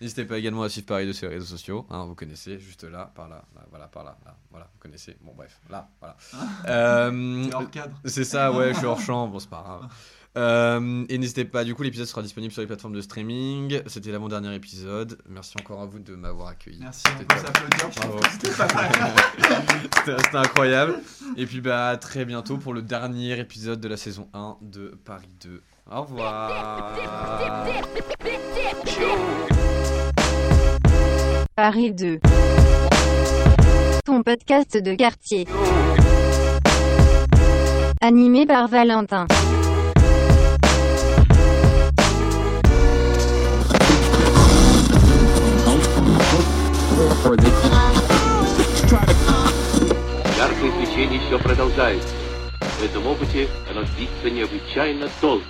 N'hésitez 0.01 0.25
pas 0.25 0.37
également 0.37 0.63
à 0.63 0.69
suivre 0.69 0.87
Paris 0.87 1.07
de 1.07 1.13
sur 1.13 1.29
les 1.29 1.35
réseaux 1.35 1.45
sociaux. 1.47 1.85
hein, 1.89 2.05
vous 2.05 2.15
connaissez, 2.15 2.59
juste 2.59 2.83
là, 2.83 3.11
par 3.15 3.29
là, 3.29 3.45
là, 3.55 3.65
voilà, 3.69 3.87
par 3.87 4.03
là, 4.03 4.17
là, 4.25 4.35
voilà, 4.51 4.69
vous 4.73 4.79
connaissez. 4.79 5.15
Bon, 5.21 5.33
bref, 5.35 5.59
là, 5.69 5.89
voilà. 5.99 6.17
Euh, 6.67 7.43
c'est 7.45 7.53
hors 7.55 7.71
cadre. 7.71 7.99
c'est 8.05 8.23
ça, 8.23 8.51
ouais, 8.51 8.73
je 8.73 8.77
suis 8.79 8.85
hors 8.85 8.99
champ, 9.07 9.27
bon, 9.27 9.39
c'est 9.39 9.49
pas 9.49 9.61
grave. 9.63 9.87
Euh, 10.35 11.05
et 11.09 11.17
n'hésitez 11.17 11.45
pas, 11.45 11.63
du 11.63 11.75
coup, 11.75 11.83
l'épisode 11.83 12.07
sera 12.07 12.21
disponible 12.21 12.51
sur 12.51 12.61
les 12.61 12.67
plateformes 12.67 12.93
de 12.93 13.01
streaming. 13.01 13.81
C'était 13.85 14.11
l'avant-dernier 14.11 14.55
épisode. 14.55 15.17
Merci 15.29 15.55
encore 15.59 15.81
à 15.81 15.85
vous 15.85 15.99
de 15.99 16.15
m'avoir 16.15 16.49
accueilli. 16.49 16.79
Merci, 16.81 17.03
on 17.07 17.19
C'était 17.19 17.25
peut 17.25 18.55
s'applaudir. 18.55 19.03
C'était 20.25 20.37
incroyable. 20.37 20.95
Et 21.37 21.45
puis, 21.45 21.61
bah, 21.61 21.89
à 21.89 21.97
très 21.97 22.25
bientôt 22.25 22.57
pour 22.57 22.73
le 22.73 22.81
dernier 22.81 23.39
épisode 23.39 23.79
de 23.79 23.87
la 23.87 23.97
saison 23.97 24.27
1 24.33 24.57
de 24.61 24.97
Paris 25.05 25.29
2. 25.43 25.61
Au 25.91 26.01
revoir. 26.01 27.67
Paris 31.55 31.91
2. 31.93 32.19
Ton 34.05 34.23
podcast 34.23 34.77
de 34.77 34.95
quartier. 34.95 35.45
Animé 38.01 38.45
par 38.45 38.67
Valentin. 38.67 39.27
Яркое 50.37 50.71
свечение 50.77 51.19
еще 51.25 51.37
продолжается. 51.37 52.07
В 52.79 52.83
этом 52.83 53.07
опыте 53.07 53.49
оно 53.69 53.81
длится 53.95 54.29
необычайно 54.29 55.09
долго. 55.21 55.43